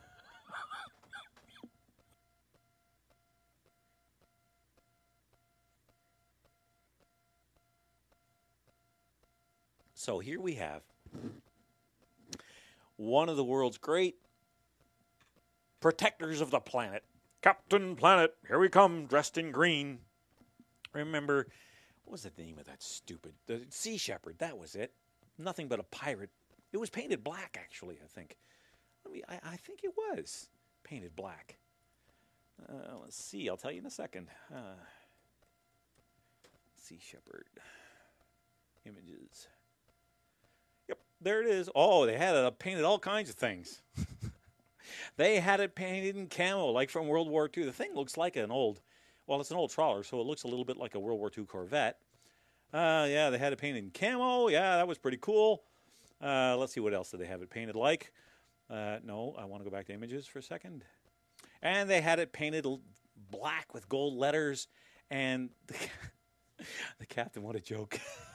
So 10.01 10.17
here 10.17 10.41
we 10.41 10.55
have 10.55 10.81
one 12.95 13.29
of 13.29 13.37
the 13.37 13.43
world's 13.43 13.77
great 13.77 14.15
protectors 15.79 16.41
of 16.41 16.49
the 16.49 16.59
planet, 16.59 17.03
Captain 17.43 17.95
Planet. 17.95 18.33
Here 18.47 18.57
we 18.57 18.67
come, 18.67 19.05
dressed 19.05 19.37
in 19.37 19.51
green. 19.51 19.99
Remember, 20.91 21.49
what 22.03 22.13
was 22.13 22.23
the 22.23 22.31
name 22.41 22.57
of 22.57 22.65
that 22.65 22.81
stupid 22.81 23.33
the 23.45 23.61
Sea 23.69 23.95
Shepherd? 23.95 24.39
That 24.39 24.57
was 24.57 24.73
it. 24.73 24.91
Nothing 25.37 25.67
but 25.67 25.79
a 25.79 25.83
pirate. 25.83 26.31
It 26.73 26.77
was 26.77 26.89
painted 26.89 27.23
black, 27.23 27.55
actually. 27.61 27.99
I 28.03 28.07
think. 28.07 28.37
Let 29.05 29.13
me. 29.13 29.21
I, 29.29 29.35
I 29.51 29.55
think 29.57 29.83
it 29.83 29.93
was 29.95 30.49
painted 30.83 31.15
black. 31.15 31.57
Uh, 32.67 32.97
let's 33.03 33.23
see. 33.23 33.47
I'll 33.47 33.55
tell 33.55 33.71
you 33.71 33.81
in 33.81 33.85
a 33.85 33.91
second. 33.91 34.29
Uh, 34.51 34.81
sea 36.75 36.97
Shepherd 36.99 37.45
images. 38.83 39.47
There 41.21 41.41
it 41.41 41.47
is. 41.47 41.69
Oh, 41.75 42.05
they 42.07 42.17
had 42.17 42.35
it 42.35 42.59
painted 42.59 42.83
all 42.83 42.97
kinds 42.97 43.29
of 43.29 43.35
things. 43.35 43.81
they 45.17 45.39
had 45.39 45.59
it 45.59 45.75
painted 45.75 46.15
in 46.15 46.27
camo, 46.27 46.67
like 46.67 46.89
from 46.89 47.07
World 47.07 47.29
War 47.29 47.49
II. 47.55 47.65
The 47.65 47.71
thing 47.71 47.93
looks 47.93 48.17
like 48.17 48.35
an 48.35 48.49
old, 48.49 48.81
well, 49.27 49.39
it's 49.39 49.51
an 49.51 49.57
old 49.57 49.69
trawler, 49.69 50.03
so 50.03 50.19
it 50.19 50.25
looks 50.25 50.43
a 50.43 50.47
little 50.47 50.65
bit 50.65 50.77
like 50.77 50.95
a 50.95 50.99
World 50.99 51.19
War 51.19 51.31
II 51.35 51.45
Corvette. 51.45 51.99
Uh, 52.73 53.05
yeah, 53.07 53.29
they 53.29 53.37
had 53.37 53.53
it 53.53 53.59
painted 53.59 53.83
in 53.83 53.91
camo. 53.91 54.47
Yeah, 54.47 54.77
that 54.77 54.87
was 54.87 54.97
pretty 54.97 55.19
cool. 55.21 55.61
Uh, 56.19 56.55
let's 56.57 56.73
see 56.73 56.79
what 56.79 56.93
else 56.93 57.11
did 57.11 57.19
they 57.19 57.25
have 57.27 57.41
it 57.41 57.49
painted 57.49 57.75
like. 57.75 58.11
Uh, 58.69 58.97
no, 59.03 59.35
I 59.37 59.45
want 59.45 59.63
to 59.63 59.69
go 59.69 59.75
back 59.75 59.85
to 59.87 59.93
images 59.93 60.25
for 60.25 60.39
a 60.39 60.43
second. 60.43 60.85
And 61.61 61.89
they 61.89 62.01
had 62.01 62.19
it 62.19 62.31
painted 62.31 62.65
black 63.29 63.73
with 63.73 63.87
gold 63.89 64.15
letters. 64.15 64.67
And 65.11 65.49
the, 65.67 65.75
the 66.99 67.05
captain, 67.05 67.43
what 67.43 67.55
a 67.55 67.59
joke. 67.59 67.99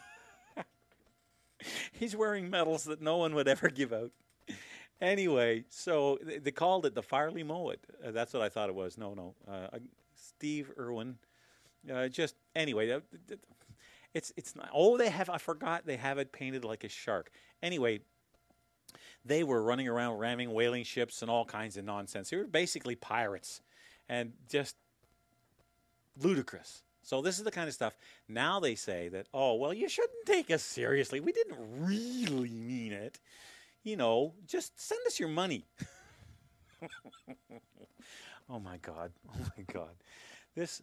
He's 1.93 2.17
wearing 2.17 2.51
medals 2.51 2.85
that 2.85 3.01
no 3.01 3.17
one 3.17 3.35
would 3.35 3.49
ever 3.49 3.69
give 3.69 3.93
out. 3.93 4.11
Anyway, 5.01 5.65
so 5.69 6.19
they, 6.23 6.51
called 6.51 6.87
it 6.87 6.95
the 6.95 7.03
Farley 7.03 7.43
Mowat. 7.43 7.79
Uh, 8.05 8.13
that's 8.13 8.33
what 8.33 8.43
I 8.43 8.49
thought 8.49 8.71
it 8.71 8.75
was. 8.75 8.97
No, 8.97 9.13
no. 9.13 9.35
Uh, 9.47 9.79
Steve 10.15 10.73
Irwin. 10.79 11.19
Uh, 11.93 12.09
just 12.09 12.35
anyway, 12.55 12.99
it's 14.15 14.33
it's 14.37 14.57
not. 14.57 14.71
Oh, 14.73 14.97
they 14.97 15.11
have. 15.11 15.29
I 15.29 15.39
forgot 15.39 15.85
they 15.85 15.97
have 15.97 16.19
it 16.19 16.33
painted 16.33 16.65
like 16.65 16.83
a 16.83 16.89
shark. 16.89 17.31
Anyway, 17.63 18.01
they 19.25 19.45
were 19.45 19.63
running 19.63 19.87
around 19.87 20.19
ramming 20.19 20.53
whaling 20.53 20.85
ships 20.85 21.21
and 21.21 21.31
all 21.31 21.45
kinds 21.45 21.77
of 21.77 21.85
nonsense. 21.85 22.31
They 22.31 22.39
were 22.39 22.45
basically 22.45 22.97
pirates, 22.97 23.61
and 24.09 24.33
just 24.49 24.77
ludicrous. 26.19 26.83
So 27.07 27.23
this 27.23 27.39
is 27.39 27.45
the 27.45 27.53
kind 27.53 27.69
of 27.69 27.75
stuff. 27.75 27.97
Now 28.29 28.59
they 28.59 28.75
say 28.75 29.09
that, 29.11 29.29
oh, 29.33 29.55
well, 29.55 29.73
you 29.73 29.89
shouldn't 29.89 30.27
take 30.27 30.51
us 30.51 30.61
seriously. 30.61 31.21
We 31.21 31.31
didn't 31.31 31.57
really 31.79 32.51
mean 32.51 32.93
it. 32.93 33.21
You 33.85 33.97
know, 33.97 34.35
just 34.45 34.79
send 34.81 35.01
us 35.07 35.21
your 35.21 35.29
money. 35.29 35.65
oh 38.51 38.59
my 38.59 38.79
God. 38.79 39.13
Oh 39.33 39.47
my 39.57 39.65
God. 39.73 39.95
This, 40.57 40.83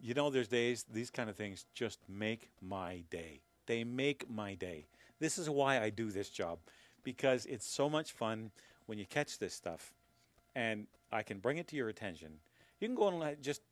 you 0.00 0.14
know, 0.14 0.30
there's 0.30 0.46
days, 0.46 0.84
these 0.92 1.10
kind 1.10 1.28
of 1.28 1.34
things 1.34 1.66
just 1.74 1.98
make 2.08 2.48
my 2.62 3.02
day. 3.10 3.40
They 3.66 3.82
make 3.82 4.30
my 4.30 4.54
day. 4.54 4.86
This 5.18 5.36
is 5.36 5.50
why 5.50 5.80
I 5.80 5.90
do 5.90 6.12
this 6.12 6.28
job 6.28 6.58
because 7.02 7.44
it's 7.46 7.66
so 7.66 7.90
much 7.90 8.12
fun 8.12 8.52
when 8.86 8.98
you 8.98 9.04
catch 9.04 9.40
this 9.40 9.54
stuff 9.54 9.92
and 10.54 10.86
I 11.10 11.24
can 11.24 11.38
bring 11.40 11.58
it 11.58 11.66
to 11.68 11.76
your 11.76 11.88
attention. 11.88 12.34
You 12.78 12.86
can 12.86 12.94
go 12.94 13.08
and 13.08 13.42
just 13.42 13.62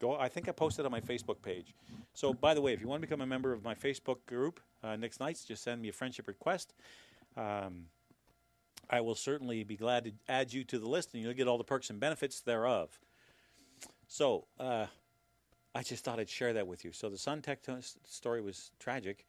Go. 0.00 0.16
I 0.16 0.28
think 0.28 0.48
I 0.48 0.52
posted 0.52 0.84
on 0.84 0.92
my 0.92 1.00
Facebook 1.00 1.40
page. 1.42 1.74
So, 2.14 2.32
by 2.32 2.54
the 2.54 2.60
way, 2.60 2.72
if 2.72 2.80
you 2.80 2.88
want 2.88 3.02
to 3.02 3.06
become 3.06 3.20
a 3.20 3.26
member 3.26 3.52
of 3.52 3.62
my 3.62 3.74
Facebook 3.74 4.18
group, 4.26 4.60
uh, 4.82 4.96
Nick's 4.96 5.20
Nights, 5.20 5.44
just 5.44 5.62
send 5.62 5.80
me 5.80 5.88
a 5.88 5.92
friendship 5.92 6.28
request. 6.28 6.74
Um, 7.36 7.86
I 8.90 9.00
will 9.00 9.14
certainly 9.14 9.64
be 9.64 9.76
glad 9.76 10.04
to 10.04 10.12
add 10.28 10.52
you 10.52 10.64
to 10.64 10.78
the 10.78 10.88
list, 10.88 11.14
and 11.14 11.22
you'll 11.22 11.32
get 11.32 11.48
all 11.48 11.58
the 11.58 11.64
perks 11.64 11.90
and 11.90 11.98
benefits 11.98 12.40
thereof. 12.40 12.98
So, 14.08 14.46
uh, 14.58 14.86
I 15.74 15.82
just 15.82 16.04
thought 16.04 16.20
I'd 16.20 16.28
share 16.28 16.52
that 16.52 16.66
with 16.66 16.84
you. 16.84 16.92
So, 16.92 17.08
the 17.08 17.16
Suntech 17.16 17.62
t- 17.62 17.72
story 18.04 18.42
was 18.42 18.70
tragic, 18.78 19.26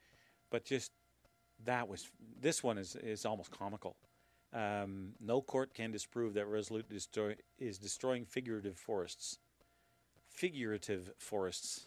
but 0.49 0.65
just 0.65 0.91
that 1.63 1.87
was 1.87 2.09
this 2.41 2.63
one 2.63 2.77
is 2.77 2.95
is 2.95 3.25
almost 3.25 3.51
comical. 3.51 3.95
Um, 4.53 5.13
no 5.19 5.41
court 5.41 5.73
can 5.73 5.91
disprove 5.91 6.33
that 6.35 6.45
Resolute 6.45 6.87
destroy, 6.87 7.35
is 7.59 7.77
destroying 7.77 8.25
figurative 8.25 8.77
forests 8.77 9.39
figurative 10.35 11.11
forests. 11.17 11.85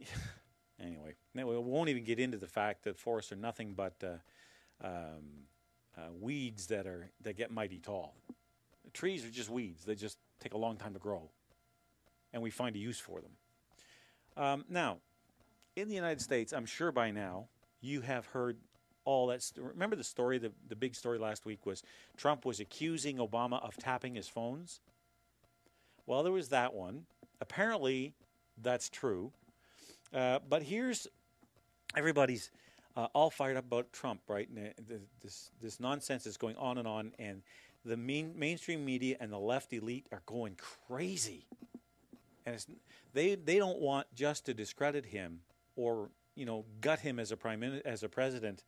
anyway, 0.80 1.14
we 1.34 1.44
won't 1.44 1.88
even 1.90 2.04
get 2.04 2.18
into 2.18 2.38
the 2.38 2.46
fact 2.46 2.84
that 2.84 2.96
forests 2.98 3.32
are 3.32 3.36
nothing 3.36 3.74
but 3.74 3.94
uh, 4.02 4.86
um, 4.86 5.46
uh, 5.96 6.02
weeds 6.20 6.66
that 6.68 6.86
are 6.86 7.10
that 7.22 7.36
get 7.36 7.50
mighty 7.50 7.78
tall. 7.78 8.14
The 8.84 8.90
trees 8.90 9.24
are 9.24 9.30
just 9.30 9.50
weeds; 9.50 9.84
they 9.84 9.94
just 9.94 10.18
take 10.40 10.54
a 10.54 10.58
long 10.58 10.76
time 10.76 10.94
to 10.94 10.98
grow. 10.98 11.30
and 12.32 12.42
we 12.42 12.50
find 12.50 12.76
a 12.76 12.78
use 12.78 12.98
for 12.98 13.20
them. 13.20 13.32
Um, 14.36 14.64
now, 14.68 14.98
in 15.76 15.88
the 15.88 15.94
United 15.94 16.20
States, 16.20 16.52
I'm 16.52 16.66
sure 16.66 16.92
by 16.92 17.10
now 17.10 17.48
you 17.80 18.00
have 18.02 18.26
heard 18.26 18.58
all 19.04 19.26
that. 19.28 19.42
St- 19.42 19.66
remember 19.66 19.96
the 19.96 20.04
story? 20.04 20.38
The, 20.38 20.52
the 20.68 20.76
big 20.76 20.94
story 20.94 21.18
last 21.18 21.44
week 21.44 21.66
was 21.66 21.82
Trump 22.16 22.44
was 22.44 22.60
accusing 22.60 23.18
Obama 23.18 23.62
of 23.64 23.76
tapping 23.76 24.14
his 24.14 24.28
phones. 24.28 24.80
Well, 26.06 26.22
there 26.22 26.32
was 26.32 26.48
that 26.48 26.74
one. 26.74 27.04
Apparently, 27.40 28.14
that's 28.60 28.88
true. 28.88 29.32
Uh, 30.12 30.40
but 30.48 30.62
here's 30.62 31.06
everybody's 31.96 32.50
uh, 32.96 33.06
all 33.14 33.30
fired 33.30 33.56
up 33.56 33.66
about 33.66 33.92
Trump, 33.92 34.20
right? 34.28 34.48
And 34.48 34.68
uh, 34.68 34.94
this 35.22 35.50
this 35.60 35.80
nonsense 35.80 36.26
is 36.26 36.36
going 36.36 36.56
on 36.56 36.78
and 36.78 36.88
on, 36.88 37.12
and 37.18 37.42
the 37.84 37.96
main, 37.96 38.32
mainstream 38.36 38.84
media 38.84 39.16
and 39.20 39.32
the 39.32 39.38
left 39.38 39.72
elite 39.72 40.06
are 40.12 40.22
going 40.26 40.56
crazy. 40.88 41.46
And 42.44 42.64
they 43.12 43.36
they 43.36 43.58
don't 43.58 43.78
want 43.78 44.06
just 44.14 44.46
to 44.46 44.54
discredit 44.54 45.06
him 45.06 45.40
or 45.76 46.10
you 46.34 46.46
know 46.46 46.64
gut 46.80 47.00
him 47.00 47.18
as 47.18 47.32
a 47.32 47.36
prime 47.36 47.62
as 47.84 48.02
a 48.02 48.08
president. 48.08 48.64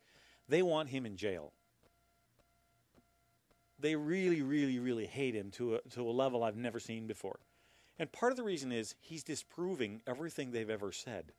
They 0.49 0.63
want 0.63 0.91
him 0.91 1.07
in 1.07 1.17
jail. 1.17 1.53
They 3.83 3.97
really, 3.97 4.41
really, 4.43 4.79
really 4.79 5.07
hate 5.07 5.35
him 5.35 5.51
to 5.53 5.75
a, 5.75 5.81
to 5.91 6.09
a 6.09 6.13
level 6.13 6.45
I've 6.45 6.57
never 6.57 6.79
seen 6.79 7.09
before. 7.09 7.41
And 7.99 8.13
part 8.13 8.33
of 8.33 8.37
the 8.37 8.45
reason 8.45 8.71
is 8.73 8.95
he's 9.01 9.25
disproving 9.25 10.03
everything 10.07 10.53
they've 10.53 10.71
ever 10.71 10.93
said. 10.93 11.33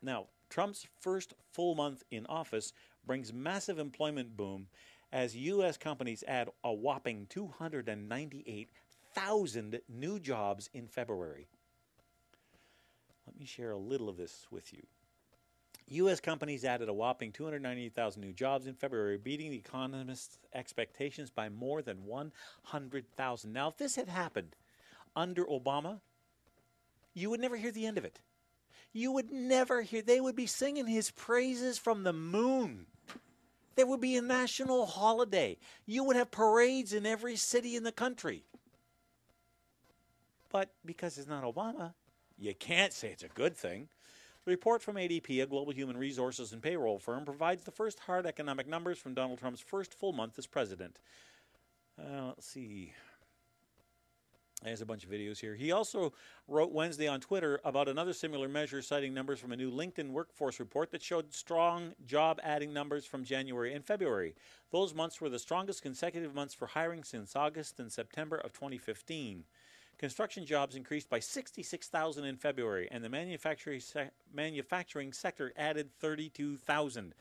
Now, 0.00 0.28
Trump's 0.48 0.86
first 1.00 1.34
full 1.52 1.74
month 1.74 2.02
in 2.10 2.24
office 2.26 2.72
brings 3.06 3.30
massive 3.32 3.78
employment 3.78 4.36
boom 4.36 4.66
as 5.12 5.36
U.S. 5.36 5.76
companies 5.76 6.24
add 6.26 6.48
a 6.64 6.72
whopping 6.72 7.26
298,000 7.28 9.80
new 9.88 10.18
jobs 10.18 10.68
in 10.72 10.88
February. 10.88 11.46
Let 13.26 13.38
me 13.38 13.44
share 13.44 13.72
a 13.72 13.78
little 13.78 14.08
of 14.08 14.16
this 14.16 14.46
with 14.50 14.72
you. 14.72 14.80
U.S. 15.88 16.20
companies 16.20 16.64
added 16.64 16.88
a 16.88 16.92
whopping 16.92 17.32
290,000 17.32 18.20
new 18.20 18.32
jobs 18.32 18.66
in 18.66 18.74
February, 18.74 19.18
beating 19.18 19.50
the 19.50 19.58
economists' 19.58 20.38
expectations 20.54 21.30
by 21.30 21.48
more 21.48 21.82
than 21.82 22.06
100,000. 22.06 23.52
Now, 23.52 23.68
if 23.68 23.76
this 23.76 23.96
had 23.96 24.08
happened 24.08 24.56
under 25.14 25.44
Obama, 25.44 26.00
you 27.14 27.30
would 27.30 27.40
never 27.40 27.56
hear 27.56 27.70
the 27.70 27.86
end 27.86 27.98
of 27.98 28.04
it. 28.04 28.20
You 28.92 29.12
would 29.12 29.30
never 29.30 29.82
hear, 29.82 30.02
they 30.02 30.20
would 30.20 30.36
be 30.36 30.46
singing 30.46 30.86
his 30.86 31.10
praises 31.10 31.78
from 31.78 32.04
the 32.04 32.12
moon. 32.12 32.86
There 33.74 33.86
would 33.86 34.00
be 34.00 34.16
a 34.16 34.22
national 34.22 34.86
holiday. 34.86 35.58
You 35.86 36.04
would 36.04 36.16
have 36.16 36.30
parades 36.30 36.92
in 36.92 37.06
every 37.06 37.36
city 37.36 37.74
in 37.74 37.84
the 37.84 37.92
country. 37.92 38.44
But 40.50 40.70
because 40.84 41.16
it's 41.16 41.28
not 41.28 41.44
Obama, 41.44 41.94
you 42.38 42.54
can't 42.54 42.92
say 42.92 43.08
it's 43.08 43.22
a 43.22 43.28
good 43.28 43.56
thing. 43.56 43.88
The 44.44 44.50
report 44.50 44.82
from 44.82 44.96
ADP, 44.96 45.42
a 45.42 45.46
global 45.46 45.72
human 45.72 45.96
resources 45.96 46.52
and 46.52 46.60
payroll 46.60 46.98
firm, 46.98 47.24
provides 47.24 47.62
the 47.62 47.70
first 47.70 48.00
hard 48.00 48.26
economic 48.26 48.66
numbers 48.66 48.98
from 48.98 49.14
Donald 49.14 49.38
Trump's 49.38 49.60
first 49.60 49.94
full 49.94 50.12
month 50.12 50.36
as 50.36 50.46
president. 50.46 50.98
Uh, 51.96 52.26
let's 52.28 52.46
see. 52.46 52.92
There's 54.64 54.80
a 54.80 54.86
bunch 54.86 55.04
of 55.04 55.10
videos 55.10 55.38
here. 55.38 55.54
He 55.54 55.72
also 55.72 56.12
wrote 56.46 56.72
Wednesday 56.72 57.08
on 57.08 57.20
Twitter 57.20 57.60
about 57.64 57.88
another 57.88 58.12
similar 58.12 58.48
measure, 58.48 58.80
citing 58.80 59.12
numbers 59.12 59.40
from 59.40 59.52
a 59.52 59.56
new 59.56 59.70
LinkedIn 59.70 60.10
workforce 60.10 60.60
report 60.60 60.90
that 60.92 61.02
showed 61.02 61.34
strong 61.34 61.94
job 62.06 62.40
adding 62.42 62.72
numbers 62.72 63.04
from 63.04 63.24
January 63.24 63.74
and 63.74 63.84
February. 63.84 64.34
Those 64.70 64.94
months 64.94 65.20
were 65.20 65.28
the 65.28 65.38
strongest 65.38 65.82
consecutive 65.82 66.34
months 66.34 66.54
for 66.54 66.66
hiring 66.66 67.02
since 67.02 67.34
August 67.34 67.80
and 67.80 67.90
September 67.90 68.36
of 68.36 68.52
2015. 68.52 69.44
Construction 70.02 70.44
jobs 70.44 70.74
increased 70.74 71.08
by 71.08 71.20
66,000 71.20 72.24
in 72.24 72.36
February, 72.36 72.88
and 72.90 73.04
the 73.04 73.08
manufacturing, 73.08 73.78
se- 73.78 74.10
manufacturing 74.34 75.12
sector 75.12 75.52
added 75.56 75.90
32,000. 76.00 77.14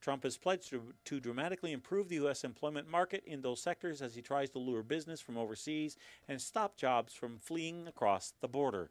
Trump 0.00 0.22
has 0.22 0.36
pledged 0.36 0.70
to, 0.70 0.80
to 1.04 1.18
dramatically 1.18 1.72
improve 1.72 2.08
the 2.08 2.14
U.S. 2.14 2.44
employment 2.44 2.88
market 2.88 3.24
in 3.26 3.42
those 3.42 3.60
sectors 3.60 4.00
as 4.00 4.14
he 4.14 4.22
tries 4.22 4.50
to 4.50 4.60
lure 4.60 4.84
business 4.84 5.20
from 5.20 5.36
overseas 5.36 5.96
and 6.28 6.40
stop 6.40 6.76
jobs 6.76 7.12
from 7.12 7.38
fleeing 7.40 7.88
across 7.88 8.32
the 8.40 8.48
border. 8.48 8.88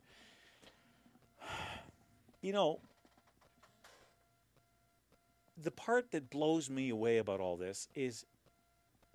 You 2.42 2.54
know, 2.54 2.80
the 5.62 5.72
part 5.72 6.12
that 6.12 6.30
blows 6.30 6.70
me 6.70 6.90
away 6.90 7.18
about 7.18 7.40
all 7.40 7.58
this 7.58 7.88
is 7.96 8.26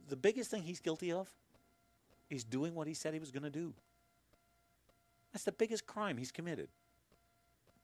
the 0.09 0.17
biggest 0.17 0.51
thing 0.51 0.65
he's 0.65 0.81
guilty 0.81 1.13
of 1.13 1.31
is 2.31 2.43
doing 2.43 2.75
what 2.75 2.89
he 2.89 2.95
said 2.95 3.15
he 3.15 3.21
was 3.21 3.31
going 3.31 3.45
to 3.45 3.51
do. 3.51 3.75
That's 5.33 5.45
the 5.45 5.53
biggest 5.53 5.87
crime 5.87 6.17
he's 6.19 6.33
committed. 6.33 6.69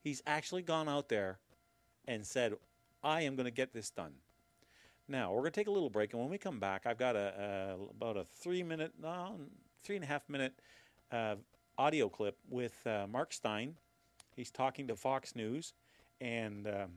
He's 0.03 0.23
actually 0.27 0.63
gone 0.63 0.89
out 0.89 1.09
there 1.09 1.39
and 2.07 2.27
said, 2.27 2.55
I 3.03 3.23
am 3.23 3.37
going 3.37 3.47
to 3.47 3.51
get 3.51 3.73
this 3.73 3.91
done. 3.91 4.13
Now, 5.09 5.31
we're 5.31 5.41
going 5.41 5.53
to 5.53 5.61
take 5.61 5.69
a 5.69 5.73
little 5.73 5.89
break, 5.89 6.13
and 6.13 6.21
when 6.21 6.31
we 6.31 6.37
come 6.37 6.61
back, 6.61 6.83
I've 6.85 6.99
got 6.99 7.17
a, 7.17 7.77
a 7.79 7.83
about 7.97 8.19
a 8.19 8.25
three 8.25 8.63
minute, 8.63 8.93
no, 9.01 9.37
three 9.83 9.97
and 9.97 10.05
a 10.05 10.09
half 10.09 10.29
minute 10.29 10.53
uh, 11.11 11.37
audio 11.79 12.09
clip 12.09 12.37
with 12.51 12.75
uh, 12.87 13.07
Mark 13.11 13.33
Steyn. 13.33 13.75
He's 14.37 14.51
talking 14.51 14.87
to 14.89 14.97
Fox 14.97 15.35
News 15.35 15.73
and 16.21 16.67
um, 16.67 16.91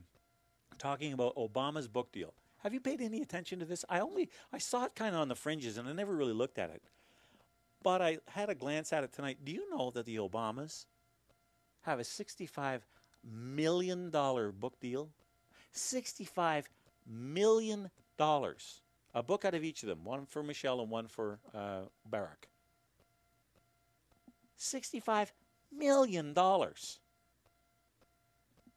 talking 0.78 1.14
about 1.14 1.34
Obama's 1.36 1.88
book 1.88 2.12
deal. 2.12 2.34
Have 2.58 2.74
you 2.74 2.80
paid 2.80 3.00
any 3.00 3.22
attention 3.22 3.58
to 3.60 3.64
this? 3.64 3.84
I 3.88 4.00
only 4.00 4.28
I 4.52 4.58
saw 4.58 4.84
it 4.84 4.94
kind 4.94 5.14
of 5.14 5.20
on 5.22 5.28
the 5.28 5.34
fringes, 5.34 5.78
and 5.78 5.88
I 5.88 5.92
never 5.92 6.14
really 6.14 6.34
looked 6.34 6.58
at 6.58 6.70
it. 6.70 6.82
But 7.82 8.02
I 8.02 8.18
had 8.28 8.48
a 8.48 8.54
glance 8.54 8.92
at 8.92 9.04
it 9.04 9.12
tonight. 9.12 9.38
Do 9.44 9.52
you 9.52 9.68
know 9.70 9.90
that 9.90 10.06
the 10.06 10.16
Obamas 10.16 10.86
have 11.82 11.98
a 11.98 12.02
$65 12.02 12.80
million 13.24 14.10
book 14.10 14.78
deal? 14.80 15.08
$65 15.74 16.64
million. 17.06 17.90
A 19.14 19.22
book 19.22 19.44
out 19.44 19.54
of 19.54 19.64
each 19.64 19.82
of 19.82 19.88
them, 19.88 20.04
one 20.04 20.26
for 20.26 20.42
Michelle 20.42 20.80
and 20.80 20.90
one 20.90 21.08
for 21.08 21.38
uh, 21.54 21.82
Barack. 22.10 22.48
$65 24.58 25.32
million. 25.76 26.34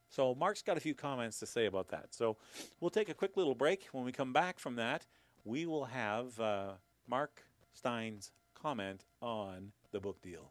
So 0.08 0.34
Mark's 0.34 0.62
got 0.62 0.76
a 0.76 0.80
few 0.80 0.94
comments 0.94 1.38
to 1.40 1.46
say 1.46 1.66
about 1.66 1.88
that. 1.88 2.06
So 2.10 2.36
we'll 2.80 2.90
take 2.90 3.08
a 3.08 3.14
quick 3.14 3.36
little 3.36 3.54
break. 3.54 3.86
When 3.92 4.04
we 4.04 4.12
come 4.12 4.32
back 4.32 4.58
from 4.58 4.76
that, 4.76 5.06
we 5.44 5.64
will 5.66 5.84
have 5.84 6.38
uh, 6.40 6.72
Mark 7.06 7.42
Steyn's 7.72 8.32
comment 8.66 9.04
on 9.22 9.70
the 9.92 10.00
book 10.00 10.20
deal. 10.22 10.50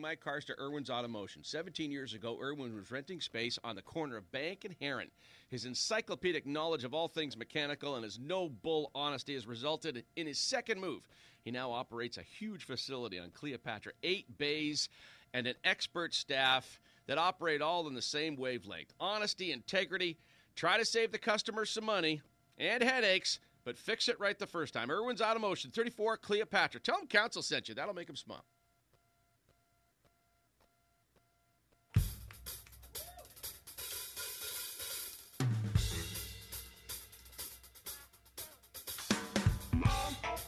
My 0.00 0.16
cars 0.16 0.46
to 0.46 0.58
Irwin's 0.58 0.88
Automotion. 0.88 1.44
17 1.44 1.90
years 1.90 2.14
ago, 2.14 2.38
Irwin 2.40 2.74
was 2.74 2.90
renting 2.90 3.20
space 3.20 3.58
on 3.62 3.76
the 3.76 3.82
corner 3.82 4.16
of 4.16 4.32
Bank 4.32 4.64
and 4.64 4.74
Heron. 4.80 5.10
His 5.50 5.66
encyclopedic 5.66 6.46
knowledge 6.46 6.84
of 6.84 6.94
all 6.94 7.06
things 7.06 7.36
mechanical 7.36 7.96
and 7.96 8.04
his 8.04 8.18
no 8.18 8.48
bull 8.48 8.90
honesty 8.94 9.34
has 9.34 9.46
resulted 9.46 10.02
in 10.16 10.26
his 10.26 10.38
second 10.38 10.80
move. 10.80 11.06
He 11.44 11.50
now 11.50 11.70
operates 11.70 12.16
a 12.16 12.22
huge 12.22 12.64
facility 12.64 13.18
on 13.18 13.28
Cleopatra, 13.30 13.92
eight 14.02 14.38
bays, 14.38 14.88
and 15.34 15.46
an 15.46 15.54
expert 15.64 16.14
staff 16.14 16.80
that 17.06 17.18
operate 17.18 17.60
all 17.60 17.86
in 17.86 17.94
the 17.94 18.00
same 18.00 18.36
wavelength. 18.36 18.94
Honesty, 19.00 19.52
integrity, 19.52 20.16
try 20.56 20.78
to 20.78 20.84
save 20.84 21.12
the 21.12 21.18
customer 21.18 21.66
some 21.66 21.84
money 21.84 22.22
and 22.56 22.82
headaches, 22.82 23.38
but 23.64 23.76
fix 23.76 24.08
it 24.08 24.18
right 24.18 24.38
the 24.38 24.46
first 24.46 24.72
time. 24.72 24.90
Irwin's 24.90 25.20
Automotion, 25.20 25.70
34 25.70 26.16
Cleopatra. 26.16 26.80
Tell 26.80 26.98
him 26.98 27.06
Council 27.06 27.42
sent 27.42 27.68
you. 27.68 27.74
That'll 27.74 27.94
make 27.94 28.08
him 28.08 28.16
smile. 28.16 28.44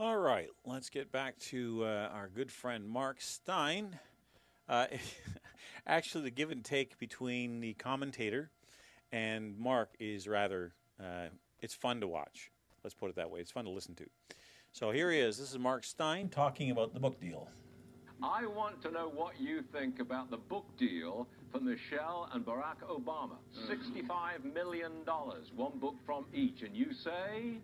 All 0.00 0.16
right, 0.16 0.48
let's 0.64 0.88
get 0.88 1.12
back 1.12 1.38
to 1.50 1.84
uh, 1.84 2.08
our 2.14 2.30
good 2.34 2.50
friend 2.50 2.88
Mark 2.88 3.20
Steyn. 3.20 3.98
Uh, 4.66 4.86
actually, 5.86 6.24
the 6.24 6.30
give 6.30 6.50
and 6.50 6.64
take 6.64 6.96
between 6.96 7.60
the 7.60 7.74
commentator 7.74 8.50
and 9.12 9.58
Mark 9.58 9.90
is 10.00 10.26
rather, 10.26 10.72
uh, 10.98 11.26
it's 11.60 11.74
fun 11.74 12.00
to 12.00 12.08
watch. 12.08 12.50
Let's 12.82 12.94
put 12.94 13.10
it 13.10 13.16
that 13.16 13.30
way. 13.30 13.40
It's 13.40 13.50
fun 13.50 13.66
to 13.66 13.70
listen 13.70 13.94
to. 13.96 14.06
So 14.72 14.90
here 14.90 15.10
he 15.10 15.18
is. 15.18 15.36
This 15.36 15.50
is 15.50 15.58
Mark 15.58 15.84
Steyn 15.84 16.30
talking 16.30 16.70
about 16.70 16.94
the 16.94 17.00
book 17.00 17.20
deal. 17.20 17.46
I 18.22 18.46
want 18.46 18.80
to 18.84 18.90
know 18.90 19.10
what 19.14 19.38
you 19.38 19.62
think 19.70 20.00
about 20.00 20.30
the 20.30 20.38
book 20.38 20.64
deal 20.78 21.26
for 21.52 21.60
Michelle 21.60 22.30
and 22.32 22.42
Barack 22.42 22.80
Obama. 22.88 23.36
$65 23.68 24.54
million, 24.54 24.92
one 25.56 25.78
book 25.78 25.96
from 26.06 26.24
each. 26.32 26.62
And 26.62 26.74
you 26.74 26.94
say? 26.94 27.58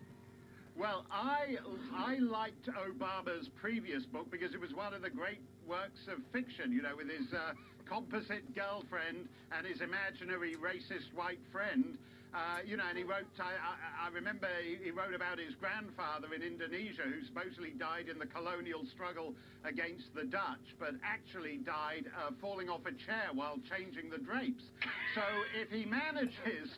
Well, 0.79 1.07
I 1.11 1.57
I 1.95 2.19
liked 2.19 2.69
Obama's 2.69 3.49
previous 3.61 4.05
book 4.05 4.31
because 4.31 4.53
it 4.53 4.61
was 4.61 4.75
one 4.75 4.93
of 4.93 5.01
the 5.01 5.09
great 5.09 5.41
works 5.67 6.01
of 6.07 6.19
fiction, 6.33 6.71
you 6.71 6.83
know, 6.83 6.95
with 6.95 7.09
his 7.09 7.33
uh, 7.33 7.55
composite 7.89 8.55
girlfriend 8.55 9.27
and 9.57 9.67
his 9.67 9.81
imaginary 9.81 10.55
racist 10.57 11.09
white 11.15 11.41
friend. 11.51 11.97
Uh, 12.35 12.61
you 12.67 12.77
know, 12.77 12.85
and 12.87 12.99
he 12.99 13.05
wrote, 13.05 13.25
I, 13.41 13.57
I, 13.57 14.07
I 14.07 14.09
remember 14.13 14.49
he, 14.63 14.77
he 14.85 14.91
wrote 14.91 15.15
about 15.15 15.39
his 15.39 15.55
grandfather 15.55 16.29
in 16.35 16.43
Indonesia 16.43 17.09
who 17.09 17.25
supposedly 17.25 17.71
died 17.71 18.11
in 18.11 18.19
the 18.19 18.27
colonial 18.27 18.85
struggle 18.93 19.33
against 19.65 20.13
the 20.15 20.25
Dutch, 20.25 20.77
but 20.79 20.93
actually 21.03 21.57
died 21.65 22.05
uh, 22.13 22.33
falling 22.43 22.69
off 22.69 22.85
a 22.85 22.93
chair 22.93 23.33
while 23.33 23.57
changing 23.73 24.11
the 24.11 24.19
drapes. 24.19 24.65
So 25.15 25.23
if 25.57 25.71
he 25.71 25.87
manages 25.87 26.69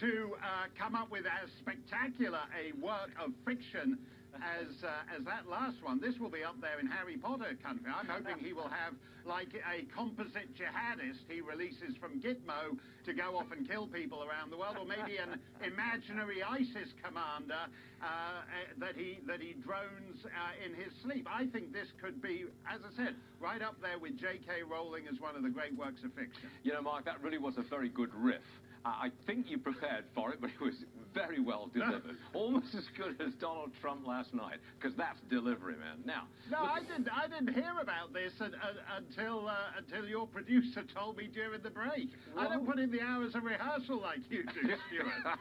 to 0.00 0.36
uh, 0.42 0.68
come 0.78 0.94
up 0.94 1.10
with 1.10 1.24
as 1.26 1.48
spectacular 1.60 2.40
a 2.52 2.76
work 2.84 3.10
of 3.22 3.32
fiction 3.44 3.98
as 4.36 4.68
uh, 4.84 5.16
as 5.16 5.24
that 5.24 5.48
last 5.48 5.76
one. 5.82 6.00
This 6.00 6.18
will 6.20 6.30
be 6.30 6.44
up 6.44 6.60
there 6.60 6.78
in 6.78 6.86
Harry 6.86 7.16
Potter 7.16 7.56
country. 7.64 7.88
I'm 7.88 8.06
hoping 8.06 8.44
he 8.44 8.52
will 8.52 8.68
have 8.68 8.92
like 9.24 9.48
a 9.56 9.82
composite 9.96 10.54
jihadist 10.54 11.24
he 11.28 11.40
releases 11.40 11.96
from 11.98 12.20
Gitmo 12.20 12.78
to 13.04 13.12
go 13.12 13.36
off 13.36 13.50
and 13.50 13.66
kill 13.68 13.88
people 13.88 14.22
around 14.22 14.52
the 14.52 14.56
world, 14.56 14.76
or 14.78 14.86
maybe 14.86 15.18
an 15.18 15.40
imaginary 15.66 16.42
ISIS 16.42 16.92
commander 17.02 17.66
uh, 18.02 18.44
that 18.78 18.94
he 18.94 19.18
that 19.26 19.40
he 19.40 19.54
drones 19.64 20.20
uh, 20.24 20.64
in 20.64 20.74
his 20.74 20.92
sleep. 21.02 21.26
I 21.30 21.46
think 21.46 21.72
this 21.72 21.88
could 22.02 22.20
be, 22.20 22.44
as 22.68 22.80
I 22.84 22.92
said, 22.96 23.16
right 23.40 23.62
up 23.62 23.80
there 23.80 23.98
with 23.98 24.18
J.K. 24.18 24.62
Rowling 24.68 25.08
as 25.10 25.18
one 25.20 25.34
of 25.34 25.42
the 25.42 25.50
great 25.50 25.76
works 25.76 26.04
of 26.04 26.12
fiction. 26.12 26.52
You 26.62 26.74
know, 26.74 26.82
Mark, 26.82 27.04
that 27.06 27.22
really 27.22 27.38
was 27.38 27.54
a 27.56 27.62
very 27.62 27.88
good 27.88 28.14
riff. 28.14 28.44
I 28.86 29.10
think 29.26 29.50
you 29.50 29.58
prepared 29.58 30.04
for 30.14 30.32
it, 30.32 30.40
but 30.40 30.50
it 30.50 30.60
was 30.60 30.74
very 31.12 31.40
well 31.40 31.68
delivered. 31.72 32.16
Almost 32.34 32.74
as 32.74 32.84
good 32.96 33.20
as 33.20 33.34
Donald 33.40 33.70
Trump 33.80 34.06
last 34.06 34.32
night, 34.32 34.58
because 34.78 34.96
that's 34.96 35.18
delivery, 35.28 35.74
man. 35.74 35.98
Now, 36.04 36.28
no, 36.50 36.58
I 36.58 36.80
didn't. 36.80 37.08
I 37.10 37.26
didn't 37.26 37.54
hear 37.54 37.74
about 37.80 38.12
this 38.12 38.32
uh, 38.40 38.48
until 38.96 39.48
uh, 39.48 39.54
until 39.78 40.08
your 40.08 40.26
producer 40.26 40.84
told 40.94 41.16
me 41.16 41.28
during 41.32 41.62
the 41.62 41.70
break. 41.70 42.10
I 42.36 42.48
don't 42.48 42.66
put 42.66 42.78
in 42.78 42.90
the 42.90 43.00
hours 43.00 43.34
of 43.34 43.44
rehearsal 43.44 44.00
like 44.00 44.20
you 44.30 44.44
do, 44.44 44.74
Stuart. 44.88 45.38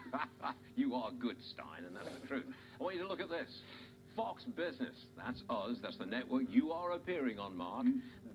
you 0.75 0.95
are 0.95 1.11
good, 1.11 1.37
Steyn, 1.51 1.85
and 1.85 1.95
that's 1.95 2.09
the 2.21 2.27
truth. 2.27 2.45
I 2.79 2.83
want 2.83 2.95
you 2.95 3.03
to 3.03 3.07
look 3.07 3.21
at 3.21 3.29
this. 3.29 3.49
Fox 4.15 4.43
Business, 4.55 4.95
that's 5.17 5.43
us, 5.49 5.75
that's 5.81 5.97
the 5.97 6.05
network 6.05 6.43
you 6.49 6.71
are 6.71 6.93
appearing 6.93 7.37
on, 7.37 7.57
Mark, 7.57 7.85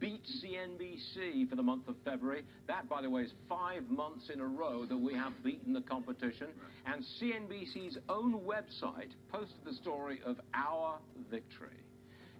beat 0.01 0.22
CNBC 0.43 1.48
for 1.48 1.56
the 1.56 1.62
month 1.62 1.86
of 1.89 1.94
February. 2.05 2.43
That, 2.66 2.89
by 2.89 3.02
the 3.02 3.10
way, 3.10 3.22
is 3.22 3.32
five 3.48 3.89
months 3.89 4.31
in 4.32 4.40
a 4.40 4.47
row 4.47 4.86
that 4.86 4.97
we 4.97 5.14
have 5.14 5.32
beaten 5.44 5.72
the 5.72 5.82
competition. 5.82 6.48
And 6.86 7.05
CNBC's 7.20 7.98
own 8.09 8.40
website 8.40 9.10
posted 9.31 9.59
the 9.64 9.74
story 9.74 10.20
of 10.24 10.40
our 10.55 10.98
victory. 11.31 11.68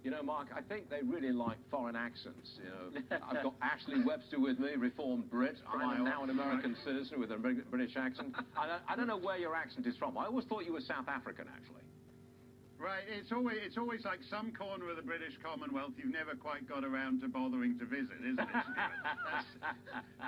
You 0.03 0.09
know, 0.09 0.23
Mark, 0.23 0.47
I 0.55 0.61
think 0.61 0.89
they 0.89 1.01
really 1.05 1.31
like 1.31 1.57
foreign 1.69 1.95
accents. 1.95 2.49
You 2.57 2.69
know, 2.69 3.17
I've 3.29 3.43
got 3.43 3.53
Ashley 3.61 4.03
Webster 4.03 4.39
with 4.39 4.57
me, 4.57 4.69
reformed 4.75 5.29
Brit. 5.29 5.57
I'm 5.71 6.03
now 6.03 6.23
an 6.23 6.31
American 6.31 6.75
citizen 6.83 7.19
with 7.19 7.31
a 7.31 7.37
British 7.37 7.95
accent. 7.95 8.33
I 8.57 8.67
don't, 8.67 8.81
I 8.89 8.95
don't 8.95 9.07
know 9.07 9.19
where 9.19 9.37
your 9.37 9.55
accent 9.55 9.85
is 9.85 9.95
from. 9.97 10.17
I 10.17 10.25
always 10.25 10.45
thought 10.45 10.65
you 10.65 10.73
were 10.73 10.81
South 10.81 11.07
African, 11.07 11.45
actually. 11.55 11.83
Right, 12.81 13.03
it's 13.05 13.31
always 13.31 13.57
it's 13.63 13.77
always 13.77 14.03
like 14.05 14.19
some 14.27 14.51
corner 14.57 14.89
of 14.89 14.95
the 14.95 15.03
British 15.05 15.37
Commonwealth 15.45 15.91
you've 15.97 16.11
never 16.11 16.33
quite 16.33 16.67
got 16.67 16.83
around 16.83 17.21
to 17.21 17.27
bothering 17.27 17.77
to 17.77 17.85
visit, 17.85 18.17
isn't 18.25 18.39
it? 18.39 18.47
that's, 19.29 19.45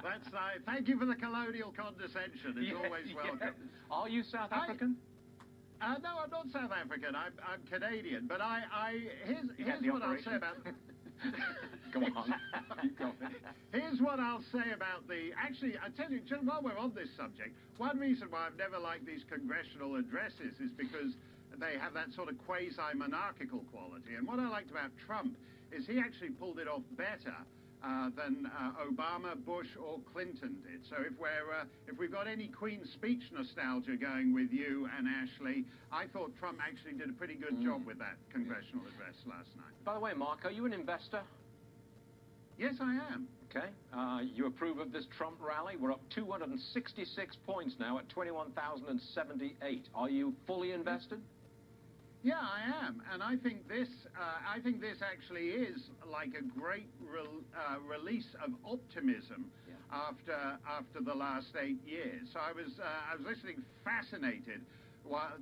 that's 0.04 0.28
uh, 0.30 0.62
thank 0.64 0.88
you 0.88 1.00
for 1.00 1.06
the 1.08 1.16
colonial 1.16 1.74
condescension. 1.76 2.54
It's 2.62 2.70
Yeah, 2.70 2.78
always 2.86 3.10
welcome. 3.16 3.58
Are 3.90 4.08
you 4.08 4.22
South 4.22 4.50
I- 4.52 4.70
African? 4.70 4.98
Uh, 5.82 5.96
no, 6.04 6.22
I'm 6.24 6.30
not 6.30 6.46
South 6.54 6.72
African. 6.72 7.16
I'm, 7.16 7.34
I'm 7.42 7.60
Canadian. 7.68 8.28
But 8.28 8.40
I, 8.40 8.62
I 8.72 9.02
here's, 9.26 9.50
here's 9.58 9.92
what 9.92 10.04
I'll 10.04 10.22
say 10.24 10.36
about. 10.36 10.58
Go 11.92 12.00
on. 12.16 12.34
Keep 12.82 13.00
going. 13.00 13.14
Here's 13.74 14.00
what 14.00 14.20
I'll 14.20 14.44
say 14.52 14.72
about 14.74 15.08
the. 15.08 15.32
Actually, 15.42 15.74
I 15.82 15.90
tell 15.90 16.12
you, 16.12 16.22
while 16.44 16.62
we're 16.62 16.78
on 16.78 16.94
this 16.94 17.10
subject, 17.18 17.56
one 17.78 17.98
reason 17.98 18.28
why 18.30 18.46
I've 18.48 18.58
never 18.58 18.78
liked 18.78 19.06
these 19.06 19.24
congressional 19.30 19.96
addresses 19.96 20.54
is 20.60 20.72
because 20.78 21.14
they 21.60 21.78
have 21.80 21.94
that 21.94 22.14
sort 22.16 22.30
of 22.30 22.38
quasi-monarchical 22.46 23.64
quality. 23.72 24.16
And 24.18 24.28
what 24.28 24.40
I 24.40 24.50
liked 24.50 24.72
about 24.72 24.92
Trump 25.06 25.36
is 25.72 25.86
he 25.86 26.00
actually 26.00 26.30
pulled 26.30 26.60
it 26.60 26.68
off 26.68 26.84
better. 26.98 27.36
Uh, 27.84 28.08
than 28.16 28.48
uh, 28.48 28.72
Obama, 28.88 29.36
Bush, 29.46 29.68
or 29.76 30.00
Clinton 30.14 30.56
did. 30.64 30.80
So 30.90 30.96
if 31.04 31.12
we're 31.20 31.52
uh, 31.52 31.66
if 31.86 32.00
we've 32.00 32.14
got 32.14 32.30
any 32.30 32.48
Queen's 32.48 32.90
Speech 32.94 33.24
nostalgia 33.34 33.98
going 33.98 34.34
with 34.34 34.54
you 34.54 34.88
and 34.98 35.06
Ashley, 35.06 35.66
I 35.92 36.06
thought 36.08 36.32
Trump 36.40 36.60
actually 36.66 36.94
did 36.94 37.10
a 37.10 37.12
pretty 37.12 37.36
good 37.36 37.62
job 37.62 37.86
with 37.86 38.00
that 38.00 38.16
congressional 38.32 38.86
address 38.88 39.20
last 39.28 39.50
night. 39.58 39.76
By 39.84 39.96
the 39.96 40.00
way, 40.00 40.14
Mark, 40.14 40.46
are 40.46 40.52
you 40.52 40.66
an 40.66 40.72
investor? 40.72 41.24
Yes, 42.58 42.76
I 42.80 43.00
am. 43.12 43.28
Okay. 43.50 43.68
Uh, 43.94 44.20
you 44.34 44.48
approve 44.48 44.80
of 44.80 44.94
this 44.94 45.06
Trump 45.18 45.36
rally? 45.42 45.76
We're 45.76 45.92
up 45.92 46.02
266 46.16 47.36
points 47.46 47.76
now 47.80 48.00
at 48.00 48.08
21,078. 48.10 49.88
Are 49.94 50.10
you 50.10 50.34
fully 50.48 50.72
invested? 50.72 51.20
Yeah, 52.24 52.40
I 52.40 52.88
am, 52.88 53.04
and 53.12 53.22
I 53.22 53.36
think 53.36 53.68
this. 53.68 53.90
Uh, 54.16 54.40
I 54.48 54.62
think 54.62 54.80
this 54.80 55.00
actually 55.04 55.50
is 55.50 55.90
like 56.10 56.32
a 56.40 56.44
great 56.58 56.88
rel 57.04 57.28
uh, 57.52 57.80
release 57.84 58.32
of 58.40 58.52
optimism 58.64 59.52
after 59.91 60.58
after 60.64 61.02
the 61.04 61.14
last 61.14 61.52
eight 61.60 61.84
years. 61.86 62.30
So 62.32 62.40
I 62.40 62.54
was 62.56 62.80
uh, 62.80 62.88
I 63.12 63.18
was 63.18 63.26
listening 63.28 63.62
fascinated 63.84 64.62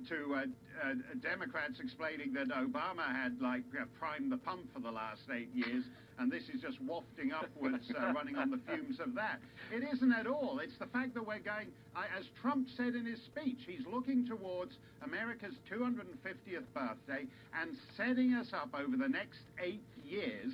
to 0.08 0.34
uh, 0.34 0.38
uh, 0.82 0.94
Democrats 1.22 1.78
explaining 1.82 2.32
that 2.32 2.48
Obama 2.48 3.06
had 3.06 3.40
like 3.40 3.62
uh, 3.80 3.84
primed 3.98 4.32
the 4.32 4.36
pump 4.36 4.62
for 4.74 4.80
the 4.80 4.90
last 4.90 5.22
eight 5.34 5.48
years, 5.54 5.84
and 6.18 6.30
this 6.30 6.42
is 6.54 6.60
just 6.60 6.80
wafting 6.82 7.32
upwards, 7.32 7.90
uh, 7.98 8.12
running 8.14 8.36
on 8.36 8.50
the 8.50 8.60
fumes 8.66 8.98
of 9.00 9.14
that. 9.14 9.38
It 9.72 9.84
isn't 9.94 10.12
at 10.12 10.26
all. 10.26 10.60
It's 10.62 10.76
the 10.78 10.86
fact 10.86 11.14
that 11.14 11.26
we're 11.26 11.38
going, 11.38 11.68
as 11.96 12.24
Trump 12.40 12.68
said 12.76 12.94
in 12.94 13.06
his 13.06 13.20
speech, 13.22 13.58
he's 13.66 13.86
looking 13.90 14.26
towards 14.26 14.72
America's 15.04 15.54
250th 15.70 16.66
birthday 16.74 17.26
and 17.60 17.76
setting 17.96 18.34
us 18.34 18.48
up 18.52 18.70
over 18.74 18.96
the 18.96 19.08
next 19.08 19.40
eight 19.62 19.82
years. 20.04 20.52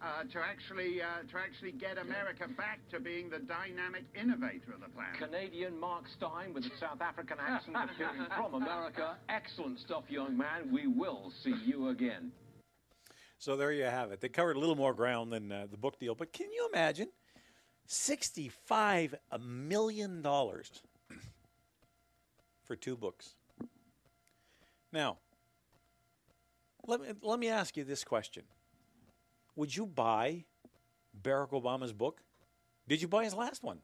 Uh, 0.00 0.22
to 0.32 0.38
actually 0.38 1.02
uh, 1.02 1.26
to 1.28 1.36
actually 1.38 1.72
get 1.72 1.98
America 1.98 2.46
back 2.56 2.78
to 2.88 3.00
being 3.00 3.28
the 3.28 3.40
dynamic 3.40 4.04
innovator 4.14 4.72
of 4.72 4.80
the 4.80 4.88
planet. 4.94 5.18
Canadian 5.18 5.78
Mark 5.78 6.04
Steyn 6.16 6.54
with 6.54 6.64
a 6.66 6.78
South 6.78 7.00
African 7.00 7.36
accent 7.40 7.76
appearing 7.76 8.24
from 8.36 8.54
America. 8.54 9.16
Excellent 9.28 9.80
stuff, 9.80 10.04
young 10.08 10.36
man. 10.36 10.72
We 10.72 10.86
will 10.86 11.32
see 11.42 11.54
you 11.66 11.88
again. 11.88 12.30
So 13.38 13.56
there 13.56 13.72
you 13.72 13.84
have 13.84 14.12
it. 14.12 14.20
They 14.20 14.28
covered 14.28 14.56
a 14.56 14.60
little 14.60 14.76
more 14.76 14.94
ground 14.94 15.32
than 15.32 15.50
uh, 15.50 15.66
the 15.68 15.76
book 15.76 15.98
deal, 15.98 16.14
but 16.14 16.32
can 16.32 16.52
you 16.52 16.68
imagine 16.72 17.08
sixty-five 17.86 19.16
million 19.40 20.22
dollars 20.22 20.70
for 22.64 22.76
two 22.76 22.96
books? 22.96 23.34
Now, 24.92 25.18
let 26.86 27.00
me 27.00 27.08
let 27.20 27.40
me 27.40 27.48
ask 27.48 27.76
you 27.76 27.82
this 27.82 28.04
question: 28.04 28.44
Would 29.58 29.74
you 29.74 29.84
buy 29.86 30.44
Barack 31.20 31.50
Obama's 31.50 31.92
book? 31.92 32.22
Did 32.86 33.02
you 33.02 33.08
buy 33.08 33.24
his 33.24 33.34
last 33.34 33.64
one? 33.64 33.80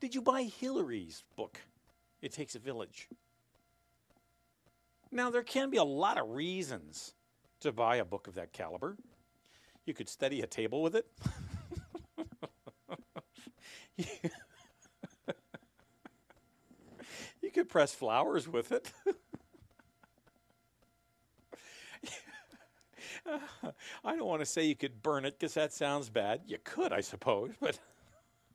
Did 0.00 0.12
you 0.12 0.20
buy 0.20 0.42
Hillary's 0.42 1.22
book? 1.36 1.60
It 2.20 2.32
takes 2.32 2.56
a 2.56 2.58
village. 2.58 3.08
Now, 5.12 5.30
there 5.30 5.44
can 5.44 5.70
be 5.70 5.76
a 5.76 5.84
lot 5.84 6.18
of 6.18 6.30
reasons 6.30 7.14
to 7.60 7.70
buy 7.70 7.94
a 7.96 8.04
book 8.04 8.26
of 8.26 8.34
that 8.34 8.52
caliber. 8.52 8.96
You 9.86 9.94
could 9.94 10.08
steady 10.08 10.40
a 10.40 10.48
table 10.48 10.82
with 10.82 10.96
it. 10.96 11.06
you 17.40 17.52
could 17.52 17.68
press 17.68 17.94
flowers 17.94 18.48
with 18.48 18.72
it. 18.72 18.90
I 24.04 24.16
don't 24.16 24.26
want 24.26 24.40
to 24.40 24.46
say 24.46 24.64
you 24.64 24.76
could 24.76 25.02
burn 25.02 25.24
it 25.24 25.38
because 25.38 25.54
that 25.54 25.72
sounds 25.72 26.08
bad. 26.10 26.42
You 26.46 26.58
could, 26.62 26.92
I 26.92 27.00
suppose, 27.00 27.52
but 27.60 27.78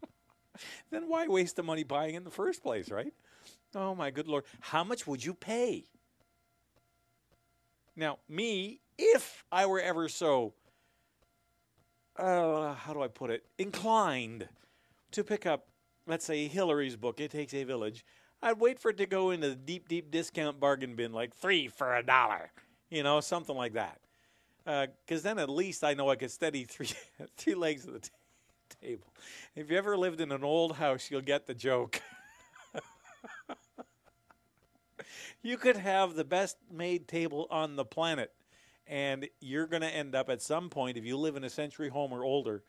then 0.92 1.08
why 1.08 1.28
waste 1.28 1.56
the 1.56 1.64
money 1.64 1.84
buying 1.84 2.16
in 2.16 2.24
the 2.24 2.30
first 2.30 2.62
place, 2.62 2.92
right? 2.92 3.14
Oh 3.76 3.96
my 3.96 4.12
good 4.12 4.28
lord. 4.28 4.46
How 4.60 4.84
much 4.84 5.06
would 5.08 5.24
you 5.24 5.34
pay? 5.34 5.86
Now, 7.96 8.20
me, 8.30 8.80
if 8.98 9.44
I 9.52 9.66
were 9.66 9.82
ever 9.82 10.08
so, 10.08 10.54
uh, 12.16 12.74
how 12.74 12.94
do 12.94 13.02
I 13.02 13.08
put 13.08 13.30
it, 13.30 13.44
inclined 13.58 14.48
to 15.12 15.24
pick 15.24 15.46
up, 15.46 15.68
let's 16.08 16.26
say, 16.26 16.48
Hillary's 16.48 16.96
book, 16.96 17.20
It 17.20 17.32
Takes 17.32 17.54
a 17.54 17.64
Village, 17.64 18.06
I'd 18.42 18.60
wait 18.60 18.80
for 18.80 18.90
it 18.92 18.98
to 18.98 19.06
go 19.06 19.32
into 19.32 19.50
the 19.50 19.56
deep, 19.56 19.90
deep 19.90 20.12
discount 20.12 20.60
bargain 20.60 20.96
bin, 20.96 21.12
like 21.12 21.36
three 21.36 21.68
for 21.68 21.96
a 21.96 22.04
dollar, 22.04 22.52
you 22.90 23.04
know, 23.04 23.20
something 23.20 23.56
like 23.56 23.74
that. 23.74 24.00
Because 24.70 25.26
uh, 25.26 25.30
then 25.30 25.40
at 25.40 25.50
least 25.50 25.84
I 25.84 25.96
know 25.96 26.10
I 26.12 26.16
could 26.16 26.30
steady 26.30 26.64
three, 26.64 26.92
three 27.38 27.56
legs 27.56 27.88
of 27.88 27.94
the 27.94 28.00
t- 28.00 28.10
table. 28.82 29.08
If 29.56 29.72
you 29.72 29.78
ever 29.78 29.98
lived 29.98 30.22
in 30.22 30.32
an 30.32 30.44
old 30.44 30.76
house, 30.76 31.10
you'll 31.10 31.22
get 31.22 31.48
the 31.48 31.56
joke. 31.56 32.00
you 35.42 35.58
could 35.58 35.76
have 35.76 36.14
the 36.14 36.24
best 36.24 36.58
made 36.72 37.08
table 37.08 37.48
on 37.50 37.78
the 37.78 37.86
planet, 37.86 38.32
and 38.86 39.28
you're 39.40 39.66
going 39.66 39.82
to 39.82 39.90
end 39.90 40.14
up 40.14 40.30
at 40.30 40.40
some 40.40 40.70
point, 40.70 40.98
if 40.98 41.06
you 41.06 41.18
live 41.18 41.36
in 41.36 41.44
a 41.44 41.50
century 41.50 41.90
home 41.90 42.14
or 42.14 42.24
older, 42.24 42.62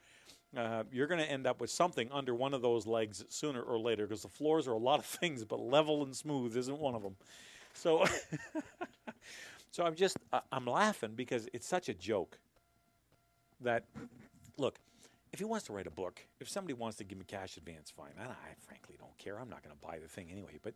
uh, 0.57 0.83
you're 0.91 1.07
going 1.07 1.21
to 1.21 1.31
end 1.31 1.45
up 1.45 1.61
with 1.61 1.69
something 1.69 2.09
under 2.11 2.33
one 2.33 2.55
of 2.55 2.63
those 2.63 2.87
legs 2.87 3.23
sooner 3.29 3.61
or 3.61 3.79
later 3.79 4.07
because 4.07 4.23
the 4.23 4.27
floors 4.27 4.67
are 4.67 4.73
a 4.73 4.77
lot 4.77 4.97
of 4.99 5.05
things, 5.19 5.45
but 5.45 5.59
level 5.59 6.01
and 6.03 6.15
smooth 6.15 6.57
isn't 6.57 6.79
one 6.79 6.95
of 6.95 7.03
them. 7.03 7.15
So, 7.73 8.05
so 9.71 9.83
I'm 9.85 9.95
just 9.95 10.17
I'm 10.51 10.65
laughing 10.65 11.13
because 11.15 11.49
it's 11.53 11.67
such 11.67 11.89
a 11.89 11.93
joke. 11.93 12.37
That 13.61 13.85
look, 14.57 14.79
if 15.31 15.39
he 15.39 15.45
wants 15.45 15.65
to 15.67 15.73
write 15.73 15.87
a 15.87 15.91
book, 15.91 16.19
if 16.39 16.49
somebody 16.49 16.73
wants 16.73 16.97
to 16.97 17.03
give 17.03 17.17
me 17.17 17.25
cash 17.25 17.57
advance, 17.57 17.91
fine. 17.91 18.13
I, 18.19 18.23
I 18.23 18.53
frankly 18.59 18.95
don't 18.99 19.17
care. 19.17 19.39
I'm 19.39 19.49
not 19.49 19.63
going 19.63 19.75
to 19.75 19.87
buy 19.87 19.99
the 19.99 20.07
thing 20.07 20.29
anyway. 20.31 20.59
But 20.61 20.73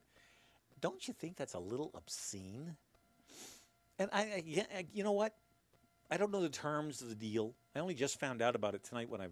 don't 0.82 1.08
you 1.08 1.14
think 1.14 1.36
that's 1.36 1.56
a 1.56 1.60
little 1.60 1.92
obscene? 1.96 2.76
And 3.98 4.10
I, 4.14 4.22
I 4.22 4.44
yeah, 4.46 4.64
you 4.94 5.04
know 5.04 5.14
what? 5.14 5.34
I 6.12 6.18
don't 6.18 6.32
know 6.32 6.42
the 6.42 6.50
terms 6.50 7.02
of 7.02 7.10
the 7.10 7.16
deal. 7.16 7.54
I 7.76 7.80
only 7.80 7.96
just 7.96 8.20
found 8.20 8.42
out 8.42 8.56
about 8.56 8.76
it 8.76 8.84
tonight 8.84 9.10
when 9.10 9.22
I 9.22 9.28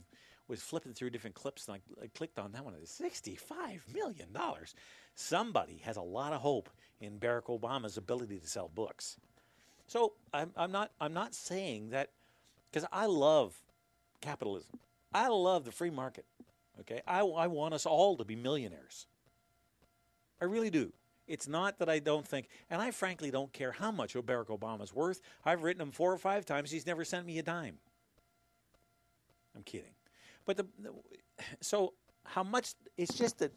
was 0.48 0.61
flipping 0.61 0.94
through 0.94 1.11
different 1.11 1.35
clips 1.35 1.68
and 1.68 1.77
I, 1.77 2.03
I 2.03 2.07
clicked 2.07 2.40
on 2.40 2.52
that 2.53 2.65
one. 2.65 2.73
It's 2.81 2.91
sixty-five 2.91 3.85
million 3.94 4.34
dollars. 4.34 4.73
Somebody 5.15 5.77
has 5.84 5.98
a 5.98 6.02
lot 6.02 6.34
of 6.34 6.41
hope 6.41 6.69
in 6.99 7.19
Barack 7.19 7.44
Obama's 7.44 7.98
ability 7.98 8.40
to 8.40 8.48
sell 8.48 8.69
books. 8.73 9.18
So 9.88 10.14
I'm, 10.34 10.52
I'm 10.56 10.72
not 10.72 10.92
I'm 11.00 11.14
not 11.14 11.34
saying 11.34 11.90
that 11.92 12.10
because 12.72 12.88
I 12.92 13.06
love 13.06 13.62
capitalism. 14.22 14.80
I 15.14 15.28
love 15.28 15.66
the 15.66 15.72
free 15.72 15.92
market. 15.92 16.26
Okay, 16.80 17.02
I, 17.06 17.20
I 17.20 17.48
want 17.48 17.74
us 17.74 17.86
all 17.86 18.18
to 18.18 18.26
be 18.26 18.36
millionaires. 18.36 19.06
I 20.42 20.46
really 20.46 20.72
do. 20.72 20.92
It's 21.28 21.48
not 21.48 21.80
that 21.80 21.88
I 21.88 22.00
don't 22.00 22.28
think, 22.28 22.50
and 22.70 22.82
I 22.82 22.92
frankly 22.92 23.32
don't 23.32 23.54
care 23.54 23.72
how 23.72 23.92
much 23.92 24.14
Barack 24.16 24.48
Obama's 24.48 24.94
worth. 24.94 25.22
I've 25.46 25.64
written 25.64 25.82
him 25.82 25.92
four 25.92 26.12
or 26.12 26.18
five 26.18 26.46
times. 26.46 26.72
He's 26.72 26.88
never 26.88 27.06
sent 27.06 27.26
me 27.26 27.38
a 27.40 27.44
dime. 27.44 27.78
I'm 29.56 29.64
kidding. 29.64 29.94
But 30.46 30.58
the, 30.58 30.66
the 30.80 30.92
so 31.62 31.94
how 32.26 32.44
much? 32.44 32.74
It's 32.98 33.14
just 33.14 33.40
that 33.40 33.54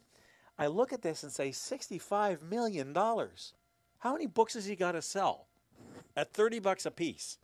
I 0.58 0.66
look 0.66 0.92
at 0.92 1.02
this 1.02 1.22
and 1.22 1.32
say 1.32 1.50
sixty-five 1.52 2.42
million 2.42 2.92
dollars. 2.92 3.54
How 3.98 4.12
many 4.12 4.26
books 4.26 4.54
has 4.54 4.66
he 4.66 4.76
got 4.76 4.92
to 4.92 5.02
sell 5.02 5.46
at 6.16 6.32
thirty 6.32 6.58
bucks 6.58 6.86
a 6.86 6.90
piece? 6.90 7.38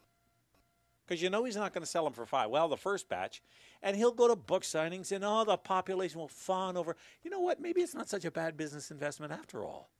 Because 1.06 1.22
you 1.22 1.28
know 1.30 1.44
he's 1.44 1.56
not 1.56 1.74
going 1.74 1.82
to 1.82 1.90
sell 1.90 2.04
them 2.04 2.12
for 2.12 2.24
five. 2.24 2.48
Well, 2.48 2.68
the 2.68 2.76
first 2.76 3.08
batch, 3.08 3.42
and 3.82 3.96
he'll 3.96 4.12
go 4.12 4.28
to 4.28 4.36
book 4.36 4.62
signings, 4.62 5.12
and 5.12 5.24
all 5.24 5.44
the 5.44 5.56
population 5.56 6.20
will 6.20 6.28
fawn 6.28 6.76
over. 6.76 6.96
You 7.22 7.30
know 7.30 7.40
what? 7.40 7.60
Maybe 7.60 7.82
it's 7.82 7.94
not 7.94 8.08
such 8.08 8.24
a 8.24 8.30
bad 8.30 8.56
business 8.56 8.90
investment 8.90 9.32
after 9.32 9.62
all. 9.62 9.90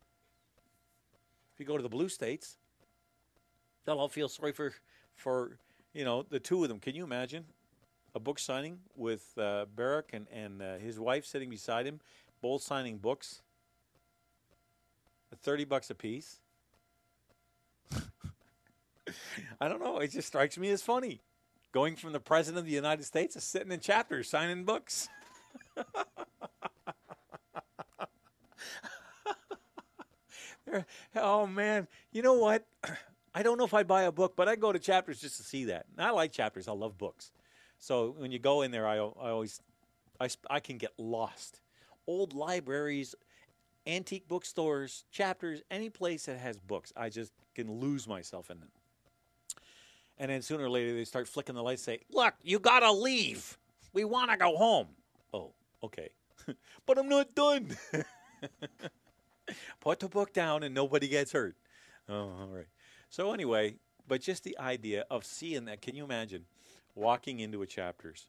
If 1.53 1.61
you 1.61 1.67
go 1.67 1.77
to 1.77 1.83
the 1.83 1.89
blue 1.89 2.09
states, 2.09 2.57
they'll 3.85 3.99
all 3.99 4.09
feel 4.09 4.29
sorry 4.29 4.53
for 4.53 4.73
for 5.15 5.59
you 5.93 6.05
know 6.05 6.23
the 6.23 6.41
two 6.41 6.63
of 6.63 6.69
them. 6.69 6.79
Can 6.79 6.95
you 6.95 7.05
imagine 7.05 7.45
a 8.15 8.21
book 8.21 8.39
signing 8.39 8.79
with 8.97 9.33
uh, 9.37 9.67
Barack 9.77 10.15
and 10.15 10.27
and 10.33 10.63
uh, 10.63 10.79
his 10.79 10.99
wife 10.99 11.27
sitting 11.27 11.51
beside 11.51 11.85
him, 11.85 12.01
both 12.41 12.63
signing 12.63 12.97
books 12.97 13.43
at 15.31 15.41
thirty 15.41 15.65
bucks 15.65 15.91
a 15.91 15.95
piece? 15.95 16.39
I 19.61 19.69
don't 19.69 19.83
know. 19.83 19.99
It 19.99 20.11
just 20.13 20.29
strikes 20.29 20.59
me 20.59 20.71
as 20.71 20.83
funny. 20.83 21.21
Going 21.73 21.97
from 21.97 22.13
the 22.13 22.21
president 22.21 22.59
of 22.61 22.67
the 22.67 22.73
United 22.73 23.05
States 23.05 23.35
to 23.35 23.41
sitting 23.41 23.73
in 23.73 23.81
chapters 23.81 24.29
signing 24.29 24.65
books. 24.65 25.09
oh 31.17 31.47
man, 31.47 31.89
you 32.13 32.23
know 32.23 32.35
what? 32.35 32.67
I 33.35 33.43
don't 33.43 33.57
know 33.57 33.65
if 33.65 33.73
I'd 33.73 33.89
buy 33.89 34.03
a 34.03 34.13
book, 34.13 34.37
but 34.37 34.49
I 34.49 34.57
go 34.57 34.73
to 34.73 34.79
chapters 34.79 35.19
just 35.19 35.39
to 35.39 35.43
see 35.43 35.65
that. 35.67 35.87
And 35.97 36.07
I 36.07 36.11
like 36.11 36.33
chapters. 36.33 36.69
I 36.69 36.73
love 36.73 36.99
books. 36.99 37.33
So 37.79 38.15
when 38.19 38.31
you 38.31 38.39
go 38.39 38.61
in 38.61 38.71
there, 38.71 38.87
I, 38.87 38.97
I 38.97 39.31
always 39.31 39.61
I, 40.21 40.29
I 40.51 40.61
can 40.61 40.77
get 40.79 40.93
lost. 40.99 41.61
Old 42.07 42.35
libraries, 42.35 43.15
antique 43.87 44.29
bookstores, 44.29 45.05
chapters, 45.11 45.63
any 45.71 45.91
place 45.91 46.27
that 46.27 46.39
has 46.39 46.59
books, 46.59 46.93
I 46.97 47.09
just 47.09 47.33
can 47.55 47.81
lose 47.81 48.07
myself 48.07 48.51
in 48.51 48.61
them. 48.61 48.69
And 50.19 50.31
then 50.31 50.43
sooner 50.43 50.65
or 50.65 50.71
later, 50.71 50.95
they 50.95 51.05
start 51.05 51.27
flicking 51.27 51.55
the 51.55 51.63
lights. 51.63 51.83
Say, 51.83 52.01
"Look, 52.11 52.35
you 52.43 52.59
gotta 52.59 52.93
leave. 52.93 53.59
We 53.93 54.05
want 54.05 54.31
to 54.31 54.37
go 54.37 54.57
home." 54.57 54.89
Oh, 55.33 55.53
okay, 55.83 56.11
but 56.87 56.99
I'm 56.99 57.09
not 57.09 57.35
done. 57.35 57.77
Put 59.81 60.01
the 60.01 60.09
book 60.09 60.33
down 60.33 60.63
and 60.63 60.75
nobody 60.75 61.09
gets 61.09 61.33
hurt. 61.33 61.57
Oh, 62.09 62.15
all 62.15 62.49
right. 62.53 62.67
So 63.11 63.33
anyway, 63.33 63.77
but 64.07 64.21
just 64.21 64.45
the 64.45 64.59
idea 64.59 65.05
of 65.11 65.25
seeing 65.25 65.65
that. 65.67 65.83
Can 65.83 65.95
you 65.95 66.05
imagine 66.05 66.45
walking 66.95 67.41
into 67.41 67.63
a 67.63 67.67
chapters, 67.67 68.27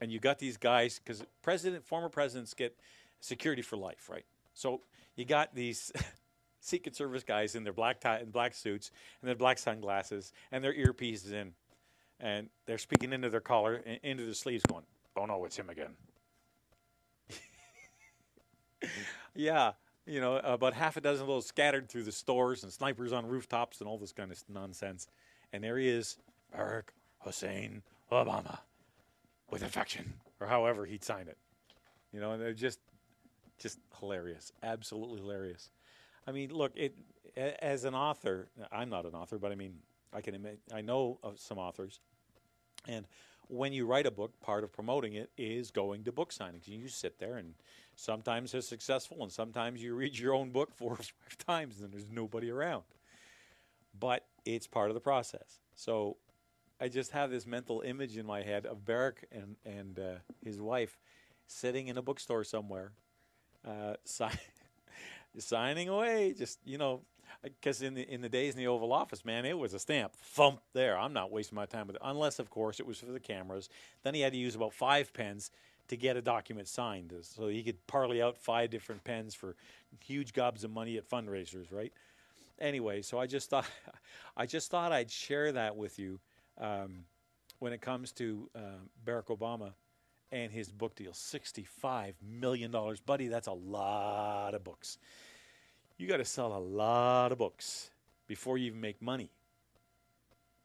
and 0.00 0.12
you 0.12 0.18
got 0.20 0.38
these 0.38 0.56
guys 0.56 1.00
because 1.02 1.24
president, 1.42 1.84
former 1.84 2.08
presidents 2.08 2.54
get 2.54 2.76
security 3.20 3.62
for 3.62 3.76
life, 3.76 4.08
right? 4.10 4.24
So 4.54 4.82
you 5.16 5.24
got 5.24 5.54
these 5.54 5.92
Secret 6.60 6.94
Service 6.94 7.24
guys 7.24 7.54
in 7.54 7.64
their 7.64 7.72
black 7.72 8.00
tie 8.00 8.18
and 8.18 8.32
black 8.32 8.54
suits 8.54 8.90
and 9.20 9.28
their 9.28 9.34
black 9.34 9.58
sunglasses 9.58 10.32
and 10.52 10.62
their 10.62 10.74
earpieces 10.74 11.32
in, 11.32 11.52
and 12.20 12.48
they're 12.66 12.78
speaking 12.78 13.12
into 13.12 13.30
their 13.30 13.40
collar, 13.40 13.76
into 14.02 14.24
their 14.24 14.34
sleeves, 14.34 14.62
going, 14.68 14.84
"Oh 15.16 15.26
no, 15.26 15.44
it's 15.44 15.56
him 15.56 15.70
again." 15.70 15.96
yeah, 19.34 19.72
you 20.06 20.20
know, 20.20 20.36
about 20.38 20.74
half 20.74 20.96
a 20.96 21.00
dozen 21.00 21.22
of 21.22 21.28
those 21.28 21.46
scattered 21.46 21.88
through 21.88 22.04
the 22.04 22.12
stores 22.12 22.62
and 22.62 22.72
snipers 22.72 23.12
on 23.12 23.26
rooftops 23.26 23.80
and 23.80 23.88
all 23.88 23.98
this 23.98 24.12
kind 24.12 24.30
of 24.30 24.42
nonsense. 24.48 25.06
And 25.52 25.64
there 25.64 25.78
he 25.78 25.88
is, 25.88 26.16
Barack 26.54 26.90
Hussein 27.20 27.82
Obama, 28.10 28.58
with 29.50 29.62
affection, 29.62 30.14
or 30.40 30.46
however 30.46 30.84
he'd 30.86 31.04
sign 31.04 31.28
it. 31.28 31.38
You 32.12 32.20
know, 32.20 32.32
and 32.32 32.42
they're 32.42 32.52
just, 32.52 32.80
just 33.58 33.78
hilarious, 33.98 34.52
absolutely 34.62 35.20
hilarious. 35.20 35.70
I 36.26 36.32
mean, 36.32 36.50
look, 36.52 36.72
it 36.76 36.96
as 37.36 37.84
an 37.84 37.94
author, 37.94 38.48
I'm 38.72 38.90
not 38.90 39.06
an 39.06 39.14
author, 39.14 39.38
but 39.38 39.52
I 39.52 39.54
mean, 39.54 39.76
I 40.12 40.20
can 40.20 40.34
admit, 40.34 40.58
I 40.72 40.80
know 40.80 41.18
of 41.22 41.38
some 41.38 41.58
authors, 41.58 42.00
and 42.86 43.06
when 43.48 43.72
you 43.72 43.84
write 43.84 44.06
a 44.06 44.10
book, 44.10 44.38
part 44.40 44.62
of 44.62 44.72
promoting 44.72 45.14
it 45.14 45.30
is 45.36 45.70
going 45.70 46.04
to 46.04 46.12
book 46.12 46.32
signings. 46.32 46.68
You 46.68 46.88
sit 46.88 47.18
there, 47.18 47.36
and 47.36 47.54
sometimes 47.96 48.52
they're 48.52 48.60
successful, 48.60 49.22
and 49.22 49.32
sometimes 49.32 49.82
you 49.82 49.94
read 49.94 50.16
your 50.16 50.34
own 50.34 50.50
book 50.50 50.72
four 50.74 50.92
or 50.92 50.96
five 50.96 51.38
times, 51.46 51.80
and 51.80 51.92
there's 51.92 52.10
nobody 52.10 52.50
around. 52.50 52.84
But 53.98 54.24
it's 54.44 54.66
part 54.66 54.90
of 54.90 54.94
the 54.94 55.00
process. 55.00 55.58
So 55.74 56.16
I 56.80 56.88
just 56.88 57.10
have 57.10 57.30
this 57.30 57.46
mental 57.46 57.80
image 57.82 58.16
in 58.16 58.24
my 58.24 58.42
head 58.42 58.66
of 58.66 58.84
Barack 58.84 59.24
and 59.32 59.56
and 59.64 59.98
uh, 59.98 60.14
his 60.44 60.60
wife 60.60 60.98
sitting 61.46 61.88
in 61.88 61.98
a 61.98 62.02
bookstore 62.02 62.44
somewhere, 62.44 62.92
uh, 63.66 63.94
si- 64.04 64.24
signing 65.38 65.88
away. 65.88 66.34
Just 66.36 66.58
you 66.64 66.78
know, 66.78 67.00
because 67.42 67.82
in 67.82 67.94
the 67.94 68.02
in 68.12 68.20
the 68.20 68.28
days 68.28 68.54
in 68.54 68.58
the 68.58 68.66
Oval 68.66 68.92
Office, 68.92 69.24
man, 69.24 69.44
it 69.44 69.58
was 69.58 69.74
a 69.74 69.78
stamp, 69.78 70.14
thump 70.16 70.60
there. 70.72 70.98
I'm 70.98 71.12
not 71.12 71.30
wasting 71.30 71.56
my 71.56 71.66
time 71.66 71.86
with 71.86 71.96
it, 71.96 72.02
unless 72.04 72.38
of 72.38 72.50
course 72.50 72.80
it 72.80 72.86
was 72.86 72.98
for 72.98 73.06
the 73.06 73.20
cameras. 73.20 73.68
Then 74.02 74.14
he 74.14 74.20
had 74.20 74.32
to 74.32 74.38
use 74.38 74.54
about 74.54 74.72
five 74.72 75.12
pens 75.12 75.50
to 75.88 75.96
get 75.96 76.16
a 76.16 76.22
document 76.22 76.68
signed, 76.68 77.12
so 77.22 77.48
he 77.48 77.62
could 77.62 77.84
parley 77.86 78.22
out 78.22 78.36
five 78.36 78.70
different 78.70 79.02
pens 79.04 79.34
for 79.34 79.56
huge 80.04 80.32
gobs 80.32 80.64
of 80.64 80.70
money 80.70 80.96
at 80.96 81.08
fundraisers, 81.08 81.72
right? 81.72 81.92
Anyway, 82.60 83.02
so 83.02 83.18
I 83.18 83.26
just 83.26 83.50
thought 83.50 83.66
I 84.36 84.46
just 84.46 84.70
thought 84.70 84.92
I'd 84.92 85.10
share 85.10 85.52
that 85.52 85.76
with 85.76 85.98
you. 85.98 86.20
Um, 86.58 87.04
when 87.60 87.72
it 87.72 87.80
comes 87.80 88.10
to 88.12 88.48
uh, 88.56 88.60
Barack 89.06 89.26
Obama 89.26 89.72
and 90.32 90.52
his 90.52 90.70
book 90.70 90.94
deal. 90.94 91.12
$65 91.12 92.14
million. 92.22 92.74
Buddy, 93.06 93.28
that's 93.28 93.48
a 93.48 93.52
lot 93.52 94.54
of 94.54 94.64
books. 94.64 94.98
You 95.98 96.06
got 96.06 96.18
to 96.18 96.24
sell 96.24 96.56
a 96.56 96.58
lot 96.58 97.32
of 97.32 97.38
books 97.38 97.90
before 98.26 98.58
you 98.58 98.66
even 98.66 98.80
make 98.80 99.02
money. 99.02 99.30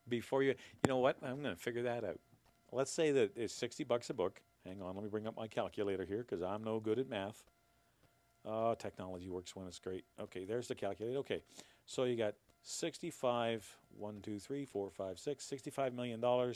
Before 0.08 0.42
you, 0.42 0.50
you 0.50 0.88
know 0.88 0.98
what? 0.98 1.16
I'm 1.22 1.42
going 1.42 1.54
to 1.54 1.60
figure 1.60 1.82
that 1.82 2.04
out. 2.04 2.20
Let's 2.72 2.92
say 2.92 3.12
that 3.12 3.36
it's 3.36 3.54
60 3.54 3.84
bucks 3.84 4.10
a 4.10 4.14
book. 4.14 4.40
Hang 4.64 4.82
on, 4.82 4.94
let 4.94 5.04
me 5.04 5.10
bring 5.10 5.26
up 5.26 5.36
my 5.36 5.46
calculator 5.46 6.04
here 6.04 6.24
because 6.28 6.42
I'm 6.42 6.64
no 6.64 6.80
good 6.80 6.98
at 6.98 7.08
math. 7.08 7.44
Oh, 8.44 8.74
technology 8.74 9.28
works 9.28 9.54
when 9.54 9.66
it's 9.66 9.78
great. 9.78 10.04
Okay, 10.20 10.44
there's 10.44 10.68
the 10.68 10.74
calculator. 10.74 11.18
Okay, 11.18 11.42
so 11.86 12.04
you 12.04 12.16
got 12.16 12.34
65, 12.62 13.76
1, 13.96 14.20
2, 14.22 14.38
3, 14.38 14.64
4, 14.64 14.90
5, 14.90 15.18
6, 15.18 15.52
$65 15.52 15.94
million 15.94 16.54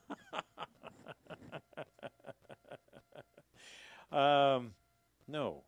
um, 4.12 4.74
no. 5.28 5.64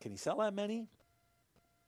Can 0.00 0.12
he 0.12 0.16
sell 0.16 0.38
that 0.38 0.54
many 0.54 0.86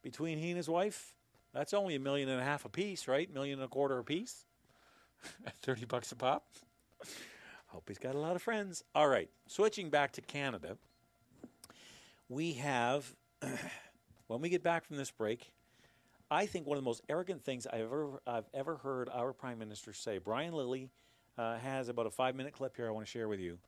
between 0.03 0.37
he 0.37 0.51
and 0.51 0.59
his 0.59 0.69
wife? 0.69 1.15
That's 1.55 1.73
only 1.73 1.95
a 1.95 2.01
million 2.01 2.29
and 2.29 2.41
a 2.41 2.45
half 2.45 2.65
a 2.65 2.69
piece, 2.69 3.07
right? 3.07 3.33
Million 3.33 3.61
and 3.61 3.65
a 3.65 3.69
quarter 3.69 3.97
a 3.99 4.05
piece 4.05 4.45
at 5.47 5.57
30 5.63 5.85
bucks 5.87 6.11
a 6.11 6.17
pop. 6.17 6.45
Hope 7.69 7.85
he's 7.89 7.99
got 7.99 8.17
a 8.17 8.19
lot 8.19 8.37
of 8.37 8.43
friends. 8.43 8.83
All 8.95 9.09
right, 9.09 9.31
switching 9.47 9.89
back 9.89 10.13
to 10.13 10.21
Canada, 10.21 10.77
we 12.29 12.55
have, 12.55 13.15
when 14.27 14.41
we 14.41 14.49
get 14.49 14.63
back 14.63 14.85
from 14.85 14.97
this 14.97 15.13
break, 15.13 15.53
I 16.31 16.47
think 16.47 16.67
one 16.67 16.77
of 16.77 16.83
the 16.83 16.89
most 16.89 17.03
arrogant 17.09 17.45
things 17.45 17.67
I've 17.67 17.83
ever, 17.83 18.21
I've 18.27 18.49
ever 18.53 18.77
heard 18.77 19.09
our 19.13 19.33
Prime 19.33 19.59
Minister 19.59 19.93
say, 19.93 20.19
Brian 20.19 20.55
Lilley 20.55 20.91
uh, 21.39 21.59
has 21.59 21.89
about 21.89 22.07
a 22.07 22.11
five 22.11 22.35
minute 22.35 22.53
clip 22.53 22.77
here 22.77 22.89
I 22.89 22.91
want 22.91 23.07
to 23.07 23.11
share 23.11 23.29
with 23.29 23.41
you. 23.41 23.59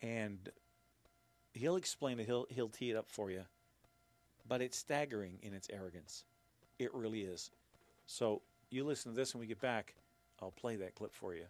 And 0.00 0.48
he'll 1.52 1.76
explain 1.76 2.20
it, 2.20 2.26
he'll, 2.26 2.46
he'll 2.48 2.68
tee 2.68 2.90
it 2.90 2.96
up 2.96 3.10
for 3.10 3.30
you. 3.30 3.42
But 4.46 4.62
it's 4.62 4.78
staggering 4.78 5.38
in 5.42 5.52
its 5.52 5.68
arrogance. 5.70 6.24
It 6.78 6.94
really 6.94 7.22
is. 7.22 7.50
So 8.06 8.40
you 8.70 8.84
listen 8.84 9.12
to 9.12 9.16
this 9.16 9.34
when 9.34 9.40
we 9.40 9.46
get 9.46 9.60
back. 9.60 9.94
I'll 10.40 10.52
play 10.52 10.76
that 10.76 10.94
clip 10.94 11.12
for 11.12 11.34
you. 11.34 11.44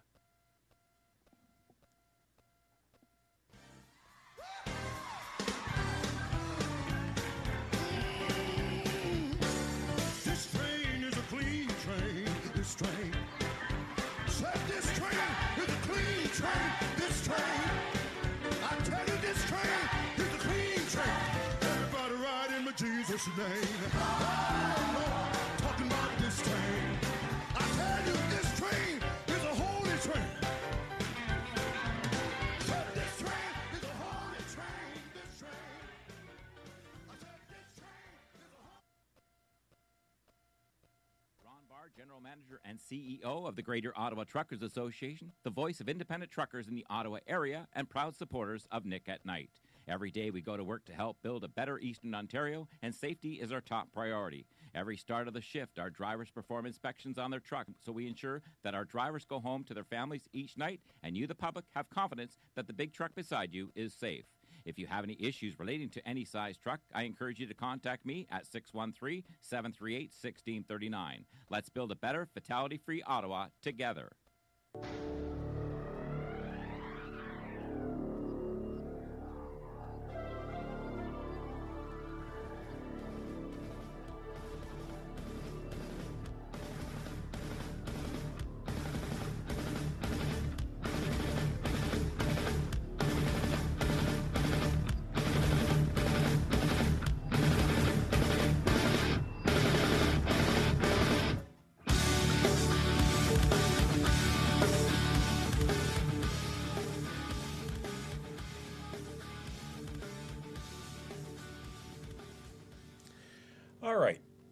This 10.25 10.51
train 10.51 11.03
is 11.03 11.17
a 11.17 11.21
clean 11.29 11.67
train. 11.67 12.27
This 12.55 12.73
train. 12.75 13.13
Said 14.27 14.59
this 14.67 14.85
train 14.97 15.11
is 15.57 15.69
a 15.69 15.77
clean 15.87 16.27
train. 16.33 16.71
This 16.97 17.27
train. 17.27 17.69
I 18.63 18.75
tell 18.83 19.05
you, 19.05 19.21
this 19.21 19.45
train 19.45 19.89
is 20.17 20.33
a 20.33 20.37
clean 20.39 20.87
train. 20.87 21.19
Everybody 21.61 22.15
ride 22.15 22.57
in 22.57 22.65
with 22.65 22.77
Jesus' 22.77 23.27
name. 23.37 24.78
And 42.69 42.79
CEO 42.79 43.47
of 43.47 43.55
the 43.55 43.63
Greater 43.63 43.91
Ottawa 43.95 44.25
Truckers 44.25 44.61
Association, 44.61 45.31
the 45.43 45.49
voice 45.49 45.81
of 45.81 45.89
independent 45.89 46.31
truckers 46.31 46.67
in 46.67 46.75
the 46.75 46.85
Ottawa 46.87 47.17
area, 47.27 47.67
and 47.73 47.89
proud 47.89 48.15
supporters 48.15 48.67
of 48.71 48.85
Nick 48.85 49.09
at 49.09 49.25
Night. 49.25 49.49
Every 49.87 50.11
day 50.11 50.29
we 50.29 50.41
go 50.41 50.55
to 50.55 50.63
work 50.63 50.85
to 50.85 50.93
help 50.93 51.17
build 51.23 51.43
a 51.43 51.47
better 51.47 51.79
Eastern 51.79 52.13
Ontario, 52.13 52.67
and 52.83 52.93
safety 52.93 53.41
is 53.41 53.51
our 53.51 53.59
top 53.59 53.91
priority. 53.91 54.45
Every 54.75 54.97
start 54.97 55.27
of 55.27 55.33
the 55.33 55.41
shift, 55.41 55.79
our 55.79 55.89
drivers 55.89 56.29
perform 56.29 56.67
inspections 56.67 57.17
on 57.17 57.31
their 57.31 57.39
truck 57.39 57.65
so 57.83 57.91
we 57.91 58.05
ensure 58.05 58.43
that 58.63 58.75
our 58.75 58.85
drivers 58.85 59.25
go 59.25 59.39
home 59.39 59.63
to 59.63 59.73
their 59.73 59.83
families 59.83 60.29
each 60.31 60.55
night, 60.55 60.79
and 61.01 61.17
you, 61.17 61.25
the 61.25 61.33
public, 61.33 61.65
have 61.73 61.89
confidence 61.89 62.37
that 62.55 62.67
the 62.67 62.73
big 62.73 62.93
truck 62.93 63.15
beside 63.15 63.51
you 63.51 63.71
is 63.75 63.95
safe. 63.95 64.25
If 64.65 64.77
you 64.77 64.87
have 64.87 65.03
any 65.03 65.17
issues 65.19 65.59
relating 65.59 65.89
to 65.89 66.07
any 66.07 66.25
size 66.25 66.57
truck, 66.57 66.79
I 66.93 67.03
encourage 67.03 67.39
you 67.39 67.47
to 67.47 67.53
contact 67.53 68.05
me 68.05 68.27
at 68.31 68.45
613 68.45 69.23
738 69.41 70.01
1639. 70.11 71.25
Let's 71.49 71.69
build 71.69 71.91
a 71.91 71.95
better, 71.95 72.27
fatality 72.33 72.77
free 72.77 73.01
Ottawa 73.03 73.47
together. 73.61 74.11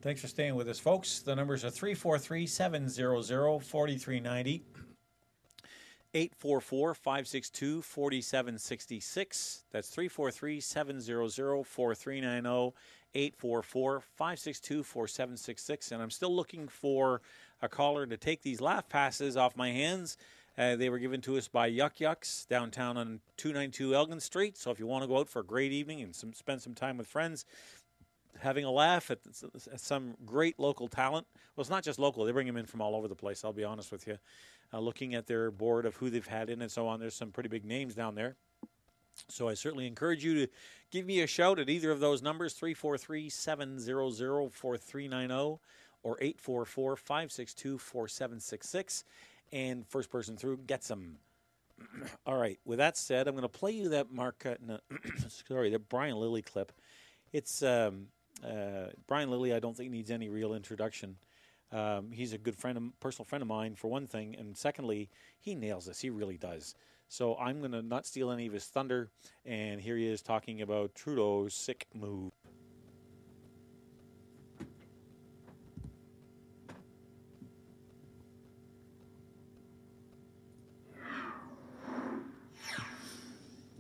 Thanks 0.08 0.22
for 0.22 0.28
staying 0.28 0.56
with 0.56 0.70
us, 0.70 0.80
folks. 0.80 1.20
The 1.20 1.36
numbers 1.36 1.66
are 1.66 1.70
343 1.70 2.48
700 2.48 3.60
4390, 3.62 4.64
844 6.14 6.94
562 6.94 7.82
4766. 7.82 9.66
That's 9.70 9.90
343 9.90 10.62
700 10.62 11.68
4390, 11.68 12.74
844 13.16 14.00
562 14.00 14.84
4766. 14.84 15.92
And 15.92 16.02
I'm 16.02 16.10
still 16.10 16.34
looking 16.34 16.70
for 16.70 17.22
a 17.62 17.68
caller 17.68 18.06
to 18.06 18.16
take 18.16 18.44
these 18.44 18.62
laugh 18.62 18.88
passes 18.88 19.36
off 19.36 19.58
my 19.58 19.72
hands. 19.72 20.18
Uh, 20.58 20.76
they 20.76 20.90
were 20.90 20.98
given 21.00 21.22
to 21.22 21.38
us 21.38 21.48
by 21.48 21.68
Yuk 21.68 22.00
Yuk's 22.00 22.46
downtown 22.46 22.98
on 22.98 23.20
292 23.36 23.94
Elgin 23.94 24.20
Street. 24.20 24.58
So 24.58 24.72
if 24.72 24.80
you 24.80 24.88
want 24.88 25.04
to 25.04 25.08
go 25.08 25.20
out 25.20 25.30
for 25.30 25.42
a 25.42 25.46
great 25.46 25.72
evening 25.72 26.02
and 26.02 26.16
some, 26.16 26.34
spend 26.34 26.64
some 26.64 26.74
time 26.74 26.98
with 26.98 27.08
friends, 27.08 27.46
having 28.40 28.66
a 28.66 28.72
laugh 28.72 29.12
at, 29.12 29.20
some 29.80 30.16
great 30.26 30.60
local 30.60 30.88
talent. 30.88 31.28
Well, 31.56 31.62
it's 31.62 31.70
not 31.70 31.84
just 31.84 32.00
local; 32.00 32.26
they 32.26 32.32
bring 32.32 32.48
them 32.48 32.58
in 32.58 32.66
from 32.66 32.82
all 32.82 32.96
over 32.96 33.08
the 33.08 33.16
place. 33.16 33.44
I'll 33.44 33.54
be 33.54 33.64
honest 33.64 33.92
with 33.92 34.08
you. 34.08 34.18
Uh, 34.74 34.80
looking 34.80 35.16
at 35.16 35.28
their 35.28 35.50
board 35.50 35.86
of 35.86 35.96
who 35.96 36.10
they've 36.10 36.28
had 36.28 36.50
in 36.50 36.62
and 36.62 36.72
so 36.72 36.88
on, 36.88 37.00
there's 37.00 37.16
some 37.16 37.32
pretty 37.32 37.50
big 37.50 37.64
names 37.64 37.96
down 37.96 38.16
there. 38.16 38.36
So 39.30 39.48
I 39.48 39.54
certainly 39.54 39.88
encourage 39.88 40.24
you 40.24 40.46
to 40.46 40.52
give 40.92 41.06
me 41.06 41.22
a 41.22 41.28
shout 41.28 41.60
at 41.60 41.70
either 41.70 41.92
of 41.92 42.00
those 42.00 42.22
numbers 42.22 42.54
343 42.54 43.30
700 43.30 44.50
4390 44.52 45.60
or 46.04 46.18
844 46.20 46.96
562 46.96 47.78
4766. 47.78 49.04
And 49.54 49.88
first 49.88 50.12
person 50.12 50.36
through 50.36 50.58
gets 50.68 50.90
them. 50.90 51.18
All 52.26 52.38
right. 52.38 52.60
With 52.66 52.80
that 52.80 52.98
said, 52.98 53.28
I'm 53.28 53.36
going 53.36 53.44
to 53.44 53.50
play 53.50 53.72
you 53.72 53.90
that 53.90 54.12
Mark, 54.12 54.46
uh, 54.46 54.56
no, 54.66 54.80
sorry, 55.48 55.70
that 55.72 55.90
Brian 55.90 56.18
Lilley 56.18 56.42
clip. 56.42 56.72
It's 57.34 57.64
um, 57.64 58.08
uh, 58.44 58.92
Brian 59.08 59.30
Lilley. 59.30 59.54
I 59.54 59.60
don't 59.60 59.76
think 59.76 59.92
needs 59.92 60.12
any 60.12 60.30
real 60.30 60.54
introduction. 60.54 61.18
Um, 61.72 62.12
he's 62.12 62.34
a 62.34 62.38
good 62.38 62.56
friend, 62.56 62.78
of, 62.78 63.00
personal 63.00 63.26
friend 63.26 63.42
of 63.42 63.48
mine, 63.48 63.76
for 63.76 63.90
one 63.90 64.08
thing, 64.08 64.36
and 64.38 64.56
secondly, 64.58 65.10
he 65.40 65.54
nails 65.54 65.86
this. 65.86 66.00
He 66.00 66.10
really 66.10 66.38
does. 66.38 66.76
So 67.10 67.36
I'm 67.38 67.60
going 67.60 67.72
to 67.72 67.82
not 67.82 68.06
steal 68.06 68.32
any 68.32 68.48
of 68.48 68.54
his 68.54 68.66
thunder, 68.66 69.12
and 69.46 69.82
here 69.82 69.98
he 69.98 70.08
is 70.08 70.22
talking 70.22 70.62
about 70.62 70.96
Trudeau's 70.96 71.54
sick 71.54 71.88
move. 71.94 72.32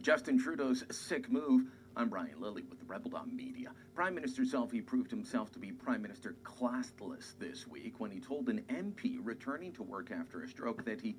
Justin 0.01 0.39
Trudeau's 0.39 0.85
sick 0.89 1.29
move 1.29 1.63
I'm 1.97 2.09
Brian 2.09 2.39
Lilley 2.39 2.61
with 2.69 2.77
the 2.77 2.85
Rebel 2.85 3.09
dot 3.09 3.33
Media. 3.33 3.71
Prime 3.95 4.13
Minister 4.13 4.43
Selfie 4.43 4.85
proved 4.85 5.09
himself 5.09 5.51
to 5.53 5.59
be 5.59 5.71
Prime 5.71 5.99
Minister 5.99 6.35
classless 6.43 7.33
this 7.39 7.65
week 7.65 7.95
when 7.97 8.11
he 8.11 8.19
told 8.19 8.49
an 8.49 8.61
MP 8.69 9.17
returning 9.19 9.73
to 9.73 9.81
work 9.81 10.11
after 10.11 10.43
a 10.43 10.47
stroke 10.47 10.85
that 10.85 11.01
he 11.01 11.15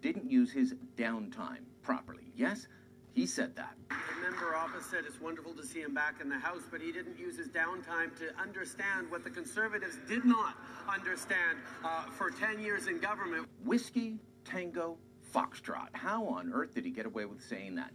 didn't 0.00 0.30
use 0.30 0.52
his 0.52 0.74
downtime 0.96 1.64
properly. 1.82 2.30
Yes, 2.36 2.68
he 3.12 3.26
said 3.26 3.56
that. 3.56 3.74
The 3.88 4.22
member 4.22 4.54
said 4.88 5.04
it's 5.04 5.20
wonderful 5.20 5.52
to 5.54 5.66
see 5.66 5.80
him 5.80 5.94
back 5.94 6.20
in 6.20 6.28
the 6.28 6.38
House, 6.38 6.62
but 6.70 6.80
he 6.80 6.92
didn't 6.92 7.18
use 7.18 7.36
his 7.36 7.48
downtime 7.48 8.16
to 8.18 8.30
understand 8.40 9.10
what 9.10 9.24
the 9.24 9.30
Conservatives 9.30 9.98
did 10.08 10.24
not 10.24 10.54
understand 10.88 11.58
uh, 11.84 12.04
for 12.04 12.30
10 12.30 12.60
years 12.60 12.86
in 12.86 13.00
government. 13.00 13.48
Whiskey, 13.64 14.20
Tango, 14.44 14.96
Foxtrot. 15.32 15.88
How 15.92 16.26
on 16.26 16.52
earth 16.52 16.74
did 16.74 16.84
he 16.84 16.90
get 16.90 17.06
away 17.06 17.24
with 17.24 17.42
saying 17.42 17.76
that? 17.76 17.92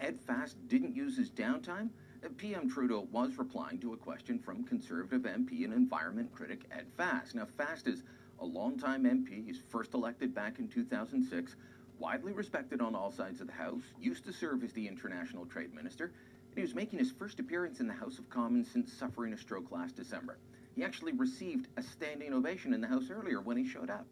Ed 0.00 0.20
Fast 0.20 0.56
didn't 0.68 0.94
use 0.94 1.16
his 1.16 1.30
downtime? 1.30 1.88
Uh, 2.24 2.28
PM 2.36 2.70
Trudeau 2.70 3.08
was 3.10 3.38
replying 3.38 3.78
to 3.80 3.92
a 3.92 3.96
question 3.96 4.38
from 4.38 4.64
Conservative 4.64 5.22
MP 5.22 5.64
and 5.64 5.72
environment 5.72 6.32
critic 6.32 6.62
Ed 6.70 6.86
Fast. 6.96 7.34
Now, 7.34 7.46
Fast 7.46 7.86
is 7.86 8.02
a 8.40 8.44
longtime 8.44 9.04
MP. 9.04 9.44
He's 9.44 9.60
first 9.70 9.94
elected 9.94 10.34
back 10.34 10.58
in 10.58 10.68
2006, 10.68 11.56
widely 11.98 12.32
respected 12.32 12.80
on 12.80 12.94
all 12.94 13.10
sides 13.10 13.40
of 13.40 13.46
the 13.46 13.52
House, 13.52 13.82
used 14.00 14.24
to 14.24 14.32
serve 14.32 14.62
as 14.62 14.72
the 14.72 14.86
International 14.86 15.46
Trade 15.46 15.74
Minister, 15.74 16.12
and 16.50 16.56
he 16.56 16.62
was 16.62 16.74
making 16.74 16.98
his 16.98 17.12
first 17.12 17.40
appearance 17.40 17.80
in 17.80 17.86
the 17.86 17.94
House 17.94 18.18
of 18.18 18.28
Commons 18.30 18.70
since 18.70 18.92
suffering 18.92 19.32
a 19.32 19.38
stroke 19.38 19.70
last 19.70 19.96
December. 19.96 20.38
He 20.74 20.84
actually 20.84 21.12
received 21.12 21.68
a 21.76 21.82
standing 21.82 22.32
ovation 22.34 22.74
in 22.74 22.80
the 22.80 22.88
House 22.88 23.10
earlier 23.10 23.40
when 23.40 23.56
he 23.56 23.66
showed 23.66 23.90
up. 23.90 24.06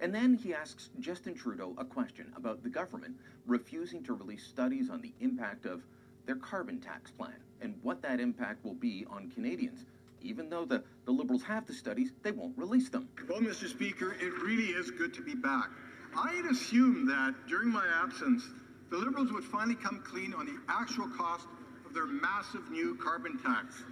And 0.00 0.14
then 0.14 0.34
he 0.34 0.54
asks 0.54 0.90
Justin 1.00 1.34
Trudeau 1.34 1.74
a 1.78 1.84
question 1.84 2.32
about 2.36 2.62
the 2.62 2.68
government 2.68 3.16
refusing 3.46 4.02
to 4.04 4.14
release 4.14 4.44
studies 4.44 4.90
on 4.90 5.00
the 5.00 5.12
impact 5.20 5.66
of 5.66 5.82
their 6.26 6.36
carbon 6.36 6.80
tax 6.80 7.10
plan 7.10 7.34
and 7.60 7.74
what 7.82 8.02
that 8.02 8.20
impact 8.20 8.64
will 8.64 8.74
be 8.74 9.06
on 9.10 9.30
Canadians. 9.30 9.84
Even 10.22 10.48
though 10.48 10.64
the, 10.64 10.82
the 11.04 11.10
Liberals 11.10 11.42
have 11.42 11.66
the 11.66 11.72
studies, 11.72 12.12
they 12.22 12.30
won't 12.30 12.56
release 12.56 12.88
them. 12.88 13.08
Well, 13.28 13.40
Mr. 13.40 13.68
Speaker, 13.68 14.16
it 14.20 14.32
really 14.42 14.70
is 14.70 14.90
good 14.90 15.14
to 15.14 15.22
be 15.22 15.34
back. 15.34 15.68
I 16.16 16.32
had 16.32 16.46
assumed 16.46 17.08
that 17.08 17.34
during 17.48 17.68
my 17.68 17.86
absence, 18.02 18.44
the 18.90 18.96
Liberals 18.96 19.32
would 19.32 19.44
finally 19.44 19.74
come 19.74 20.02
clean 20.04 20.34
on 20.34 20.46
the 20.46 20.58
actual 20.68 21.08
cost 21.08 21.46
of 21.86 21.94
their 21.94 22.06
massive 22.06 22.70
new 22.70 22.96
carbon 22.96 23.38
tax. 23.38 23.82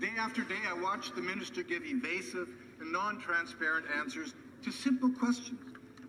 Day 0.00 0.12
after 0.18 0.42
day, 0.42 0.58
I 0.68 0.74
watched 0.74 1.14
the 1.14 1.22
minister 1.22 1.62
give 1.62 1.84
evasive 1.84 2.48
and 2.80 2.92
non 2.92 3.18
transparent 3.18 3.86
answers 3.98 4.34
to 4.64 4.70
simple 4.70 5.10
questions. 5.10 5.60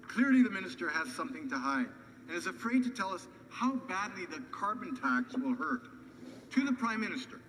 Clearly, 0.07 0.41
the 0.41 0.49
minister 0.49 0.89
has 0.89 1.13
something 1.13 1.49
to 1.49 1.57
hide 1.57 1.87
and 2.27 2.37
is 2.37 2.47
afraid 2.47 2.83
to 2.83 2.89
tell 2.89 3.13
us 3.13 3.27
how 3.49 3.75
badly 3.87 4.25
the 4.25 4.43
carbon 4.51 4.95
tax 4.95 5.35
will 5.35 5.55
hurt. 5.55 5.83
To 6.51 6.65
the 6.65 6.73
Prime 6.73 7.01
Minister, 7.01 7.41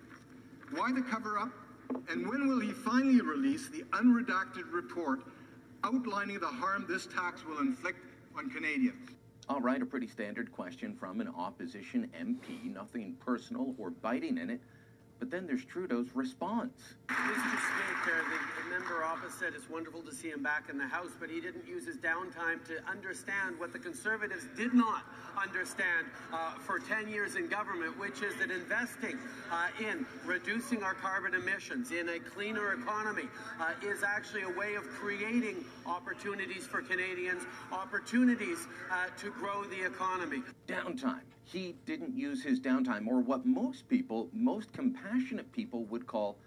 why 0.71 0.91
the 0.91 1.01
cover 1.01 1.39
up? 1.39 1.51
And 2.09 2.27
when 2.27 2.47
will 2.47 2.59
he 2.59 2.71
finally 2.71 3.21
release 3.21 3.69
the 3.69 3.83
unredacted 3.93 4.71
report 4.71 5.21
outlining 5.83 6.39
the 6.39 6.47
harm 6.47 6.85
this 6.87 7.07
tax 7.07 7.43
will 7.45 7.59
inflict 7.59 7.99
on 8.37 8.49
Canadians? 8.49 9.09
All 9.47 9.61
right, 9.61 9.81
a 9.81 9.85
pretty 9.85 10.07
standard 10.07 10.51
question 10.51 10.93
from 10.93 11.21
an 11.21 11.29
opposition 11.35 12.09
MP, 12.19 12.71
nothing 12.71 13.15
personal 13.19 13.73
or 13.79 13.89
biting 13.89 14.37
in 14.37 14.51
it. 14.51 14.61
But 15.19 15.29
then 15.29 15.45
there's 15.45 15.65
Trudeau's 15.65 16.15
response. 16.15 16.95
Mr. 17.09 17.35
Speaker, 17.35 18.17
the, 18.29 18.63
the 18.63 18.79
member 18.79 19.03
opposite, 19.03 19.53
it's 19.53 19.69
wonderful 19.69 20.01
to 20.01 20.15
see 20.15 20.29
him 20.29 20.41
back 20.41 20.69
in 20.69 20.77
the 20.77 20.87
House, 20.87 21.11
but 21.19 21.29
he 21.29 21.41
didn't 21.41 21.67
use 21.67 21.85
his 21.85 21.97
downtime 21.97 22.65
to 22.67 22.79
understand 22.89 23.59
what 23.59 23.73
the 23.73 23.79
Conservatives 23.79 24.45
did 24.55 24.73
not 24.73 25.03
understand 25.41 26.07
uh, 26.31 26.53
for 26.59 26.79
10 26.79 27.09
years 27.09 27.35
in 27.35 27.47
government, 27.49 27.99
which 27.99 28.21
is 28.21 28.33
that 28.37 28.49
investing 28.49 29.17
uh, 29.51 29.67
in 29.79 30.05
reducing 30.25 30.83
our 30.83 30.93
carbon 30.93 31.33
emissions, 31.33 31.91
in 31.91 32.07
a 32.09 32.19
cleaner 32.19 32.73
economy, 32.73 33.27
uh, 33.59 33.71
is 33.85 34.03
actually 34.03 34.43
a 34.43 34.57
way 34.57 34.75
of 34.75 34.87
creating 34.89 35.65
opportunities 35.85 36.65
for 36.65 36.81
Canadians, 36.81 37.43
opportunities 37.73 38.67
uh, 38.89 39.07
to 39.19 39.31
grow 39.31 39.63
the 39.65 39.85
economy. 39.85 40.41
Downtime. 40.67 41.21
He 41.51 41.73
didn't 41.87 42.15
use 42.15 42.43
his 42.43 42.59
downtime, 42.59 43.07
or 43.07 43.21
what 43.21 43.43
most 43.43 43.87
people, 43.89 44.29
most 44.31 44.71
compassionate 44.71 45.51
people, 45.51 45.83
would 45.85 46.05
call 46.05 46.37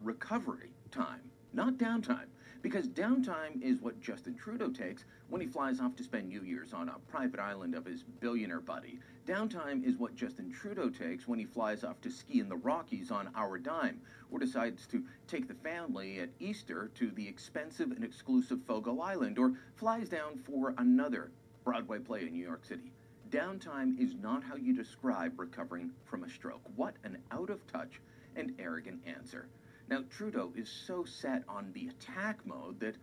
recovery 0.00 0.70
time, 0.92 1.22
not 1.52 1.76
downtime. 1.76 2.28
Because 2.62 2.88
downtime 2.88 3.60
is 3.60 3.80
what 3.80 4.00
Justin 4.00 4.36
Trudeau 4.36 4.70
takes 4.70 5.06
when 5.28 5.40
he 5.40 5.48
flies 5.48 5.80
off 5.80 5.96
to 5.96 6.04
spend 6.04 6.28
New 6.28 6.42
Year's 6.42 6.72
on 6.72 6.88
a 6.88 7.00
private 7.10 7.40
island 7.40 7.74
of 7.74 7.84
his 7.84 8.04
billionaire 8.20 8.60
buddy. 8.60 9.00
Downtime 9.26 9.82
is 9.84 9.96
what 9.96 10.14
Justin 10.14 10.52
Trudeau 10.52 10.88
takes 10.88 11.26
when 11.26 11.40
he 11.40 11.46
flies 11.46 11.82
off 11.82 12.00
to 12.02 12.10
ski 12.12 12.38
in 12.38 12.48
the 12.48 12.54
Rockies 12.54 13.10
on 13.10 13.30
our 13.34 13.58
dime, 13.58 14.00
or 14.30 14.38
decides 14.38 14.86
to 14.86 15.02
take 15.26 15.48
the 15.48 15.54
family 15.54 16.20
at 16.20 16.30
Easter 16.38 16.92
to 16.94 17.10
the 17.10 17.26
expensive 17.26 17.90
and 17.90 18.04
exclusive 18.04 18.62
Fogo 18.68 19.00
Island, 19.00 19.36
or 19.36 19.54
flies 19.74 20.08
down 20.08 20.38
for 20.38 20.74
another 20.78 21.32
Broadway 21.64 21.98
play 21.98 22.22
in 22.22 22.32
New 22.32 22.46
York 22.46 22.64
City. 22.64 22.92
Downtime 23.30 23.98
is 23.98 24.14
not 24.20 24.44
how 24.44 24.56
you 24.56 24.74
describe 24.74 25.38
recovering 25.38 25.90
from 26.04 26.24
a 26.24 26.30
stroke. 26.30 26.62
What 26.76 26.94
an 27.04 27.18
out 27.30 27.50
of 27.50 27.66
touch 27.66 28.00
and 28.36 28.54
arrogant 28.58 29.00
answer. 29.06 29.48
Now, 29.88 30.04
Trudeau 30.10 30.52
is 30.56 30.68
so 30.68 31.04
set 31.04 31.42
on 31.48 31.70
the 31.72 31.88
attack 31.88 32.44
mode 32.46 32.80
that, 32.80 32.96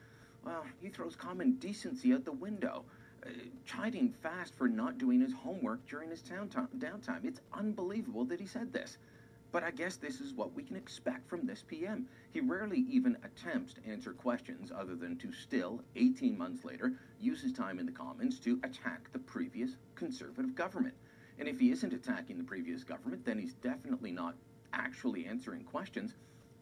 well, 0.43 0.65
he 0.79 0.89
throws 0.89 1.15
common 1.15 1.53
decency 1.53 2.13
out 2.13 2.25
the 2.25 2.31
window, 2.31 2.85
uh, 3.25 3.29
chiding 3.65 4.13
Fast 4.23 4.55
for 4.55 4.67
not 4.67 4.97
doing 4.97 5.21
his 5.21 5.33
homework 5.33 5.85
during 5.87 6.09
his 6.09 6.21
downtime. 6.21 7.23
It's 7.23 7.41
unbelievable 7.53 8.25
that 8.25 8.39
he 8.39 8.47
said 8.47 8.73
this. 8.73 8.97
But 9.51 9.63
I 9.63 9.71
guess 9.71 9.97
this 9.97 10.21
is 10.21 10.33
what 10.33 10.53
we 10.53 10.63
can 10.63 10.77
expect 10.77 11.27
from 11.27 11.45
this 11.45 11.63
PM. 11.67 12.07
He 12.31 12.39
rarely 12.39 12.85
even 12.89 13.17
attempts 13.23 13.73
to 13.73 13.85
answer 13.85 14.13
questions 14.13 14.71
other 14.71 14.95
than 14.95 15.17
to 15.17 15.31
still, 15.33 15.81
18 15.97 16.37
months 16.37 16.63
later, 16.63 16.93
use 17.19 17.41
his 17.41 17.51
time 17.51 17.77
in 17.77 17.85
the 17.85 17.91
Commons 17.91 18.39
to 18.39 18.59
attack 18.63 19.11
the 19.11 19.19
previous 19.19 19.71
Conservative 19.95 20.55
government. 20.55 20.95
And 21.37 21.49
if 21.49 21.59
he 21.59 21.71
isn't 21.71 21.93
attacking 21.93 22.37
the 22.37 22.43
previous 22.43 22.83
government, 22.83 23.25
then 23.25 23.39
he's 23.39 23.55
definitely 23.55 24.11
not 24.11 24.35
actually 24.71 25.25
answering 25.25 25.63
questions. 25.63 26.13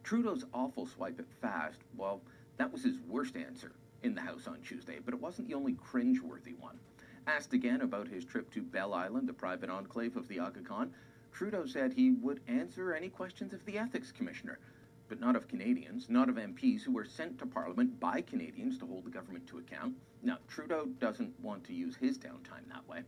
Trudeau's 0.03 0.45
awful 0.53 0.87
swipe 0.87 1.19
at 1.19 1.25
Fast, 1.41 1.79
well, 1.95 2.21
that 2.57 2.71
was 2.71 2.83
his 2.83 2.97
worst 3.07 3.35
answer 3.35 3.71
in 4.01 4.15
the 4.15 4.21
House 4.21 4.47
on 4.47 4.61
Tuesday, 4.61 4.97
but 5.03 5.13
it 5.13 5.21
wasn't 5.21 5.47
the 5.47 5.53
only 5.53 5.73
cringe-worthy 5.73 6.53
one. 6.53 6.79
Asked 7.27 7.53
again 7.53 7.81
about 7.81 8.07
his 8.07 8.25
trip 8.25 8.51
to 8.53 8.61
Bell 8.61 8.93
Island, 8.93 9.27
the 9.29 9.33
private 9.33 9.69
enclave 9.69 10.17
of 10.17 10.27
the 10.27 10.39
Aga 10.39 10.61
Khan, 10.61 10.91
Trudeau 11.31 11.65
said 11.65 11.93
he 11.93 12.11
would 12.11 12.41
answer 12.47 12.93
any 12.93 13.09
questions 13.09 13.53
of 13.53 13.63
the 13.65 13.77
Ethics 13.77 14.11
Commissioner, 14.11 14.59
but 15.07 15.19
not 15.19 15.35
of 15.35 15.47
Canadians, 15.47 16.09
not 16.09 16.29
of 16.29 16.35
MPs 16.35 16.81
who 16.81 16.91
were 16.91 17.05
sent 17.05 17.39
to 17.39 17.45
Parliament 17.45 17.99
by 17.99 18.21
Canadians 18.21 18.77
to 18.77 18.85
hold 18.85 19.05
the 19.05 19.09
government 19.09 19.47
to 19.47 19.57
account. 19.57 19.95
Now, 20.21 20.37
Trudeau 20.47 20.87
doesn't 20.99 21.39
want 21.39 21.63
to 21.65 21.73
use 21.73 21.95
his 21.95 22.17
downtime 22.17 22.67
that 22.69 22.87
way. 22.87 23.03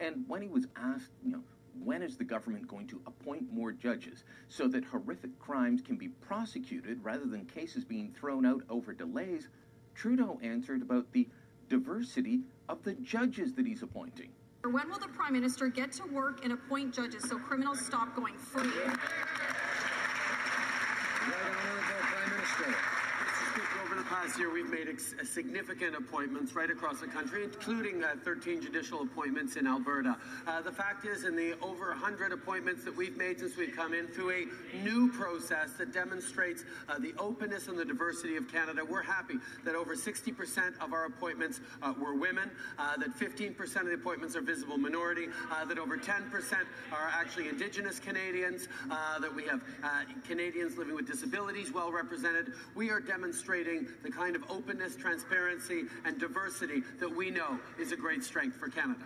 And 0.00 0.24
when 0.28 0.42
he 0.42 0.48
was 0.48 0.66
asked, 0.76 1.12
you 1.22 1.32
know, 1.32 1.42
when 1.84 2.02
is 2.02 2.16
the 2.16 2.24
government 2.24 2.66
going 2.66 2.86
to 2.88 3.00
appoint 3.06 3.52
more 3.52 3.72
judges 3.72 4.24
so 4.48 4.66
that 4.68 4.84
horrific 4.84 5.38
crimes 5.38 5.80
can 5.80 5.96
be 5.96 6.08
prosecuted 6.08 7.02
rather 7.04 7.26
than 7.26 7.46
cases 7.46 7.84
being 7.84 8.12
thrown 8.12 8.44
out 8.44 8.62
over 8.68 8.92
delays, 8.92 9.48
Trudeau 9.94 10.38
answered 10.42 10.82
about 10.82 11.12
the 11.12 11.28
diversity 11.68 12.40
of 12.68 12.82
the 12.82 12.94
judges 12.94 13.54
that 13.54 13.66
he's 13.66 13.82
appointing. 13.82 14.30
When 14.64 14.90
will 14.90 14.98
the 14.98 15.08
Prime 15.08 15.34
Minister 15.34 15.68
get 15.68 15.92
to 15.92 16.04
work 16.06 16.44
and 16.44 16.52
appoint 16.52 16.92
judges 16.92 17.22
so 17.28 17.38
criminals 17.38 17.80
stop 17.80 18.16
going 18.16 18.34
free? 18.34 18.62
Right 18.62 18.98
Honourable 21.22 22.00
Prime 22.00 22.30
Minister. 22.30 22.97
Past 24.22 24.36
year, 24.36 24.52
we've 24.52 24.68
made 24.68 24.88
significant 25.22 25.94
appointments 25.94 26.56
right 26.56 26.70
across 26.70 27.00
the 27.00 27.06
country, 27.06 27.44
including 27.44 28.02
uh, 28.02 28.16
13 28.24 28.60
judicial 28.60 29.02
appointments 29.02 29.54
in 29.54 29.64
Alberta. 29.64 30.16
Uh, 30.44 30.60
the 30.60 30.72
fact 30.72 31.06
is, 31.06 31.22
in 31.22 31.36
the 31.36 31.52
over 31.62 31.90
100 31.90 32.32
appointments 32.32 32.82
that 32.82 32.96
we've 32.96 33.16
made 33.16 33.38
since 33.38 33.56
we've 33.56 33.76
come 33.76 33.94
in 33.94 34.08
through 34.08 34.32
a 34.32 34.76
new 34.82 35.08
process 35.12 35.70
that 35.78 35.92
demonstrates 35.92 36.64
uh, 36.88 36.98
the 36.98 37.14
openness 37.16 37.68
and 37.68 37.78
the 37.78 37.84
diversity 37.84 38.36
of 38.36 38.50
Canada, 38.50 38.84
we're 38.84 39.02
happy 39.02 39.34
that 39.64 39.76
over 39.76 39.94
60% 39.94 40.76
of 40.80 40.92
our 40.92 41.04
appointments 41.04 41.60
uh, 41.80 41.94
were 41.96 42.16
women, 42.16 42.50
uh, 42.76 42.96
that 42.96 43.16
15% 43.20 43.76
of 43.76 43.86
the 43.86 43.94
appointments 43.94 44.34
are 44.34 44.40
visible 44.40 44.78
minority, 44.78 45.28
uh, 45.52 45.64
that 45.64 45.78
over 45.78 45.96
10% 45.96 46.24
are 46.90 47.08
actually 47.12 47.48
Indigenous 47.48 48.00
Canadians, 48.00 48.66
that 49.20 49.32
we 49.32 49.44
have 49.44 49.62
Canadians 50.26 50.76
living 50.76 50.96
with 50.96 51.06
disabilities 51.06 51.72
well 51.72 51.92
represented. 51.92 52.52
We 52.74 52.90
are 52.90 52.98
demonstrating 53.00 53.86
the 54.07 54.07
kind 54.10 54.36
of 54.36 54.42
openness, 54.50 54.96
transparency, 54.96 55.84
and 56.04 56.18
diversity 56.18 56.82
that 57.00 57.14
we 57.14 57.30
know 57.30 57.58
is 57.78 57.92
a 57.92 57.96
great 57.96 58.24
strength 58.24 58.56
for 58.56 58.68
Canada. 58.68 59.04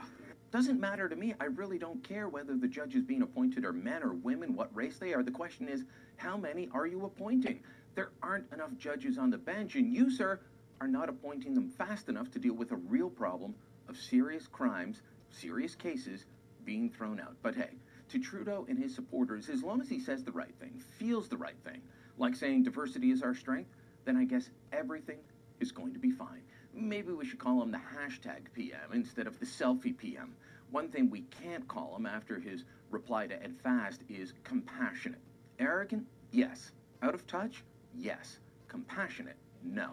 Doesn't 0.51 0.79
matter 0.79 1.09
to 1.09 1.17
me. 1.17 1.35
I 1.41 1.47
really 1.47 1.79
don't 1.79 2.07
care 2.07 2.29
whether 2.29 2.55
the 2.57 2.69
judges 2.69 3.03
being 3.03 3.23
appointed 3.23 3.65
are 3.65 3.73
men 3.73 4.03
or 4.03 4.13
women, 4.13 4.55
what 4.55 4.75
race 4.77 4.99
they 4.99 5.15
are. 5.15 5.23
The 5.23 5.31
question 5.31 5.67
is, 5.69 5.85
how 6.17 6.37
many 6.37 6.69
are 6.75 6.87
you 6.87 7.07
appointing? 7.07 7.61
There 7.95 8.11
aren't 8.23 8.53
enough 8.53 8.77
judges 8.77 9.17
on 9.17 9.31
the 9.31 9.39
bench, 9.39 9.77
and 9.77 9.95
you, 9.95 10.11
sir, 10.11 10.41
are 10.81 10.89
not 10.89 11.09
appointing 11.09 11.55
them 11.55 11.71
fast 11.71 12.09
enough 12.09 12.31
to 12.33 12.39
deal 12.39 12.55
with 12.55 12.73
a 12.73 12.77
real 12.77 13.09
problem 13.09 13.55
of 13.89 13.97
serious 13.97 14.47
crimes, 14.47 15.01
serious 15.31 15.75
cases 15.75 16.27
being 16.65 16.91
thrown 16.91 17.19
out. 17.19 17.35
But 17.43 17.55
hey, 17.55 17.71
to 18.11 18.19
Trudeau 18.19 18.67
and 18.69 18.79
his 18.79 18.95
supporters, 18.95 19.49
as 19.49 19.63
long 19.63 19.81
as 19.81 19.89
he 19.89 19.99
says 19.99 20.23
the 20.23 20.33
right 20.33 20.55
thing, 20.61 20.83
feels 20.99 21.29
the 21.29 21.37
right 21.37 21.59
thing, 21.65 21.81
like 22.19 22.35
saying 22.35 22.65
diversity 22.65 23.11
is 23.11 23.23
our 23.23 23.35
strength, 23.35 23.71
then 24.05 24.17
I 24.17 24.25
guess 24.25 24.51
everything 24.73 25.19
is 25.61 25.73
going 25.73 25.93
to 25.93 25.99
be 25.99 26.11
fine. 26.11 26.43
Maybe 26.75 27.13
we 27.13 27.27
should 27.27 27.39
call 27.39 27.63
him 27.63 27.71
the 27.71 27.79
hashtag 27.79 28.53
PM 28.55 28.93
instead 28.93 29.27
of 29.27 29.39
the 29.39 29.47
selfie 29.47 29.97
PM. 29.97 30.35
One 30.71 30.89
thing 30.89 31.11
we 31.11 31.23
can't 31.43 31.69
call 31.69 31.95
him 31.97 32.07
after 32.07 32.41
his 32.41 32.65
reply 32.91 33.27
to 33.27 33.43
Ed 33.43 33.55
Fast 33.63 34.03
is 34.09 34.33
compassionate. 34.43 35.21
Arrogant? 35.59 36.07
Yes. 36.31 36.73
Out 37.03 37.15
of 37.15 37.27
touch? 37.27 37.63
Yes. 37.95 38.39
Compassionate? 38.69 39.37
No. 39.63 39.93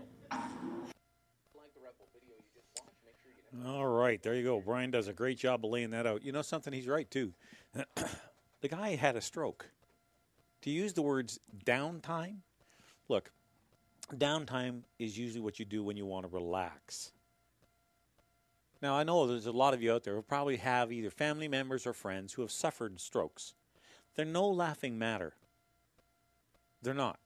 All 3.66 3.88
right, 3.88 4.22
there 4.22 4.36
you 4.36 4.44
go. 4.44 4.62
Brian 4.62 4.92
does 4.92 5.08
a 5.08 5.14
great 5.14 5.38
job 5.38 5.66
of 5.66 5.72
laying 5.72 5.90
that 5.90 6.06
out. 6.06 6.24
You 6.24 6.32
know 6.32 6.44
something? 6.44 6.72
He's 6.72 6.88
right 6.88 7.10
too. 7.10 7.34
the 8.62 8.68
guy 8.68 8.96
had 8.96 9.16
a 9.16 9.22
stroke. 9.22 9.70
To 10.62 10.70
use 10.70 10.94
the 10.94 11.02
words 11.02 11.40
downtime, 11.66 12.38
look, 13.08 13.32
downtime 14.16 14.82
is 14.98 15.18
usually 15.18 15.42
what 15.42 15.60
you 15.60 15.66
do 15.66 15.84
when 15.84 15.98
you 15.98 16.06
want 16.06 16.26
to 16.26 16.34
relax. 16.34 17.12
Now, 18.82 18.96
I 18.96 19.04
know 19.04 19.28
there's 19.28 19.46
a 19.46 19.52
lot 19.52 19.74
of 19.74 19.82
you 19.82 19.94
out 19.94 20.04
there 20.04 20.16
who 20.16 20.22
probably 20.22 20.58
have 20.58 20.92
either 20.92 21.10
family 21.10 21.48
members 21.48 21.86
or 21.86 21.94
friends 21.94 22.34
who 22.34 22.42
have 22.42 22.52
suffered 22.52 23.00
strokes. 23.00 23.54
They're 24.16 24.26
no 24.26 24.48
laughing 24.48 24.98
matter. 24.98 25.34
They're 26.82 26.94
not. 26.94 27.20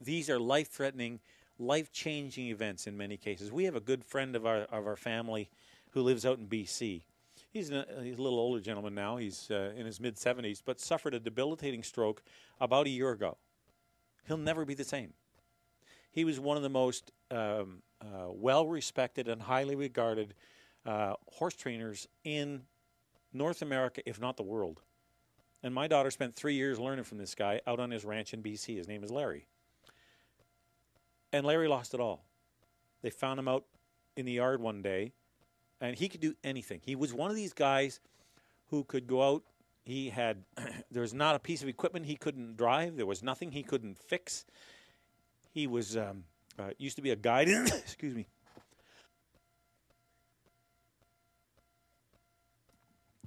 These 0.00 0.30
are 0.30 0.38
life 0.38 0.68
threatening, 0.68 1.20
life 1.58 1.92
changing 1.92 2.46
events 2.48 2.86
in 2.86 2.96
many 2.96 3.16
cases. 3.16 3.52
We 3.52 3.64
have 3.64 3.76
a 3.76 3.80
good 3.80 4.04
friend 4.04 4.34
of 4.34 4.46
our, 4.46 4.60
of 4.62 4.86
our 4.86 4.96
family 4.96 5.50
who 5.90 6.02
lives 6.02 6.24
out 6.24 6.38
in 6.38 6.46
BC. 6.46 7.02
He's, 7.50 7.70
a, 7.70 7.86
he's 8.02 8.18
a 8.18 8.22
little 8.22 8.38
older 8.38 8.60
gentleman 8.60 8.94
now. 8.94 9.16
He's 9.16 9.50
uh, 9.50 9.72
in 9.76 9.84
his 9.84 10.00
mid 10.00 10.16
70s, 10.16 10.62
but 10.64 10.80
suffered 10.80 11.14
a 11.14 11.20
debilitating 11.20 11.82
stroke 11.82 12.22
about 12.60 12.86
a 12.86 12.90
year 12.90 13.10
ago. 13.10 13.36
He'll 14.26 14.36
never 14.36 14.64
be 14.64 14.74
the 14.74 14.84
same. 14.84 15.12
He 16.18 16.24
was 16.24 16.40
one 16.40 16.56
of 16.56 16.64
the 16.64 16.68
most 16.68 17.12
um, 17.30 17.80
uh, 18.00 18.26
well 18.26 18.66
respected 18.66 19.28
and 19.28 19.40
highly 19.40 19.76
regarded 19.76 20.34
uh, 20.84 21.14
horse 21.28 21.54
trainers 21.54 22.08
in 22.24 22.62
North 23.32 23.62
America, 23.62 24.02
if 24.04 24.20
not 24.20 24.36
the 24.36 24.42
world. 24.42 24.80
And 25.62 25.72
my 25.72 25.86
daughter 25.86 26.10
spent 26.10 26.34
three 26.34 26.54
years 26.54 26.80
learning 26.80 27.04
from 27.04 27.18
this 27.18 27.36
guy 27.36 27.60
out 27.68 27.78
on 27.78 27.92
his 27.92 28.04
ranch 28.04 28.34
in 28.34 28.42
BC. 28.42 28.78
His 28.78 28.88
name 28.88 29.04
is 29.04 29.12
Larry. 29.12 29.46
And 31.32 31.46
Larry 31.46 31.68
lost 31.68 31.94
it 31.94 32.00
all. 32.00 32.24
They 33.00 33.10
found 33.10 33.38
him 33.38 33.46
out 33.46 33.66
in 34.16 34.26
the 34.26 34.32
yard 34.32 34.60
one 34.60 34.82
day, 34.82 35.12
and 35.80 35.94
he 35.94 36.08
could 36.08 36.20
do 36.20 36.34
anything. 36.42 36.80
He 36.82 36.96
was 36.96 37.14
one 37.14 37.30
of 37.30 37.36
these 37.36 37.52
guys 37.52 38.00
who 38.70 38.82
could 38.82 39.06
go 39.06 39.22
out. 39.22 39.44
He 39.84 40.08
had, 40.10 40.42
there 40.90 41.02
was 41.02 41.14
not 41.14 41.36
a 41.36 41.38
piece 41.38 41.62
of 41.62 41.68
equipment 41.68 42.06
he 42.06 42.16
couldn't 42.16 42.56
drive, 42.56 42.96
there 42.96 43.06
was 43.06 43.22
nothing 43.22 43.52
he 43.52 43.62
couldn't 43.62 43.96
fix. 43.96 44.44
He 45.58 45.66
was, 45.66 45.96
um, 45.96 46.22
uh, 46.56 46.70
used 46.78 46.94
to 46.98 47.02
be 47.02 47.10
a 47.10 47.16
guide, 47.16 47.48
excuse 47.66 48.14
me, 48.14 48.28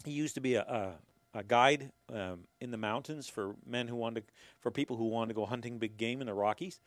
he 0.05 0.11
used 0.11 0.35
to 0.35 0.39
be 0.39 0.55
a, 0.55 0.61
a, 0.61 1.39
a 1.39 1.43
guide 1.43 1.91
um, 2.09 2.45
in 2.61 2.71
the 2.71 2.77
mountains 2.77 3.27
for 3.27 3.55
men 3.65 3.89
who 3.89 3.97
wanted 3.97 4.25
to, 4.25 4.33
for 4.61 4.71
people 4.71 4.95
who 4.95 5.09
wanted 5.09 5.27
to 5.27 5.33
go 5.33 5.45
hunting 5.45 5.77
big 5.77 5.97
game 5.97 6.21
in 6.21 6.27
the 6.27 6.33
Rockies. 6.33 6.79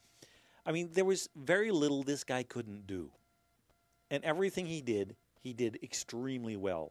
I 0.65 0.73
mean, 0.73 0.89
there 0.95 1.05
was 1.05 1.29
very 1.37 1.71
little 1.71 2.03
this 2.03 2.25
guy 2.25 2.43
couldn't 2.43 2.87
do, 2.87 3.11
and 4.11 4.25
everything 4.25 4.65
he 4.65 4.81
did, 4.81 5.15
he 5.43 5.53
did 5.53 5.79
extremely 5.83 6.57
well. 6.57 6.91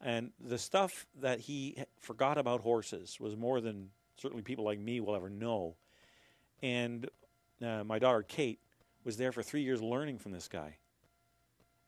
And 0.00 0.30
the 0.40 0.58
stuff 0.58 1.06
that 1.20 1.40
he 1.40 1.76
forgot 1.98 2.38
about 2.38 2.60
horses 2.60 3.18
was 3.18 3.36
more 3.36 3.60
than 3.60 3.90
certainly 4.16 4.44
people 4.44 4.64
like 4.64 4.78
me 4.78 5.00
will 5.00 5.16
ever 5.16 5.28
know. 5.28 5.74
And 6.62 7.10
uh, 7.64 7.84
my 7.84 7.98
daughter 7.98 8.22
Kate 8.22 8.60
was 9.04 9.16
there 9.16 9.32
for 9.32 9.42
three 9.42 9.62
years 9.62 9.82
learning 9.82 10.18
from 10.18 10.32
this 10.32 10.48
guy. 10.48 10.76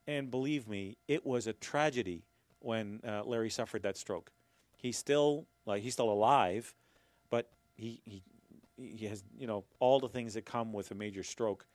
And 0.06 0.30
believe 0.30 0.68
me, 0.68 0.96
it 1.08 1.26
was 1.26 1.46
a 1.46 1.52
tragedy 1.52 2.24
when 2.60 3.00
uh, 3.06 3.24
Larry 3.24 3.50
suffered 3.50 3.82
that 3.82 3.96
stroke. 3.96 4.30
He's 4.76 4.96
still 4.96 5.46
like 5.64 5.82
he's 5.82 5.94
still 5.94 6.10
alive, 6.10 6.74
but 7.30 7.50
he 7.76 8.00
he 8.04 8.22
he 8.76 9.06
has 9.06 9.24
you 9.36 9.46
know 9.46 9.64
all 9.80 9.98
the 9.98 10.08
things 10.08 10.34
that 10.34 10.44
come 10.44 10.72
with 10.72 10.90
a 10.90 10.94
major 10.94 11.22
stroke, 11.22 11.66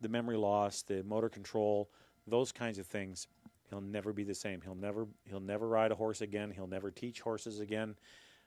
the 0.00 0.08
memory 0.08 0.36
loss, 0.36 0.82
the 0.82 1.02
motor 1.04 1.28
control, 1.28 1.90
those 2.26 2.50
kinds 2.50 2.78
of 2.78 2.86
things. 2.86 3.28
He'll 3.70 3.80
never 3.80 4.12
be 4.12 4.24
the 4.24 4.34
same. 4.34 4.60
He'll 4.60 4.74
never 4.74 5.06
he'll 5.28 5.40
never 5.40 5.68
ride 5.68 5.92
a 5.92 5.96
horse 5.96 6.20
again. 6.20 6.50
He'll 6.50 6.66
never 6.66 6.90
teach 6.90 7.20
horses 7.20 7.60
again. 7.60 7.96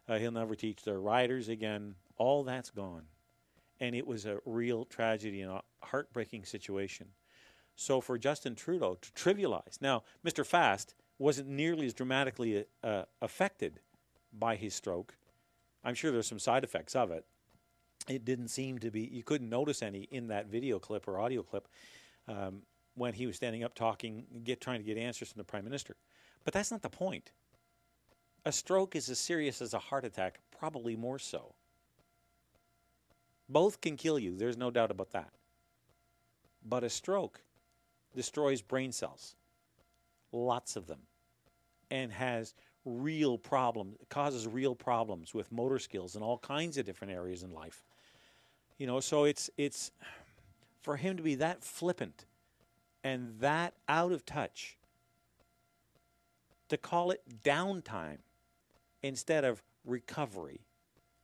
Uh, 0.08 0.18
he'll 0.18 0.32
never 0.32 0.56
teach 0.56 0.84
their 0.84 1.00
riders 1.00 1.50
again. 1.50 1.96
All 2.18 2.44
that's 2.44 2.72
gone, 2.72 3.04
and 3.80 3.96
it 3.96 4.06
was 4.06 4.26
a 4.26 4.40
real 4.46 4.86
tragedy 4.86 5.42
and 5.42 5.52
a 5.52 5.62
heartbreaking 5.82 6.46
situation. 6.46 7.08
So 7.76 8.02
for 8.02 8.18
Justin 8.18 8.56
Trudeau 8.56 8.98
to 9.02 9.12
trivialize 9.12 9.82
now, 9.82 10.04
Mr. 10.26 10.46
Fast 10.46 10.96
wasn't 11.18 11.48
nearly 11.48 11.86
as 11.86 11.94
dramatically 11.94 12.66
uh, 12.84 13.04
affected 13.22 13.80
by 14.38 14.56
his 14.56 14.74
stroke. 14.74 15.16
I'm 15.84 15.96
sure 15.96 16.12
there's 16.12 16.28
some 16.28 16.40
side 16.40 16.64
effects 16.64 16.96
of 16.96 17.12
it. 17.12 17.26
It 18.08 18.26
didn't 18.26 18.50
seem 18.50 18.80
to 18.80 18.92
be, 18.92 19.02
you 19.02 19.24
couldn't 19.24 19.50
notice 19.50 19.82
any 19.82 20.08
in 20.12 20.28
that 20.28 20.48
video 20.48 20.80
clip 20.80 21.08
or 21.08 21.20
audio 21.20 21.44
clip 21.44 21.68
um, 22.28 22.64
when 22.96 23.14
he 23.14 23.28
was 23.28 23.36
standing 23.36 23.64
up 23.64 23.76
talking, 23.76 24.26
get, 24.44 24.60
trying 24.62 24.80
to 24.80 24.86
get 24.86 24.98
answers 24.98 25.32
from 25.32 25.40
the 25.40 25.46
Prime 25.46 25.64
Minister. 25.64 25.96
But 26.44 26.54
that's 26.54 26.72
not 26.72 26.82
the 26.82 26.90
point. 26.90 27.32
A 28.46 28.52
stroke 28.52 28.96
is 28.96 29.10
as 29.10 29.20
serious 29.20 29.62
as 29.62 29.74
a 29.74 29.80
heart 29.80 30.06
attack, 30.06 30.40
probably 30.58 30.96
more 30.96 31.20
so. 31.20 31.54
Both 33.50 33.82
can 33.82 33.98
kill 33.98 34.20
you, 34.20 34.38
there's 34.38 34.58
no 34.58 34.70
doubt 34.70 34.92
about 34.92 35.12
that. 35.12 35.32
But 36.64 36.84
a 36.84 36.90
stroke 36.90 37.42
destroys 38.16 38.62
brain 38.62 38.92
cells, 38.92 39.36
lots 40.32 40.76
of 40.76 40.88
them 40.88 41.00
and 41.92 42.12
has 42.12 42.54
real 42.86 43.38
problems, 43.38 43.98
causes 44.10 44.48
real 44.48 44.76
problems 44.76 45.34
with 45.34 45.52
motor 45.52 45.80
skills 45.80 46.16
and 46.16 46.24
all 46.24 46.38
kinds 46.38 46.78
of 46.78 46.86
different 46.86 47.14
areas 47.14 47.44
in 47.44 47.52
life. 47.52 47.84
You 48.78 48.88
know, 48.88 49.00
so 49.00 49.26
it's 49.26 49.50
it's 49.58 49.92
for 50.82 50.98
him 50.98 51.18
to 51.18 51.24
be 51.24 51.36
that 51.36 51.64
flippant 51.64 52.26
and 53.04 53.40
that 53.40 53.74
out 53.88 54.12
of 54.12 54.26
touch 54.26 54.78
to 56.70 56.78
call 56.78 57.12
it 57.12 57.22
downtime 57.44 58.20
instead 59.02 59.44
of 59.44 59.62
recovery. 59.86 60.62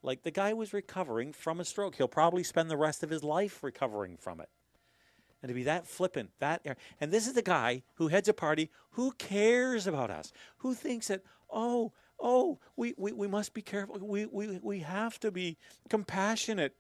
Like 0.06 0.24
the 0.24 0.32
guy 0.32 0.54
was 0.54 0.74
recovering 0.74 1.34
from 1.34 1.60
a 1.60 1.66
stroke. 1.66 1.96
He'll 1.96 2.08
probably 2.08 2.44
spend 2.44 2.70
the 2.70 2.78
rest 2.78 3.04
of 3.04 3.10
his 3.10 3.24
life 3.24 3.64
recovering 3.64 4.18
from 4.18 4.40
it 4.40 4.50
and 5.46 5.52
to 5.52 5.54
be 5.54 5.64
that 5.64 5.86
flippant, 5.86 6.32
that 6.40 6.66
and 7.00 7.12
this 7.12 7.28
is 7.28 7.34
the 7.34 7.42
guy 7.44 7.84
who 7.98 8.08
heads 8.08 8.28
a 8.28 8.34
party 8.34 8.72
who 8.92 9.12
cares 9.12 9.86
about 9.86 10.10
us, 10.10 10.34
who 10.58 10.74
thinks 10.74 11.10
that 11.10 11.22
oh 11.52 11.92
oh 12.20 12.58
we, 12.76 12.96
we, 12.98 13.12
we 13.12 13.28
must 13.28 13.54
be 13.54 13.62
careful, 13.62 14.00
we, 14.00 14.26
we 14.26 14.60
we 14.64 14.80
have 14.80 15.20
to 15.20 15.30
be 15.30 15.58
compassionate, 15.88 16.76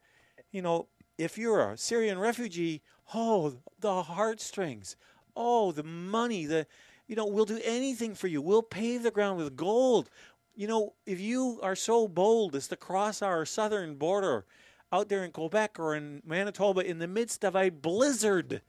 you 0.52 0.64
know. 0.64 0.88
If 1.18 1.38
you're 1.38 1.74
a 1.74 1.78
Syrian 1.78 2.18
refugee, 2.18 2.82
oh 3.14 3.62
the 3.80 4.02
heartstrings, 4.02 4.96
oh 5.36 5.72
the 5.72 5.84
money, 5.84 6.48
the 6.48 6.66
you 7.08 7.16
know 7.16 7.28
we'll 7.28 7.46
do 7.46 7.62
anything 7.64 8.16
for 8.16 8.26
you. 8.26 8.42
We'll 8.42 8.64
pave 8.64 9.04
the 9.04 9.12
ground 9.12 9.38
with 9.38 9.56
gold. 9.56 10.10
You 10.56 10.68
know 10.68 10.94
if 11.06 11.20
you 11.20 11.60
are 11.62 11.76
so 11.76 12.08
bold 12.08 12.56
as 12.56 12.68
to 12.70 12.76
cross 12.76 13.22
our 13.22 13.46
southern 13.46 13.96
border 13.96 14.46
out 14.92 15.10
there 15.10 15.26
in 15.26 15.32
Quebec 15.32 15.78
or 15.80 15.96
in 15.96 16.22
Manitoba 16.26 16.80
in 16.82 17.00
the 17.00 17.08
midst 17.08 17.44
of 17.44 17.56
a 17.56 17.70
blizzard. 17.70 18.62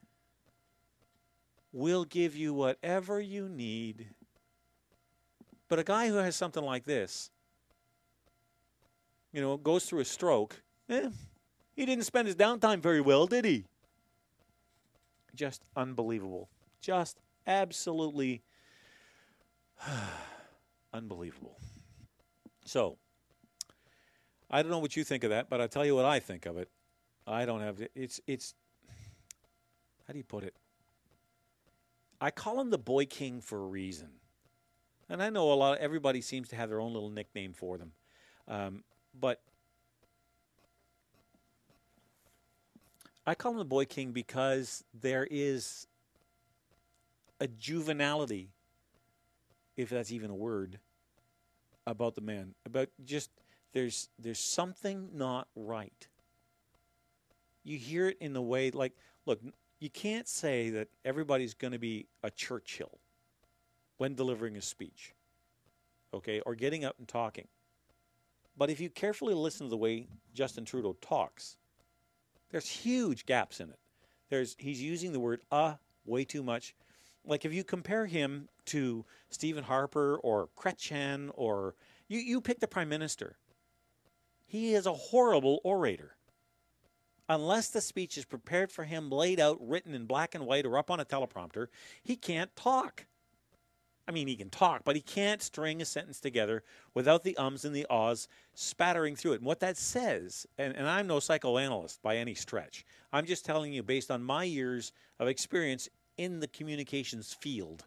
We'll 1.73 2.05
give 2.05 2.35
you 2.35 2.55
whatever 2.55 3.21
you 3.21 3.49
need. 3.49 4.09
But 5.69 5.79
a 5.79 5.85
guy 5.85 6.09
who 6.09 6.17
has 6.17 6.35
something 6.35 6.65
like 6.65 6.85
this, 6.85 7.31
you 9.33 9.41
know, 9.41 9.57
goes 9.57 9.85
through 9.85 10.01
a 10.01 10.05
stroke, 10.05 10.63
eh, 10.89 11.11
he 11.75 11.85
didn't 11.85 12.05
spend 12.05 12.27
his 12.27 12.37
downtime 12.37 12.81
very 12.81 13.01
well, 13.01 13.27
did 13.27 13.45
he? 13.45 13.67
Just 15.35 15.63
unbelievable. 15.77 16.49
Just 16.81 17.19
absolutely 17.47 18.43
unbelievable. 20.93 21.59
So, 22.67 22.99
I 24.51 24.61
don't 24.61 24.71
know 24.71 24.81
what 24.81 24.97
you 24.97 25.05
think 25.05 25.25
of 25.25 25.31
that, 25.31 25.49
but 25.49 25.61
I'll 25.61 25.69
tell 25.69 25.87
you 25.87 25.95
what 25.95 26.05
I 26.05 26.19
think 26.19 26.47
of 26.47 26.59
it. 26.59 26.69
I 27.27 27.47
don't 27.47 27.61
have 27.61 27.83
it's 27.95 28.21
it's 28.27 28.55
how 30.07 30.13
do 30.13 30.19
you 30.19 30.25
put 30.25 30.45
it? 30.45 30.55
I 32.21 32.31
call 32.31 32.61
him 32.61 32.71
the 32.71 32.79
boy 32.79 33.07
king 33.07 33.41
for 33.41 33.59
a 33.59 33.67
reason. 33.67 34.09
And 35.09 35.23
I 35.23 35.31
know 35.31 35.53
a 35.53 35.55
lot 35.55 35.75
of, 35.75 35.79
everybody 35.79 36.21
seems 36.21 36.49
to 36.49 36.57
have 36.57 36.69
their 36.69 36.81
own 36.81 36.93
little 36.93 37.11
nickname 37.11 37.53
for 37.53 37.79
them. 37.79 37.93
Um, 38.49 38.85
but 39.19 39.41
I 43.27 43.35
call 43.35 43.53
him 43.53 43.59
the 43.59 43.65
boy 43.65 43.85
king 43.85 44.13
because 44.13 44.83
there 44.95 45.27
is 45.31 45.87
a 47.41 47.47
juvenility, 47.47 48.51
if 49.77 49.91
that's 49.91 50.11
even 50.11 50.31
a 50.31 50.35
word, 50.35 50.81
about 51.87 52.15
the 52.15 52.21
man. 52.21 52.55
About 52.65 52.89
just 53.05 53.31
there's 53.73 54.09
there's 54.19 54.39
something 54.39 55.11
not 55.13 55.49
right. 55.55 56.09
You 57.65 57.79
hear 57.79 58.09
it 58.09 58.19
in 58.21 58.33
the 58.33 58.43
way 58.43 58.71
like 58.71 58.93
look, 59.27 59.41
you 59.81 59.91
can't 59.91 60.29
say 60.29 60.71
that 60.71 60.89
everybody's 61.05 61.55
going 61.55 61.73
to 61.73 61.79
be 61.79 62.07
a 62.23 62.31
Churchill 62.31 62.99
when 63.99 64.15
delivering 64.15 64.57
a 64.57 64.63
speech. 64.63 65.13
Okay, 66.15 66.41
or 66.41 66.55
getting 66.55 66.85
up 66.85 66.97
and 66.99 67.07
talking. 67.07 67.47
But 68.57 68.71
if 68.71 68.81
you 68.81 68.89
carefully 68.89 69.35
listen 69.35 69.67
to 69.67 69.71
the 69.71 69.77
way 69.77 70.07
Justin 70.33 70.65
Trudeau 70.65 70.97
talks, 71.01 71.57
there's 72.51 72.69
huge 72.69 73.27
gaps 73.27 73.61
in 73.61 73.69
it. 73.69 73.79
There's 74.31 74.57
he's 74.59 74.81
using 74.81 75.13
the 75.13 75.21
word 75.21 75.41
"uh" 75.51 75.75
way 76.05 76.25
too 76.25 76.43
much. 76.43 76.75
Like 77.27 77.45
if 77.45 77.53
you 77.53 77.65
compare 77.65 78.07
him 78.07 78.49
to 78.67 79.05
Stephen 79.31 79.65
Harper 79.65 80.17
or 80.17 80.49
Chrétien 80.57 81.31
or 81.35 81.75
you, 82.09 82.21
you 82.21 82.41
pick 82.41 82.61
the 82.61 82.69
prime 82.69 82.89
minister. 82.89 83.37
He 84.47 84.75
is 84.75 84.87
a 84.87 84.93
horrible 84.93 85.61
orator. 85.65 86.17
Unless 87.29 87.71
the 87.71 87.81
speech 87.81 88.17
is 88.17 88.25
prepared 88.25 88.71
for 88.71 88.85
him, 88.85 89.11
laid 89.11 89.41
out, 89.41 89.59
written 89.61 89.95
in 89.95 90.07
black 90.07 90.37
and 90.37 90.47
white 90.47 90.65
or 90.65 90.79
up 90.79 90.93
on 90.93 91.01
a 91.01 91.05
teleprompter, 91.05 91.67
he 92.05 92.15
can't 92.15 92.55
talk. 92.55 93.07
I 94.09 94.13
mean, 94.13 94.29
he 94.29 94.37
can 94.37 94.51
talk, 94.51 94.85
but 94.85 94.95
he 94.95 95.03
can't 95.03 95.43
string 95.43 95.83
a 95.83 95.85
sentence 95.85 96.21
together 96.21 96.63
without 96.95 97.25
the 97.25 97.37
ums 97.37 97.65
and 97.65 97.75
the 97.75 97.87
ahs 97.91 98.29
spattering 98.55 99.17
through 99.17 99.33
it. 99.33 99.41
And 99.41 99.47
what 99.47 99.59
that 99.61 99.77
says, 99.77 100.47
and, 100.59 100.77
and 100.77 100.89
I'm 100.89 101.09
no 101.09 101.19
psychoanalyst 101.19 102.01
by 102.03 102.17
any 102.17 102.35
stretch, 102.35 102.87
I'm 103.13 103.27
just 103.27 103.45
telling 103.45 103.73
you 103.73 103.83
based 103.83 104.13
on 104.13 104.23
my 104.23 104.45
years 104.45 104.93
of 105.19 105.27
experience 105.27 105.89
in 106.17 106.41
the 106.41 106.49
communications 106.49 107.33
field. 107.33 107.85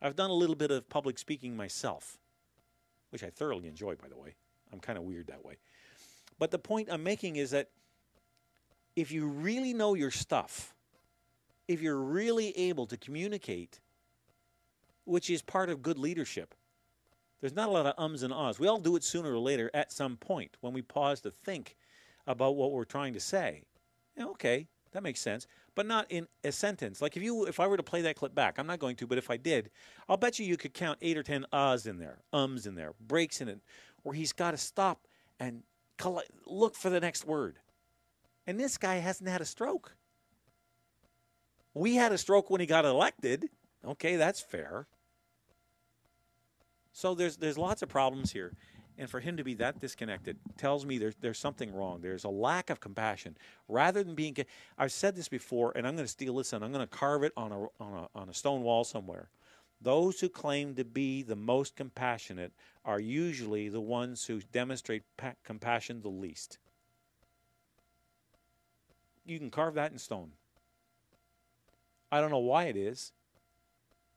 I've 0.00 0.16
done 0.16 0.30
a 0.30 0.34
little 0.34 0.56
bit 0.56 0.70
of 0.70 0.88
public 0.88 1.18
speaking 1.18 1.56
myself, 1.56 2.18
which 3.10 3.24
I 3.24 3.30
thoroughly 3.30 3.68
enjoy, 3.68 3.96
by 3.96 4.08
the 4.08 4.16
way. 4.16 4.34
I'm 4.72 4.80
kind 4.80 4.98
of 4.98 5.04
weird 5.04 5.26
that 5.28 5.44
way. 5.44 5.56
But 6.38 6.50
the 6.50 6.58
point 6.58 6.88
I'm 6.90 7.02
making 7.02 7.36
is 7.36 7.50
that 7.50 7.70
if 8.94 9.10
you 9.10 9.26
really 9.26 9.72
know 9.74 9.94
your 9.94 10.10
stuff, 10.10 10.74
if 11.66 11.80
you're 11.82 12.00
really 12.00 12.56
able 12.56 12.86
to 12.86 12.96
communicate, 12.96 13.80
which 15.04 15.30
is 15.30 15.42
part 15.42 15.70
of 15.70 15.82
good 15.82 15.98
leadership, 15.98 16.54
there's 17.40 17.54
not 17.54 17.68
a 17.68 17.72
lot 17.72 17.86
of 17.86 17.94
ums 17.98 18.22
and 18.22 18.32
ahs. 18.32 18.58
We 18.58 18.66
all 18.66 18.78
do 18.78 18.96
it 18.96 19.04
sooner 19.04 19.32
or 19.32 19.38
later 19.38 19.70
at 19.72 19.92
some 19.92 20.16
point 20.16 20.56
when 20.60 20.72
we 20.72 20.82
pause 20.82 21.20
to 21.22 21.30
think 21.30 21.76
about 22.26 22.56
what 22.56 22.72
we're 22.72 22.84
trying 22.84 23.14
to 23.14 23.20
say. 23.20 23.62
Okay, 24.20 24.66
that 24.92 25.02
makes 25.02 25.20
sense, 25.20 25.46
but 25.78 25.86
not 25.86 26.10
in 26.10 26.26
a 26.42 26.50
sentence. 26.50 27.00
Like 27.00 27.16
if 27.16 27.22
you, 27.22 27.44
if 27.44 27.60
I 27.60 27.68
were 27.68 27.76
to 27.76 27.84
play 27.84 28.02
that 28.02 28.16
clip 28.16 28.34
back, 28.34 28.58
I'm 28.58 28.66
not 28.66 28.80
going 28.80 28.96
to, 28.96 29.06
but 29.06 29.16
if 29.16 29.30
I 29.30 29.36
did, 29.36 29.70
I'll 30.08 30.16
bet 30.16 30.40
you 30.40 30.44
you 30.44 30.56
could 30.56 30.74
count 30.74 30.98
eight 31.00 31.16
or 31.16 31.22
ten 31.22 31.46
ahs 31.52 31.86
in 31.86 31.98
there, 31.98 32.18
ums 32.32 32.66
in 32.66 32.74
there, 32.74 32.94
breaks 32.98 33.40
in 33.40 33.46
it, 33.46 33.60
where 34.02 34.12
he's 34.12 34.32
got 34.32 34.50
to 34.50 34.56
stop 34.56 35.06
and 35.38 35.62
collect, 35.96 36.32
look 36.46 36.74
for 36.74 36.90
the 36.90 36.98
next 36.98 37.24
word. 37.24 37.60
And 38.44 38.58
this 38.58 38.76
guy 38.76 38.96
hasn't 38.96 39.30
had 39.30 39.40
a 39.40 39.44
stroke. 39.44 39.94
We 41.74 41.94
had 41.94 42.10
a 42.10 42.18
stroke 42.18 42.50
when 42.50 42.60
he 42.60 42.66
got 42.66 42.84
elected. 42.84 43.48
Okay, 43.86 44.16
that's 44.16 44.40
fair. 44.40 44.88
So 46.90 47.14
there's 47.14 47.36
there's 47.36 47.56
lots 47.56 47.82
of 47.82 47.88
problems 47.88 48.32
here. 48.32 48.52
And 48.98 49.08
for 49.08 49.20
him 49.20 49.36
to 49.36 49.44
be 49.44 49.54
that 49.54 49.80
disconnected 49.80 50.36
tells 50.56 50.84
me 50.84 50.98
there's 50.98 51.14
there's 51.20 51.38
something 51.38 51.72
wrong. 51.72 52.00
There's 52.00 52.24
a 52.24 52.28
lack 52.28 52.68
of 52.68 52.80
compassion. 52.80 53.36
Rather 53.68 54.02
than 54.02 54.16
being 54.16 54.36
I've 54.76 54.92
said 54.92 55.14
this 55.14 55.28
before 55.28 55.72
and 55.76 55.86
I'm 55.86 55.94
going 55.94 56.04
to 56.04 56.10
steal 56.10 56.36
this 56.36 56.52
and 56.52 56.64
I'm 56.64 56.72
going 56.72 56.86
to 56.86 56.96
carve 56.96 57.22
it 57.22 57.32
on 57.36 57.52
a 57.52 57.60
on 57.82 57.94
a 57.94 58.18
on 58.18 58.28
a 58.28 58.34
stone 58.34 58.62
wall 58.62 58.82
somewhere. 58.82 59.30
Those 59.80 60.20
who 60.20 60.28
claim 60.28 60.74
to 60.74 60.84
be 60.84 61.22
the 61.22 61.36
most 61.36 61.76
compassionate 61.76 62.52
are 62.84 62.98
usually 62.98 63.68
the 63.68 63.80
ones 63.80 64.26
who 64.26 64.40
demonstrate 64.40 65.04
pa- 65.16 65.34
compassion 65.44 66.02
the 66.02 66.08
least. 66.08 66.58
You 69.24 69.38
can 69.38 69.50
carve 69.50 69.74
that 69.74 69.92
in 69.92 69.98
stone. 69.98 70.32
I 72.10 72.20
don't 72.20 72.30
know 72.30 72.38
why 72.38 72.64
it 72.64 72.76
is, 72.76 73.12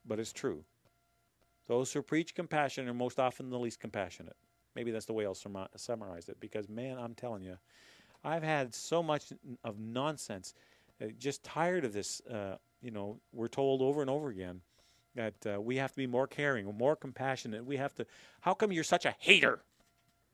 but 0.06 0.20
it's 0.20 0.34
true. 0.34 0.64
Those 1.68 1.94
who 1.94 2.02
preach 2.02 2.34
compassion 2.34 2.88
are 2.88 2.94
most 2.94 3.20
often 3.20 3.50
the 3.50 3.60
least 3.60 3.80
compassionate. 3.80 4.36
Maybe 4.76 4.92
that's 4.92 5.06
the 5.06 5.14
way 5.14 5.26
I'll 5.26 5.36
summarize 5.76 6.30
it 6.30 6.40
because, 6.40 6.70
man, 6.70 6.98
I'm 6.98 7.14
telling 7.14 7.44
you, 7.44 7.58
I've 8.24 8.44
had 8.44 8.74
so 8.74 9.04
much 9.04 9.34
of 9.64 9.80
nonsense. 9.80 10.54
Uh, 11.02 11.08
just 11.18 11.44
tired 11.44 11.84
of 11.84 11.94
this. 11.94 12.22
Uh, 12.22 12.56
you 12.82 12.92
know, 12.92 13.20
we're 13.34 13.48
told 13.48 13.82
over 13.82 14.02
and 14.02 14.10
over 14.10 14.30
again 14.30 14.62
that 15.16 15.34
uh, 15.46 15.60
we 15.60 15.76
have 15.78 15.92
to 15.92 15.98
be 15.98 16.08
more 16.08 16.28
caring, 16.28 16.66
more 16.78 16.96
compassionate. 16.96 17.66
We 17.66 17.78
have 17.78 17.94
to. 17.96 18.06
How 18.42 18.54
come 18.54 18.72
you're 18.72 18.84
such 18.84 19.06
a 19.06 19.16
hater? 19.20 19.60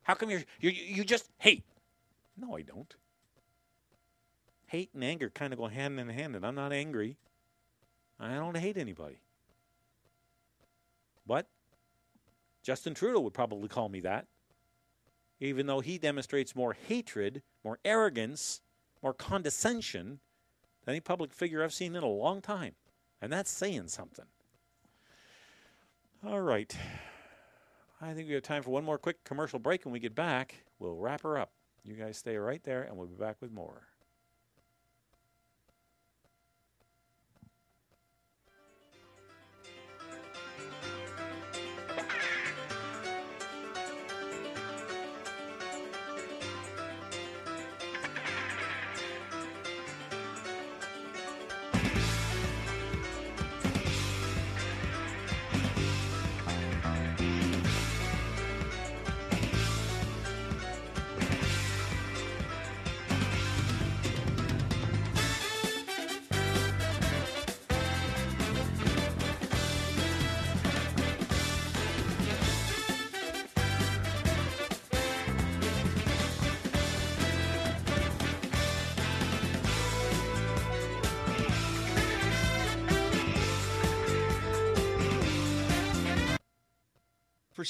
How 0.04 0.14
come 0.14 0.30
you're 0.30 0.44
you 0.60 0.70
you 0.70 1.04
just 1.04 1.30
hate? 1.40 1.64
No, 2.38 2.56
I 2.56 2.62
don't. 2.62 2.96
Hate 4.68 4.90
and 4.94 5.04
anger 5.04 5.30
kind 5.30 5.54
of 5.54 5.60
go 5.60 5.68
hand 5.68 6.00
in 6.00 6.10
hand, 6.10 6.36
and 6.36 6.46
I'm 6.46 6.56
not 6.56 6.74
angry. 6.74 7.18
I 8.20 8.36
don't 8.36 8.58
hate 8.58 8.78
anybody. 8.78 9.20
But 11.26 11.48
Justin 12.64 12.94
Trudeau 12.94 13.22
would 13.22 13.34
probably 13.34 13.68
call 13.68 13.90
me 13.90 14.00
that, 14.02 14.28
even 15.40 15.68
though 15.68 15.80
he 15.80 15.98
demonstrates 15.98 16.56
more 16.56 16.74
hatred, 16.74 17.44
more 17.64 17.80
arrogance, 17.86 18.62
more 19.02 19.14
condescension 19.14 20.20
than 20.84 20.94
any 20.94 21.00
public 21.00 21.34
figure 21.34 21.64
I've 21.64 21.74
seen 21.74 21.96
in 21.96 22.04
a 22.04 22.08
long 22.08 22.42
time. 22.42 22.74
And 23.22 23.32
that's 23.32 23.50
saying 23.50 23.88
something. 23.88 24.26
All 26.26 26.42
right. 26.42 26.76
I 28.02 28.14
think 28.14 28.28
we 28.28 28.34
have 28.34 28.44
time 28.44 28.64
for 28.64 28.72
one 28.72 28.84
more 28.84 28.98
quick 28.98 29.24
commercial 29.24 29.60
break. 29.60 29.86
When 29.86 29.94
we 29.94 30.00
get 30.00 30.16
back, 30.16 30.56
we'll 30.80 30.96
wrap 30.96 31.22
her 31.24 31.38
up. 31.38 31.52
You 31.84 31.96
guys 31.96 32.18
stay 32.18 32.38
right 32.38 32.64
there, 32.64 32.84
and 32.84 32.98
we'll 32.98 33.08
be 33.08 33.16
back 33.16 33.38
with 33.42 33.52
more. 33.52 33.88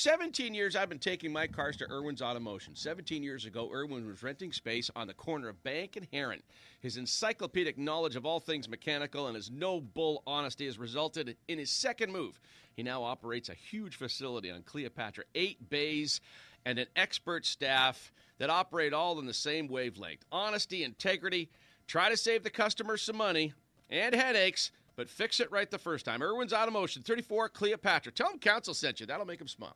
17 0.08 0.54
years, 0.54 0.78
I've 0.78 0.88
been 0.88 1.00
taking 1.00 1.34
my 1.34 1.48
cars 1.48 1.76
to 1.76 1.92
Irwin's 1.92 2.22
Automotion. 2.22 2.78
17 2.78 3.22
years 3.22 3.44
ago, 3.44 3.70
Irwin 3.74 4.08
was 4.08 4.24
renting 4.24 4.54
space 4.54 4.90
on 4.96 5.06
the 5.06 5.14
corner 5.14 5.50
of 5.50 5.62
Bank 5.64 5.98
and 5.98 6.08
Heron. 6.14 6.42
His 6.80 6.96
encyclopedic 6.96 7.78
knowledge 7.78 8.16
of 8.16 8.26
all 8.26 8.40
things 8.40 8.70
mechanical 8.70 9.28
and 9.28 9.36
his 9.36 9.52
no 9.52 9.82
bull 9.82 10.24
honesty 10.26 10.66
has 10.66 10.80
resulted 10.80 11.36
in 11.50 11.60
his 11.60 11.70
second 11.70 12.14
move. 12.14 12.40
He 12.74 12.84
now 12.84 13.04
operates 13.04 13.50
a 13.50 13.54
huge 13.54 13.98
facility 13.98 14.50
on 14.50 14.62
Cleopatra, 14.62 15.26
eight 15.36 15.70
bays, 15.70 16.22
and 16.66 16.80
an 16.80 16.88
expert 16.96 17.46
staff 17.46 18.14
that 18.38 18.50
operate 18.50 18.94
all 18.94 19.20
in 19.20 19.26
the 19.26 19.34
same 19.34 19.68
wavelength. 19.68 20.24
Honesty, 20.32 20.86
integrity, 20.86 21.50
try 21.86 22.08
to 22.08 22.16
save 22.16 22.44
the 22.44 22.50
customer 22.50 22.96
some 22.96 23.18
money 23.18 23.52
and 23.90 24.16
headaches 24.16 24.72
but 24.96 25.10
fix 25.10 25.40
it 25.40 25.52
right 25.52 25.70
the 25.70 25.78
first 25.78 26.06
time. 26.06 26.24
Irwin's 26.24 26.54
Automotion, 26.54 27.06
34 27.06 27.50
Cleopatra. 27.50 28.12
Tell 28.14 28.30
them 28.30 28.40
Council 28.40 28.74
sent 28.74 29.00
you. 29.00 29.06
That'll 29.06 29.28
make 29.28 29.38
them 29.38 29.48
smile. 29.48 29.76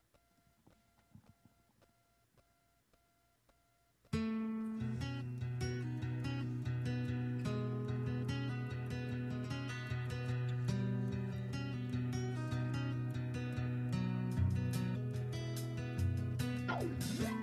Wow. 16.81 17.40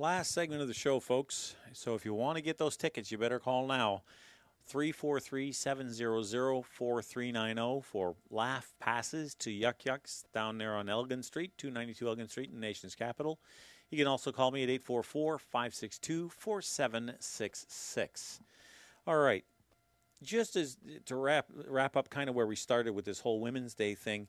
Last 0.00 0.32
segment 0.32 0.62
of 0.62 0.68
the 0.68 0.72
show, 0.72 0.98
folks. 0.98 1.56
So 1.74 1.94
if 1.94 2.06
you 2.06 2.14
want 2.14 2.36
to 2.36 2.42
get 2.42 2.56
those 2.56 2.74
tickets, 2.74 3.12
you 3.12 3.18
better 3.18 3.38
call 3.38 3.66
now. 3.66 4.00
343 4.64 5.52
700 5.52 6.64
4390 6.64 7.82
for 7.82 8.14
laugh 8.30 8.72
passes 8.80 9.34
to 9.34 9.50
Yuk 9.50 9.84
Yuk's 9.84 10.24
down 10.32 10.56
there 10.56 10.74
on 10.74 10.88
Elgin 10.88 11.22
Street, 11.22 11.52
292 11.58 12.08
Elgin 12.08 12.28
Street 12.28 12.48
in 12.48 12.54
the 12.54 12.66
nation's 12.66 12.94
capital. 12.94 13.40
You 13.90 13.98
can 13.98 14.06
also 14.06 14.32
call 14.32 14.50
me 14.50 14.62
at 14.62 14.70
844 14.70 15.38
562 15.38 16.30
4766. 16.30 18.40
All 19.06 19.18
right. 19.18 19.44
Just 20.22 20.56
as 20.56 20.78
to 21.04 21.16
wrap 21.16 21.48
wrap 21.68 21.94
up 21.94 22.08
kind 22.08 22.30
of 22.30 22.34
where 22.34 22.46
we 22.46 22.56
started 22.56 22.94
with 22.94 23.04
this 23.04 23.20
whole 23.20 23.38
Women's 23.38 23.74
Day 23.74 23.94
thing, 23.94 24.28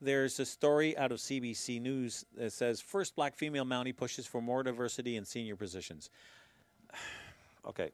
there's 0.00 0.38
a 0.38 0.44
story 0.44 0.96
out 0.96 1.12
of 1.12 1.18
CBC 1.18 1.80
News 1.80 2.24
that 2.36 2.52
says 2.52 2.80
first 2.80 3.16
black 3.16 3.34
female 3.34 3.64
Mountie 3.64 3.96
pushes 3.96 4.26
for 4.26 4.40
more 4.40 4.62
diversity 4.62 5.16
in 5.16 5.24
senior 5.24 5.56
positions. 5.56 6.10
okay. 7.66 7.90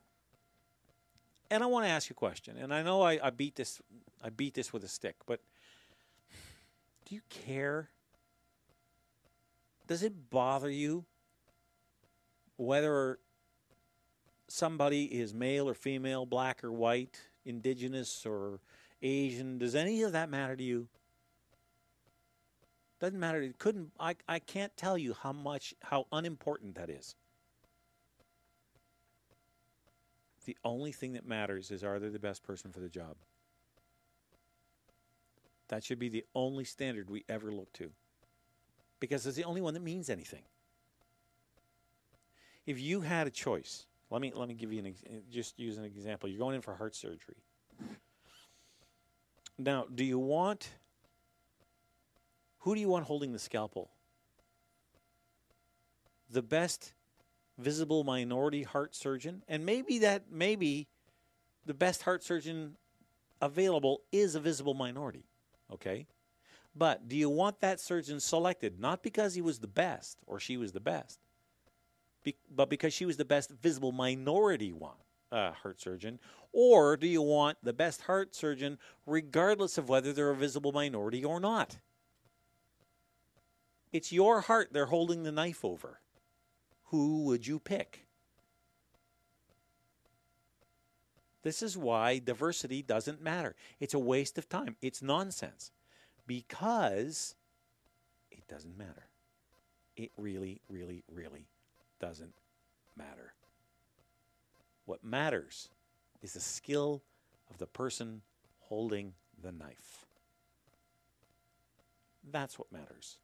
And 1.51 1.63
I 1.63 1.67
want 1.67 1.87
to 1.87 1.91
ask 1.91 2.09
you 2.11 2.15
a 2.15 2.19
question. 2.19 2.57
And 2.57 2.75
I 2.75 2.83
know 2.83 3.03
I, 3.03 3.19
I 3.23 3.31
beat 3.31 3.55
this 3.55 3.81
I 4.23 4.31
beat 4.31 4.55
this 4.55 4.73
with 4.73 4.85
a 4.85 4.89
stick, 4.89 5.17
but 5.27 5.41
do 7.07 7.15
you 7.15 7.21
care? 7.29 7.91
Does 9.87 10.03
it 10.03 10.31
bother 10.31 10.71
you 10.71 11.05
whether 12.57 13.19
somebody 14.49 15.05
is 15.05 15.35
male 15.35 15.69
or 15.69 15.75
female, 15.75 16.25
black 16.25 16.65
or 16.65 16.73
white, 16.73 17.21
indigenous 17.45 18.25
or 18.25 18.61
Asian? 19.03 19.59
Does 19.59 19.75
any 19.75 20.03
of 20.03 20.13
that 20.13 20.31
matter 20.31 20.57
to 20.57 20.63
you? 20.63 20.89
Doesn't 23.05 23.21
matter. 23.21 23.43
It 23.43 23.59
couldn't. 23.59 23.93
I. 24.01 24.17
I 24.27 24.39
can't 24.39 24.75
tell 24.79 24.97
you 24.97 25.13
how 25.13 25.31
much 25.31 25.75
how 25.83 26.07
unimportant 26.11 26.77
that 26.77 26.89
is. 26.89 27.15
The 30.47 30.57
only 30.65 30.91
thing 30.91 31.13
that 31.13 31.27
matters 31.27 31.71
is 31.71 31.85
are 31.85 31.99
they 31.99 32.09
the 32.09 32.19
best 32.19 32.43
person 32.43 32.73
for 32.73 32.81
the 32.81 32.89
job. 32.89 33.17
That 35.69 35.85
should 35.85 35.99
be 35.99 36.09
the 36.09 36.25
only 36.35 36.65
standard 36.65 37.11
we 37.11 37.27
ever 37.29 37.53
look 37.53 37.71
to. 37.75 37.91
Because 39.01 39.27
it's 39.27 39.37
the 39.37 39.45
only 39.45 39.61
one 39.61 39.75
that 39.75 39.83
means 39.83 40.09
anything. 40.09 40.45
If 42.65 42.81
you 42.81 43.03
had 43.03 43.27
a 43.27 43.31
choice, 43.31 43.85
let 44.09 44.23
me 44.23 44.33
let 44.35 44.49
me 44.49 44.55
give 44.55 44.73
you 44.73 44.79
an 44.79 44.87
ex- 44.87 45.05
just 45.31 45.59
use 45.59 45.77
an 45.77 45.85
example. 45.85 46.27
You're 46.27 46.39
going 46.39 46.55
in 46.57 46.63
for 46.63 46.75
heart 46.75 46.95
surgery. 46.95 47.37
Now, 49.59 49.85
do 49.95 50.05
you 50.05 50.19
want 50.19 50.71
who 52.65 52.74
do 52.74 52.81
you 52.81 52.89
want 52.89 53.05
holding 53.05 53.32
the 53.32 53.39
scalpel? 53.39 53.91
The 56.31 56.41
best 56.41 56.95
visible 57.59 58.05
minority 58.05 58.62
heart 58.62 58.95
surgeon, 58.95 59.43
and 59.49 59.66
maybe 59.66 59.99
that 59.99 60.32
maybe 60.32 60.89
the 61.66 61.74
best 61.74 62.03
heart 62.03 62.24
surgeon 62.24 62.77
available 63.43 64.01
is 64.12 64.35
a 64.35 64.41
visible 64.41 64.73
minority. 64.73 65.27
Okay? 65.70 66.07
But 66.74 67.07
do 67.07 67.16
you 67.16 67.28
want 67.28 67.61
that 67.61 67.81
surgeon 67.81 68.19
selected 68.19 68.81
not 68.81 69.03
because 69.03 69.35
he 69.35 69.43
was 69.43 69.59
the 69.59 69.69
best 69.69 70.16
or 70.27 70.41
she 70.41 70.57
was 70.57 70.73
the 70.73 70.81
best, 70.81 71.20
be, 72.23 72.35
but 72.51 72.70
because 72.70 72.95
she 72.95 73.05
was 73.05 73.19
the 73.19 73.27
best 73.27 73.51
visible 73.51 73.93
minority 73.93 74.73
one 74.73 74.97
uh, 75.31 75.53
heart 75.53 75.82
surgeon? 75.82 76.19
Or 76.51 76.97
do 76.97 77.07
you 77.07 77.20
want 77.20 77.59
the 77.62 77.74
best 77.74 78.01
heart 78.01 78.35
surgeon 78.35 78.78
regardless 79.05 79.77
of 79.77 79.91
whether 79.91 80.15
they're 80.15 80.31
a 80.31 80.36
visible 80.36 80.73
minority 80.73 81.23
or 81.23 81.41
not? 81.41 81.77
It's 83.95 84.11
your 84.11 84.41
heart 84.41 84.71
they're 84.73 84.87
holding 84.87 85.23
the 85.23 85.31
knife 85.31 85.65
over. 85.65 86.01
Who 86.87 87.23
would 87.27 87.47
you 87.47 87.61
pick? 87.61 88.07
This 91.45 91.62
is 91.62 91.79
why 91.79 92.19
diversity 92.19 92.83
doesn't 92.83 93.23
matter. 93.23 93.55
It's 93.79 93.95
a 93.95 94.01
waste 94.01 94.37
of 94.37 94.49
time. 94.49 94.75
It's 94.83 95.01
nonsense 95.01 95.71
because 96.27 97.37
it 98.33 98.49
doesn't 98.49 98.77
matter. 98.77 99.07
It 99.97 100.11
really, 100.19 100.61
really, 100.69 101.05
really 101.09 101.47
doesn't 102.01 102.35
matter. 102.97 103.35
What 104.87 105.05
matters 105.05 105.69
is 106.21 106.33
the 106.33 106.41
skill 106.41 107.05
of 107.49 107.59
the 107.59 107.66
person 107.66 108.23
holding 108.59 109.12
the 109.41 109.53
knife. 109.53 110.05
That's 112.29 112.59
what 112.59 112.73
matters. 112.73 113.19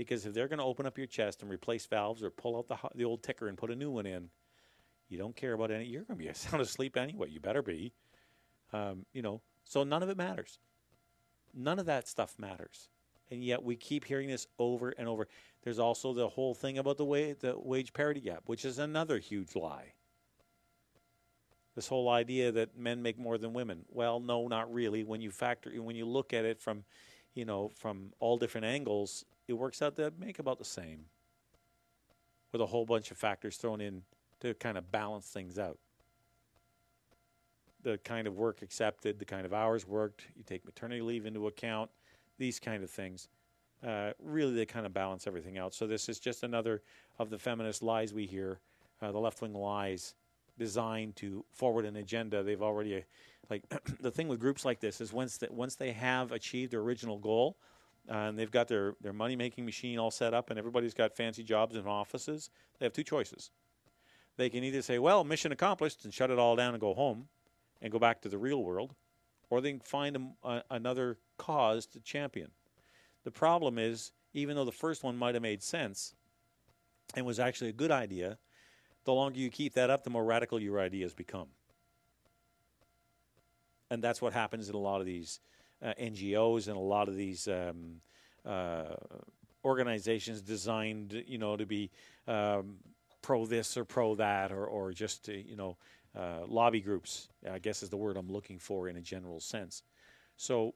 Because 0.00 0.24
if 0.24 0.32
they're 0.32 0.48
going 0.48 0.60
to 0.60 0.64
open 0.64 0.86
up 0.86 0.96
your 0.96 1.06
chest 1.06 1.42
and 1.42 1.50
replace 1.50 1.84
valves 1.84 2.22
or 2.22 2.30
pull 2.30 2.56
out 2.56 2.68
the, 2.68 2.78
the 2.94 3.04
old 3.04 3.22
ticker 3.22 3.48
and 3.48 3.58
put 3.58 3.70
a 3.70 3.76
new 3.76 3.90
one 3.90 4.06
in, 4.06 4.30
you 5.10 5.18
don't 5.18 5.36
care 5.36 5.52
about 5.52 5.70
any. 5.70 5.84
You're 5.84 6.04
going 6.04 6.18
to 6.18 6.24
be 6.26 6.32
sound 6.32 6.62
asleep 6.62 6.96
anyway. 6.96 7.28
You 7.28 7.38
better 7.38 7.60
be. 7.60 7.92
Um, 8.72 9.04
you 9.12 9.20
know, 9.20 9.42
so 9.64 9.84
none 9.84 10.02
of 10.02 10.08
it 10.08 10.16
matters. 10.16 10.58
None 11.52 11.78
of 11.78 11.84
that 11.84 12.08
stuff 12.08 12.34
matters. 12.38 12.88
And 13.30 13.44
yet 13.44 13.62
we 13.62 13.76
keep 13.76 14.06
hearing 14.06 14.30
this 14.30 14.46
over 14.58 14.88
and 14.96 15.06
over. 15.06 15.28
There's 15.64 15.78
also 15.78 16.14
the 16.14 16.30
whole 16.30 16.54
thing 16.54 16.78
about 16.78 16.96
the 16.96 17.04
way 17.04 17.34
the 17.34 17.54
wage 17.58 17.92
parity 17.92 18.22
gap, 18.22 18.44
which 18.46 18.64
is 18.64 18.78
another 18.78 19.18
huge 19.18 19.54
lie. 19.54 19.92
This 21.74 21.88
whole 21.88 22.08
idea 22.08 22.52
that 22.52 22.74
men 22.74 23.02
make 23.02 23.18
more 23.18 23.36
than 23.36 23.52
women. 23.52 23.84
Well, 23.90 24.18
no, 24.18 24.48
not 24.48 24.72
really. 24.72 25.04
When 25.04 25.20
you 25.20 25.30
factor 25.30 25.70
when 25.82 25.94
you 25.94 26.06
look 26.06 26.32
at 26.32 26.46
it 26.46 26.58
from, 26.58 26.84
you 27.34 27.44
know, 27.44 27.70
from 27.76 28.14
all 28.18 28.38
different 28.38 28.64
angles, 28.64 29.26
it 29.50 29.58
works 29.58 29.82
out 29.82 29.96
to 29.96 30.12
make 30.18 30.38
about 30.38 30.58
the 30.58 30.64
same. 30.64 31.04
With 32.52 32.60
a 32.60 32.66
whole 32.66 32.86
bunch 32.86 33.10
of 33.10 33.16
factors 33.16 33.56
thrown 33.56 33.80
in 33.80 34.02
to 34.40 34.54
kind 34.54 34.78
of 34.78 34.90
balance 34.90 35.26
things 35.26 35.58
out. 35.58 35.78
The 37.82 37.98
kind 37.98 38.26
of 38.26 38.36
work 38.36 38.62
accepted, 38.62 39.18
the 39.18 39.24
kind 39.24 39.44
of 39.44 39.52
hours 39.52 39.86
worked, 39.86 40.26
you 40.36 40.44
take 40.44 40.64
maternity 40.64 41.00
leave 41.00 41.26
into 41.26 41.46
account, 41.46 41.90
these 42.38 42.58
kind 42.58 42.82
of 42.82 42.90
things. 42.90 43.28
Uh, 43.86 44.12
really, 44.22 44.54
they 44.54 44.66
kind 44.66 44.86
of 44.86 44.92
balance 44.92 45.26
everything 45.26 45.58
out. 45.58 45.74
So, 45.74 45.86
this 45.86 46.08
is 46.08 46.20
just 46.20 46.42
another 46.42 46.82
of 47.18 47.30
the 47.30 47.38
feminist 47.38 47.82
lies 47.82 48.12
we 48.12 48.26
hear, 48.26 48.60
uh, 49.00 49.10
the 49.10 49.18
left 49.18 49.40
wing 49.40 49.54
lies 49.54 50.14
designed 50.58 51.16
to 51.16 51.44
forward 51.50 51.86
an 51.86 51.96
agenda. 51.96 52.42
They've 52.42 52.60
already, 52.60 52.96
uh, 52.98 53.00
like, 53.48 53.62
the 54.00 54.10
thing 54.10 54.28
with 54.28 54.40
groups 54.40 54.64
like 54.64 54.80
this 54.80 55.00
is 55.00 55.12
once, 55.12 55.38
that 55.38 55.50
once 55.50 55.76
they 55.76 55.92
have 55.92 56.32
achieved 56.32 56.72
their 56.72 56.80
original 56.80 57.18
goal, 57.18 57.56
uh, 58.08 58.14
and 58.14 58.38
they've 58.38 58.50
got 58.50 58.68
their, 58.68 58.94
their 59.00 59.12
money 59.12 59.36
making 59.36 59.64
machine 59.64 59.98
all 59.98 60.10
set 60.10 60.34
up, 60.34 60.50
and 60.50 60.58
everybody's 60.58 60.94
got 60.94 61.16
fancy 61.16 61.42
jobs 61.42 61.76
and 61.76 61.88
offices, 61.88 62.50
they 62.78 62.86
have 62.86 62.92
two 62.92 63.04
choices 63.04 63.50
they 64.40 64.48
can 64.48 64.64
either 64.64 64.80
say, 64.80 64.98
well, 64.98 65.22
mission 65.22 65.52
accomplished 65.52 66.04
and 66.04 66.14
shut 66.14 66.30
it 66.30 66.38
all 66.38 66.56
down 66.56 66.72
and 66.72 66.80
go 66.80 66.94
home 66.94 67.28
and 67.82 67.92
go 67.92 67.98
back 67.98 68.22
to 68.22 68.28
the 68.28 68.38
real 68.38 68.64
world, 68.64 68.94
or 69.50 69.60
they 69.60 69.70
can 69.70 69.80
find 69.80 70.16
a, 70.16 70.48
a, 70.48 70.62
another 70.70 71.18
cause 71.36 71.86
to 71.86 72.00
champion. 72.00 72.50
The 73.24 73.30
problem 73.30 73.78
is, 73.78 74.12
even 74.32 74.56
though 74.56 74.64
the 74.64 74.72
first 74.72 75.04
one 75.04 75.16
might 75.16 75.34
have 75.34 75.42
made 75.42 75.62
sense 75.62 76.14
and 77.14 77.26
was 77.26 77.38
actually 77.38 77.68
a 77.68 77.74
good 77.74 77.90
idea, 77.90 78.38
the 79.04 79.12
longer 79.12 79.38
you 79.38 79.50
keep 79.50 79.74
that 79.74 79.90
up, 79.90 80.04
the 80.04 80.10
more 80.10 80.24
radical 80.24 80.58
your 80.58 80.80
ideas 80.80 81.12
become. 81.12 81.48
And 83.90 84.02
that's 84.02 84.22
what 84.22 84.32
happens 84.32 84.70
in 84.70 84.74
a 84.74 84.78
lot 84.78 85.00
of 85.00 85.06
these 85.06 85.40
NGOs 85.82 86.68
and 86.68 86.76
a 86.76 86.80
lot 86.80 87.08
of 87.08 87.16
these 87.16 87.48
um, 87.48 88.00
uh, 88.44 88.94
organizations 89.64 90.40
designed, 90.40 91.24
you 91.26 91.38
know, 91.38 91.56
to 91.56 91.66
be 91.66 91.90
um, 92.26 92.76
pro 93.22 93.46
this 93.46 93.76
or 93.76 93.84
pro 93.84 94.14
that, 94.16 94.52
or 94.52 94.66
or 94.66 94.92
just 94.92 95.28
uh, 95.28 95.32
you 95.32 95.56
know 95.56 95.76
uh, 96.16 96.46
lobby 96.46 96.80
groups. 96.80 97.28
I 97.50 97.58
guess 97.58 97.82
is 97.82 97.90
the 97.90 97.96
word 97.96 98.16
I'm 98.16 98.30
looking 98.30 98.58
for 98.58 98.88
in 98.88 98.96
a 98.96 99.02
general 99.02 99.40
sense. 99.40 99.82
So 100.36 100.74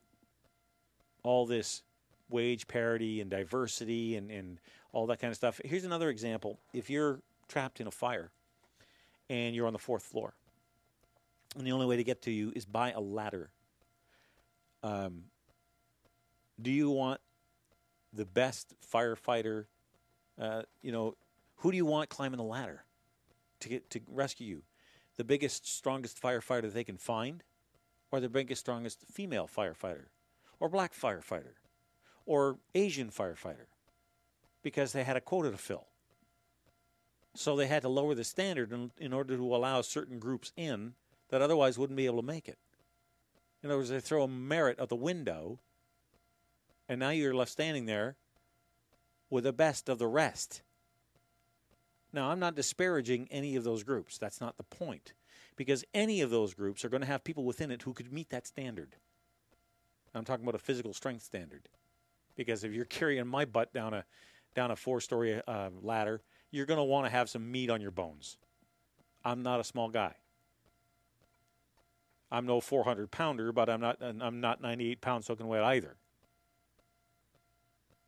all 1.23 1.47
this 1.47 1.83
wage 2.29 2.67
parity 2.67 3.21
and 3.21 3.31
diversity 3.31 4.17
and, 4.17 4.31
and 4.31 4.61
all 4.93 5.07
that 5.07 5.21
kind 5.21 5.31
of 5.31 5.37
stuff. 5.37 5.61
Here's 5.65 5.85
another 5.85 6.11
example. 6.11 6.59
If 6.73 6.91
you're 6.91 7.21
trapped 7.49 7.81
in 7.81 7.87
a 7.87 7.91
fire 7.91 8.31
and 9.29 9.55
you're 9.55 9.67
on 9.67 9.73
the 9.73 9.79
fourth 9.79 10.03
floor, 10.03 10.35
and 11.57 11.67
the 11.67 11.73
only 11.73 11.87
way 11.87 11.97
to 11.97 12.05
get 12.05 12.23
to 12.23 12.31
you 12.31 12.53
is 12.55 12.65
by 12.65 12.93
a 12.93 13.01
ladder, 13.01 13.51
um, 14.85 15.24
do 16.61 16.70
you 16.70 16.90
want 16.90 17.20
the 18.12 18.24
best 18.24 18.74
firefighter? 18.93 19.65
Uh, 20.40 20.62
you 20.82 20.93
know, 20.93 21.16
who 21.56 21.73
do 21.73 21.77
you 21.77 21.86
want 21.86 22.09
climbing 22.09 22.39
the 22.39 22.44
ladder 22.44 22.85
to 23.61 23.69
get 23.69 23.90
to 23.90 24.01
rescue 24.09 24.47
you? 24.47 24.62
The 25.16 25.24
biggest, 25.24 25.66
strongest 25.66 26.20
firefighter 26.20 26.73
they 26.73 26.85
can 26.85 26.98
find, 26.98 27.43
or 28.12 28.20
the 28.20 28.28
biggest, 28.28 28.61
strongest 28.61 29.05
female 29.11 29.48
firefighter, 29.48 30.06
or 30.61 30.69
black 30.69 30.94
firefighter 30.94 31.55
or 32.27 32.59
Asian 32.74 33.11
firefighter 33.11 33.66
because 34.62 34.93
they 34.93 35.05
had 35.05 35.16
a 35.16 35.20
quota 35.20 35.51
to 35.51 35.59
fill. 35.59 35.86
So 37.35 37.56
they 37.56 37.66
had 37.66 37.82
to 37.82 37.89
lower 37.89 38.15
the 38.15 38.24
standard 38.24 38.73
in, 38.73 38.93
in 38.98 39.12
order 39.12 39.36
to 39.36 39.55
allow 39.55 39.81
certain 39.82 40.19
groups 40.19 40.52
in 40.56 40.94
that 41.31 41.43
otherwise 41.43 41.78
wouldn't 41.78 41.97
be 41.97 42.06
able 42.06 42.20
to 42.20 42.27
make 42.27 42.48
it. 42.48 42.59
In 43.65 43.70
other 43.70 43.78
words, 43.78 43.89
they 43.89 43.99
throw 43.99 44.24
a 44.24 44.28
merit 44.28 44.78
out 44.78 44.91
the 44.91 44.95
window, 44.95 45.59
and 46.86 47.01
now 47.01 47.09
you're 47.09 47.35
left 47.35 47.51
standing 47.51 47.86
there 47.86 48.16
with 49.31 49.45
the 49.45 49.55
best 49.55 49.89
of 49.89 49.99
the 49.99 50.07
rest. 50.07 50.61
Now, 52.12 52.31
I'm 52.31 52.39
not 52.39 52.55
disparaging 52.55 53.27
any 53.31 53.57
of 53.57 53.65
those 53.65 53.82
groups. 53.82 54.19
That's 54.19 54.39
not 54.39 54.59
the 54.59 54.65
point. 54.65 55.15
Because 55.57 55.82
any 55.95 56.20
of 56.20 56.28
those 56.28 56.53
groups 56.53 56.85
are 56.85 56.91
going 56.91 57.01
to 57.01 57.07
have 57.07 57.24
people 57.24 57.45
within 57.45 57.70
it 57.70 57.81
who 57.82 57.95
could 57.95 58.12
meet 58.12 58.28
that 58.31 58.47
standard. 58.47 58.97
I'm 60.15 60.27
talking 60.27 60.45
about 60.45 60.55
a 60.55 60.62
physical 60.62 60.93
strength 60.93 61.23
standard. 61.23 61.70
Because 62.36 62.65
if 62.65 62.73
you're 62.73 62.85
carrying 62.85 63.27
my 63.27 63.47
butt 63.47 63.73
down 63.73 63.95
a 63.95 64.05
down 64.55 64.73
a 64.73 64.77
four-story 64.77 65.41
uh, 65.49 65.70
ladder, 65.82 66.20
you're 66.51 66.66
going 66.66 66.78
to 66.78 66.85
want 66.85 67.07
to 67.07 67.11
have 67.11 67.31
some 67.31 67.51
meat 67.51 67.70
on 67.70 67.81
your 67.81 67.91
bones. 67.91 68.36
I'm 69.24 69.43
not 69.43 69.59
a 69.59 69.65
small 69.65 69.89
guy. 69.89 70.15
I'm 72.31 72.47
no 72.47 72.61
400 72.61 73.11
pounder, 73.11 73.53
but 73.53 73.69
I'm 73.69 73.81
not 73.81 73.99
I'm 74.03 74.41
not 74.41 74.61
98 74.61 75.01
pounds 75.01 75.27
soaking 75.27 75.47
wet 75.47 75.63
either. 75.63 75.97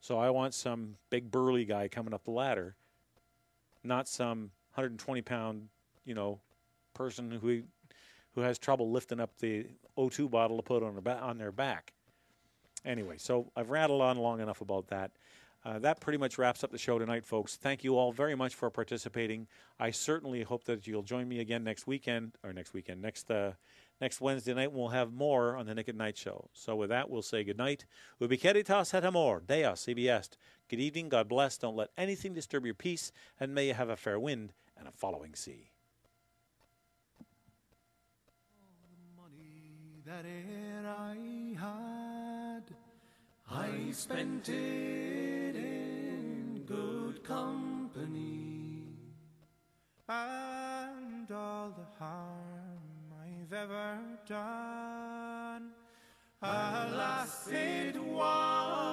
So 0.00 0.18
I 0.18 0.30
want 0.30 0.54
some 0.54 0.96
big 1.10 1.30
burly 1.30 1.64
guy 1.64 1.88
coming 1.88 2.14
up 2.14 2.24
the 2.24 2.30
ladder, 2.30 2.76
not 3.82 4.08
some 4.08 4.50
120 4.74 5.22
pound, 5.22 5.68
you 6.04 6.14
know, 6.14 6.40
person 6.94 7.30
who 7.30 7.62
who 8.34 8.42
has 8.42 8.58
trouble 8.58 8.90
lifting 8.90 9.18
up 9.18 9.36
the 9.38 9.66
O2 9.96 10.30
bottle 10.30 10.58
to 10.58 10.62
put 10.62 10.82
on 10.82 10.92
their, 10.92 11.02
ba- 11.02 11.20
on 11.20 11.38
their 11.38 11.50
back. 11.50 11.94
Anyway, 12.84 13.16
so 13.18 13.50
I've 13.56 13.70
rattled 13.70 14.02
on 14.02 14.18
long 14.18 14.40
enough 14.40 14.60
about 14.60 14.88
that. 14.88 15.10
Uh, 15.64 15.80
that 15.80 16.00
pretty 16.00 16.18
much 16.18 16.38
wraps 16.38 16.62
up 16.62 16.70
the 16.70 16.78
show 16.78 16.98
tonight, 16.98 17.24
folks. 17.24 17.56
Thank 17.56 17.82
you 17.82 17.96
all 17.98 18.12
very 18.12 18.36
much 18.36 18.54
for 18.54 18.70
participating. 18.70 19.48
I 19.80 19.90
certainly 19.90 20.42
hope 20.42 20.64
that 20.64 20.86
you'll 20.86 21.02
join 21.02 21.26
me 21.28 21.40
again 21.40 21.64
next 21.64 21.88
weekend, 21.88 22.32
or 22.44 22.52
next 22.52 22.72
weekend, 22.72 23.02
next 23.02 23.30
uh, 23.30 23.52
next 24.00 24.20
Wednesday 24.20 24.54
night. 24.54 24.72
We'll 24.72 24.88
have 24.88 25.12
more 25.12 25.56
on 25.56 25.66
the 25.66 25.74
Nick 25.74 25.88
at 25.88 25.94
Night 25.94 26.16
show. 26.16 26.48
So 26.52 26.76
with 26.76 26.90
that, 26.90 27.10
we'll 27.10 27.22
say 27.22 27.44
good 27.44 27.58
night. 27.58 27.86
Ubi 28.20 28.36
caritas 28.36 28.94
et 28.94 29.04
amor, 29.04 29.42
Deus, 29.46 29.88
ibi 29.88 30.08
est. 30.08 30.36
Good 30.68 30.80
evening, 30.80 31.08
God 31.08 31.28
bless. 31.28 31.58
Don't 31.58 31.76
let 31.76 31.90
anything 31.96 32.34
disturb 32.34 32.64
your 32.64 32.74
peace, 32.74 33.12
and 33.38 33.54
may 33.54 33.68
you 33.68 33.74
have 33.74 33.88
a 33.88 33.96
fair 33.96 34.18
wind 34.18 34.52
and 34.78 34.88
a 34.88 34.92
following 34.92 35.34
sea. 35.34 35.70
that 40.06 40.24
I 40.86 41.16
had, 41.58 42.62
I 43.50 43.90
spent 43.90 44.48
it 44.48 45.56
in 45.56 46.62
good 46.64 47.24
company. 47.24 48.84
And 50.08 51.30
all 51.32 51.74
the 51.76 51.86
harm 51.98 52.85
I've 53.46 53.52
ever 53.52 53.98
done, 54.26 55.70
alas, 56.42 57.48
it 57.48 57.96
was 57.96 58.85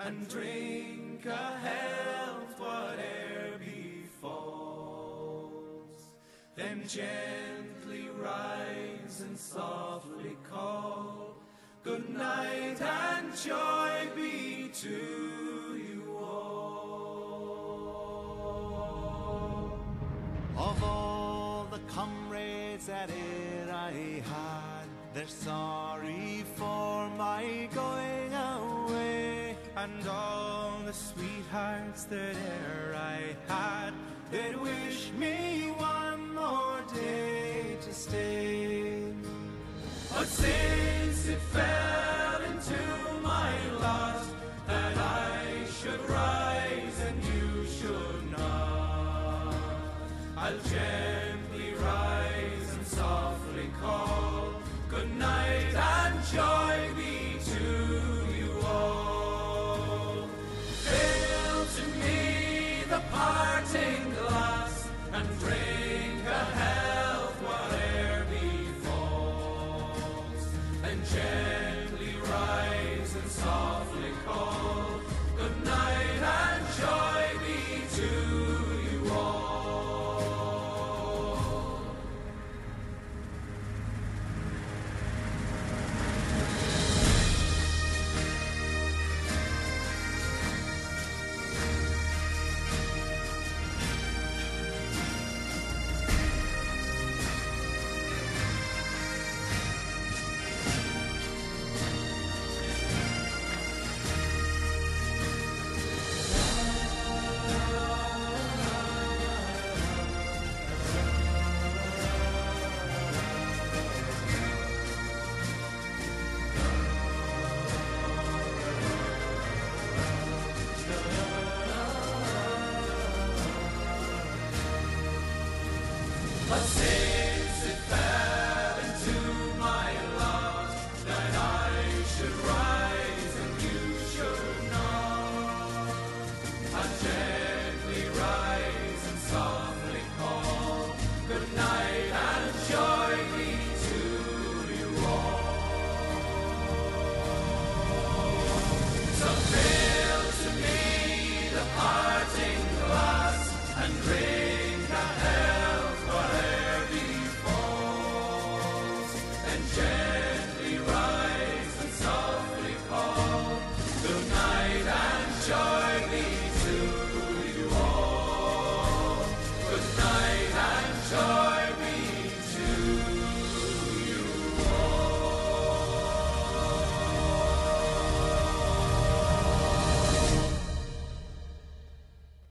and 0.00 0.26
drink 0.28 1.26
a 1.26 1.58
health 1.58 2.58
whate'er 2.58 3.58
befalls. 3.58 4.30
Then 6.56 6.82
gently 6.88 8.08
rise 8.18 9.20
and 9.20 9.38
softly 9.38 10.38
call. 10.50 11.34
Good 11.82 12.08
night 12.08 12.80
and 12.80 13.36
joy 13.36 14.08
be 14.16 14.70
to 14.74 14.88
you 14.88 16.16
all. 16.18 17.50
Of 20.56 20.82
all 20.82 21.66
the 21.70 21.80
comrades 21.92 22.86
that 22.86 23.10
e'er 23.10 23.70
I 23.70 24.22
had, 24.26 24.88
they're 25.12 25.26
sorry 25.26 25.69
And 29.82 30.06
all 30.06 30.78
the 30.84 30.92
sweethearts 30.92 32.04
that 32.04 32.36
e'er 32.36 32.94
I 32.94 33.34
had, 33.48 33.94
they'd 34.30 34.54
wish 34.60 35.10
me 35.18 35.72
one 35.74 36.34
more 36.34 36.82
day 36.92 37.78
to 37.80 37.94
stay. 37.94 39.14
But 40.10 40.26
since 40.26 41.28
it 41.28 41.40
fell 41.56 42.42
into 42.42 42.82
my 43.22 43.52
lot 43.80 44.22
that 44.66 44.98
I 44.98 45.64
should 45.78 46.02
rise 46.10 47.00
and 47.08 47.24
you 47.24 47.64
should 47.64 48.32
not, 48.36 49.54
I'll 50.36 50.58
gently 50.58 51.19